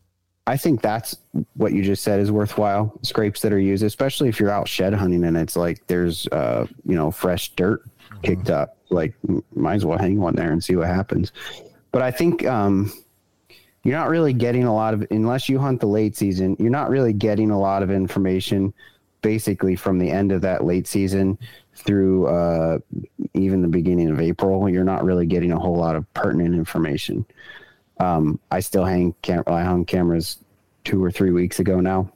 I 0.46 0.56
think 0.56 0.82
that's 0.82 1.16
what 1.54 1.72
you 1.72 1.82
just 1.82 2.02
said 2.02 2.18
is 2.18 2.32
worthwhile. 2.32 2.98
Scrapes 3.02 3.40
that 3.42 3.52
are 3.52 3.60
used, 3.60 3.84
especially 3.84 4.28
if 4.28 4.40
you're 4.40 4.50
out 4.50 4.66
shed 4.66 4.92
hunting 4.92 5.24
and 5.24 5.36
it's 5.36 5.56
like 5.56 5.86
there's 5.86 6.26
uh 6.28 6.66
you 6.84 6.96
know 6.96 7.10
fresh 7.10 7.50
dirt 7.50 7.82
kicked 8.22 8.50
up. 8.50 8.76
Like 8.90 9.14
might 9.54 9.76
as 9.76 9.86
well 9.86 9.98
hang 9.98 10.20
one 10.20 10.34
there 10.34 10.52
and 10.52 10.62
see 10.62 10.74
what 10.74 10.88
happens. 10.88 11.32
But 11.92 12.02
I 12.02 12.10
think 12.10 12.44
um 12.44 12.92
you're 13.84 13.96
not 13.96 14.08
really 14.08 14.32
getting 14.32 14.64
a 14.64 14.74
lot 14.74 14.94
of 14.94 15.06
unless 15.10 15.48
you 15.48 15.60
hunt 15.60 15.80
the 15.80 15.86
late 15.86 16.16
season. 16.16 16.56
You're 16.58 16.70
not 16.70 16.90
really 16.90 17.12
getting 17.12 17.50
a 17.50 17.58
lot 17.58 17.84
of 17.84 17.90
information 17.90 18.74
basically 19.22 19.76
from 19.76 20.00
the 20.00 20.10
end 20.10 20.32
of 20.32 20.40
that 20.40 20.64
late 20.64 20.88
season 20.88 21.38
through 21.74 22.26
uh 22.26 22.78
even 23.34 23.62
the 23.62 23.68
beginning 23.68 24.10
of 24.10 24.20
April. 24.20 24.68
You're 24.68 24.82
not 24.82 25.04
really 25.04 25.26
getting 25.26 25.52
a 25.52 25.58
whole 25.58 25.76
lot 25.76 25.94
of 25.94 26.12
pertinent 26.14 26.56
information. 26.56 27.24
Um, 28.02 28.40
I 28.50 28.60
still 28.60 28.84
hang 28.84 29.14
cam- 29.22 29.44
I 29.46 29.62
hung 29.62 29.84
cameras 29.84 30.38
two 30.84 31.02
or 31.02 31.10
three 31.10 31.30
weeks 31.30 31.60
ago 31.60 31.78
now, 31.78 32.10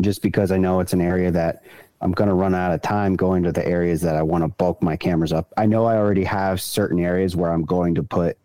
just 0.00 0.22
because 0.22 0.50
I 0.50 0.56
know 0.56 0.80
it's 0.80 0.94
an 0.94 1.02
area 1.02 1.30
that 1.30 1.62
I'm 2.00 2.12
going 2.12 2.28
to 2.28 2.34
run 2.34 2.54
out 2.54 2.72
of 2.72 2.80
time 2.80 3.14
going 3.14 3.42
to 3.42 3.52
the 3.52 3.66
areas 3.66 4.00
that 4.00 4.16
I 4.16 4.22
want 4.22 4.44
to 4.44 4.48
bulk 4.48 4.82
my 4.82 4.96
cameras 4.96 5.32
up. 5.32 5.52
I 5.56 5.66
know 5.66 5.84
I 5.84 5.96
already 5.96 6.24
have 6.24 6.60
certain 6.60 6.98
areas 6.98 7.36
where 7.36 7.52
I'm 7.52 7.64
going 7.64 7.94
to 7.96 8.02
put 8.02 8.38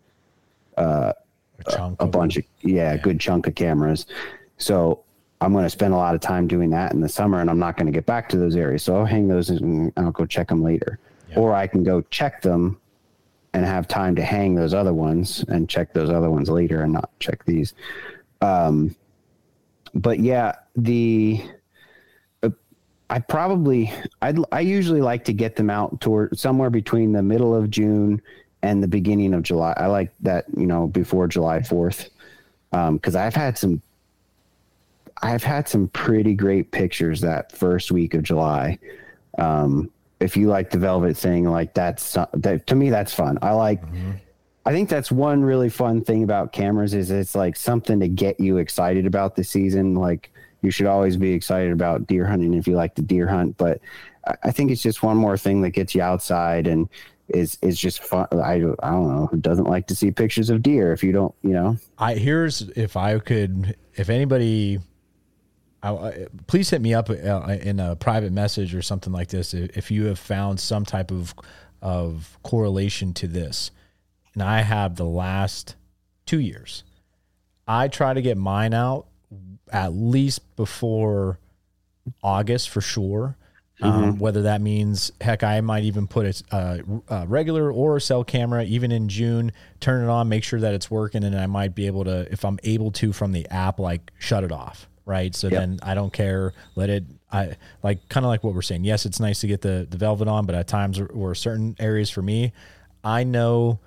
A 0.76 1.14
chunk 1.70 2.00
a 2.00 2.04
of 2.04 2.10
bunch 2.10 2.36
of 2.36 2.44
yeah, 2.60 2.92
a 2.92 2.98
good 2.98 3.18
chunk 3.20 3.46
of 3.46 3.54
cameras. 3.54 4.06
So 4.58 5.02
I'm 5.40 5.52
going 5.52 5.64
to 5.64 5.70
spend 5.70 5.94
a 5.94 5.96
lot 5.96 6.14
of 6.14 6.20
time 6.20 6.46
doing 6.46 6.70
that 6.70 6.92
in 6.92 7.00
the 7.00 7.08
summer, 7.08 7.40
and 7.40 7.48
I'm 7.48 7.58
not 7.58 7.76
going 7.78 7.86
to 7.86 7.92
get 7.92 8.04
back 8.04 8.28
to 8.30 8.36
those 8.36 8.56
areas. 8.56 8.82
So 8.82 8.96
I'll 8.96 9.06
hang 9.06 9.28
those 9.28 9.48
and 9.48 9.92
I'll 9.96 10.10
go 10.10 10.26
check 10.26 10.48
them 10.48 10.62
later, 10.62 10.98
or 11.36 11.54
I 11.54 11.66
can 11.66 11.84
go 11.84 12.02
check 12.10 12.42
them 12.42 12.78
and 13.52 13.64
have 13.64 13.88
time 13.88 14.14
to 14.16 14.22
hang 14.22 14.54
those 14.54 14.74
other 14.74 14.92
ones 14.92 15.44
and 15.48 15.68
check 15.68 15.92
those 15.92 16.10
other 16.10 16.30
ones 16.30 16.48
later 16.48 16.82
and 16.82 16.92
not 16.92 17.10
check 17.18 17.44
these. 17.44 17.74
Um, 18.40 18.94
but 19.94 20.20
yeah, 20.20 20.54
the 20.76 21.42
uh, 22.42 22.50
I 23.08 23.18
probably 23.18 23.92
I 24.22 24.34
I 24.52 24.60
usually 24.60 25.00
like 25.00 25.24
to 25.24 25.32
get 25.32 25.56
them 25.56 25.70
out 25.70 26.00
toward 26.00 26.38
somewhere 26.38 26.70
between 26.70 27.12
the 27.12 27.22
middle 27.22 27.54
of 27.54 27.70
June 27.70 28.22
and 28.62 28.82
the 28.82 28.88
beginning 28.88 29.34
of 29.34 29.42
July. 29.42 29.74
I 29.76 29.86
like 29.86 30.12
that 30.20 30.46
you 30.56 30.66
know 30.66 30.86
before 30.86 31.26
July 31.26 31.62
Fourth 31.62 32.08
because 32.70 33.16
I've 33.16 33.34
had 33.34 33.58
some 33.58 33.82
I've 35.22 35.42
had 35.42 35.68
some 35.68 35.88
pretty 35.88 36.34
great 36.34 36.70
pictures 36.70 37.20
that 37.20 37.52
first 37.52 37.90
week 37.90 38.14
of 38.14 38.22
July. 38.22 38.78
Um, 39.38 39.90
if 40.20 40.36
you 40.36 40.48
like 40.48 40.70
the 40.70 40.78
velvet 40.78 41.16
thing, 41.16 41.44
like 41.44 41.74
that's 41.74 42.16
that 42.34 42.66
to 42.66 42.74
me 42.74 42.90
that's 42.90 43.12
fun. 43.12 43.38
I 43.42 43.52
like. 43.52 43.82
Mm-hmm. 43.84 44.10
I 44.66 44.72
think 44.72 44.90
that's 44.90 45.10
one 45.10 45.42
really 45.42 45.70
fun 45.70 46.04
thing 46.04 46.22
about 46.22 46.52
cameras 46.52 46.92
is 46.92 47.10
it's 47.10 47.34
like 47.34 47.56
something 47.56 47.98
to 48.00 48.08
get 48.08 48.38
you 48.38 48.58
excited 48.58 49.06
about 49.06 49.34
the 49.34 49.42
season. 49.42 49.94
Like 49.94 50.30
you 50.60 50.70
should 50.70 50.86
always 50.86 51.16
be 51.16 51.32
excited 51.32 51.72
about 51.72 52.06
deer 52.06 52.26
hunting 52.26 52.52
if 52.52 52.68
you 52.68 52.76
like 52.76 52.94
to 52.96 53.02
deer 53.02 53.26
hunt, 53.26 53.56
but 53.56 53.80
I- 54.26 54.36
I 54.44 54.50
think 54.50 54.70
it's 54.70 54.82
just 54.82 55.02
one 55.02 55.16
more 55.16 55.38
thing 55.38 55.62
that 55.62 55.70
gets 55.70 55.94
you 55.94 56.02
outside 56.02 56.66
and 56.66 56.90
is 57.28 57.56
is 57.62 57.78
just 57.80 58.02
fun. 58.04 58.26
I 58.32 58.56
I 58.56 58.58
don't 58.58 59.16
know 59.16 59.28
who 59.30 59.38
doesn't 59.38 59.64
like 59.64 59.86
to 59.86 59.94
see 59.96 60.10
pictures 60.10 60.50
of 60.50 60.62
deer 60.62 60.92
if 60.92 61.02
you 61.02 61.12
don't 61.12 61.34
you 61.42 61.52
know. 61.52 61.78
I 61.98 62.14
here's 62.14 62.60
if 62.76 62.98
I 62.98 63.18
could, 63.18 63.74
if 63.94 64.10
anybody, 64.10 64.78
I, 65.82 65.90
I, 65.90 66.26
please 66.46 66.70
hit 66.70 66.80
me 66.82 66.94
up 66.94 67.10
uh, 67.10 67.14
in 67.62 67.80
a 67.80 67.96
private 67.96 68.32
message 68.32 68.74
or 68.74 68.82
something 68.82 69.12
like 69.12 69.28
this 69.28 69.54
if, 69.54 69.90
you 69.90 70.06
have 70.06 70.18
found 70.18 70.60
some 70.60 70.84
type 70.84 71.10
of 71.10 71.34
of 71.82 72.38
correlation 72.42 73.14
to 73.14 73.26
this. 73.26 73.70
And 74.34 74.42
I 74.42 74.60
have 74.60 74.96
the 74.96 75.04
last 75.04 75.76
two 76.26 76.38
years. 76.40 76.84
I 77.66 77.88
try 77.88 78.14
to 78.14 78.22
get 78.22 78.36
mine 78.36 78.74
out 78.74 79.06
at 79.72 79.92
least 79.92 80.56
before 80.56 81.38
August 82.22 82.68
for 82.68 82.80
sure. 82.80 83.36
Um, 83.82 84.18
whether 84.18 84.42
that 84.42 84.60
means, 84.60 85.10
heck, 85.22 85.42
I 85.42 85.62
might 85.62 85.84
even 85.84 86.06
put 86.06 86.26
a, 86.26 86.54
uh, 86.54 86.78
a 87.08 87.26
regular 87.26 87.72
or 87.72 87.96
a 87.96 88.00
cell 88.00 88.24
camera 88.24 88.62
even 88.64 88.92
in 88.92 89.08
June, 89.08 89.52
turn 89.80 90.04
it 90.04 90.10
on, 90.10 90.28
make 90.28 90.44
sure 90.44 90.60
that 90.60 90.74
it's 90.74 90.90
working, 90.90 91.24
and 91.24 91.34
I 91.34 91.46
might 91.46 91.74
be 91.74 91.86
able 91.86 92.04
to, 92.04 92.30
if 92.30 92.44
I'm 92.44 92.58
able 92.62 92.90
to 92.90 93.14
from 93.14 93.32
the 93.32 93.48
app, 93.48 93.78
like 93.78 94.12
shut 94.18 94.44
it 94.44 94.52
off, 94.52 94.86
right? 95.10 95.34
So 95.34 95.48
then 95.50 95.80
I 95.82 95.94
don't 95.94 96.12
care, 96.12 96.54
let 96.76 96.88
it. 96.88 97.04
I 97.32 97.56
like 97.82 98.08
kind 98.08 98.24
of 98.24 98.28
like 98.28 98.42
what 98.42 98.54
we're 98.54 98.62
saying. 98.62 98.84
Yes, 98.84 99.04
it's 99.04 99.20
nice 99.20 99.40
to 99.40 99.46
get 99.46 99.60
the 99.60 99.86
the 99.90 99.98
velvet 99.98 100.28
on, 100.28 100.46
but 100.46 100.54
at 100.54 100.66
times 100.68 100.98
or 101.00 101.34
certain 101.34 101.76
areas 101.78 102.08
for 102.08 102.22
me, 102.22 102.52
I 103.04 103.24
know 103.24 103.80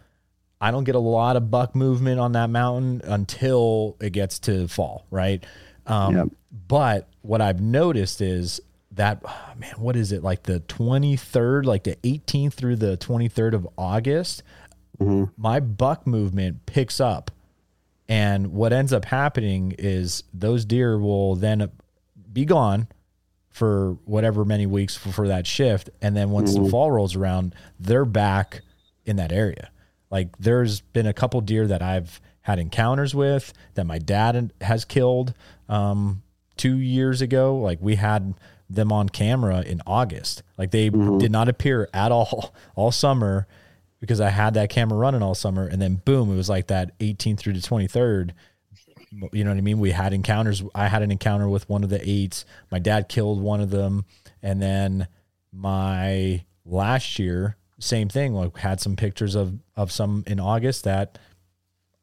I 0.62 0.72
don't 0.72 0.84
get 0.84 0.96
a 0.96 1.00
lot 1.00 1.36
of 1.36 1.50
buck 1.50 1.76
movement 1.76 2.20
on 2.20 2.34
that 2.34 2.50
mountain 2.50 3.02
until 3.04 3.98
it 4.00 4.12
gets 4.12 4.40
to 4.40 4.68
fall, 4.68 5.06
right? 5.10 5.44
Um, 5.88 6.16
Yep. 6.16 6.28
But 6.68 7.08
what 7.24 7.42
I've 7.42 7.60
noticed 7.60 8.22
is 8.22 8.62
that, 8.92 9.22
oh, 9.26 9.54
man, 9.58 9.74
what 9.78 9.96
is 9.96 10.12
it 10.12 10.24
like 10.24 10.44
the 10.44 10.60
23rd, 10.62 11.66
like 11.66 11.84
the 11.84 11.98
18th 12.04 12.54
through 12.54 12.76
the 12.78 12.96
23rd 12.98 13.54
of 13.54 13.68
August? 13.78 14.44
My 15.36 15.60
buck 15.60 16.06
movement 16.08 16.66
picks 16.66 17.02
up. 17.02 17.32
And 18.10 18.54
what 18.54 18.74
ends 18.74 18.92
up 18.92 19.06
happening 19.06 19.76
is 19.78 20.24
those 20.34 20.66
deer 20.66 20.98
will 20.98 21.36
then 21.36 21.72
be 22.32 22.46
gone 22.46 22.88
for 23.50 23.98
whatever 24.06 24.44
many 24.44 24.66
weeks 24.66 24.96
for, 24.96 25.10
for 25.12 25.28
that 25.28 25.48
shift. 25.48 25.90
And 26.02 26.18
then 26.18 26.32
once 26.32 26.54
the 26.56 26.68
fall 26.70 26.92
rolls 26.92 27.16
around, 27.16 27.56
they're 27.80 28.06
back 28.06 28.62
in 29.06 29.16
that 29.18 29.32
area. 29.32 29.70
Like 30.10 30.38
there's 30.38 30.82
been 30.82 31.08
a 31.08 31.14
couple 31.14 31.40
deer 31.42 31.68
that 31.68 31.82
I've 31.82 32.20
had 32.42 32.60
encounters 32.60 33.16
with 33.16 33.54
that 33.76 33.86
my 33.86 34.00
dad 34.00 34.52
has 34.62 34.86
killed 34.86 35.34
um, 35.70 36.24
two 36.58 36.78
years 36.78 37.22
ago. 37.22 37.58
Like 37.58 37.80
we 37.82 37.96
had 37.96 38.34
them 38.70 38.92
on 38.92 39.10
camera 39.10 39.62
in 39.62 39.82
August. 39.86 40.44
Like 40.58 40.72
they 40.72 40.90
did 40.90 41.32
not 41.32 41.48
appear 41.48 41.90
at 41.94 42.12
all 42.12 42.54
all 42.76 42.92
summer 42.92 43.48
because 44.04 44.20
I 44.20 44.30
had 44.30 44.56
that 44.56 44.70
camera 44.70 45.00
running 45.00 45.24
all 45.24 45.34
summer. 45.34 45.66
And 45.66 45.82
then 45.82 45.96
boom, 45.96 46.30
it 46.30 46.36
was 46.36 46.50
like 46.50 46.68
that 46.68 47.00
18th 47.00 47.40
through 47.40 47.54
the 47.54 47.60
23rd 47.60 48.32
you 49.32 49.44
know 49.44 49.52
what 49.52 49.58
I 49.58 49.62
mean? 49.62 49.80
We 49.80 49.92
had 49.92 50.14
encounters. 50.14 50.64
I 50.74 50.88
had 50.88 51.02
an 51.02 51.12
encounter 51.12 51.48
with 51.48 51.70
one 51.70 51.84
of 51.84 51.90
the 51.90 52.02
eights. 52.08 52.46
My 52.72 52.80
dad 52.80 53.10
killed 53.10 53.42
one 53.42 53.62
of 53.62 53.70
them, 53.70 54.06
and 54.42 54.62
then 54.62 55.08
my 55.52 56.44
last 56.66 57.20
year, 57.20 57.58
same 57.80 58.10
thing. 58.10 58.34
Like 58.34 58.58
had 58.58 58.80
some 58.82 58.96
pictures 58.96 59.36
of 59.36 59.60
of 59.76 59.92
some 59.92 60.24
in 60.28 60.40
August 60.40 60.84
that 60.86 61.20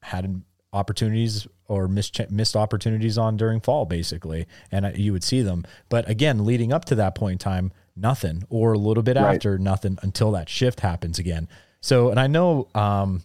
had 0.03 0.43
opportunities 0.73 1.47
or 1.67 1.89
missed 1.89 2.21
missed 2.31 2.57
opportunities 2.57 3.19
on 3.19 3.37
during 3.37 3.61
fall, 3.61 3.87
basically, 3.87 4.47
and 4.71 4.87
I, 4.87 4.93
you 4.93 5.13
would 5.13 5.25
see 5.25 5.43
them. 5.43 5.65
But 5.89 6.09
again, 6.09 6.45
leading 6.45 6.73
up 6.73 6.85
to 6.87 6.95
that 6.97 7.15
point 7.15 7.33
in 7.33 7.39
time, 7.39 7.73
nothing, 7.97 8.45
or 8.49 8.73
a 8.73 8.79
little 8.79 9.03
bit 9.03 9.17
Right. 9.17 9.35
after, 9.35 9.59
nothing 9.59 9.99
until 10.03 10.31
that 10.33 10.49
shift 10.49 10.81
happens 10.81 11.19
again. 11.19 11.49
So, 11.81 12.11
and 12.11 12.21
I 12.21 12.27
know, 12.27 12.69
um, 12.75 13.23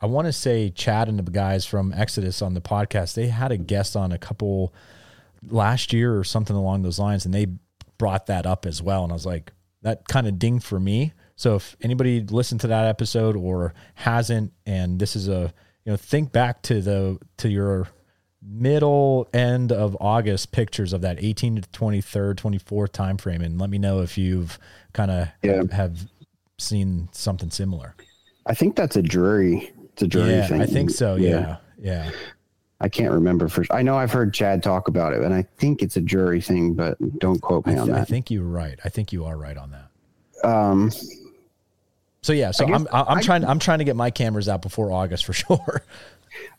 I 0.00 0.06
want 0.06 0.26
to 0.26 0.32
say 0.32 0.70
Chad 0.70 1.08
and 1.08 1.18
the 1.18 1.30
guys 1.30 1.66
from 1.66 1.92
Exodus 1.94 2.40
on 2.42 2.54
the 2.54 2.60
podcast, 2.60 3.14
they 3.14 3.28
had 3.28 3.52
a 3.52 3.56
guest 3.58 3.96
on 3.96 4.12
a 4.12 4.18
couple 4.18 4.72
last 5.48 5.92
year 5.92 6.16
or 6.16 6.24
something 6.24 6.56
along 6.56 6.82
those 6.82 6.98
lines, 6.98 7.24
and 7.24 7.34
they 7.34 7.46
brought 7.98 8.26
that 8.26 8.46
up 8.46 8.64
as 8.64 8.80
well. 8.82 9.02
And 9.04 9.12
I 9.12 9.14
was 9.14 9.26
like, 9.26 9.52
that 9.82 10.06
kind 10.08 10.26
of 10.26 10.38
dinged 10.38 10.64
for 10.64 10.80
me. 10.80 11.12
So 11.36 11.56
if 11.56 11.76
anybody 11.82 12.20
listened 12.22 12.60
to 12.62 12.66
that 12.68 12.86
episode 12.86 13.36
or 13.36 13.74
hasn't, 13.94 14.52
and 14.66 14.98
this 14.98 15.14
is 15.14 15.28
a 15.28 15.52
you 15.84 15.92
know, 15.92 15.96
think 15.96 16.32
back 16.32 16.62
to 16.62 16.80
the 16.80 17.18
to 17.38 17.48
your 17.48 17.88
middle 18.42 19.28
end 19.32 19.72
of 19.72 19.96
August 20.00 20.52
pictures 20.52 20.92
of 20.92 21.00
that 21.02 21.16
18 21.22 21.56
to 21.56 21.62
23rd, 21.70 22.34
24th 22.36 22.92
time 22.92 23.16
frame, 23.18 23.42
and 23.42 23.60
let 23.60 23.70
me 23.70 23.78
know 23.78 24.00
if 24.00 24.16
you've 24.18 24.58
kind 24.92 25.10
of 25.10 25.28
Yeah. 25.42 25.62
have 25.72 25.98
seen 26.58 27.08
something 27.12 27.50
similar. 27.50 27.94
I 28.46 28.54
think 28.54 28.76
that's 28.76 28.96
a 28.96 29.02
jury. 29.02 29.72
It's 29.92 30.02
a 30.02 30.06
jury 30.08 30.30
yeah, 30.30 30.46
thing. 30.46 30.60
I 30.60 30.66
think 30.66 30.90
so. 30.90 31.16
Yeah, 31.16 31.56
yeah. 31.80 32.10
I 32.80 32.88
can't 32.88 33.12
remember 33.12 33.48
for. 33.48 33.64
I 33.70 33.82
know 33.82 33.96
I've 33.96 34.12
heard 34.12 34.32
Chad 34.32 34.62
talk 34.62 34.86
about 34.88 35.12
it, 35.12 35.22
and 35.22 35.34
I 35.34 35.42
think 35.58 35.82
it's 35.82 35.96
a 35.96 36.00
jury 36.00 36.40
thing, 36.40 36.74
but 36.74 36.96
don't 37.18 37.40
quote 37.40 37.66
me 37.66 37.76
on 37.76 37.88
that. 37.88 38.00
I 38.00 38.04
think 38.04 38.30
you're 38.30 38.44
right. 38.44 38.78
I 38.84 38.88
think 38.88 39.12
you 39.12 39.24
are 39.24 39.36
right 39.36 39.56
on 39.56 39.72
that. 39.72 40.48
Um, 40.48 40.90
So 42.22 42.32
yeah, 42.32 42.50
so 42.52 42.66
guess 42.66 42.76
I'm 42.80 42.86
I'm 42.92 43.18
I- 43.18 43.22
trying 43.22 43.44
I'm 43.44 43.58
trying 43.58 43.78
to 43.78 43.84
get 43.84 43.96
my 43.96 44.10
cameras 44.10 44.48
out 44.48 44.62
before 44.62 44.92
August 44.92 45.24
for 45.24 45.32
sure. 45.44 45.82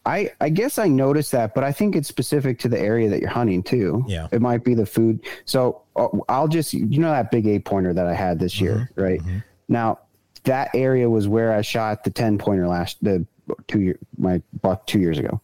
I 0.05 0.31
I 0.41 0.49
guess 0.49 0.77
I 0.77 0.87
noticed 0.89 1.31
that, 1.31 1.53
but 1.55 1.63
I 1.63 1.71
think 1.71 1.95
it's 1.95 2.07
specific 2.09 2.59
to 2.59 2.67
the 2.69 2.79
area 2.79 3.07
that 3.09 3.21
you're 3.21 3.29
hunting 3.29 3.63
too. 3.63 4.03
Yeah. 4.07 4.27
it 4.31 4.41
might 4.41 4.63
be 4.65 4.73
the 4.73 4.85
food. 4.85 5.21
So 5.45 5.81
uh, 5.95 6.07
I'll 6.27 6.47
just 6.49 6.73
you 6.73 6.99
know 6.99 7.11
that 7.11 7.31
big 7.31 7.47
eight 7.47 7.63
pointer 7.65 7.93
that 7.93 8.07
I 8.07 8.13
had 8.13 8.39
this 8.39 8.59
year, 8.59 8.89
Mm-hmm. 8.97 9.37
Now 9.69 9.99
that 10.43 10.71
area 10.73 11.09
was 11.09 11.27
where 11.27 11.53
I 11.53 11.61
shot 11.61 12.03
the 12.03 12.09
ten 12.09 12.37
pointer 12.37 12.67
last 12.67 12.97
the 13.01 13.25
two 13.67 13.79
year 13.79 13.99
my 14.17 14.41
buck 14.61 14.85
two 14.85 14.99
years 14.99 15.17
ago. 15.17 15.39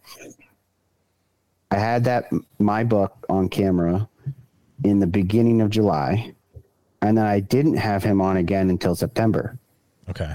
I 1.71 1.77
had 1.77 2.03
that 2.03 2.25
my 2.59 2.83
buck 2.83 3.25
on 3.29 3.49
camera 3.49 4.07
in 4.83 4.99
the 4.99 5.07
beginning 5.07 5.61
of 5.61 5.69
July, 5.69 6.33
and 7.01 7.17
then 7.17 7.25
I 7.25 7.39
didn't 7.39 7.77
have 7.77 8.03
him 8.03 8.21
on 8.21 8.37
again 8.37 8.69
until 8.69 8.95
September. 8.95 9.57
Okay. 10.09 10.33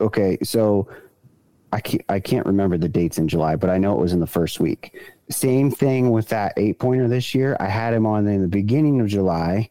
Okay, 0.00 0.38
so 0.42 0.88
I 1.72 1.80
can't, 1.80 2.02
I 2.08 2.20
can't 2.20 2.46
remember 2.46 2.78
the 2.78 2.88
dates 2.88 3.18
in 3.18 3.28
July, 3.28 3.56
but 3.56 3.68
I 3.68 3.78
know 3.78 3.92
it 3.92 4.00
was 4.00 4.12
in 4.12 4.20
the 4.20 4.26
first 4.26 4.60
week. 4.60 4.98
Same 5.28 5.70
thing 5.70 6.10
with 6.10 6.28
that 6.28 6.54
eight 6.56 6.78
pointer 6.78 7.08
this 7.08 7.34
year. 7.34 7.56
I 7.60 7.66
had 7.66 7.92
him 7.92 8.06
on 8.06 8.26
in 8.26 8.40
the 8.40 8.48
beginning 8.48 9.00
of 9.00 9.08
July, 9.08 9.68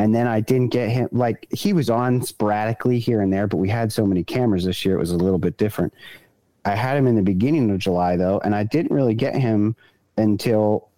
and 0.00 0.14
then 0.14 0.26
I 0.26 0.40
didn't 0.40 0.68
get 0.68 0.88
him. 0.88 1.08
Like 1.12 1.46
he 1.52 1.72
was 1.74 1.90
on 1.90 2.22
sporadically 2.22 2.98
here 2.98 3.20
and 3.20 3.30
there, 3.30 3.46
but 3.46 3.58
we 3.58 3.68
had 3.68 3.92
so 3.92 4.06
many 4.06 4.24
cameras 4.24 4.64
this 4.64 4.82
year, 4.84 4.96
it 4.96 4.98
was 4.98 5.10
a 5.10 5.16
little 5.16 5.38
bit 5.38 5.58
different. 5.58 5.92
I 6.64 6.74
had 6.74 6.96
him 6.96 7.06
in 7.06 7.16
the 7.16 7.22
beginning 7.22 7.70
of 7.70 7.78
July 7.78 8.16
though, 8.16 8.40
and 8.42 8.54
I 8.54 8.64
didn't 8.64 8.92
really 8.92 9.14
get 9.14 9.34
him 9.34 9.76
until 10.16 10.88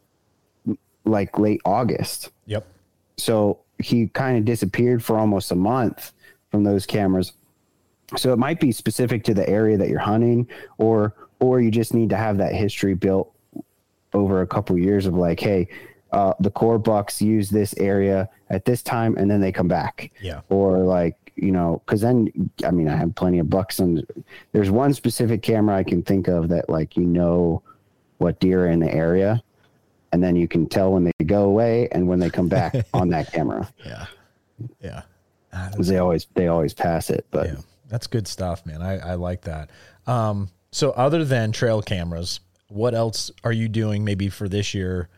like 1.05 1.37
late 1.39 1.61
August 1.65 2.31
Yep. 2.47 2.65
so 3.17 3.59
he 3.79 4.07
kind 4.09 4.39
of 4.39 4.45
disappeared 4.45 5.03
for 5.03 5.19
almost 5.19 5.51
a 5.51 5.57
month 5.57 6.13
from 6.53 6.63
those 6.63 6.87
cameras 6.87 7.33
so 8.17 8.33
it 8.33 8.39
might 8.39 8.61
be 8.61 8.71
specific 8.71 9.25
to 9.25 9.35
the 9.35 9.49
area 9.49 9.77
that 9.77 9.89
you're 9.89 9.99
hunting 9.99 10.47
or 10.79 11.13
or 11.41 11.61
you 11.61 11.73
just 11.73 11.93
need 11.93 12.09
to 12.11 12.17
have 12.17 12.39
that 12.39 12.55
history 12.55 12.95
built 12.95 13.33
over 14.13 14.43
a 14.43 14.47
couple 14.47 14.79
years 14.79 15.07
of 15.07 15.15
like 15.15 15.41
hey 15.41 15.67
uh, 16.13 16.35
the 16.41 16.51
core 16.51 16.79
bucks 16.79 17.21
use 17.23 17.49
this 17.51 17.75
area 17.79 18.29
at 18.51 18.65
this 18.65 18.83
time 18.83 19.17
and 19.17 19.31
then 19.31 19.41
they 19.41 19.51
come 19.53 19.69
back 19.69 20.11
Yeah. 20.21 20.41
or 20.51 20.79
like 20.79 21.17
you 21.37 21.51
know 21.51 21.83
because 21.87 22.03
then 22.03 22.29
i 22.67 22.71
mean 22.71 22.89
i 22.89 22.95
have 22.97 23.15
plenty 23.15 23.39
of 23.39 23.49
bucks 23.49 23.79
and 23.79 24.07
there's 24.53 24.71
one 24.71 24.93
specific 24.93 25.41
camera 25.43 25.77
i 25.77 25.83
can 25.83 26.03
think 26.03 26.29
of 26.29 26.51
that 26.51 26.69
like 26.69 26.95
you 26.95 27.05
know 27.07 27.63
what 28.19 28.39
deer 28.41 28.67
are 28.67 28.69
in 28.69 28.81
the 28.81 28.93
area 28.95 29.43
and 30.13 30.23
then 30.23 30.37
you 30.37 30.47
can 30.47 30.69
tell 30.69 30.93
when 30.93 31.05
they 31.05 31.25
go 31.25 31.45
away 31.45 31.89
and 31.93 32.07
when 32.07 32.19
they 32.19 32.29
come 32.29 32.49
back 32.49 32.75
on 32.95 33.09
that 33.09 33.33
camera 33.33 33.67
Yeah. 33.85 34.07
Yeah. 34.81 35.03
Ah, 35.55 35.69
because 35.71 35.89
they 35.89 35.97
always 35.97 36.27
they 36.35 36.49
always 36.49 36.75
pass 36.75 37.09
it 37.09 37.25
but 37.31 37.47
Yeah, 37.47 37.57
that's 37.89 38.07
good 38.07 38.29
stuff, 38.29 38.65
man. 38.67 38.83
I, 38.83 38.99
I 38.99 39.15
like 39.15 39.41
that. 39.43 39.71
Um, 40.07 40.51
so 40.71 40.91
other 40.93 41.25
than 41.25 41.53
trail 41.53 41.81
cameras, 41.83 42.41
what 42.69 42.95
else 42.95 43.31
are 43.45 43.53
you 43.53 43.69
doing 43.69 44.05
maybe 44.05 44.29
for 44.29 44.49
this 44.49 44.73
year, 44.75 45.09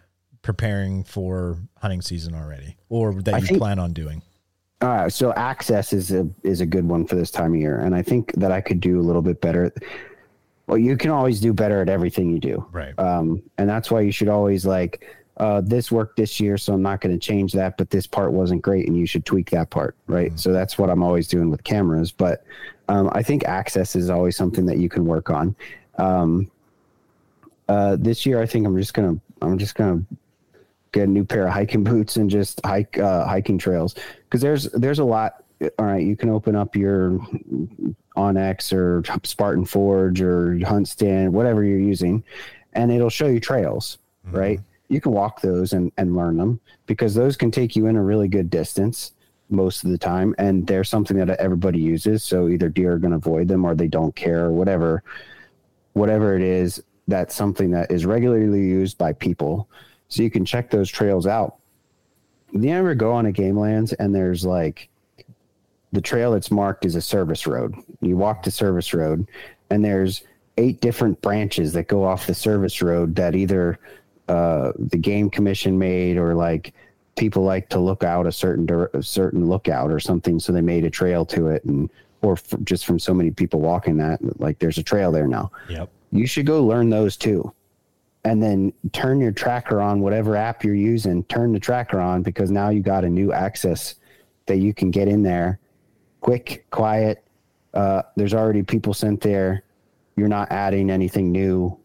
preparing 0.45 1.03
for 1.03 1.59
hunting 1.79 2.01
season 2.03 2.35
already, 2.35 2.77
or 2.89 3.13
that 3.23 3.35
I 3.35 3.39
you 3.39 3.47
think- 3.47 3.59
plan 3.59 3.81
on 3.81 3.93
doing? 3.93 4.23
Uh, 4.81 5.09
so 5.09 5.33
access 5.35 5.93
is 5.93 6.11
a 6.13 6.29
is 6.43 6.61
a 6.61 6.67
good 6.67 6.87
one 6.87 7.07
for 7.07 7.15
this 7.17 7.31
time 7.31 7.55
of 7.55 7.59
year, 7.61 7.79
and 7.81 7.95
I 7.95 8.03
think 8.03 8.33
that 8.35 8.53
I 8.53 8.61
could 8.61 8.81
do 8.81 9.01
a 9.01 9.03
little 9.03 9.23
bit 9.23 9.41
better. 9.41 9.73
Well, 10.67 10.79
you 10.79 10.97
can 10.97 11.11
always 11.11 11.41
do 11.41 11.53
better 11.53 11.81
at 11.81 11.89
everything 11.89 12.31
you 12.31 12.39
do, 12.39 12.67
Right. 12.71 12.99
um, 12.99 13.43
and 13.59 13.69
that's 13.69 13.91
why 13.91 14.01
you 14.03 14.13
should 14.13 14.29
always 14.29 14.65
like 14.67 15.05
uh, 15.39 15.61
this 15.63 15.91
worked 15.91 16.17
this 16.17 16.39
year, 16.39 16.57
so 16.59 16.75
I'm 16.75 16.83
not 16.83 17.01
going 17.01 17.13
to 17.15 17.19
change 17.19 17.53
that. 17.55 17.77
But 17.79 17.91
this 17.91 18.07
part 18.07 18.33
wasn't 18.33 18.63
great, 18.63 18.87
and 18.87 18.97
you 18.97 19.07
should 19.07 19.25
tweak 19.25 19.51
that 19.51 19.71
part, 19.71 19.97
right? 20.07 20.39
So 20.39 20.53
that's 20.53 20.77
what 20.79 20.91
I'm 20.91 21.03
always 21.03 21.29
doing 21.29 21.51
with 21.51 21.65
cameras. 21.65 22.13
But 22.13 22.45
um, 22.89 23.09
I 23.13 23.23
think 23.23 23.45
access 23.45 23.97
is 23.97 24.11
always 24.11 24.37
something 24.37 24.67
that 24.67 24.79
you 24.79 24.89
can 24.89 25.07
work 25.07 25.31
on. 25.31 25.57
Um, 25.99 26.51
uh, 27.69 27.97
this 27.99 28.27
year, 28.27 28.41
I 28.43 28.47
think 28.47 28.67
I'm 28.67 28.77
just 28.77 28.93
gonna 28.95 29.17
I'm 29.41 29.57
just 29.59 29.75
gonna 29.77 30.03
get 30.95 31.09
a 31.09 31.11
new 31.11 31.25
pair 31.25 31.47
of 31.47 31.53
hiking 31.53 31.85
boots 31.93 32.17
and 32.17 32.31
just 32.31 32.61
hike 32.65 32.99
uh, 32.99 33.27
hiking 33.27 33.59
trails 33.59 33.95
because 34.25 34.41
there's 34.41 34.65
there's 34.73 35.01
a 35.01 35.05
lot. 35.05 35.45
All 35.79 35.87
right, 35.87 36.05
you 36.05 36.17
can 36.17 36.31
open 36.31 36.57
up 36.57 36.77
your 36.77 37.19
onX 38.17 38.73
or 38.73 39.03
Spartan 39.23 39.65
Forge 39.65 40.21
or 40.21 40.57
HuntStand, 40.57 41.31
whatever 41.31 41.65
you're 41.65 41.79
using, 41.79 42.23
and 42.75 42.91
it'll 42.91 43.09
show 43.09 43.29
you 43.29 43.41
trails. 43.41 43.99
Right, 44.31 44.61
you 44.89 45.01
can 45.01 45.13
walk 45.13 45.41
those 45.41 45.73
and 45.73 45.93
and 45.97 46.17
learn 46.17 46.37
them 46.37 46.61
because 46.87 47.15
those 47.15 47.37
can 47.37 47.51
take 47.51 47.77
you 47.77 47.87
in 47.87 47.97
a 47.97 48.03
really 48.03 48.29
good 48.29 48.51
distance 48.51 49.13
most 49.51 49.85
of 49.85 49.91
the 49.91 49.99
time, 49.99 50.35
and 50.39 50.67
they're 50.67 50.85
something 50.85 51.17
that 51.19 51.31
everybody 51.39 51.79
uses. 51.79 52.25
So 52.25 52.49
either 52.49 52.69
deer 52.69 52.93
are 52.93 52.99
going 52.99 53.13
to 53.13 53.19
avoid 53.19 53.49
them 53.49 53.65
or 53.65 53.75
they 53.75 53.89
don't 53.89 54.15
care 54.15 54.45
or 54.47 54.53
whatever 54.53 55.03
whatever 55.95 56.37
it 56.37 56.43
is 56.43 56.83
that's 57.09 57.35
something 57.35 57.71
that 57.71 57.91
is 57.91 58.07
regularly 58.07 58.61
used 58.61 58.99
by 58.99 59.13
people 59.13 59.69
so 60.15 60.23
you 60.23 60.31
can 60.31 60.45
check 60.45 60.71
those 60.71 60.89
trails 60.91 61.27
out 61.27 61.57
you 62.53 62.71
ever 62.71 62.95
go 62.95 63.13
on 63.13 63.27
a 63.27 63.33
game 63.33 63.59
lands 63.59 63.93
and 63.95 64.15
there's 64.15 64.45
like 64.47 64.89
the 65.93 66.01
trail 66.01 66.33
that's 66.33 66.51
marked 66.51 66.85
is 66.85 66.95
a 66.95 67.01
service 67.01 67.47
road 67.47 67.75
you 68.01 68.17
walk 68.17 68.43
the 68.43 68.51
service 68.51 68.95
road 68.95 69.27
and 69.71 69.85
there's 69.85 70.23
eight 70.57 70.81
different 70.81 71.21
branches 71.21 71.73
that 71.73 71.89
go 71.89 72.05
off 72.05 72.27
the 72.27 72.35
service 72.35 72.81
road 72.81 73.15
that 73.17 73.35
either 73.35 73.79
uh, 74.29 74.73
the 74.79 74.97
game 74.97 75.29
commission 75.29 75.79
made 75.79 76.17
or 76.17 76.35
like 76.35 76.73
people 77.17 77.43
like 77.43 77.69
to 77.69 77.79
look 77.79 78.03
out 78.05 78.27
a 78.27 78.33
certain 78.33 78.69
a 78.95 79.03
certain 79.03 79.47
lookout 79.47 79.91
or 79.91 80.01
something 80.01 80.39
so 80.41 80.53
they 80.53 80.61
made 80.61 80.85
a 80.85 80.91
trail 80.91 81.25
to 81.27 81.49
it 81.49 81.65
and 81.65 81.91
or 82.23 82.33
f- 82.35 82.55
just 82.65 82.87
from 82.87 82.99
so 82.99 83.13
many 83.13 83.31
people 83.31 83.61
walking 83.61 83.97
that 83.97 84.19
like 84.41 84.59
there's 84.61 84.79
a 84.79 84.83
trail 84.83 85.13
there 85.13 85.27
now 85.27 85.51
Yep. 85.69 85.91
you 86.13 86.27
should 86.27 86.47
go 86.47 86.65
learn 86.65 86.89
those 86.89 87.17
too. 87.17 87.53
And 88.25 88.43
then 88.43 88.73
turn 88.93 89.21
your 89.21 89.33
tracker 89.33 89.81
on, 89.81 90.01
whatever 90.01 90.35
app 90.35 90.65
you're 90.65 90.75
using, 90.75 91.25
turn 91.25 91.53
the 91.53 91.61
tracker 91.61 92.01
on 92.01 92.23
because 92.23 92.51
now 92.51 92.71
you 92.71 92.81
got 92.81 93.05
a 93.05 93.09
new 93.09 93.33
access 93.33 93.97
that 94.47 94.57
you 94.59 94.73
can 94.73 94.91
get 94.91 95.09
in 95.09 95.23
there 95.23 95.59
quick, 96.25 96.65
quiet. 96.71 97.23
Uh, 97.75 98.01
there's 98.17 98.33
already 98.33 98.63
people 98.63 98.95
sent 98.95 99.21
there. 99.21 99.63
You're 100.17 100.29
not 100.29 100.51
adding 100.51 100.91
anything 100.91 101.31
new. 101.31 101.79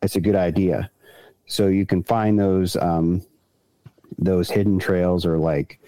It's 0.00 0.14
a 0.14 0.20
good 0.20 0.36
idea. 0.36 0.90
So 1.46 1.66
you 1.66 1.86
can 1.86 2.04
find 2.04 2.38
those 2.38 2.76
um, 2.76 3.22
those 4.18 4.48
hidden 4.48 4.78
trails 4.78 5.26
or 5.26 5.38
like 5.38 5.80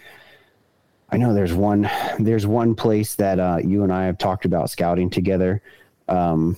I 1.11 1.17
know 1.17 1.33
there's 1.33 1.55
one 1.55 1.89
there's 2.19 2.47
one 2.47 2.75
place 2.75 3.15
that 3.15 3.39
uh, 3.39 3.59
you 3.63 3.85
and 3.85 3.93
I 3.93 4.07
have 4.07 4.19
talked 4.19 4.45
about 4.45 4.71
scouting 4.71 5.09
together. 5.09 5.63
Um, 6.09 6.57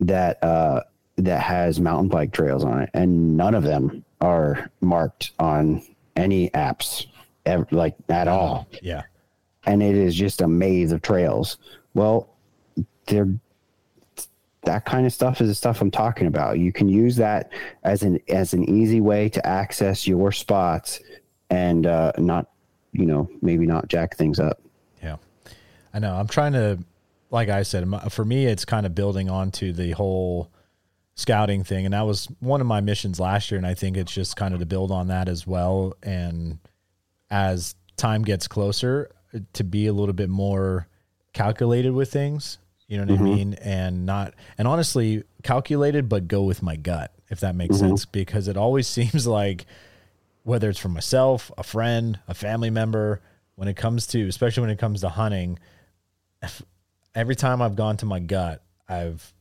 that 0.00 0.42
uh, 0.44 0.80
that 1.16 1.40
has 1.40 1.80
mountain 1.80 2.08
bike 2.08 2.32
trails 2.32 2.64
on 2.64 2.82
it, 2.82 2.90
and 2.94 3.36
none 3.36 3.54
of 3.54 3.62
them 3.62 4.04
are 4.20 4.70
marked 4.80 5.32
on 5.38 5.82
any 6.16 6.50
apps, 6.50 7.06
ever, 7.46 7.66
like 7.70 7.94
at 8.08 8.28
all. 8.28 8.68
Yeah. 8.82 9.02
And 9.66 9.82
it 9.82 9.94
is 9.94 10.14
just 10.14 10.40
a 10.40 10.48
maze 10.48 10.92
of 10.92 11.02
trails. 11.02 11.56
Well, 11.94 12.28
they're 13.06 13.28
that 14.64 14.86
kind 14.86 15.06
of 15.06 15.12
stuff 15.12 15.40
is 15.40 15.48
the 15.48 15.54
stuff 15.54 15.80
I'm 15.80 15.90
talking 15.90 16.26
about. 16.26 16.58
You 16.58 16.72
can 16.72 16.88
use 16.88 17.16
that 17.16 17.52
as 17.82 18.02
an 18.02 18.18
as 18.28 18.54
an 18.54 18.68
easy 18.68 19.00
way 19.00 19.28
to 19.28 19.46
access 19.46 20.06
your 20.06 20.32
spots 20.32 21.00
and 21.50 21.86
uh, 21.86 22.12
not, 22.18 22.50
you 22.92 23.06
know, 23.06 23.28
maybe 23.42 23.66
not 23.66 23.88
jack 23.88 24.16
things 24.16 24.40
up. 24.40 24.60
Yeah, 25.02 25.16
I 25.92 25.98
know. 25.98 26.14
I'm 26.14 26.28
trying 26.28 26.52
to, 26.54 26.78
like 27.30 27.48
I 27.48 27.62
said, 27.62 27.86
for 28.10 28.24
me, 28.24 28.46
it's 28.46 28.64
kind 28.64 28.86
of 28.86 28.94
building 28.94 29.28
onto 29.28 29.72
the 29.72 29.92
whole 29.92 30.50
scouting 31.14 31.64
thing, 31.64 31.84
and 31.84 31.94
that 31.94 32.06
was 32.06 32.26
one 32.40 32.60
of 32.60 32.66
my 32.66 32.80
missions 32.80 33.20
last 33.20 33.50
year, 33.50 33.58
and 33.58 33.66
I 33.66 33.74
think 33.74 33.96
it's 33.96 34.12
just 34.12 34.36
kind 34.36 34.54
of 34.54 34.60
to 34.60 34.66
build 34.66 34.90
on 34.90 35.08
that 35.08 35.28
as 35.28 35.46
well. 35.46 35.94
And 36.02 36.58
as 37.30 37.74
time 37.96 38.22
gets 38.22 38.48
closer, 38.48 39.10
to 39.52 39.64
be 39.64 39.86
a 39.86 39.92
little 39.92 40.12
bit 40.12 40.28
more 40.28 40.86
calculated 41.32 41.92
with 41.92 42.12
things 42.12 42.58
you 42.94 42.98
know 42.98 43.12
what 43.12 43.20
mm-hmm. 43.20 43.32
I 43.32 43.34
mean? 43.34 43.54
And 43.54 44.06
not, 44.06 44.34
and 44.56 44.68
honestly, 44.68 45.24
calculated, 45.42 46.08
but 46.08 46.28
go 46.28 46.44
with 46.44 46.62
my 46.62 46.76
gut, 46.76 47.12
if 47.28 47.40
that 47.40 47.56
makes 47.56 47.74
mm-hmm. 47.74 47.88
sense, 47.88 48.04
because 48.04 48.46
it 48.46 48.56
always 48.56 48.86
seems 48.88 49.26
like 49.26 49.66
whether 50.44 50.70
it's 50.70 50.78
for 50.78 50.88
myself, 50.90 51.50
a 51.58 51.64
friend, 51.64 52.20
a 52.28 52.34
family 52.34 52.70
member, 52.70 53.20
when 53.56 53.66
it 53.66 53.74
comes 53.74 54.06
to, 54.06 54.28
especially 54.28 54.60
when 54.60 54.70
it 54.70 54.78
comes 54.78 55.00
to 55.00 55.08
hunting, 55.08 55.58
every 57.16 57.34
time 57.34 57.60
I've 57.60 57.74
gone 57.74 57.96
to 57.96 58.06
my 58.06 58.20
gut, 58.20 58.62
I've 58.88 59.33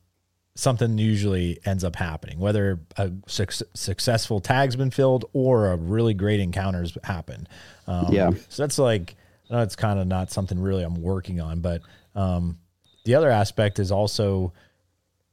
something 0.55 0.97
usually 0.97 1.59
ends 1.65 1.83
up 1.83 1.95
happening, 1.95 2.39
whether 2.39 2.79
a 2.97 3.11
su- 3.27 3.65
successful 3.73 4.39
tag's 4.39 4.75
been 4.75 4.91
filled 4.91 5.25
or 5.33 5.71
a 5.71 5.75
really 5.75 6.13
great 6.13 6.39
encounter's 6.39 6.97
happened. 7.03 7.49
Um, 7.87 8.07
yeah. 8.11 8.31
So 8.49 8.63
that's 8.63 8.77
like, 8.77 9.15
I 9.49 9.55
know 9.55 9.61
it's 9.61 9.75
kind 9.75 9.99
of 9.99 10.07
not 10.07 10.31
something 10.31 10.59
really 10.59 10.83
I'm 10.83 11.01
working 11.01 11.41
on, 11.41 11.59
but 11.61 11.81
um, 12.15 12.59
the 13.05 13.15
other 13.15 13.29
aspect 13.29 13.79
is 13.79 13.91
also 13.91 14.53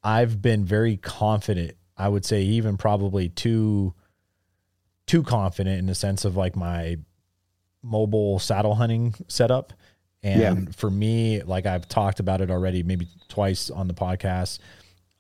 I've 0.03 0.41
been 0.41 0.65
very 0.65 0.97
confident. 0.97 1.77
I 1.97 2.09
would 2.09 2.25
say 2.25 2.43
even 2.43 2.77
probably 2.77 3.29
too 3.29 3.95
too 5.07 5.23
confident 5.23 5.79
in 5.79 5.87
the 5.87 5.95
sense 5.95 6.25
of 6.25 6.37
like 6.37 6.57
my 6.57 6.97
mobile 7.83 8.39
saddle 8.39 8.75
hunting 8.75 9.15
setup. 9.29 9.73
And 10.23 10.67
yeah. 10.67 10.73
for 10.77 10.91
me, 10.91 11.43
like 11.43 11.67
I've 11.67 11.89
talked 11.89 12.21
about 12.21 12.41
it 12.41 12.51
already, 12.51 12.83
maybe 12.83 13.09
twice 13.29 13.71
on 13.71 13.89
the 13.89 13.95
podcast. 13.95 14.61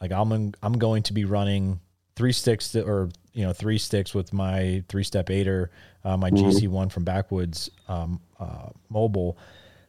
Like 0.00 0.12
I'm 0.12 0.54
I'm 0.62 0.78
going 0.78 1.02
to 1.04 1.12
be 1.12 1.24
running 1.24 1.80
three 2.16 2.32
sticks 2.32 2.72
to, 2.72 2.82
or 2.82 3.08
you 3.32 3.44
know 3.44 3.52
three 3.52 3.78
sticks 3.78 4.14
with 4.14 4.32
my 4.32 4.82
three 4.88 5.04
step 5.04 5.30
aider, 5.30 5.70
uh, 6.04 6.16
my 6.16 6.30
mm-hmm. 6.30 6.48
GC 6.48 6.68
one 6.68 6.88
from 6.88 7.04
Backwoods 7.04 7.70
um, 7.88 8.20
uh, 8.38 8.70
mobile, 8.88 9.38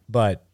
but 0.10 0.46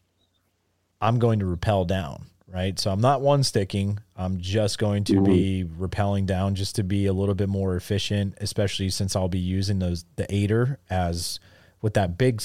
I'm 1.01 1.19
going 1.19 1.39
to 1.39 1.45
rappel 1.45 1.85
down, 1.85 2.25
right? 2.47 2.77
So 2.79 2.91
I'm 2.91 3.01
not 3.01 3.21
one 3.21 3.43
sticking. 3.43 3.99
I'm 4.15 4.39
just 4.39 4.79
going 4.79 5.03
to 5.05 5.13
mm-hmm. 5.13 5.23
be 5.23 5.65
rappelling 5.79 6.25
down 6.25 6.55
just 6.55 6.75
to 6.75 6.84
be 6.84 7.05
a 7.05 7.13
little 7.13 7.35
bit 7.35 7.49
more 7.49 7.75
efficient, 7.75 8.35
especially 8.41 8.89
since 8.89 9.15
I'll 9.15 9.27
be 9.27 9.39
using 9.39 9.79
those 9.79 10.05
the 10.15 10.34
aider 10.34 10.79
as 10.89 11.39
with 11.81 11.93
that 11.95 12.17
big 12.17 12.41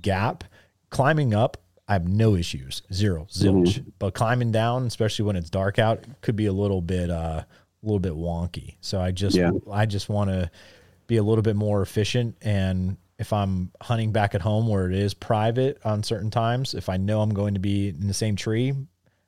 gap. 0.00 0.44
Climbing 0.88 1.34
up, 1.34 1.56
I 1.90 1.94
have 1.94 2.08
no 2.08 2.36
issues, 2.36 2.82
zero, 2.92 3.26
zilch. 3.28 3.80
Mm-hmm. 3.80 3.90
But 3.98 4.14
climbing 4.14 4.52
down, 4.52 4.86
especially 4.86 5.24
when 5.24 5.34
it's 5.34 5.50
dark 5.50 5.80
out, 5.80 6.04
could 6.20 6.36
be 6.36 6.46
a 6.46 6.52
little 6.52 6.80
bit 6.80 7.10
uh 7.10 7.42
a 7.82 7.86
little 7.86 7.98
bit 7.98 8.12
wonky. 8.12 8.76
So 8.80 9.00
I 9.00 9.10
just 9.10 9.36
yeah. 9.36 9.50
I 9.70 9.86
just 9.86 10.08
want 10.08 10.30
to 10.30 10.50
be 11.08 11.16
a 11.16 11.22
little 11.22 11.42
bit 11.42 11.56
more 11.56 11.82
efficient 11.82 12.36
and 12.42 12.96
if 13.18 13.34
I'm 13.34 13.70
hunting 13.82 14.12
back 14.12 14.34
at 14.34 14.40
home 14.40 14.66
where 14.66 14.88
it 14.88 14.96
is 14.96 15.12
private 15.12 15.78
on 15.84 16.02
certain 16.02 16.30
times, 16.30 16.72
if 16.72 16.88
I 16.88 16.96
know 16.96 17.20
I'm 17.20 17.34
going 17.34 17.52
to 17.52 17.60
be 17.60 17.88
in 17.88 18.06
the 18.06 18.14
same 18.14 18.34
tree, 18.34 18.72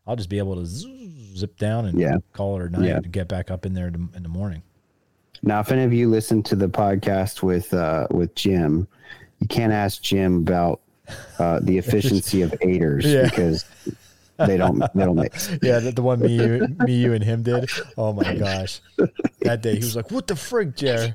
I'll 0.06 0.16
just 0.16 0.30
be 0.30 0.38
able 0.38 0.54
to 0.54 0.64
zip 0.64 1.58
down 1.58 1.84
and 1.84 2.00
yeah. 2.00 2.16
call 2.32 2.58
it 2.58 2.66
a 2.66 2.70
night 2.70 2.86
yeah. 2.86 2.96
and 2.96 3.12
get 3.12 3.28
back 3.28 3.50
up 3.50 3.66
in 3.66 3.74
there 3.74 3.88
in 3.88 4.22
the 4.22 4.30
morning. 4.30 4.62
Now, 5.42 5.60
if 5.60 5.70
any 5.72 5.82
of 5.82 5.92
you 5.92 6.08
listen 6.08 6.42
to 6.44 6.56
the 6.56 6.68
podcast 6.68 7.42
with 7.42 7.74
uh, 7.74 8.06
with 8.10 8.34
Jim, 8.34 8.86
you 9.40 9.48
can't 9.48 9.72
ask 9.72 10.00
Jim 10.00 10.36
about 10.38 10.80
uh, 11.38 11.60
the 11.62 11.78
efficiency 11.78 12.42
of 12.42 12.54
aiders 12.60 13.04
yeah. 13.06 13.24
because 13.24 13.64
they 14.38 14.56
don't 14.56 14.78
they 14.94 15.04
don't 15.04 15.16
mix. 15.16 15.50
Yeah, 15.62 15.78
the, 15.78 15.92
the, 15.92 16.02
one 16.02 16.20
me 16.20 16.36
you, 16.36 16.66
me 16.80 16.94
you 16.94 17.12
and 17.12 17.22
him 17.22 17.42
did. 17.42 17.68
Oh 17.96 18.12
my 18.12 18.34
gosh, 18.34 18.80
that 19.40 19.62
day 19.62 19.74
he 19.74 19.80
was 19.80 19.96
like, 19.96 20.10
"What 20.10 20.26
the 20.26 20.34
frig, 20.34 20.76
Jer?" 20.76 21.14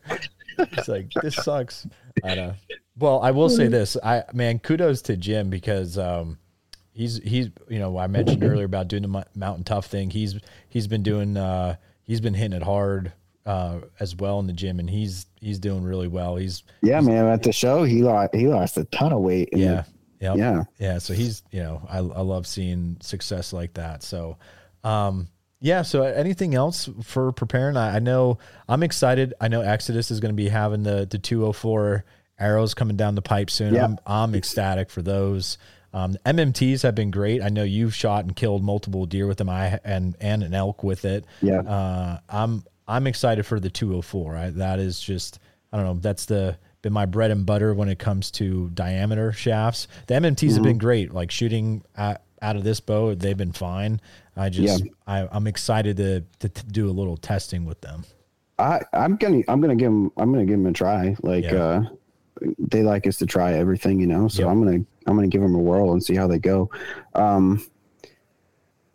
It's 0.57 0.88
like 0.88 1.11
this 1.22 1.35
sucks. 1.35 1.88
I 2.23 2.35
know. 2.35 2.53
Well, 2.97 3.22
I 3.22 3.31
will 3.31 3.49
say 3.49 3.68
this. 3.68 3.95
I 4.03 4.23
man, 4.34 4.59
kudos 4.59 5.03
to 5.03 5.18
Jim 5.18 5.49
because 5.49 5.97
um, 5.97 6.39
he's 6.93 7.18
he's 7.23 7.49
you 7.69 7.80
know 7.80 7.97
I 7.97 8.07
mentioned 8.07 8.43
earlier 8.43 8.65
about 8.65 8.88
doing 8.88 9.03
the 9.03 9.26
mountain 9.35 9.64
tough 9.64 9.85
thing. 9.85 10.09
He's 10.09 10.35
he's 10.69 10.88
been 10.88 11.03
doing 11.03 11.38
uh, 11.38 11.76
he's 12.03 12.22
been 12.22 12.34
hitting 12.34 12.57
it 12.57 12.64
hard 12.64 13.14
uh, 13.45 13.80
as 13.99 14.15
well 14.15 14.39
in 14.39 14.47
the 14.47 14.53
gym, 14.53 14.80
and 14.80 14.89
he's 14.89 15.27
he's 15.41 15.59
doing 15.59 15.84
really 15.84 16.07
well. 16.07 16.35
He's 16.35 16.64
yeah, 16.81 16.99
he's, 16.99 17.07
man. 17.07 17.26
At 17.27 17.43
the 17.43 17.51
show, 17.51 17.84
he 17.84 18.03
lost 18.03 18.34
he 18.34 18.47
lost 18.47 18.77
a 18.77 18.85
ton 18.85 19.14
of 19.14 19.22
weight. 19.22 19.49
Yeah, 19.51 19.84
yep. 20.19 20.38
yeah, 20.38 20.64
yeah. 20.80 20.97
So 20.99 21.14
he's 21.14 21.43
you 21.51 21.61
know 21.61 21.81
I 21.89 21.97
I 21.97 22.22
love 22.22 22.47
seeing 22.47 22.97
success 23.01 23.53
like 23.53 23.73
that. 23.76 24.03
So. 24.03 24.38
Um, 24.84 25.30
yeah. 25.59 25.81
So 25.81 26.03
anything 26.03 26.53
else 26.53 26.88
for 27.01 27.31
preparing? 27.31 27.77
I, 27.77 27.95
I, 27.95 27.99
know 27.99 28.38
I'm 28.69 28.84
excited. 28.84 29.34
I 29.41 29.47
know 29.47 29.61
Exodus 29.61 30.11
is 30.11 30.19
going 30.19 30.31
to 30.31 30.35
be 30.35 30.49
having 30.49 30.84
the 30.84 31.07
the 31.09 31.18
204 31.18 32.05
arrows 32.39 32.73
coming 32.73 32.95
down 32.95 33.15
the 33.15 33.22
pipe 33.22 33.49
soon. 33.49 33.73
Yeah. 33.73 33.85
I'm 33.85 33.97
I'm 34.05 34.35
ecstatic 34.35 34.89
for 34.89 35.01
those. 35.01 35.57
Um, 35.93 36.15
MMTs 36.26 36.84
have 36.84 36.95
been 36.95 37.11
great. 37.11 37.41
I 37.41 37.49
know 37.49 37.64
you've 37.64 37.95
shot 37.95 38.26
and 38.26 38.35
killed 38.35 38.64
multiple 38.64 39.05
deer 39.05 39.26
with 39.26 39.38
them. 39.38 39.49
I 39.49 39.80
and 39.84 40.15
and 40.19 40.43
an 40.43 40.53
elk 40.53 40.84
with 40.84 41.05
it. 41.05 41.26
Yeah. 41.41 41.61
Uh, 41.61 42.19
I'm 42.30 42.64
I'm 42.88 43.07
excited 43.07 43.45
for 43.45 43.59
the 43.59 43.69
204. 43.69 44.35
I, 44.35 44.49
that 44.51 44.80
is 44.80 44.99
just 44.99 45.39
I 45.72 45.77
don't 45.77 45.85
know. 45.85 45.99
That's 45.99 46.26
the 46.26 46.57
been 46.81 46.93
my 46.93 47.05
bread 47.05 47.31
and 47.31 47.45
butter 47.45 47.73
when 47.73 47.89
it 47.89 47.99
comes 47.99 48.31
to 48.31 48.69
diameter 48.69 49.31
shafts. 49.31 49.88
The 50.07 50.14
MMTs 50.15 50.35
mm-hmm. 50.35 50.53
have 50.53 50.64
been 50.64 50.77
great. 50.77 51.14
Like 51.14 51.31
shooting 51.31 51.84
at, 51.95 52.23
out 52.41 52.55
of 52.55 52.64
this 52.64 52.80
bow, 52.80 53.15
they've 53.15 53.38
been 53.38 53.51
fine. 53.51 53.99
I 54.35 54.49
just 54.49 54.85
yeah. 54.85 54.91
I, 55.07 55.27
I'm 55.31 55.47
excited 55.47 55.97
to, 55.97 56.23
to, 56.39 56.49
to 56.49 56.65
do 56.65 56.89
a 56.89 56.91
little 56.91 57.18
testing 57.18 57.65
with 57.65 57.81
them. 57.81 58.05
I 58.59 58.81
I'm 58.93 59.18
gonna 59.18 59.41
I'm 59.47 59.61
gonna 59.61 59.76
give 59.76 59.91
them 59.91 60.11
I'm 60.18 60.31
gonna 60.31 60.45
give 60.45 60.57
them 60.57 60.68
a 60.68 60.73
try. 60.73 61.15
Like 61.22 61.45
yeah. 61.45 61.53
uh, 61.53 61.84
they 62.57 62.84
like 62.84 63.05
us 63.07 63.18
to 63.18 63.26
try 63.26 63.53
everything, 63.53 63.99
you 63.99 64.07
know. 64.07 64.27
So 64.27 64.43
yep. 64.43 64.51
I'm 64.51 64.64
gonna 64.64 64.84
I'm 65.05 65.15
gonna 65.15 65.27
give 65.27 65.41
them 65.41 65.55
a 65.55 65.59
whirl 65.59 65.93
and 65.93 66.03
see 66.03 66.15
how 66.15 66.27
they 66.27 66.39
go. 66.39 66.69
Um, 67.14 67.65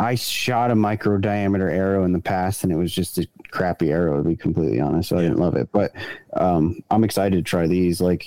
I 0.00 0.16
shot 0.16 0.72
a 0.72 0.74
micro 0.74 1.18
diameter 1.18 1.68
arrow 1.68 2.04
in 2.04 2.12
the 2.12 2.20
past, 2.20 2.64
and 2.64 2.72
it 2.72 2.76
was 2.76 2.92
just 2.92 3.18
a 3.18 3.26
crappy 3.52 3.92
arrow 3.92 4.16
to 4.22 4.28
be 4.28 4.34
completely 4.34 4.80
honest. 4.80 5.10
So 5.10 5.18
I 5.18 5.22
didn't 5.22 5.38
love 5.38 5.54
it, 5.54 5.68
but 5.70 5.92
um, 6.32 6.82
I'm 6.90 7.04
excited 7.04 7.36
to 7.36 7.42
try 7.42 7.68
these. 7.68 8.00
Like 8.00 8.26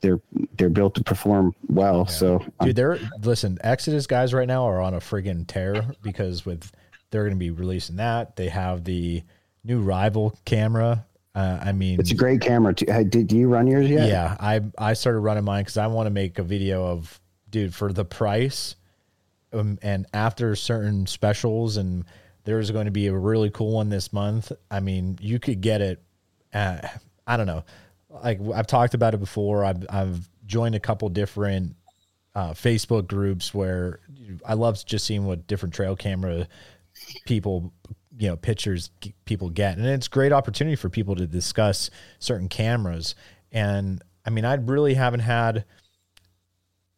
they're 0.00 0.20
they're 0.58 0.68
built 0.68 0.94
to 0.96 1.04
perform 1.04 1.54
well. 1.68 2.04
Yeah. 2.08 2.14
So 2.14 2.44
dude, 2.60 2.76
they're 2.76 2.98
listen. 3.22 3.58
Exodus 3.62 4.06
guys 4.06 4.34
right 4.34 4.46
now 4.46 4.68
are 4.68 4.80
on 4.80 4.94
a 4.94 5.00
friggin' 5.00 5.46
tear 5.46 5.94
because 6.02 6.44
with 6.44 6.70
they're 7.10 7.24
going 7.24 7.34
to 7.34 7.38
be 7.38 7.50
releasing 7.50 7.96
that. 7.96 8.36
They 8.36 8.48
have 8.48 8.84
the 8.84 9.22
new 9.64 9.80
rival 9.80 10.38
camera. 10.44 11.06
Uh, 11.34 11.58
I 11.62 11.72
mean, 11.72 11.98
it's 11.98 12.10
a 12.10 12.14
great 12.14 12.40
camera. 12.40 12.74
Too. 12.74 12.86
Did, 12.86 13.10
did 13.10 13.32
you 13.32 13.48
run 13.48 13.66
yours 13.66 13.88
yet? 13.88 14.08
Yeah, 14.08 14.36
I 14.38 14.60
I 14.76 14.92
started 14.92 15.20
running 15.20 15.44
mine 15.44 15.62
because 15.62 15.78
I 15.78 15.86
want 15.86 16.06
to 16.06 16.10
make 16.10 16.38
a 16.38 16.42
video 16.42 16.84
of 16.84 17.20
dude 17.48 17.74
for 17.74 17.92
the 17.92 18.04
price, 18.04 18.76
um, 19.52 19.78
and 19.82 20.06
after 20.12 20.54
certain 20.56 21.06
specials, 21.06 21.76
and 21.78 22.04
there's 22.44 22.70
going 22.70 22.86
to 22.86 22.90
be 22.90 23.06
a 23.06 23.14
really 23.14 23.50
cool 23.50 23.72
one 23.72 23.88
this 23.88 24.12
month. 24.12 24.52
I 24.70 24.80
mean, 24.80 25.18
you 25.20 25.38
could 25.38 25.60
get 25.60 25.80
it. 25.80 26.02
I 26.54 27.36
don't 27.36 27.46
know 27.46 27.64
like 28.22 28.40
I've 28.54 28.66
talked 28.66 28.94
about 28.94 29.14
it 29.14 29.20
before. 29.20 29.64
I've 29.64 29.84
I've 29.88 30.28
joined 30.46 30.74
a 30.74 30.80
couple 30.80 31.08
different 31.08 31.76
uh, 32.34 32.50
Facebook 32.50 33.06
groups 33.06 33.54
where 33.54 34.00
I 34.44 34.54
love 34.54 34.84
just 34.84 35.06
seeing 35.06 35.24
what 35.24 35.46
different 35.46 35.74
trail 35.74 35.96
camera 35.96 36.48
people, 37.26 37.72
you 38.18 38.28
know, 38.28 38.36
pictures 38.36 38.90
people 39.24 39.50
get, 39.50 39.78
and 39.78 39.86
it's 39.86 40.08
great 40.08 40.32
opportunity 40.32 40.76
for 40.76 40.88
people 40.88 41.14
to 41.16 41.26
discuss 41.26 41.90
certain 42.18 42.48
cameras. 42.48 43.14
And 43.50 44.02
I 44.24 44.30
mean, 44.30 44.44
I 44.44 44.54
really 44.54 44.94
haven't 44.94 45.20
had 45.20 45.64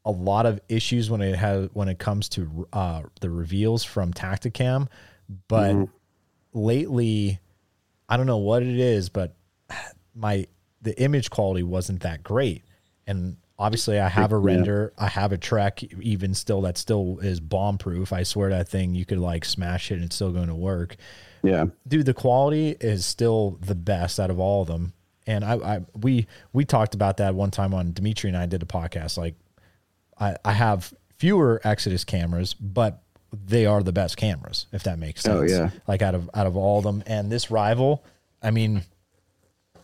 a 0.05 0.11
lot 0.11 0.45
of 0.45 0.61
issues 0.69 1.09
when 1.09 1.23
it 1.23 1.37
has 1.37 1.69
when 1.73 1.89
it 1.89 1.99
comes 1.99 2.29
to 2.31 2.69
uh, 2.73 3.03
the 3.21 3.31
reveals 3.31 3.85
from 3.85 4.13
Tactacam, 4.13 4.89
but 5.49 5.73
mm-hmm. 5.73 5.85
lately, 6.53 7.39
I 8.09 8.17
don't 8.17 8.27
know 8.27 8.39
what 8.39 8.63
it 8.63 8.79
is, 8.79 9.09
but 9.09 9.35
my 10.15 10.47
the 10.83 11.01
image 11.01 11.31
quality 11.31 11.63
wasn't 11.63 12.03
that 12.03 12.23
great. 12.23 12.63
And 13.07 13.39
obviously 13.59 13.99
I 13.99 14.09
have 14.09 14.33
a 14.33 14.39
render, 14.39 14.93
yeah. 14.97 15.05
I 15.05 15.09
have 15.09 15.33
a 15.33 15.39
track 15.39 15.83
even 15.83 16.35
still 16.35 16.63
that 16.63 16.77
still 16.77 17.19
is 17.21 17.41
bomb 17.41 17.79
proof. 17.79 18.13
I 18.13 18.23
swear 18.23 18.51
that 18.51 18.69
thing 18.69 18.95
you 18.95 19.05
could 19.05 19.19
like 19.19 19.45
smash 19.45 19.91
it 19.91 19.95
and 19.95 20.05
it's 20.05 20.15
still 20.15 20.33
going 20.33 20.49
to 20.49 20.55
work. 20.55 20.97
Yeah. 21.43 21.67
Dude, 21.87 22.07
the 22.07 22.15
quality 22.15 22.77
is 22.81 23.07
still 23.07 23.59
the 23.61 23.75
best 23.75 24.19
out 24.19 24.31
of 24.31 24.39
all 24.39 24.63
of 24.63 24.69
them. 24.69 24.93
And 25.27 25.45
I, 25.45 25.55
I 25.55 25.81
we 25.95 26.27
we 26.53 26.65
talked 26.67 26.95
about 26.95 27.17
that 27.19 27.35
one 27.35 27.51
time 27.51 27.73
on 27.73 27.93
Dimitri 27.93 28.29
and 28.29 28.37
I 28.37 28.47
did 28.47 28.63
a 28.63 28.67
podcast. 28.67 29.17
Like 29.17 29.37
I, 30.19 30.37
I 30.45 30.53
have 30.53 30.93
fewer 31.17 31.61
Exodus 31.65 32.05
cameras, 32.05 32.53
but 32.53 33.04
they 33.47 33.67
are 33.67 33.83
the 33.83 33.93
best 33.93 34.17
cameras, 34.17 34.67
if 34.73 34.83
that 34.85 34.99
makes 34.99 35.23
sense. 35.23 35.41
Oh, 35.41 35.45
yeah. 35.45 35.71
Like 35.87 36.03
out 36.03 36.15
of 36.15 36.29
out 36.35 36.47
of 36.47 36.57
all 36.57 36.79
of 36.79 36.85
them, 36.85 37.03
and 37.07 37.31
this 37.31 37.51
rival, 37.51 38.05
I 38.43 38.51
mean, 38.51 38.83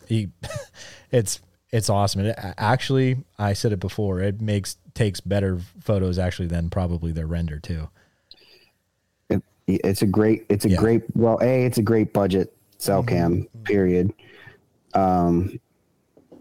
he, 0.07 0.29
it's 1.11 1.39
it's 1.71 1.89
awesome. 1.89 2.21
It, 2.21 2.35
actually, 2.57 3.17
I 3.39 3.53
said 3.53 3.71
it 3.71 3.79
before. 3.79 4.19
It 4.21 4.41
makes 4.41 4.77
takes 4.93 5.21
better 5.21 5.59
photos 5.81 6.19
actually 6.19 6.47
than 6.49 6.69
probably 6.69 7.11
their 7.11 7.27
render 7.27 7.59
too. 7.59 7.89
It, 9.29 9.41
it's 9.67 10.01
a 10.01 10.07
great. 10.07 10.45
It's 10.49 10.65
a 10.65 10.69
Yeah. 10.69 10.77
great. 10.77 11.03
Well, 11.15 11.39
a 11.41 11.65
it's 11.65 11.77
a 11.77 11.81
great 11.83 12.13
budget 12.13 12.53
cell 12.77 13.03
cam. 13.03 13.47
Period. 13.63 14.11
Um, 14.93 15.59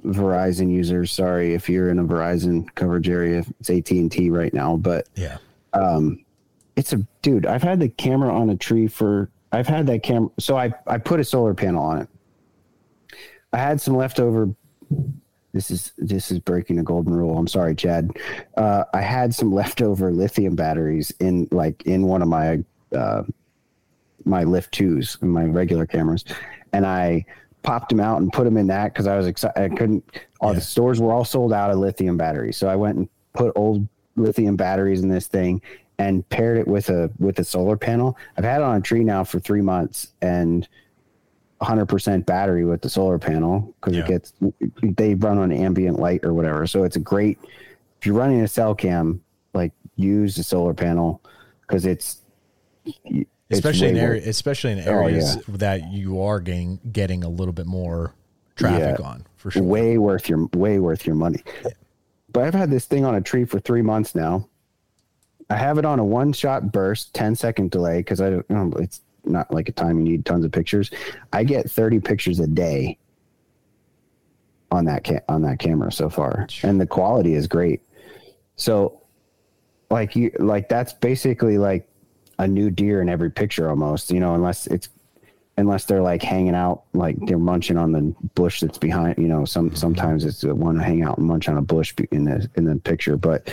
Verizon 0.04 0.72
users, 0.72 1.12
sorry 1.12 1.52
if 1.54 1.68
you're 1.68 1.90
in 1.90 1.98
a 1.98 2.04
Verizon 2.04 2.66
coverage 2.74 3.08
area. 3.08 3.44
It's 3.60 3.68
AT 3.70 3.90
and 3.90 4.10
T 4.10 4.30
right 4.30 4.52
now, 4.54 4.76
but 4.78 5.06
Yeah. 5.14 5.36
It's 6.80 6.94
a 6.94 7.06
dude. 7.20 7.44
I've 7.44 7.62
had 7.62 7.78
the 7.78 7.90
camera 7.90 8.34
on 8.34 8.48
a 8.48 8.56
tree 8.56 8.88
for. 8.88 9.30
I've 9.52 9.66
had 9.66 9.86
that 9.88 10.02
camera. 10.02 10.30
So 10.38 10.56
I 10.56 10.72
I 10.86 10.96
put 10.96 11.20
a 11.20 11.24
solar 11.24 11.52
panel 11.52 11.84
on 11.84 11.98
it. 11.98 12.08
I 13.52 13.58
had 13.58 13.80
some 13.82 13.94
leftover. 13.96 14.48
This 15.52 15.70
is 15.70 15.92
this 15.98 16.30
is 16.30 16.38
breaking 16.38 16.78
a 16.78 16.82
golden 16.82 17.12
rule. 17.12 17.36
I'm 17.36 17.48
sorry, 17.48 17.74
Chad. 17.74 18.16
Uh, 18.56 18.84
I 18.94 19.02
had 19.02 19.34
some 19.34 19.52
leftover 19.52 20.10
lithium 20.10 20.56
batteries 20.56 21.12
in 21.20 21.48
like 21.50 21.82
in 21.82 22.06
one 22.06 22.22
of 22.22 22.28
my 22.28 22.64
uh, 22.96 23.24
my 24.24 24.44
lift 24.44 24.72
twos 24.72 25.18
in 25.20 25.28
my 25.28 25.44
regular 25.44 25.84
cameras, 25.84 26.24
and 26.72 26.86
I 26.86 27.26
popped 27.62 27.90
them 27.90 28.00
out 28.00 28.22
and 28.22 28.32
put 28.32 28.44
them 28.44 28.56
in 28.56 28.68
that 28.68 28.94
because 28.94 29.06
I 29.06 29.18
was 29.18 29.26
excited. 29.26 29.60
I 29.60 29.68
couldn't. 29.68 30.02
All 30.40 30.54
the 30.54 30.62
stores 30.62 30.98
were 30.98 31.12
all 31.12 31.26
sold 31.26 31.52
out 31.52 31.70
of 31.70 31.76
lithium 31.76 32.16
batteries, 32.16 32.56
so 32.56 32.68
I 32.68 32.76
went 32.76 32.96
and 32.96 33.08
put 33.34 33.52
old 33.54 33.86
lithium 34.16 34.56
batteries 34.56 35.02
in 35.02 35.08
this 35.08 35.26
thing 35.26 35.60
and 36.00 36.26
paired 36.30 36.56
it 36.56 36.66
with 36.66 36.88
a 36.88 37.10
with 37.18 37.38
a 37.38 37.44
solar 37.44 37.76
panel. 37.76 38.16
I've 38.38 38.44
had 38.44 38.62
it 38.62 38.64
on 38.64 38.76
a 38.76 38.80
tree 38.80 39.04
now 39.04 39.22
for 39.22 39.38
three 39.38 39.60
months 39.60 40.08
and 40.22 40.66
100% 41.60 42.24
battery 42.24 42.64
with 42.64 42.80
the 42.80 42.88
solar 42.88 43.18
panel 43.18 43.74
because 43.80 43.94
Yeah. 43.94 44.04
it 44.04 44.08
gets 44.08 44.32
they 44.82 45.14
run 45.14 45.36
on 45.38 45.52
ambient 45.52 45.98
light 45.98 46.24
or 46.24 46.32
whatever. 46.32 46.66
So 46.66 46.84
it's 46.84 46.96
a 46.96 47.00
great 47.00 47.38
if 47.98 48.06
you're 48.06 48.14
running 48.14 48.40
a 48.40 48.48
cell 48.48 48.74
cam, 48.74 49.20
like 49.52 49.72
use 49.96 50.36
the 50.36 50.42
solar 50.42 50.72
panel 50.72 51.20
because 51.60 51.84
it's 51.84 52.22
it's 52.86 53.28
especially 53.50 53.88
in 53.90 53.98
area, 53.98 54.22
especially 54.26 54.72
in 54.72 54.78
Oh, 54.88 55.00
areas 55.02 55.36
yeah. 55.36 55.42
that 55.58 55.92
you 55.92 56.22
are 56.22 56.40
getting 56.40 56.80
getting 56.90 57.24
a 57.24 57.28
little 57.28 57.52
bit 57.52 57.66
more 57.66 58.14
traffic 58.56 58.98
Yeah. 59.00 59.06
on 59.06 59.26
for 59.36 59.50
sure. 59.50 59.62
way 59.62 59.98
worth 59.98 60.30
your 60.30 60.46
way 60.54 60.78
worth 60.78 61.06
your 61.06 61.16
money. 61.16 61.42
But 62.32 62.44
I've 62.44 62.54
had 62.54 62.70
this 62.70 62.86
thing 62.86 63.04
on 63.04 63.14
a 63.16 63.20
tree 63.20 63.44
for 63.44 63.58
three 63.60 63.82
months 63.82 64.14
now. 64.14 64.48
I 65.50 65.56
have 65.56 65.78
it 65.78 65.84
on 65.84 65.98
a 65.98 66.04
one 66.04 66.32
shot 66.32 66.70
burst, 66.72 67.12
10 67.14 67.34
second 67.34 67.72
delay 67.72 67.98
because 67.98 68.20
I 68.20 68.30
don't 68.30 68.48
know, 68.50 68.72
it's 68.78 69.00
not 69.24 69.52
like 69.52 69.68
a 69.68 69.72
time 69.72 69.98
you 69.98 70.04
need 70.04 70.24
tons 70.24 70.44
of 70.44 70.52
pictures. 70.52 70.90
I 71.32 71.44
get 71.44 71.68
30 71.70 72.00
pictures 72.00 72.38
a 72.38 72.46
day 72.46 72.98
on 74.70 74.84
that 74.84 75.04
ca- 75.04 75.24
on 75.28 75.42
that 75.42 75.58
camera 75.58 75.90
so 75.90 76.08
far, 76.08 76.46
and 76.62 76.80
the 76.80 76.86
quality 76.86 77.34
is 77.34 77.48
great. 77.48 77.82
So, 78.54 79.02
like 79.90 80.14
you 80.14 80.30
like 80.38 80.68
that's 80.68 80.92
basically 80.92 81.58
like 81.58 81.88
a 82.38 82.46
new 82.46 82.70
deer 82.70 83.02
in 83.02 83.08
every 83.08 83.30
picture 83.30 83.68
almost, 83.68 84.12
you 84.12 84.20
know, 84.20 84.34
unless 84.34 84.68
it's 84.68 84.88
unless 85.56 85.84
they're 85.84 86.00
like 86.00 86.22
hanging 86.22 86.54
out, 86.54 86.84
like 86.94 87.16
they're 87.26 87.38
munching 87.38 87.76
on 87.76 87.92
the 87.92 88.14
bush 88.34 88.60
that's 88.60 88.78
behind. 88.78 89.18
You 89.18 89.26
know, 89.26 89.44
some 89.44 89.74
sometimes 89.74 90.24
it's 90.24 90.40
the 90.40 90.54
one 90.54 90.76
to 90.76 90.82
hang 90.82 91.02
out 91.02 91.18
and 91.18 91.26
munch 91.26 91.48
on 91.48 91.56
a 91.56 91.62
bush 91.62 91.94
in 92.12 92.24
the 92.24 92.48
in 92.54 92.64
the 92.64 92.76
picture, 92.76 93.16
but 93.16 93.52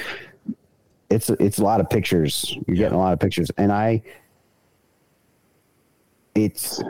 it's 1.10 1.30
it's 1.30 1.58
a 1.60 1.64
lot 1.64 1.80
of 1.80 1.90
pictures. 1.90 2.56
You're 2.68 2.76
getting 2.78 2.96
a 2.96 3.00
lot 3.00 3.14
of 3.14 3.20
pictures, 3.20 3.50
and 3.58 3.72
I, 3.72 4.02
it's 6.36 6.82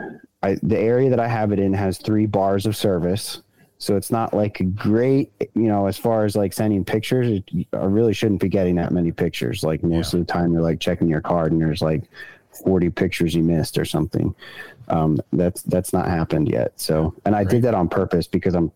I, 0.42 0.56
the 0.62 0.78
area 0.78 1.10
that 1.10 1.20
I 1.20 1.28
have 1.28 1.52
it 1.52 1.58
in 1.58 1.72
has 1.74 1.98
three 1.98 2.26
bars 2.26 2.66
of 2.66 2.76
service. 2.76 3.42
So 3.80 3.96
it's 3.96 4.10
not 4.10 4.34
like 4.34 4.58
a 4.58 4.64
great, 4.64 5.30
you 5.54 5.68
know, 5.68 5.86
as 5.86 5.96
far 5.96 6.24
as 6.24 6.34
like 6.34 6.52
sending 6.52 6.84
pictures, 6.84 7.28
it, 7.28 7.66
I 7.72 7.84
really 7.84 8.12
shouldn't 8.12 8.40
be 8.40 8.48
getting 8.48 8.74
that 8.76 8.90
many 8.90 9.12
pictures. 9.12 9.62
Like 9.62 9.84
most 9.84 10.12
Yeah. 10.12 10.20
of 10.20 10.26
the 10.26 10.32
time, 10.32 10.52
you're 10.52 10.62
like 10.62 10.80
checking 10.80 11.08
your 11.08 11.20
card 11.20 11.52
and 11.52 11.60
there's 11.60 11.80
like 11.80 12.02
40 12.64 12.90
pictures 12.90 13.36
you 13.36 13.44
missed 13.44 13.78
or 13.78 13.84
something. 13.84 14.34
Um, 14.88 15.20
that's 15.32 15.62
that's 15.62 15.92
not 15.92 16.08
happened 16.08 16.48
yet. 16.48 16.72
So, 16.74 17.14
and 17.24 17.36
I 17.36 17.44
Great. 17.44 17.50
did 17.56 17.62
that 17.62 17.74
on 17.74 17.88
purpose 17.88 18.26
because 18.26 18.54
I'm 18.54 18.72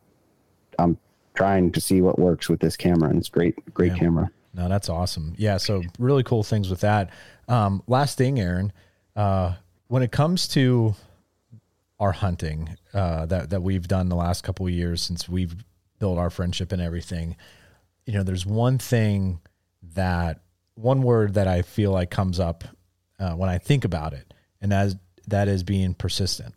I'm 0.79 0.97
trying 1.35 1.73
to 1.73 1.81
see 1.81 2.01
what 2.01 2.19
works 2.19 2.49
with 2.49 2.61
this 2.61 2.77
camera, 2.77 3.09
and 3.09 3.19
it's 3.19 3.29
great, 3.29 3.57
great 3.75 3.93
Yeah. 3.93 3.99
camera. 3.99 4.31
No, 4.55 4.69
that's 4.69 4.89
awesome. 4.89 5.35
Yeah, 5.39 5.57
so 5.57 5.83
really 5.99 6.23
cool 6.23 6.43
things 6.43 6.69
with 6.69 6.81
that. 6.81 7.11
Um, 7.49 7.83
last 7.87 8.19
thing, 8.19 8.39
Aaron, 8.39 8.73
uh, 9.17 9.55
when 9.89 10.03
it 10.03 10.13
comes 10.13 10.49
to 10.49 10.95
our 11.99 12.13
hunting 12.13 12.77
uh, 12.93 13.27
that 13.27 13.51
that 13.51 13.63
we've 13.63 13.87
done 13.87 14.09
the 14.09 14.17
last 14.17 14.43
couple 14.43 14.67
of 14.67 14.73
years 14.73 15.01
since 15.01 15.29
we've 15.29 15.55
built 15.99 16.19
our 16.19 16.31
friendship 16.31 16.73
and 16.73 16.83
everything, 16.83 17.37
you 18.07 18.13
know, 18.13 18.23
there's 18.23 18.45
one 18.45 18.79
thing 18.79 19.41
that 19.95 20.41
one 20.75 21.03
word 21.03 21.35
that 21.35 21.47
I 21.47 21.63
feel 21.63 21.93
like 21.93 22.11
comes 22.11 22.41
up 22.41 22.65
uh, 23.19 23.33
when 23.33 23.49
I 23.49 23.59
think 23.59 23.85
about 23.85 24.13
it, 24.13 24.35
and 24.61 24.73
that 24.73 24.87
is, 24.89 24.97
that 25.29 25.49
is 25.49 25.63
being 25.63 25.95
persistent. 25.95 26.55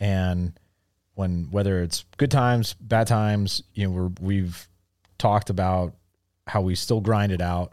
And 0.00 0.58
when 1.14 1.48
whether 1.50 1.82
it's 1.82 2.04
good 2.16 2.30
times, 2.30 2.74
bad 2.74 3.06
times, 3.06 3.62
you 3.74 3.86
know, 3.86 3.90
we're, 3.90 4.10
we've 4.20 4.68
talked 5.18 5.50
about 5.50 5.94
how 6.46 6.60
we 6.60 6.74
still 6.74 7.00
grind 7.00 7.32
it 7.32 7.40
out. 7.40 7.72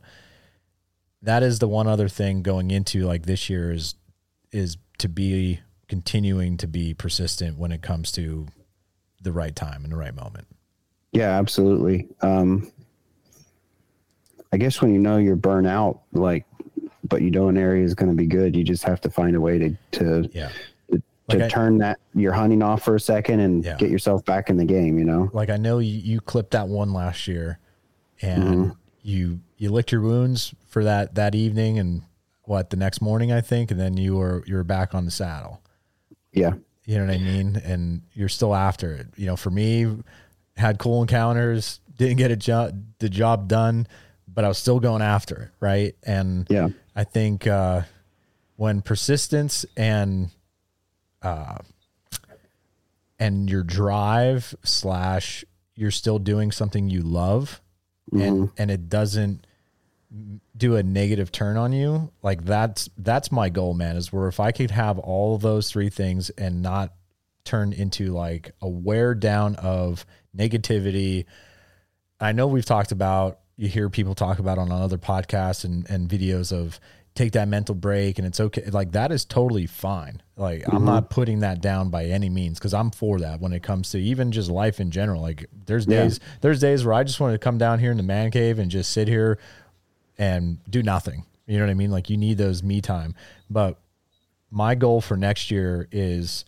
That 1.22 1.44
is 1.44 1.60
the 1.60 1.68
one 1.68 1.88
other 1.88 2.08
thing 2.08 2.42
going 2.42 2.72
into 2.72 3.02
like 3.06 3.26
this 3.26 3.50
year 3.50 3.72
is 3.72 3.96
is 4.52 4.78
to 4.98 5.08
be 5.10 5.60
continuing 5.88 6.58
to 6.58 6.68
be 6.68 6.94
persistent 6.94 7.58
when 7.58 7.72
it 7.72 7.82
comes 7.82 8.12
to 8.14 8.48
the 9.22 9.32
right 9.32 9.56
time 9.56 9.84
and 9.84 9.92
the 9.92 9.98
right 9.98 10.16
moment. 10.16 10.48
Yeah, 11.12 11.38
absolutely. 11.38 12.08
Um, 12.22 12.72
I 14.54 14.58
guess 14.58 14.82
when 14.82 14.94
you 14.94 15.00
know 15.00 15.18
you're 15.18 15.36
burnt 15.36 15.68
out, 15.68 16.02
like, 16.14 16.46
but 17.04 17.22
you 17.22 17.32
know 17.32 17.50
an 17.50 17.58
area 17.58 17.84
is 17.84 17.94
going 17.94 18.10
to 18.10 18.16
be 18.16 18.26
good, 18.26 18.56
you 18.56 18.64
just 18.64 18.84
have 18.84 19.00
to 19.02 19.10
find 19.10 19.36
a 19.36 19.42
way 19.42 19.58
to 19.60 19.76
to 19.92 20.30
Yeah. 20.34 20.50
to, 20.92 21.02
Like 21.28 21.42
I- 21.44 21.50
turn 21.50 21.78
that 21.80 22.00
your 22.14 22.34
hunting 22.34 22.62
off 22.62 22.84
for 22.84 22.96
a 22.96 23.00
second 23.00 23.40
and 23.42 23.64
Yeah. 23.64 23.76
get 23.78 23.90
yourself 23.90 24.26
back 24.26 24.50
in 24.50 24.58
the 24.58 24.66
game. 24.66 24.98
You 24.98 25.06
know. 25.06 25.30
Like 25.34 25.50
I 25.50 25.58
know 25.58 25.80
you, 25.80 25.94
you 25.98 26.20
clipped 26.22 26.52
that 26.52 26.68
one 26.68 26.94
last 26.94 27.28
year 27.28 27.60
and 28.22 28.44
Mm-hmm. 28.44 28.70
you 29.02 29.40
you 29.58 29.70
licked 29.72 29.92
your 29.92 30.02
wounds 30.02 30.54
for 30.68 30.84
that 30.84 31.16
that 31.16 31.36
evening 31.36 31.80
and 31.80 32.04
what 32.44 32.70
the 32.70 32.78
next 32.78 33.02
morning 33.02 33.32
I 33.32 33.42
think 33.42 33.72
and 33.72 33.80
then 33.80 33.98
you 33.98 34.16
were 34.18 34.44
you 34.48 34.56
were 34.56 34.64
back 34.64 34.94
on 34.96 35.06
the 35.06 35.12
saddle. 35.12 35.62
Yeah. 36.34 36.54
You 36.86 36.98
know 36.98 37.06
what 37.06 37.14
I 37.16 37.20
mean? 37.20 37.56
And 37.64 38.02
you're 38.14 38.28
still 38.30 38.56
after 38.56 38.94
it. 38.94 39.08
You 39.16 39.28
know, 39.28 39.36
for 39.36 39.52
me, 39.52 39.98
had 40.58 40.80
cool 40.80 41.02
encounters, 41.02 41.80
didn't 41.96 42.18
get 42.18 42.32
a 42.32 42.36
job, 42.36 42.84
the 43.00 43.08
job 43.10 43.48
done, 43.48 43.88
but 44.28 44.44
I 44.44 44.48
was 44.48 44.58
still 44.58 44.80
going 44.80 45.02
after 45.04 45.44
it, 45.44 45.50
right? 45.60 45.96
And 46.04 46.48
Yeah. 46.50 46.70
I 46.96 47.04
think 47.04 47.46
uh, 47.48 47.84
when 48.56 48.82
persistence 48.82 49.66
and 49.78 50.32
uh, 51.22 51.58
and 53.20 53.50
your 53.50 53.64
drive 53.64 54.56
slash 54.64 55.46
you're 55.76 55.92
still 55.92 56.20
doing 56.20 56.52
something 56.52 56.90
you 56.90 57.02
love, 57.02 57.62
and 58.12 58.22
mm-hmm. 58.22 58.46
and 58.58 58.72
it 58.72 58.90
doesn't 58.90 59.46
do 60.58 60.76
a 60.76 60.84
negative 60.84 61.32
turn 61.32 61.56
on 61.56 61.72
you 61.72 62.12
like 62.22 62.44
that's 62.44 62.90
that's 62.98 63.32
my 63.32 63.48
goal 63.48 63.74
man 63.74 63.96
is 63.96 64.12
where 64.12 64.28
if 64.28 64.42
i 64.42 64.52
could 64.52 64.70
have 64.70 65.00
all 65.00 65.38
those 65.38 65.72
three 65.72 65.90
things 65.90 66.30
and 66.32 66.62
not 66.62 66.94
turn 67.44 67.74
into 67.74 68.14
like 68.14 68.52
a 68.62 68.70
wear 68.70 69.14
down 69.14 69.56
of 69.56 70.06
negativity. 70.36 71.26
I 72.20 72.32
know 72.32 72.48
we've 72.48 72.66
talked 72.66 72.92
about 72.92 73.40
you 73.58 73.68
hear 73.68 73.90
people 73.90 74.16
talk 74.16 74.40
about 74.40 74.58
on 74.58 74.72
other 74.72 74.98
podcasts 74.98 75.66
and, 75.66 75.88
and 75.90 76.10
videos 76.10 76.52
of 76.52 76.80
take 77.14 77.34
that 77.34 77.48
mental 77.48 77.76
break 77.76 78.18
and 78.18 78.26
it's 78.26 78.40
okay 78.40 78.64
like 78.72 78.94
that 78.94 79.12
is 79.12 79.26
totally 79.26 79.68
fine 79.68 80.22
like 80.42 80.64
i'm 80.68 80.78
mm-hmm. 80.78 80.86
not 80.86 81.10
putting 81.10 81.40
that 81.40 81.62
down 81.62 81.90
by 81.90 82.06
any 82.06 82.30
means 82.30 82.58
because 82.58 82.74
i'm 82.74 82.92
for 82.92 83.20
that 83.20 83.40
when 83.40 83.54
it 83.54 83.62
comes 83.62 83.92
to 83.92 84.00
even 84.00 84.32
just 84.32 84.50
life 84.50 84.80
in 84.80 84.92
general 84.92 85.22
like 85.22 85.46
there's 85.66 85.86
Yeah. 85.86 86.04
days 86.04 86.20
there's 86.42 86.60
days 86.60 86.84
where 86.84 86.94
i 86.94 87.04
just 87.04 87.20
want 87.20 87.34
to 87.34 87.38
come 87.38 87.58
down 87.58 87.80
here 87.80 87.92
in 87.92 87.98
the 87.98 88.04
man 88.04 88.32
cave 88.32 88.60
and 88.60 88.72
just 88.72 88.92
sit 88.92 89.08
here 89.08 89.38
and 90.22 90.60
do 90.70 90.84
nothing. 90.84 91.26
You 91.48 91.58
know 91.58 91.66
what 91.66 91.72
I 91.72 91.74
mean? 91.74 91.90
Like 91.90 92.10
you 92.10 92.16
need 92.16 92.38
those 92.38 92.62
me 92.62 92.80
time. 92.80 93.16
But 93.50 93.80
my 94.52 94.76
goal 94.76 95.02
for 95.02 95.18
next 95.18 95.50
year 95.50 95.88
is 95.92 96.46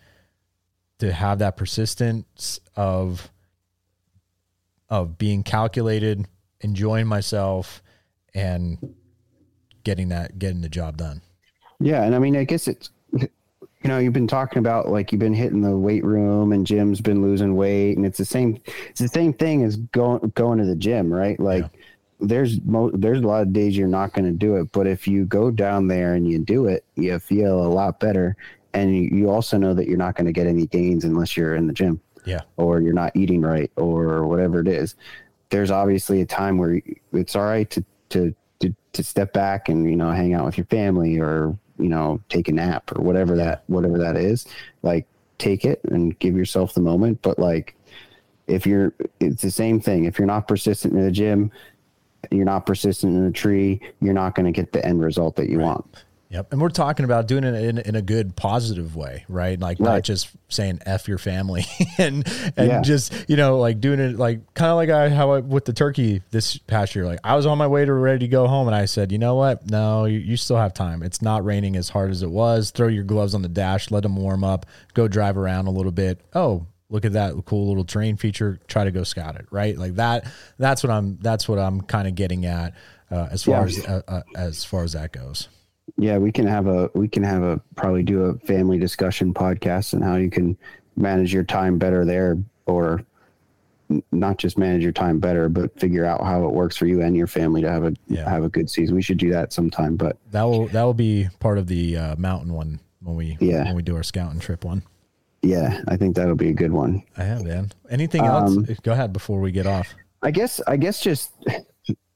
to 0.99 1.11
have 1.11 1.39
that 1.39 1.57
persistence 1.57 2.59
of 2.75 3.29
of 4.89 5.17
being 5.17 5.41
calculated, 5.41 6.27
enjoying 6.61 7.07
myself 7.07 7.81
and 8.35 8.93
getting 9.83 10.09
that 10.09 10.37
getting 10.37 10.61
the 10.61 10.69
job 10.69 10.97
done. 10.97 11.21
Yeah, 11.79 12.03
and 12.03 12.13
I 12.13 12.19
mean, 12.19 12.37
I 12.37 12.43
guess 12.43 12.67
it's 12.67 12.91
you 13.83 13.89
know 13.89 13.99
you've 13.99 14.13
been 14.13 14.27
talking 14.27 14.59
about 14.59 14.89
like 14.89 15.11
you've 15.11 15.19
been 15.19 15.33
hitting 15.33 15.61
the 15.61 15.77
weight 15.77 16.03
room 16.03 16.53
and 16.53 16.65
Jim's 16.65 17.01
been 17.01 17.21
losing 17.21 17.55
weight, 17.55 17.97
and 17.97 18.05
it's 18.05 18.17
the 18.17 18.25
same 18.25 18.61
it's 18.89 19.01
the 19.01 19.07
same 19.07 19.33
thing 19.33 19.63
as 19.63 19.75
going 19.77 20.31
going 20.35 20.59
to 20.59 20.65
the 20.65 20.75
gym, 20.75 21.13
right? 21.13 21.39
Like 21.39 21.65
there's 22.19 22.61
mo- 22.61 22.91
there's 22.91 23.19
a 23.19 23.27
lot 23.27 23.41
of 23.41 23.53
days 23.53 23.77
you're 23.77 23.87
not 23.87 24.13
going 24.13 24.25
to 24.25 24.31
do 24.31 24.55
it, 24.55 24.71
but 24.71 24.87
if 24.87 25.07
you 25.07 25.25
go 25.25 25.51
down 25.51 25.87
there 25.87 26.13
and 26.15 26.27
you 26.27 26.39
do 26.39 26.67
it, 26.67 26.85
you 26.95 27.19
feel 27.19 27.65
a 27.65 27.67
lot 27.67 27.99
better, 27.99 28.35
and 28.73 28.95
you, 28.95 29.09
you 29.11 29.29
also 29.29 29.57
know 29.57 29.73
that 29.73 29.87
you're 29.87 29.97
not 29.97 30.15
going 30.15 30.27
to 30.27 30.31
get 30.31 30.47
any 30.47 30.65
gains 30.67 31.03
unless 31.03 31.35
you're 31.35 31.55
in 31.55 31.67
the 31.67 31.73
gym. 31.73 31.99
Yeah. 32.25 32.41
Or 32.55 32.79
you're 32.79 32.93
not 32.93 33.13
eating 33.15 33.41
right, 33.41 33.69
or 33.75 34.25
whatever 34.25 34.61
it 34.61 34.67
is. 34.67 34.95
There's 35.49 35.71
obviously 35.71 36.21
a 36.21 36.25
time 36.25 36.57
where 36.57 36.81
it's 37.11 37.35
all 37.35 37.43
right 37.43 37.69
to 37.71 37.83
to 38.09 38.33
to, 38.61 38.73
to 38.93 39.03
step 39.03 39.33
back 39.33 39.67
and 39.67 39.89
you 39.89 39.97
know 39.97 40.09
hang 40.11 40.33
out 40.33 40.45
with 40.45 40.57
your 40.57 40.65
family 40.67 41.19
or 41.19 41.57
you 41.83 41.89
know 41.89 42.21
take 42.29 42.47
a 42.47 42.53
nap 42.53 42.91
or 42.95 43.03
whatever 43.03 43.35
that 43.35 43.63
whatever 43.67 43.97
that 43.99 44.17
is. 44.17 44.47
Like 44.81 45.05
take 45.37 45.65
it 45.65 45.81
and 45.83 46.17
give 46.19 46.35
yourself 46.35 46.73
the 46.73 46.81
moment, 46.81 47.21
but 47.21 47.37
like 47.37 47.75
if 48.47 48.65
you're 48.65 48.93
it's 49.19 49.41
the 49.41 49.51
same 49.51 49.79
thing 49.79 50.05
if 50.05 50.17
you're 50.17 50.27
not 50.27 50.47
persistent 50.47 50.93
in 50.93 51.03
the 51.03 51.11
gym 51.11 51.51
you're 52.31 52.45
not 52.45 52.65
persistent 52.65 53.15
in 53.15 53.25
the 53.25 53.31
tree 53.31 53.79
you're 54.01 54.13
not 54.13 54.35
going 54.35 54.45
to 54.45 54.51
get 54.51 54.71
the 54.71 54.85
end 54.85 55.03
result 55.03 55.35
that 55.35 55.49
you 55.49 55.57
right. 55.57 55.65
want 55.65 56.03
Yep. 56.33 56.51
And 56.51 56.59
we're 56.59 56.69
talking 56.69 57.05
about 57.05 57.27
doing 57.27 57.43
it 57.43 57.53
in, 57.53 57.77
in 57.77 57.95
a 57.95 58.01
good, 58.01 58.35
positive 58.35 58.95
way, 58.95 59.23
right? 59.29 59.59
Like 59.59 59.79
right. 59.79 59.93
not 59.93 60.03
just 60.03 60.31
saying 60.49 60.79
F 60.83 61.07
your 61.07 61.19
family 61.19 61.63
and, 61.99 62.27
and 62.57 62.67
yeah. 62.69 62.81
just, 62.81 63.13
you 63.29 63.37
know, 63.37 63.59
like 63.59 63.79
doing 63.79 63.99
it 63.99 64.17
like 64.17 64.51
kind 64.55 64.71
of 64.71 64.77
like 64.77 64.89
I, 64.89 65.09
how 65.09 65.33
I, 65.33 65.39
with 65.41 65.65
the 65.65 65.73
turkey 65.73 66.23
this 66.31 66.57
past 66.57 66.95
year, 66.95 67.05
like 67.05 67.19
I 67.23 67.35
was 67.35 67.45
on 67.45 67.59
my 67.59 67.67
way 67.67 67.85
to 67.85 67.93
ready 67.93 68.25
to 68.25 68.27
go 68.27 68.47
home 68.47 68.67
and 68.67 68.75
I 68.75 68.85
said, 68.85 69.11
you 69.11 69.19
know 69.19 69.35
what? 69.35 69.69
No, 69.69 70.05
you, 70.05 70.17
you 70.17 70.35
still 70.35 70.57
have 70.57 70.73
time. 70.73 71.03
It's 71.03 71.21
not 71.21 71.45
raining 71.45 71.75
as 71.75 71.89
hard 71.89 72.09
as 72.09 72.23
it 72.23 72.31
was. 72.31 72.71
Throw 72.71 72.87
your 72.87 73.03
gloves 73.03 73.35
on 73.35 73.43
the 73.43 73.47
dash, 73.47 73.91
let 73.91 74.01
them 74.01 74.15
warm 74.15 74.43
up, 74.43 74.65
go 74.95 75.07
drive 75.07 75.37
around 75.37 75.67
a 75.67 75.71
little 75.71 75.91
bit. 75.91 76.19
Oh, 76.33 76.65
look 76.89 77.05
at 77.05 77.13
that 77.13 77.33
cool 77.45 77.67
little 77.67 77.85
terrain 77.85 78.17
feature 78.17 78.59
try 78.67 78.83
to 78.83 78.91
go 78.91 79.03
scout 79.03 79.35
it 79.35 79.47
right 79.49 79.77
like 79.79 79.95
that 79.95 80.27
that's 80.59 80.83
what 80.83 80.91
i'm 80.91 81.17
that's 81.21 81.49
what 81.49 81.57
i'm 81.57 81.81
kind 81.81 82.07
of 82.07 82.13
getting 82.13 82.45
at 82.45 82.75
uh, 83.09 83.27
as 83.31 83.43
far 83.43 83.67
yeah. 83.67 83.79
as 83.79 83.85
uh, 83.85 84.01
uh, 84.07 84.21
as 84.35 84.63
far 84.63 84.83
as 84.83 84.93
that 84.93 85.11
goes 85.11 85.47
yeah 85.97 86.17
we 86.17 86.31
can 86.31 86.45
have 86.45 86.67
a 86.67 86.89
we 86.93 87.07
can 87.07 87.23
have 87.23 87.43
a 87.43 87.61
probably 87.75 88.03
do 88.03 88.23
a 88.23 88.37
family 88.39 88.77
discussion 88.77 89.33
podcast 89.33 89.93
and 89.93 90.03
how 90.03 90.15
you 90.15 90.29
can 90.29 90.57
manage 90.95 91.33
your 91.33 91.43
time 91.43 91.77
better 91.77 92.05
there 92.05 92.37
or 92.65 93.03
not 94.11 94.37
just 94.37 94.57
manage 94.57 94.81
your 94.81 94.91
time 94.91 95.19
better 95.19 95.49
but 95.49 95.77
figure 95.79 96.05
out 96.05 96.23
how 96.23 96.45
it 96.45 96.51
works 96.51 96.75
for 96.75 96.87
you 96.87 97.01
and 97.01 97.15
your 97.15 97.27
family 97.27 97.61
to 97.61 97.69
have 97.69 97.83
a 97.83 97.93
yeah. 98.07 98.27
have 98.27 98.43
a 98.43 98.49
good 98.49 98.69
season 98.69 98.95
we 98.95 99.01
should 99.01 99.17
do 99.17 99.29
that 99.29 99.53
sometime 99.53 99.95
but 99.95 100.17
that 100.31 100.43
will 100.43 100.67
that 100.69 100.83
will 100.83 100.93
be 100.93 101.27
part 101.39 101.57
of 101.57 101.67
the 101.67 101.95
uh, 101.95 102.15
mountain 102.15 102.53
one 102.53 102.79
when 103.01 103.15
we 103.15 103.37
yeah 103.39 103.65
when 103.65 103.75
we 103.75 103.81
do 103.83 103.95
our 103.95 104.03
scouting 104.03 104.39
trip 104.39 104.63
one 104.63 104.81
yeah, 105.43 105.81
I 105.89 105.97
think 105.97 106.15
that'll 106.15 106.35
be 106.35 106.49
a 106.49 106.53
good 106.53 106.71
one. 106.71 107.03
I 107.17 107.23
have, 107.23 107.43
man. 107.43 107.69
Anything 107.89 108.23
else? 108.23 108.55
Um, 108.55 108.65
Go 108.81 108.93
ahead 108.93 109.11
before 109.11 109.41
we 109.41 109.51
get 109.51 109.67
off. 109.67 109.93
I 110.21 110.31
guess 110.31 110.61
I 110.65 110.77
guess 110.77 111.01
just 111.01 111.33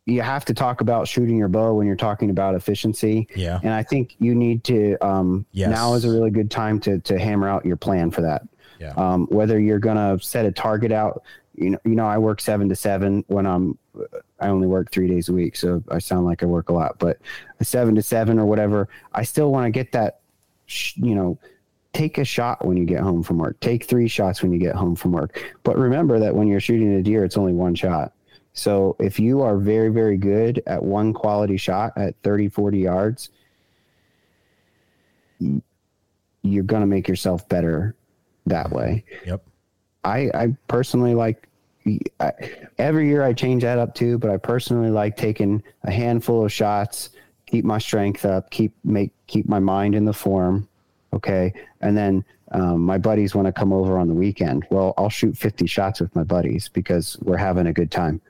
you 0.08 0.22
have 0.22 0.46
to 0.46 0.54
talk 0.54 0.80
about 0.80 1.06
shooting 1.06 1.38
your 1.38 1.50
bow 1.50 1.74
when 1.74 1.86
you're 1.86 1.98
talking 1.98 2.30
about 2.30 2.56
efficiency. 2.56 3.28
Yeah. 3.36 3.60
And 3.62 3.74
I 3.74 3.84
think 3.84 4.16
you 4.20 4.34
need 4.34 4.64
to 4.64 4.98
um 5.06 5.46
yes. 5.52 5.70
now 5.70 5.94
is 5.94 6.06
a 6.06 6.10
really 6.10 6.32
good 6.32 6.50
time 6.50 6.80
to 6.82 7.00
to 7.00 7.20
hammer 7.20 7.48
out 7.48 7.66
your 7.66 7.76
plan 7.76 8.10
for 8.10 8.22
that. 8.22 8.48
Yeah. 8.80 8.94
Um, 8.96 9.28
whether 9.28 9.60
you're 9.60 9.80
gonna 9.80 10.18
set 10.20 10.46
a 10.46 10.52
target 10.52 10.94
out, 10.94 11.24
you 11.56 11.72
know, 11.72 11.80
you 11.84 11.96
know, 11.96 12.06
I 12.06 12.18
work 12.18 12.40
seven 12.40 12.70
to 12.70 12.76
seven 12.76 13.26
when 13.28 13.46
I'm 13.46 13.78
I 14.40 14.48
only 14.48 14.68
work 14.68 14.92
three 14.92 15.10
days 15.10 15.28
a 15.28 15.34
week, 15.34 15.58
so 15.58 15.84
I 15.90 16.00
sound 16.00 16.26
like 16.26 16.42
I 16.42 16.46
work 16.46 16.70
a 16.70 16.74
lot, 16.74 17.00
but 17.00 17.18
a 17.60 17.66
seven 17.66 17.94
to 17.96 18.02
seven 18.02 18.40
or 18.40 18.46
whatever, 18.46 18.88
I 19.14 19.24
still 19.24 19.52
want 19.52 19.66
to 19.66 19.72
get 19.72 19.92
that, 19.92 20.22
you 20.96 21.16
know, 21.16 21.38
take 21.92 22.18
a 22.18 22.24
shot 22.24 22.66
when 22.66 22.78
you 22.78 22.86
get 22.86 23.02
home 23.02 23.24
from 23.24 23.40
work. 23.40 23.60
Take 23.60 23.86
three 23.86 24.08
shots 24.08 24.42
when 24.42 24.54
you 24.54 24.60
get 24.60 24.76
home 24.76 24.96
from 24.96 25.12
work. 25.12 25.54
But 25.64 25.78
remember 25.78 26.20
that 26.20 26.36
when 26.36 26.48
you're 26.48 26.60
shooting 26.60 26.94
a 26.94 27.02
deer, 27.02 27.26
it's 27.26 27.38
only 27.38 27.54
one 27.54 27.76
shot. 27.76 28.14
So 28.58 28.96
if 29.00 29.20
you 29.20 29.42
are 29.42 29.58
very, 29.58 29.90
very 29.90 30.18
good 30.18 30.64
at 30.66 30.82
one 30.82 31.14
quality 31.14 31.58
shot 31.58 31.94
at 31.96 32.16
30, 32.24 32.50
40 32.50 32.80
yards, 32.80 33.30
you're 36.42 36.64
going 36.64 36.82
to 36.82 36.88
make 36.88 37.08
yourself 37.08 37.48
better 37.48 37.96
that 38.48 38.72
way. 38.72 39.04
Yep. 39.26 39.44
I, 40.04 40.32
I 40.34 40.58
personally 40.68 41.14
like 41.14 41.48
I, 42.20 42.32
every 42.78 43.08
year 43.08 43.24
I 43.24 43.34
change 43.34 43.64
that 43.64 43.78
up 43.78 43.94
too, 43.94 44.18
but 44.18 44.30
I 44.30 44.38
personally 44.38 44.90
like 44.90 45.16
taking 45.16 45.64
a 45.84 45.92
handful 45.92 46.44
of 46.44 46.52
shots, 46.52 47.12
keep 47.46 47.64
my 47.64 47.78
strength 47.78 48.26
up, 48.26 48.50
keep 48.50 48.74
make 48.84 49.12
keep 49.28 49.48
my 49.48 49.60
mind 49.60 49.96
in 49.96 50.04
the 50.04 50.14
form, 50.14 50.68
Okay. 51.14 51.54
And 51.82 51.98
then 51.98 52.24
um, 52.52 52.82
my 52.82 52.98
buddies 52.98 53.36
want 53.36 53.46
to 53.48 53.52
come 53.52 53.74
over 53.74 53.98
on 53.98 54.08
the 54.08 54.14
weekend. 54.14 54.66
Well, 54.70 54.94
I'll 54.98 55.10
shoot 55.10 55.38
50 55.38 55.66
shots 55.68 56.00
with 56.00 56.16
my 56.16 56.24
buddies 56.24 56.70
because 56.70 57.18
we're 57.22 57.38
having 57.38 57.68
a 57.68 57.74
good 57.74 57.92
time. 57.92 58.22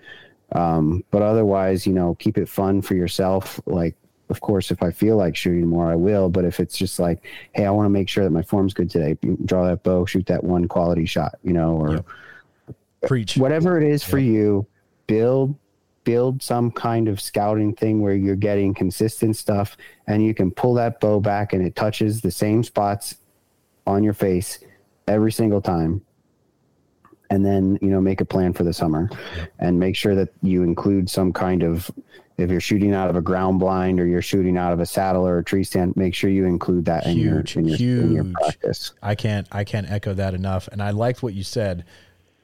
Um, 0.54 1.04
but 1.12 1.22
otherwise, 1.22 1.86
you 1.86 1.94
know, 1.94 2.16
keep 2.16 2.38
it 2.38 2.50
fun 2.50 2.82
for 2.82 2.96
yourself. 2.96 3.60
Like, 3.66 3.96
of 4.30 4.42
course, 4.42 4.72
if 4.72 4.82
I 4.82 4.92
feel 4.92 5.18
like 5.18 5.36
shooting 5.36 5.68
more, 5.68 5.92
I 5.92 5.96
will. 5.96 6.30
But 6.30 6.46
if 6.46 6.60
it's 6.60 6.78
just 6.78 7.00
like, 7.00 7.26
hey, 7.54 7.66
I 7.66 7.72
want 7.72 7.86
to 7.86 7.90
make 7.90 8.10
sure 8.10 8.24
that 8.24 8.32
my 8.32 8.42
form's 8.42 8.74
good 8.74 8.90
today, 8.90 9.18
draw 9.46 9.68
that 9.68 9.84
bow, 9.84 10.06
shoot 10.06 10.26
that 10.28 10.44
one 10.44 10.68
quality 10.68 11.06
shot, 11.06 11.36
you 11.44 11.54
know, 11.54 11.72
or 11.74 12.04
preach 13.06 13.38
whatever 13.38 13.78
it 13.78 13.84
is 13.84 14.04
for 14.04 14.20
you, 14.20 14.66
build 15.06 15.56
build 16.04 16.42
some 16.42 16.72
kind 16.72 17.10
of 17.10 17.20
scouting 17.20 17.76
thing 17.76 18.02
where 18.02 18.14
you're 18.14 18.34
getting 18.34 18.74
consistent 18.74 19.36
stuff 19.36 19.76
and 20.08 20.24
you 20.24 20.34
can 20.34 20.50
pull 20.50 20.74
that 20.74 21.02
bow 21.02 21.20
back 21.20 21.52
and 21.52 21.68
it 21.68 21.76
touches 21.76 22.22
the 22.22 22.32
same 22.32 22.64
spots 22.64 23.17
on 23.88 24.04
your 24.04 24.14
face 24.14 24.60
every 25.08 25.32
single 25.32 25.62
time. 25.62 26.02
And 27.30 27.46
then 27.46 27.78
you 27.82 27.90
know 27.90 28.00
make 28.00 28.22
a 28.22 28.26
plan 28.26 28.54
for 28.54 28.64
the 28.64 28.72
summer 28.72 29.10
and 29.60 29.78
make 29.78 29.98
sure 29.98 30.16
that 30.16 30.30
you 30.42 30.64
include 30.64 31.10
some 31.10 31.34
kind 31.34 31.62
of 31.62 31.92
if 32.38 32.50
you're 32.50 32.62
shooting 32.62 32.94
out 32.94 33.10
of 33.10 33.18
a 33.18 33.22
ground 33.22 33.60
blind 33.60 34.00
or 34.00 34.06
you're 34.06 34.22
shooting 34.22 34.58
out 34.58 34.72
of 34.72 34.80
a 34.80 34.86
saddle 34.86 35.28
or 35.28 35.40
a 35.40 35.44
tree 35.44 35.66
stand 35.66 35.98
make 35.98 36.16
sure 36.16 36.30
you 36.30 36.46
include 36.46 36.86
that 36.86 37.06
huge, 37.06 37.58
in, 37.58 37.66
your, 37.66 37.66
in, 37.66 37.68
your, 37.68 37.78
huge. 37.78 38.04
in 38.04 38.12
your 38.14 38.34
practice. 38.34 38.94
I 39.02 39.16
can't 39.16 39.46
i 39.52 39.66
can't 39.66 39.92
echo 39.92 40.14
that 40.14 40.36
enough. 40.36 40.70
And 40.70 40.82
i 40.82 40.92
liked 40.92 41.22
what 41.22 41.34
you 41.34 41.44
said. 41.44 41.84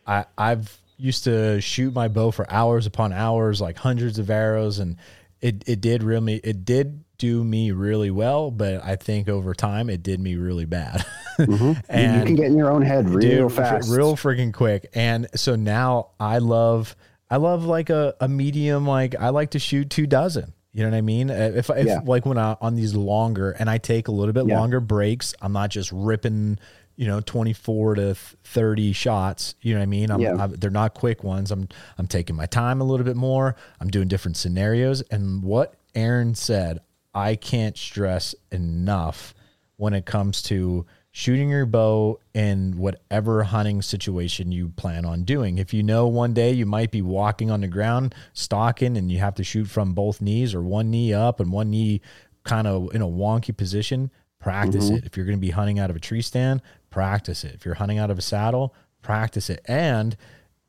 I 0.05 0.25
i've 0.37 0.81
used 0.97 1.23
to 1.25 1.59
shoot 1.61 1.93
my 1.93 2.07
bow 2.07 2.31
for 2.31 2.49
hours 2.51 2.85
upon 2.85 3.13
hours, 3.13 3.61
like 3.61 3.77
hundreds 3.77 4.19
of 4.19 4.29
arrows, 4.29 4.79
and 4.79 4.97
it 5.41 5.63
it 5.67 5.81
did 5.81 6.03
really 6.03 6.35
it 6.43 6.65
did 6.65 7.03
do 7.23 7.41
me 7.41 7.71
really 7.71 8.11
well, 8.11 8.51
but 8.51 8.83
I 8.83 8.97
think 8.97 9.29
over 9.29 9.53
time 9.53 9.89
it 9.89 10.03
did 10.03 10.19
me 10.19 10.35
really 10.35 10.65
bad. 10.65 11.05
mm-hmm. 11.39 11.71
and 11.87 12.19
you 12.19 12.25
can 12.25 12.35
get 12.35 12.47
in 12.47 12.57
your 12.57 12.69
own 12.69 12.81
head 12.81 13.09
real 13.09 13.47
dude, 13.47 13.53
fast, 13.53 13.89
real 13.89 14.17
freaking 14.17 14.53
quick. 14.53 14.89
And 14.93 15.29
so 15.33 15.55
now 15.55 16.09
I 16.19 16.39
love 16.39 16.97
I 17.29 17.37
love 17.37 17.63
like 17.63 17.89
a, 17.89 18.13
a 18.19 18.27
medium 18.27 18.85
like 18.85 19.15
I 19.17 19.29
like 19.29 19.51
to 19.51 19.59
shoot 19.59 19.89
two 19.89 20.05
dozen. 20.05 20.51
You 20.73 20.83
know 20.83 20.89
what 20.89 20.97
I 20.97 21.01
mean? 21.01 21.31
Uh, 21.31 21.53
if, 21.55 21.69
if 21.69 21.85
yeah. 21.85 22.01
like 22.03 22.25
when 22.25 22.37
I 22.37 22.57
on 22.59 22.75
these 22.75 22.93
longer 22.93 23.51
and 23.51 23.69
I 23.69 23.77
take 23.77 24.09
a 24.09 24.11
little 24.11 24.33
bit 24.33 24.45
yeah. 24.45 24.59
longer 24.59 24.81
breaks, 24.81 25.33
I'm 25.41 25.53
not 25.53 25.69
just 25.69 25.93
ripping 25.93 26.59
you 26.97 27.07
know 27.07 27.21
24 27.21 27.95
to 27.95 28.15
30 28.43 28.93
shots 28.93 29.55
you 29.61 29.73
know 29.73 29.79
what 29.79 29.83
i 29.83 29.87
mean 29.87 30.11
I'm, 30.11 30.19
yeah. 30.19 30.35
I'm, 30.35 30.51
they're 30.51 30.69
not 30.69 30.93
quick 30.93 31.23
ones 31.23 31.49
i'm 31.49 31.67
i'm 31.97 32.05
taking 32.05 32.35
my 32.35 32.45
time 32.45 32.81
a 32.81 32.83
little 32.83 33.03
bit 33.03 33.15
more 33.15 33.55
i'm 33.79 33.89
doing 33.89 34.07
different 34.07 34.37
scenarios 34.37 35.01
and 35.09 35.41
what 35.41 35.73
aaron 35.95 36.35
said 36.35 36.81
i 37.13 37.35
can't 37.35 37.77
stress 37.77 38.35
enough 38.51 39.33
when 39.77 39.93
it 39.93 40.05
comes 40.05 40.41
to 40.41 40.85
shooting 41.11 41.49
your 41.49 41.65
bow 41.65 42.19
in 42.33 42.75
whatever 42.77 43.43
hunting 43.43 43.81
situation 43.81 44.51
you 44.51 44.69
plan 44.69 45.05
on 45.05 45.23
doing 45.23 45.57
if 45.57 45.73
you 45.73 45.83
know 45.83 46.07
one 46.07 46.33
day 46.33 46.51
you 46.51 46.65
might 46.65 46.91
be 46.91 47.01
walking 47.01 47.51
on 47.51 47.61
the 47.61 47.67
ground 47.67 48.15
stalking 48.33 48.97
and 48.97 49.11
you 49.11 49.19
have 49.19 49.35
to 49.35 49.43
shoot 49.43 49.65
from 49.65 49.93
both 49.93 50.21
knees 50.21 50.53
or 50.53 50.61
one 50.61 50.89
knee 50.89 51.13
up 51.13 51.39
and 51.39 51.51
one 51.51 51.69
knee 51.69 52.01
kind 52.43 52.67
of 52.67 52.93
in 52.95 53.01
a 53.01 53.07
wonky 53.07 53.55
position 53.55 54.09
practice 54.43 54.87
mm-hmm. 54.87 54.97
it. 54.97 55.05
If 55.05 55.15
you're 55.17 55.25
going 55.25 55.37
to 55.37 55.41
be 55.41 55.49
hunting 55.49 55.79
out 55.79 55.89
of 55.89 55.95
a 55.95 55.99
tree 55.99 56.21
stand, 56.21 56.61
practice 56.89 57.43
it. 57.43 57.55
If 57.55 57.65
you're 57.65 57.75
hunting 57.75 57.97
out 57.97 58.11
of 58.11 58.19
a 58.19 58.21
saddle, 58.21 58.75
practice 59.01 59.49
it. 59.49 59.61
And 59.65 60.15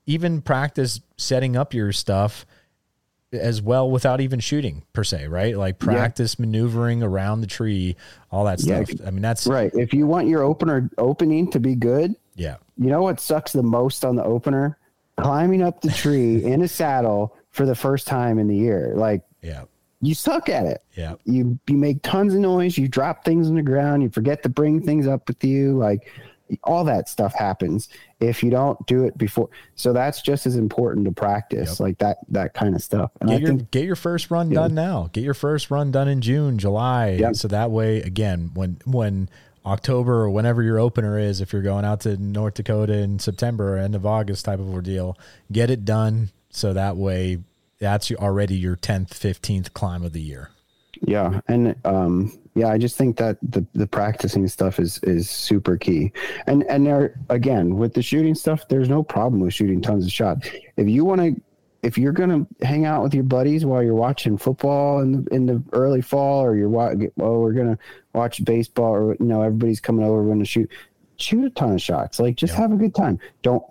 even 0.07 0.41
practice 0.41 1.01
setting 1.17 1.57
up 1.57 1.75
your 1.75 1.93
stuff 1.93 2.47
as 3.35 3.61
well 3.61 3.91
without 3.91 4.21
even 4.21 4.41
shooting 4.41 4.83
per 4.93 5.05
se, 5.05 5.29
right? 5.29 5.57
Like 5.57 5.79
practice 5.79 6.37
yeah. 6.39 6.47
maneuvering 6.47 7.03
around 7.03 7.41
the 7.41 7.47
tree, 7.47 7.97
all 8.31 8.45
that 8.45 8.61
stuff. 8.61 8.93
Yeah. 8.93 9.07
I 9.07 9.11
mean, 9.11 9.23
that's 9.23 9.47
right. 9.47 9.71
If 9.75 9.93
you 9.93 10.07
want 10.07 10.29
your 10.29 10.43
opener 10.43 10.91
opening 10.99 11.51
to 11.51 11.61
be 11.61 11.75
good, 11.75 12.15
yeah. 12.37 12.57
You 12.77 12.91
know 12.91 13.03
what 13.03 13.21
sucks 13.21 13.53
the 13.53 13.63
most 13.63 14.05
on 14.05 14.17
the 14.17 14.25
opener? 14.25 14.79
Climbing 15.17 15.63
up 15.63 15.81
the 15.81 15.91
tree 15.91 16.45
in 16.45 16.63
a 16.63 16.69
saddle 16.69 17.37
for 17.51 17.67
the 17.67 17.75
first 17.75 18.07
time 18.09 18.39
in 18.39 18.49
the 18.49 18.57
year. 18.57 18.95
Like, 18.97 19.23
yeah 19.43 19.65
you 20.07 20.15
suck 20.15 20.49
at 20.49 20.67
it. 20.67 20.83
Yeah. 20.95 21.15
You 21.25 21.59
you 21.67 21.77
make 21.77 22.03
tons 22.03 22.35
of 22.35 22.41
noise, 22.41 22.77
you 22.77 22.89
drop 22.89 23.25
things 23.25 23.49
on 23.49 23.55
the 23.55 23.63
ground, 23.63 24.03
you 24.03 24.11
forget 24.11 24.43
to 24.43 24.49
bring 24.49 24.83
things 24.83 25.07
up 25.07 25.27
with 25.29 25.43
you, 25.43 25.77
like 25.79 26.11
all 26.63 26.85
that 26.85 27.09
stuff 27.09 27.35
happens 27.35 27.89
if 28.21 28.43
you 28.43 28.51
don't 28.51 28.85
do 28.87 29.05
it 29.05 29.19
before. 29.19 29.49
So 29.75 29.93
that's 29.93 30.23
just 30.23 30.47
as 30.47 30.57
important 30.57 31.07
to 31.07 31.13
practice, 31.13 31.71
yep. 31.71 31.81
like 31.81 31.99
that 31.99 32.19
that 32.29 32.55
kind 32.55 32.75
of 32.75 32.83
stuff. 32.83 33.11
And 33.21 33.31
get 33.31 33.37
I 33.37 33.39
your 33.39 33.49
think, 33.49 33.71
get 33.71 33.85
your 33.85 33.97
first 33.97 34.31
run 34.31 34.51
yeah. 34.51 34.61
done 34.61 34.75
now. 34.75 35.11
Get 35.13 35.25
your 35.25 35.35
first 35.35 35.71
run 35.71 35.91
done 35.91 36.09
in 36.09 36.21
June, 36.21 36.59
July. 36.59 37.17
Yep. 37.21 37.37
So 37.37 37.49
that 37.49 37.71
way 37.71 38.01
again, 38.03 38.51
when 38.55 38.79
when 38.85 39.29
October 39.67 40.23
or 40.23 40.31
whenever 40.31 40.63
your 40.63 40.79
opener 40.79 41.19
is, 41.19 41.41
if 41.41 41.53
you're 41.53 41.63
going 41.63 41.85
out 41.85 42.01
to 42.01 42.17
North 42.17 42.55
Dakota 42.55 42.95
in 42.95 43.19
September 43.19 43.77
or 43.77 43.79
end 43.79 43.95
of 43.95 44.05
August 44.05 44.45
type 44.45 44.59
of 44.59 44.73
ordeal, 44.73 45.19
get 45.51 45.71
it 45.71 45.85
done 45.85 46.31
so 46.51 46.73
that 46.73 46.97
way 46.97 47.39
that's 47.79 48.11
already 48.13 48.55
your 48.55 48.77
10th, 48.77 49.09
15th 49.11 49.73
climb 49.73 50.05
of 50.05 50.13
the 50.13 50.21
year. 50.21 50.51
Yeah, 51.07 51.41
and 51.49 51.77
um, 51.85 52.33
yeah, 52.55 52.69
I 52.69 52.79
just 52.79 52.97
think 52.97 53.17
that 53.19 53.39
the 53.43 53.67
the 53.75 53.87
practicing 53.87 54.47
stuff 54.49 54.79
is 54.79 54.99
is 55.03 55.29
super 55.29 55.77
key. 55.77 56.13
And 56.47 56.63
and 56.65 56.87
there 56.87 57.19
again 57.29 57.77
with 57.77 57.95
the 57.95 58.03
shooting 58.03 58.35
stuff, 58.35 58.69
there's 58.69 58.89
no 58.89 59.03
problem 59.03 59.41
with 59.41 59.55
shooting 59.55 59.81
tons 59.81 60.07
of 60.07 60.13
shots. 60.13 60.49
If 60.77 60.89
you 60.89 61.05
want 61.05 61.21
to, 61.21 61.41
if 61.83 61.99
you're 61.99 62.13
gonna 62.13 62.47
hang 62.63 62.85
out 62.87 63.03
with 63.03 63.13
your 63.13 63.25
buddies 63.25 63.65
while 63.65 63.83
you're 63.83 63.95
watching 63.95 64.39
football 64.39 65.01
in 65.01 65.25
the, 65.25 65.35
in 65.35 65.47
the 65.47 65.63
early 65.73 66.01
fall, 66.01 66.45
or 66.45 66.57
you're 66.57 66.69
watching, 66.69 67.11
oh, 67.21 67.41
we're 67.41 67.53
gonna 67.53 67.79
watch 68.15 68.45
baseball, 68.45 68.95
or 68.95 69.17
you 69.19 69.27
know, 69.27 69.43
everybody's 69.43 69.81
coming 69.81 70.05
over, 70.05 70.23
we're 70.23 70.33
gonna 70.33 70.45
shoot, 70.45 70.71
shoot 71.17 71.45
a 71.45 71.51
ton 71.51 71.73
of 71.73 71.83
shots. 71.83 72.19
Like 72.19 72.37
just 72.37 72.55
have 72.55 72.73
a 72.73 72.77
good 72.77 72.95
time. 72.95 73.19
Don't 73.43 73.65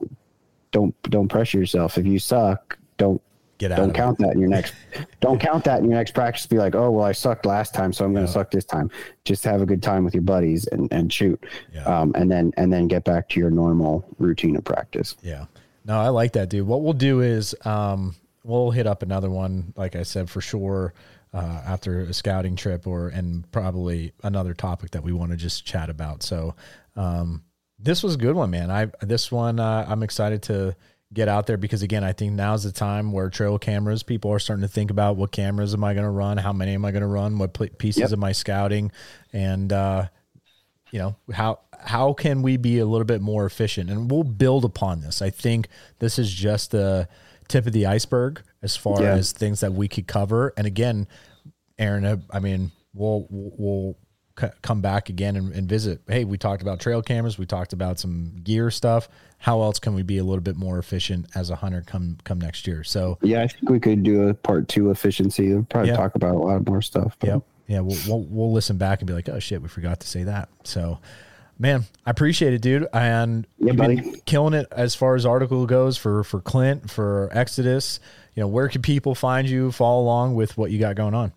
don't 0.72 0.96
don't 1.04 1.30
pressure 1.30 1.58
yourself. 1.58 1.98
If 1.98 2.06
you 2.06 2.20
suck, 2.20 2.78
don't 2.98 3.22
Get 3.60 3.72
out. 3.72 3.78
don't 3.78 3.94
count 3.94 4.20
it. 4.20 4.24
that 4.24 4.34
in 4.34 4.40
your 4.40 4.50
next 4.50 4.74
don't 5.22 5.40
count 5.40 5.64
that 5.66 5.80
in 5.80 5.86
your 5.86 5.94
next 5.94 6.12
practice 6.14 6.46
be 6.48 6.58
like 6.58 6.76
oh 6.76 6.90
well 6.92 7.06
i 7.06 7.12
sucked 7.12 7.46
last 7.46 7.74
time 7.74 7.94
so 7.94 8.04
i'm 8.04 8.14
going 8.14 8.26
to 8.26 8.32
suck 8.32 8.52
this 8.52 8.66
time 8.66 8.90
just 9.26 9.44
have 9.46 9.62
a 9.62 9.66
good 9.66 9.82
time 9.84 10.04
with 10.04 10.14
your 10.14 10.24
buddies 10.24 10.68
and, 10.68 10.92
and 10.92 11.14
shoot 11.14 11.42
Yeah. 11.74 11.84
um, 11.86 12.12
and 12.16 12.30
then 12.32 12.52
and 12.58 12.74
then 12.74 12.88
get 12.88 13.04
back 13.04 13.30
to 13.30 13.40
your 13.40 13.50
normal 13.52 14.06
routine 14.20 14.56
of 14.56 14.64
practice 14.64 15.16
Yeah. 15.22 15.46
No, 15.86 16.00
I 16.00 16.08
like 16.10 16.32
that, 16.34 16.48
dude. 16.50 16.66
What 16.66 16.82
we'll 16.82 16.94
do 16.94 17.20
is 17.20 17.54
um, 17.66 18.16
we'll 18.46 18.72
hit 18.72 18.88
up 18.88 19.04
another 19.04 19.30
one, 19.30 19.74
like 19.76 19.98
I 19.98 20.04
said, 20.04 20.30
for 20.30 20.40
sure, 20.40 20.94
uh, 21.34 21.62
after 21.66 22.00
a 22.04 22.14
scouting 22.14 22.56
trip 22.56 22.88
or 22.88 23.10
and 23.10 23.50
probably 23.52 24.14
another 24.24 24.54
topic 24.54 24.92
that 24.92 25.04
we 25.04 25.12
want 25.12 25.32
to 25.32 25.38
just 25.38 25.66
chat 25.66 25.90
about. 25.90 26.24
So 26.24 26.56
um, 26.96 27.44
this 27.80 28.02
was 28.02 28.16
a 28.16 28.18
good 28.18 28.34
one, 28.38 28.50
man. 28.50 28.72
I 28.72 28.92
this 29.02 29.30
one 29.30 29.60
uh, 29.60 29.86
I'm 29.86 30.04
excited 30.04 30.42
to 30.44 30.74
get 31.14 31.28
out 31.28 31.46
there 31.48 31.58
because 31.58 31.82
again, 31.84 32.04
I 32.04 32.12
think 32.14 32.34
now's 32.34 32.64
the 32.64 32.72
time 32.72 33.12
where 33.12 33.30
trail 33.30 33.60
cameras 33.60 34.04
people 34.04 34.32
are 34.32 34.40
starting 34.40 34.62
to 34.64 34.68
think 34.68 34.90
about 34.92 35.16
what 35.16 35.32
cameras 35.32 35.74
am 35.74 35.84
I 35.84 35.94
going 35.94 36.06
to 36.06 36.10
run, 36.10 36.38
how 36.38 36.54
many 36.54 36.74
am 36.74 36.84
I 36.86 36.92
going 36.92 37.02
to 37.02 37.08
run, 37.08 37.38
what 37.38 37.54
pieces 37.78 38.02
Yep. 38.02 38.14
am 38.14 38.24
I 38.24 38.32
scouting, 38.32 38.92
and 39.32 39.72
uh, 39.72 40.08
you 40.92 41.00
know 41.00 41.16
how 41.34 41.60
how 41.80 42.14
can 42.14 42.42
we 42.42 42.58
be 42.58 42.80
a 42.80 42.86
little 42.86 43.06
bit 43.06 43.22
more 43.22 43.46
efficient? 43.46 43.90
And 43.90 44.10
we'll 44.10 44.24
build 44.24 44.64
upon 44.66 45.02
this. 45.02 45.22
I 45.22 45.30
think 45.30 45.68
this 46.00 46.18
is 46.18 46.32
just 46.32 46.72
the 46.72 47.08
tip 47.50 47.66
of 47.68 47.74
the 47.74 47.86
iceberg 47.86 48.42
as 48.62 48.76
far 48.78 49.02
Yeah. 49.02 49.14
as 49.16 49.32
things 49.34 49.60
that 49.60 49.74
we 49.74 49.88
could 49.88 50.08
cover. 50.08 50.54
And 50.58 50.66
again 50.68 51.08
aaron 51.80 52.06
uh, 52.06 52.18
i 52.32 52.40
mean 52.40 52.72
we'll 52.94 53.26
we'll 53.32 53.98
come 54.62 54.80
back 54.82 55.10
again 55.10 55.36
and, 55.36 55.52
and 55.54 55.68
visit. 55.70 56.02
Hey 56.08 56.24
we 56.24 56.38
talked 56.38 56.62
about 56.64 56.80
trail 56.80 57.02
cameras. 57.04 57.38
We 57.38 57.46
talked 57.46 57.74
about 57.74 58.00
some 58.00 58.36
gear 58.44 58.72
stuff 58.72 59.08
how 59.44 59.62
else 59.62 59.78
can 59.78 59.94
we 59.94 60.04
be 60.04 60.18
a 60.18 60.24
little 60.24 60.42
bit 60.42 60.56
more 60.56 60.80
efficient 60.80 61.26
as 61.36 61.50
a 61.50 61.56
hunter 61.58 61.84
come 61.86 62.18
come 62.24 62.40
next 62.40 62.66
year 62.66 62.82
so 62.84 63.18
yeah 63.22 63.42
i 63.44 63.48
think 63.48 63.70
we 63.70 63.80
could 63.80 64.02
do 64.04 64.30
a 64.30 64.34
part 64.34 64.68
two 64.70 64.90
efficiency 64.90 65.54
we'll 65.54 65.64
probably 65.64 65.90
Yeah. 65.92 65.98
talk 65.98 66.16
about 66.16 66.36
a 66.36 66.40
lot 66.40 66.66
more 66.68 66.82
stuff 66.82 67.16
but 67.20 67.28
Yep. 67.28 67.42
Yeah, 67.68 67.80
we'll, 67.80 67.98
we'll 68.08 68.22
we'll 68.30 68.52
listen 68.52 68.78
back 68.78 69.00
and 69.00 69.08
be 69.08 69.14
like, 69.14 69.30
oh 69.30 69.40
shit, 69.40 69.62
we 69.62 69.70
forgot 69.70 70.02
to 70.02 70.08
say 70.08 70.24
that. 70.24 70.50
So, 70.66 71.00
man, 71.58 71.86
I 72.06 72.12
appreciate 72.12 72.54
it, 72.54 72.62
dude. 72.62 72.88
And 72.92 73.48
Yeah, 73.58 73.72
buddy. 73.72 74.02
killing 74.26 74.54
it 74.54 74.68
as 74.74 74.96
far 74.96 75.16
as 75.16 75.26
article 75.26 75.66
goes 75.66 75.98
for 75.98 76.26
for 76.26 76.42
Clint 76.42 76.92
for 76.92 77.30
Exodus. 77.32 78.02
You 78.36 78.42
know, 78.42 78.48
where 78.48 78.68
can 78.68 78.82
people 78.82 79.16
find 79.16 79.48
you? 79.50 79.72
Follow 79.72 80.02
along 80.04 80.36
with 80.36 80.58
what 80.58 80.72
you 80.72 80.78
got 80.80 80.98
going 80.98 81.14
on. 81.14 81.32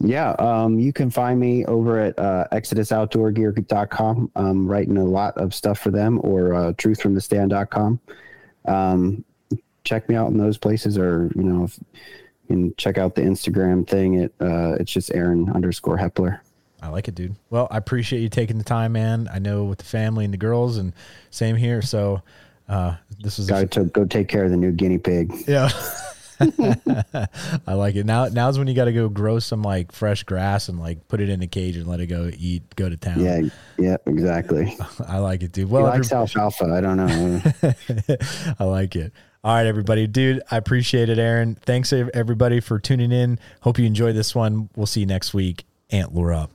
Yeah, 0.00 0.30
um, 0.38 0.78
you 0.78 0.92
can 0.92 1.10
find 1.10 1.40
me 1.40 1.64
over 1.64 1.98
at 1.98 2.18
uh, 2.18 2.46
exodusoutdoorgear.com. 2.52 4.30
I'm 4.36 4.68
writing 4.68 4.96
a 4.96 5.04
lot 5.04 5.36
of 5.36 5.52
stuff 5.52 5.80
for 5.80 5.90
them 5.90 6.20
or 6.22 6.54
uh, 6.54 6.72
truthfromthestand.com. 6.74 8.00
Um, 8.66 9.24
check 9.82 10.08
me 10.08 10.14
out 10.14 10.30
in 10.30 10.38
those 10.38 10.56
places 10.56 10.98
or, 10.98 11.32
you 11.34 11.42
know, 11.42 11.64
if, 11.64 11.78
and 12.48 12.76
check 12.76 12.96
out 12.96 13.14
the 13.16 13.22
Instagram 13.22 13.86
thing. 13.86 14.14
It 14.14 14.34
uh, 14.40 14.76
It's 14.78 14.92
just 14.92 15.12
Aaron 15.14 15.50
underscore 15.50 15.98
Hepler. 15.98 16.40
I 16.80 16.88
like 16.88 17.08
it, 17.08 17.16
dude. 17.16 17.34
Well, 17.50 17.66
I 17.70 17.76
appreciate 17.76 18.20
you 18.20 18.28
taking 18.28 18.56
the 18.56 18.64
time, 18.64 18.92
man. 18.92 19.28
I 19.32 19.40
know 19.40 19.64
with 19.64 19.78
the 19.78 19.84
family 19.84 20.24
and 20.24 20.32
the 20.32 20.38
girls, 20.38 20.76
and 20.76 20.92
same 21.30 21.56
here. 21.56 21.82
So, 21.82 22.22
uh, 22.68 22.94
this 23.18 23.40
is 23.40 23.48
Got 23.48 23.72
to 23.72 23.84
go 23.86 24.04
take 24.04 24.28
care 24.28 24.44
of 24.44 24.52
the 24.52 24.56
new 24.56 24.70
guinea 24.70 24.98
pig. 24.98 25.32
yeah. 25.48 25.70
I 27.66 27.74
like 27.74 27.96
it. 27.96 28.06
Now, 28.06 28.26
now's 28.26 28.58
when 28.58 28.68
you 28.68 28.74
got 28.74 28.84
to 28.86 28.92
go 28.92 29.08
grow 29.08 29.38
some 29.38 29.62
like 29.62 29.92
fresh 29.92 30.22
grass 30.22 30.68
and 30.68 30.78
like 30.78 31.08
put 31.08 31.20
it 31.20 31.28
in 31.28 31.42
a 31.42 31.46
cage 31.46 31.76
and 31.76 31.86
let 31.86 32.00
it 32.00 32.06
go 32.06 32.30
eat, 32.36 32.62
go 32.76 32.88
to 32.88 32.96
town. 32.96 33.20
Yeah, 33.20 33.40
yeah, 33.78 33.96
exactly. 34.06 34.76
I 35.06 35.18
like 35.18 35.42
it, 35.42 35.52
dude. 35.52 35.68
He 35.68 35.72
Well, 35.72 35.84
likes 35.84 36.12
alfalfa. 36.12 36.66
I 36.66 36.80
don't 36.80 36.96
know. 36.96 37.42
I 38.58 38.64
like 38.64 38.96
it. 38.96 39.12
All 39.44 39.54
right, 39.54 39.66
everybody. 39.66 40.06
Dude, 40.06 40.42
I 40.50 40.56
appreciate 40.56 41.08
it, 41.08 41.18
Aaron. 41.18 41.54
Thanks, 41.54 41.92
everybody, 41.92 42.60
for 42.60 42.78
tuning 42.78 43.12
in. 43.12 43.38
Hope 43.60 43.78
you 43.78 43.86
enjoyed 43.86 44.16
this 44.16 44.34
one. 44.34 44.68
We'll 44.76 44.86
see 44.86 45.00
you 45.00 45.06
next 45.06 45.32
week. 45.32 45.64
Antler 45.90 46.32
up. 46.32 46.50